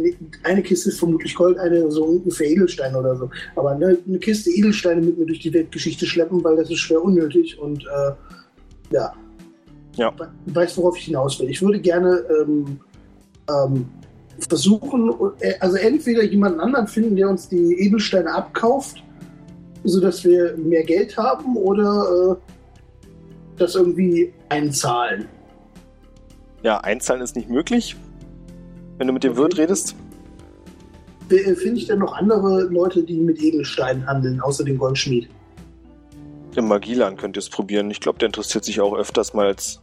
eine 0.43 0.61
Kiste 0.61 0.89
ist 0.89 0.99
vermutlich 0.99 1.33
Gold, 1.35 1.57
eine 1.57 1.89
so 1.91 2.03
ungefähr 2.05 2.47
Edelsteine 2.49 2.97
oder 2.97 3.15
so. 3.15 3.29
Aber 3.55 3.71
eine, 3.71 3.97
eine 4.07 4.19
Kiste 4.19 4.49
Edelsteine 4.51 5.01
mit 5.01 5.17
mir 5.17 5.25
durch 5.25 5.39
die 5.39 5.53
Weltgeschichte 5.53 6.05
schleppen, 6.05 6.43
weil 6.43 6.55
das 6.57 6.69
ist 6.69 6.79
schwer 6.79 7.03
unnötig 7.03 7.57
und 7.59 7.83
äh, 7.83 8.11
ja. 8.93 9.13
Ja. 9.95 10.13
We- 10.17 10.29
Weißt, 10.53 10.77
worauf 10.77 10.97
ich 10.97 11.05
hinaus 11.05 11.39
will. 11.39 11.49
Ich 11.49 11.61
würde 11.61 11.79
gerne 11.79 12.23
ähm, 12.41 12.79
ähm, 13.49 13.85
versuchen, 14.49 15.13
äh, 15.39 15.53
also 15.61 15.77
entweder 15.77 16.23
jemanden 16.23 16.59
anderen 16.59 16.87
finden, 16.87 17.15
der 17.15 17.29
uns 17.29 17.47
die 17.47 17.73
Edelsteine 17.79 18.33
abkauft, 18.33 19.01
sodass 19.85 20.23
wir 20.23 20.55
mehr 20.57 20.83
Geld 20.83 21.15
haben, 21.17 21.55
oder 21.55 22.37
äh, 22.37 22.51
das 23.57 23.75
irgendwie 23.75 24.33
einzahlen. 24.49 25.27
Ja, 26.63 26.79
einzahlen 26.79 27.21
ist 27.21 27.35
nicht 27.35 27.49
möglich. 27.49 27.95
Wenn 28.97 29.07
du 29.07 29.13
mit 29.13 29.23
dem 29.23 29.31
Okay. 29.33 29.41
Wirt 29.41 29.57
redest. 29.57 29.95
Wer- 31.29 31.47
äh, 31.47 31.55
Finde 31.55 31.77
ich 31.79 31.87
denn 31.87 31.99
noch 31.99 32.13
andere 32.13 32.63
Leute, 32.63 33.03
die 33.03 33.19
mit 33.19 33.41
Edelsteinen 33.41 34.05
handeln, 34.07 34.41
außer 34.41 34.63
dem 34.63 34.77
Goldschmied? 34.77 35.29
Im 36.55 36.67
Magieland 36.67 37.17
könnt 37.19 37.37
ihr 37.37 37.39
es 37.39 37.49
probieren. 37.49 37.91
Ich 37.91 37.99
glaube, 37.99 38.17
der 38.19 38.27
interessiert 38.27 38.63
sich 38.63 38.79
auch 38.79 38.95
öfters 38.95 39.33
mal 39.33 39.47
als 39.47 39.81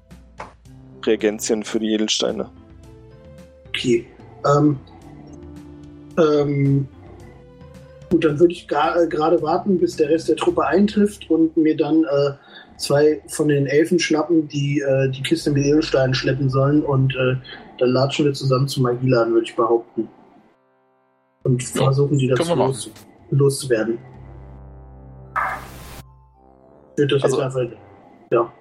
Reagenzien 1.04 1.62
für 1.64 1.78
die 1.78 1.92
Edelsteine. 1.92 2.48
Okay. 3.68 4.06
Ähm, 4.46 4.78
ähm, 6.18 6.88
gut, 8.12 8.24
dann 8.24 8.38
würde 8.38 8.52
ich 8.52 8.66
äh, 8.70 9.06
gerade 9.08 9.40
warten, 9.42 9.78
bis 9.78 9.96
der 9.96 10.10
Rest 10.10 10.28
der 10.28 10.36
Truppe 10.36 10.66
eintrifft 10.66 11.30
und 11.30 11.56
mir 11.56 11.76
dann 11.76 12.04
äh, 12.04 12.32
zwei 12.76 13.22
von 13.28 13.48
den 13.48 13.66
Elfen 13.66 13.98
schnappen, 13.98 14.48
die 14.48 14.80
äh, 14.80 15.10
die 15.10 15.22
Kiste 15.22 15.50
mit 15.50 15.64
Edelsteinen 15.64 16.14
schleppen 16.14 16.50
sollen 16.50 16.82
und 16.82 17.14
äh, 17.14 17.36
dann 17.78 17.88
latschen 17.88 18.26
wir 18.26 18.34
zusammen 18.34 18.68
zum 18.68 18.82
Magieladen, 18.84 19.32
würde 19.32 19.46
ich 19.46 19.56
behaupten. 19.56 20.08
Und 21.44 21.62
versuchen, 21.62 22.18
die 22.18 22.28
dazu 22.28 22.54
los, 22.54 22.90
loszuwerden. 23.30 23.98
Ich 26.92 26.98
würde 26.98 27.14
das 27.14 27.24
Also- 27.24 27.40
jetzt 27.42 27.56
einfach, 27.56 27.76
ja, 28.30 28.52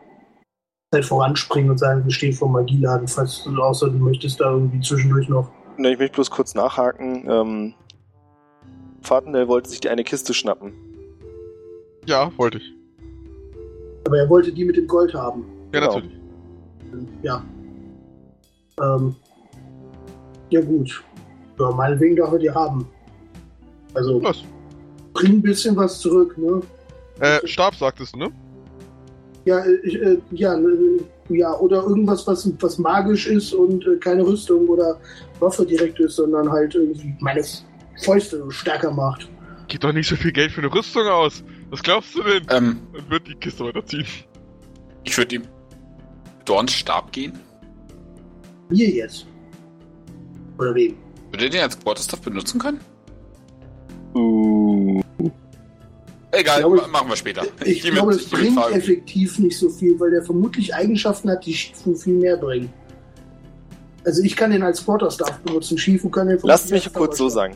halt 0.94 1.06
voranspringen 1.06 1.72
und 1.72 1.78
sagen, 1.78 2.04
wir 2.06 2.12
stehen 2.12 2.34
vor 2.34 2.50
Magieladen, 2.50 3.08
falls 3.08 3.44
du 3.44 3.62
außer 3.62 3.90
du 3.90 3.98
möchtest 3.98 4.40
da 4.40 4.52
irgendwie 4.52 4.80
zwischendurch 4.80 5.28
noch 5.30 5.50
Ne, 5.78 5.94
Ich 5.94 6.00
möchte 6.00 6.16
bloß 6.16 6.30
kurz 6.30 6.54
nachhaken. 6.54 7.26
Ähm, 7.30 7.74
Fahrtendell 9.02 9.48
wollte 9.48 9.70
sich 9.70 9.80
die 9.80 9.90
eine 9.90 10.04
Kiste 10.04 10.34
schnappen. 10.34 10.74
Ja, 12.06 12.32
wollte 12.38 12.58
ich. 12.58 12.74
Aber 14.06 14.18
er 14.18 14.30
wollte 14.30 14.52
die 14.52 14.66
mit 14.66 14.78
dem 14.78 14.88
Gold 14.88 15.14
haben. 15.14 15.46
Ja, 15.74 15.80
Genau. 15.80 15.94
natürlich. 15.96 16.20
Ja. 17.22 17.44
Ähm. 18.82 19.16
Ja, 20.50 20.62
gut. 20.62 21.04
Ja, 21.60 21.72
meinetwegen 21.72 22.16
darf 22.16 22.32
er 22.34 22.40
die 22.40 22.50
haben. 22.52 22.88
Also, 23.94 24.20
Los. 24.20 24.44
bring 25.14 25.34
ein 25.34 25.42
bisschen 25.42 25.76
was 25.76 26.00
zurück, 26.00 26.38
ne? 26.38 26.62
Äh, 27.20 27.46
Stab 27.48 27.76
sagtest 27.76 28.16
du, 28.16 28.20
ne? 28.20 28.32
Ja, 29.46 29.60
äh, 29.60 29.76
ich, 29.84 29.96
äh, 30.02 30.18
ja, 30.32 30.56
äh, 30.58 31.00
ja, 31.30 31.58
oder 31.60 31.84
irgendwas, 31.84 32.26
was, 32.28 32.52
was 32.62 32.78
magisch 32.78 33.28
ist 33.28 33.54
und 33.54 33.86
äh, 33.88 33.98
keine 33.98 34.26
Rüstung 34.26 34.68
oder 34.68 35.00
Waffe 35.40 35.66
direkt 35.66 36.00
ist, 36.00 36.16
sondern 36.16 36.52
halt 36.52 36.76
irgendwie 36.76 37.16
meine 37.20 37.44
Fäuste 38.02 38.44
stärker 38.50 38.92
macht. 38.92 39.30
Geht 39.68 39.84
doch 39.84 39.94
nicht 39.94 40.08
so 40.10 40.16
viel 40.16 40.32
Geld 40.32 40.52
für 40.52 40.62
eine 40.62 40.74
Rüstung 40.74 41.08
aus. 41.08 41.44
Was 41.70 41.82
glaubst 41.82 42.16
du 42.16 42.24
denn? 42.24 42.44
Ähm, 42.50 42.82
Dann 42.94 43.10
wird 43.10 43.28
die 43.28 43.36
Kiste 43.36 43.64
weiterziehen. 43.64 44.06
ich 45.04 45.18
würde 45.18 45.36
ihm 45.36 45.44
Dorns 46.46 46.74
Stab 46.74 47.12
gehen. 47.12 47.34
Hier 48.72 48.90
jetzt. 48.90 49.26
Oder 50.58 50.76
wem? 50.76 50.96
Würde 51.32 51.50
den 51.50 51.62
als 51.62 51.80
Quarterstaff 51.80 52.22
benutzen 52.22 52.60
können? 52.60 52.80
Uh. 54.14 55.02
Egal, 56.34 56.56
Ich 56.56 56.60
glaube, 56.62 56.78
ma- 56.78 56.88
machen 56.88 57.10
wir 57.10 57.16
später. 57.16 57.44
Ich 57.66 57.82
geh 57.82 57.92
glaube, 57.92 58.16
mit 58.16 58.30
bringt 58.30 58.58
effektiv 58.72 59.38
nicht 59.40 59.58
so 59.58 59.70
viel, 59.70 60.00
weil 60.00 60.12
der 60.12 60.24
vermutlich 60.24 60.74
Eigenschaften 60.74 61.30
hat, 61.30 61.46
die 61.46 61.54
Shifu 61.54 61.94
viel 61.96 62.16
mehr 62.16 62.38
bringen. 62.38 62.72
Also 64.06 64.24
ich 64.24 64.36
kann 64.36 64.52
den 64.52 64.64
als 64.64 64.84
Quarterstaff 64.84 65.40
benutzen, 65.42 65.78
Shifu 65.78 66.10
kann 66.10 66.28
den 66.28 66.40
Lasst 66.44 66.72
mich 66.72 66.92
kurz 66.94 67.18
so 67.18 67.30
sagen. 67.30 67.56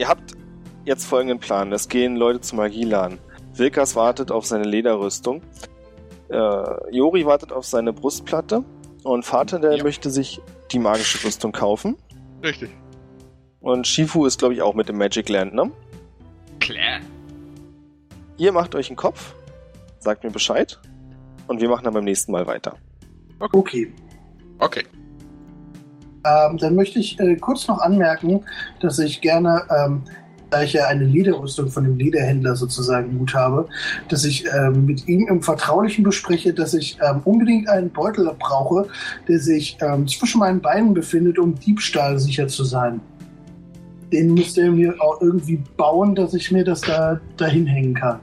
Ihr 0.00 0.08
habt 0.08 0.32
jetzt 0.86 1.04
folgenden 1.04 1.40
Plan. 1.40 1.70
Es 1.74 1.86
gehen 1.90 2.16
Leute 2.16 2.40
zum 2.40 2.56
Magielan. 2.56 3.18
Wilkas 3.52 3.96
wartet 3.96 4.30
auf 4.32 4.46
seine 4.46 4.64
Lederrüstung. 4.64 5.42
Äh, 6.30 6.90
Jori 6.90 7.26
wartet 7.26 7.52
auf 7.52 7.66
seine 7.66 7.92
Brustplatte. 7.92 8.64
Und 9.04 9.26
Vater, 9.26 9.58
der 9.58 9.76
Ja. 9.76 9.84
möchte 9.84 10.08
sich 10.08 10.40
die 10.72 10.78
magische 10.78 11.22
Rüstung 11.26 11.52
kaufen. 11.52 11.96
Richtig. 12.42 12.70
Und 13.60 13.86
Shifu 13.86 14.24
ist, 14.24 14.38
glaube 14.38 14.54
ich, 14.54 14.62
auch 14.62 14.72
mit 14.74 14.88
dem 14.88 14.96
Magic 14.96 15.28
Land, 15.28 15.52
ne? 15.52 15.70
Klar. 16.60 17.00
Ihr 18.38 18.52
macht 18.52 18.74
euch 18.74 18.88
einen 18.88 18.96
Kopf, 18.96 19.34
sagt 19.98 20.24
mir 20.24 20.30
Bescheid. 20.30 20.80
Und 21.46 21.60
wir 21.60 21.68
machen 21.68 21.84
dann 21.84 21.92
beim 21.92 22.04
nächsten 22.04 22.32
Mal 22.32 22.46
weiter. 22.46 22.76
Okay. 23.38 23.92
Okay. 24.60 24.84
Ähm, 26.24 26.58
dann 26.58 26.74
möchte 26.74 26.98
ich 26.98 27.18
äh, 27.18 27.36
kurz 27.36 27.66
noch 27.68 27.78
anmerken, 27.78 28.44
dass 28.80 28.98
ich 28.98 29.20
gerne 29.20 29.62
ähm, 29.70 30.02
da 30.50 30.62
ich 30.62 30.72
ja 30.72 30.86
eine 30.86 31.04
Lederrüstung 31.04 31.70
von 31.70 31.84
dem 31.84 31.96
Lederhändler 31.96 32.56
sozusagen 32.56 33.16
gut 33.18 33.34
habe, 33.34 33.68
dass 34.08 34.24
ich 34.24 34.44
ähm, 34.52 34.84
mit 34.84 35.06
ihm 35.08 35.28
im 35.28 35.42
Vertraulichen 35.42 36.04
bespreche, 36.04 36.52
dass 36.52 36.74
ich 36.74 36.98
ähm, 37.00 37.20
unbedingt 37.24 37.68
einen 37.68 37.90
Beutel 37.90 38.30
brauche, 38.38 38.88
der 39.28 39.38
sich 39.38 39.78
ähm, 39.80 40.06
zwischen 40.08 40.40
meinen 40.40 40.60
Beinen 40.60 40.92
befindet, 40.92 41.38
um 41.38 41.54
Diebstahl 41.54 42.18
sicher 42.18 42.48
zu 42.48 42.64
sein. 42.64 43.00
Den 44.12 44.34
müsste 44.34 44.62
er 44.62 44.72
mir 44.72 45.00
auch 45.00 45.20
irgendwie 45.20 45.62
bauen, 45.76 46.16
dass 46.16 46.34
ich 46.34 46.50
mir 46.50 46.64
das 46.64 46.80
da 46.80 47.20
dahin 47.36 47.66
hängen 47.66 47.94
kann. 47.94 48.18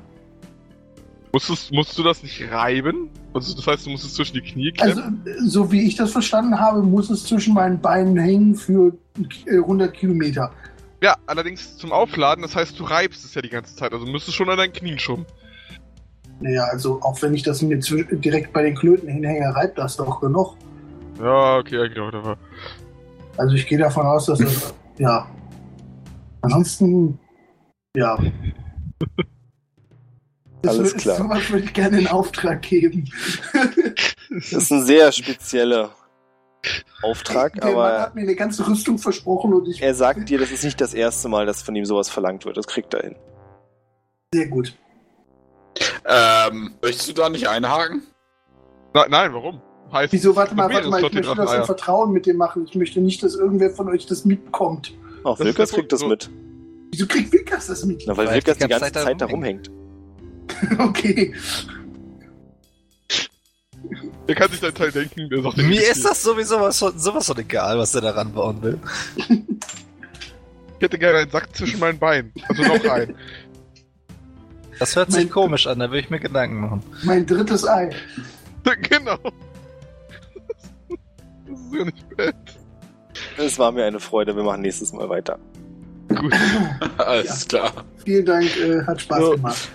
Musstest, 1.32 1.72
musst 1.72 1.98
du 1.98 2.04
das 2.04 2.24
nicht 2.24 2.52
reiben? 2.52 3.10
Also 3.38 3.56
das 3.56 3.66
heißt, 3.68 3.86
du 3.86 3.90
musst 3.92 4.06
es 4.06 4.14
zwischen 4.16 4.34
die 4.36 4.42
Knie 4.42 4.74
Also, 4.80 5.02
klemmen? 5.02 5.26
äh, 5.26 5.48
so 5.48 5.72
wie 5.72 5.82
ich 5.88 5.96
das 5.96 6.12
verstanden 6.12 6.60
habe, 6.60 6.82
muss 6.84 7.10
es 7.10 7.24
zwischen 7.26 7.54
meinen 7.54 7.80
Beinen 7.80 8.18
hängen 8.18 8.56
für 8.56 8.94
äh, 9.46 9.58
100 9.58 9.94
Kilometer. 9.94 10.52
ja, 11.02 11.16
allerdings 11.28 11.78
zum 11.78 11.92
Aufladen, 11.92 12.42
das 12.42 12.56
heißt, 12.56 12.80
du 12.80 12.84
reibst 12.84 13.24
es 13.26 13.34
ja 13.36 13.42
die 13.42 13.50
ganze 13.50 13.76
Zeit. 13.76 13.94
Also 13.94 14.06
müsstest 14.06 14.36
schon 14.36 14.50
an 14.50 14.58
deinen 14.58 14.74
Knien 14.74 15.00
schubben. 15.00 15.26
Naja, 16.40 16.66
also 16.66 17.02
auch 17.02 17.20
wenn 17.22 17.34
ich 17.34 17.42
das 17.44 17.62
mir 17.62 17.78
direkt 17.80 18.54
bei 18.54 18.62
den 18.64 18.76
Klöten 18.76 19.10
hinhänge, 19.10 19.56
reibt 19.56 19.78
das 19.78 19.98
doch 19.98 20.20
genug. 20.22 20.56
Ja, 21.20 21.58
okay, 21.58 21.90
genau. 21.90 22.08
whatever. 22.08 22.38
Also 23.38 23.56
ich 23.56 23.66
gehe 23.68 23.78
davon 23.80 24.06
aus, 24.06 24.26
dass 24.28 24.40
das, 24.40 24.74
ja. 25.00 25.28
Ansonsten, 26.42 27.18
ja. 27.96 28.18
Das 30.62 30.78
Alles 30.78 30.96
klar. 30.96 31.18
Sowas 31.18 31.50
würde 31.50 31.66
ich 31.66 31.74
gerne 31.74 32.00
in 32.00 32.08
Auftrag 32.08 32.62
geben. 32.64 33.10
Das 34.30 34.52
ist 34.52 34.72
ein 34.72 34.86
sehr 34.86 35.12
spezieller 35.12 35.92
Auftrag, 37.02 37.54
Der 37.54 37.66
Mann 37.66 37.74
aber 37.74 38.02
hat 38.02 38.16
mir 38.16 38.22
eine 38.22 38.36
ganze 38.36 38.68
Rüstung 38.68 38.98
versprochen 38.98 39.54
und 39.54 39.68
ich. 39.68 39.82
er 39.82 39.94
sagt 39.94 40.30
dir, 40.30 40.40
das 40.40 40.52
ist 40.52 40.64
nicht 40.64 40.82
das 40.82 40.94
erste 40.94 41.30
Mal, 41.30 41.46
dass 41.46 41.62
von 41.62 41.76
ihm 41.76 41.86
sowas 41.86 42.10
verlangt 42.10 42.46
wird. 42.46 42.58
Das 42.58 42.68
kriegt 42.68 42.94
er 42.94 43.04
hin. 43.04 43.16
Sehr 44.34 44.48
gut. 44.48 44.76
Ähm, 46.06 46.74
möchtest 46.82 47.08
du 47.10 47.14
da 47.14 47.30
nicht 47.30 47.48
einhaken? 47.48 48.02
Na, 48.94 49.06
nein, 49.08 49.34
warum? 49.34 49.62
Heißt, 49.92 50.12
Wieso, 50.12 50.36
warte 50.36 50.56
mal, 50.56 50.70
warte 50.74 50.90
mal, 50.90 51.04
ich 51.04 51.14
möchte 51.14 51.36
das 51.36 51.54
im. 51.54 51.64
Vertrauen 51.64 52.12
mit 52.12 52.26
dem 52.26 52.36
machen. 52.36 52.66
Ich 52.68 52.76
möchte 52.76 53.00
nicht, 53.00 53.24
dass 53.24 53.36
irgendwer 53.36 53.70
von 53.70 53.88
euch 53.88 54.06
das 54.06 54.26
mitbekommt. 54.26 54.94
Auch 55.24 55.38
der 55.38 55.54
kriegt 55.54 55.92
das 55.94 56.04
mit. 56.04 56.30
Wieso 56.92 57.06
kriegt 57.06 57.32
Wilkas 57.32 57.68
das 57.68 57.86
mit? 57.86 58.04
Na, 58.08 58.18
weil 58.18 58.28
Weil 58.28 58.36
Wilkers 58.36 58.58
die 58.58 58.68
ganze 58.68 58.92
Zeit 58.92 59.22
da 59.22 59.26
rumhängt. 59.26 59.72
Okay. 60.80 61.34
Er 64.28 64.36
kann 64.36 64.50
sich 64.52 64.60
deinen 64.60 64.74
Teil 64.76 64.92
denken. 64.92 65.30
Der 65.30 65.42
sagt 65.42 65.58
Mir 65.58 65.82
ist 65.90 66.04
das 66.04 66.22
sowieso 66.22 66.60
was 66.60 66.80
von, 66.80 66.98
sowas 67.00 67.28
von 67.28 67.38
egal, 67.38 67.78
was 67.78 67.92
der 67.94 68.02
da 68.02 68.12
ranbauen 68.12 68.62
will. 68.62 68.80
Ich 69.28 70.82
hätte 70.82 71.00
gerne 71.00 71.20
einen 71.20 71.32
Sack 71.32 71.56
zwischen 71.56 71.80
meinen 71.80 71.98
Beinen. 71.98 72.34
Also 72.50 72.64
noch 72.64 72.84
einen. 72.92 73.16
Das 74.80 74.96
hört 74.96 75.12
sich 75.12 75.24
Mein- 75.26 75.30
komisch 75.32 75.68
an, 75.68 75.80
da 75.80 75.90
will 75.92 76.00
ich 76.00 76.10
mir 76.10 76.20
Gedanken 76.20 76.60
machen. 76.60 76.84
Mein 77.04 77.26
drittes 77.26 77.66
Ei. 77.68 77.90
genau. 78.90 79.18
Das 81.48 81.60
ist 81.60 81.74
ja 81.74 81.86
nicht 81.86 82.18
bad. 82.18 82.36
Es 83.38 83.58
war 83.58 83.72
mir 83.72 83.86
eine 83.86 84.00
Freude. 84.00 84.36
Wir 84.36 84.44
machen 84.44 84.62
nächstes 84.62 84.92
Mal 84.94 85.08
weiter. 85.10 85.40
Gut. 86.10 86.34
Alles 86.98 87.48
klar. 87.48 87.72
Vielen 88.04 88.26
Dank, 88.26 88.56
äh, 88.58 88.84
hat 88.86 89.02
Spaß 89.02 89.20
Ja. 89.22 89.30
gemacht. 89.36 89.70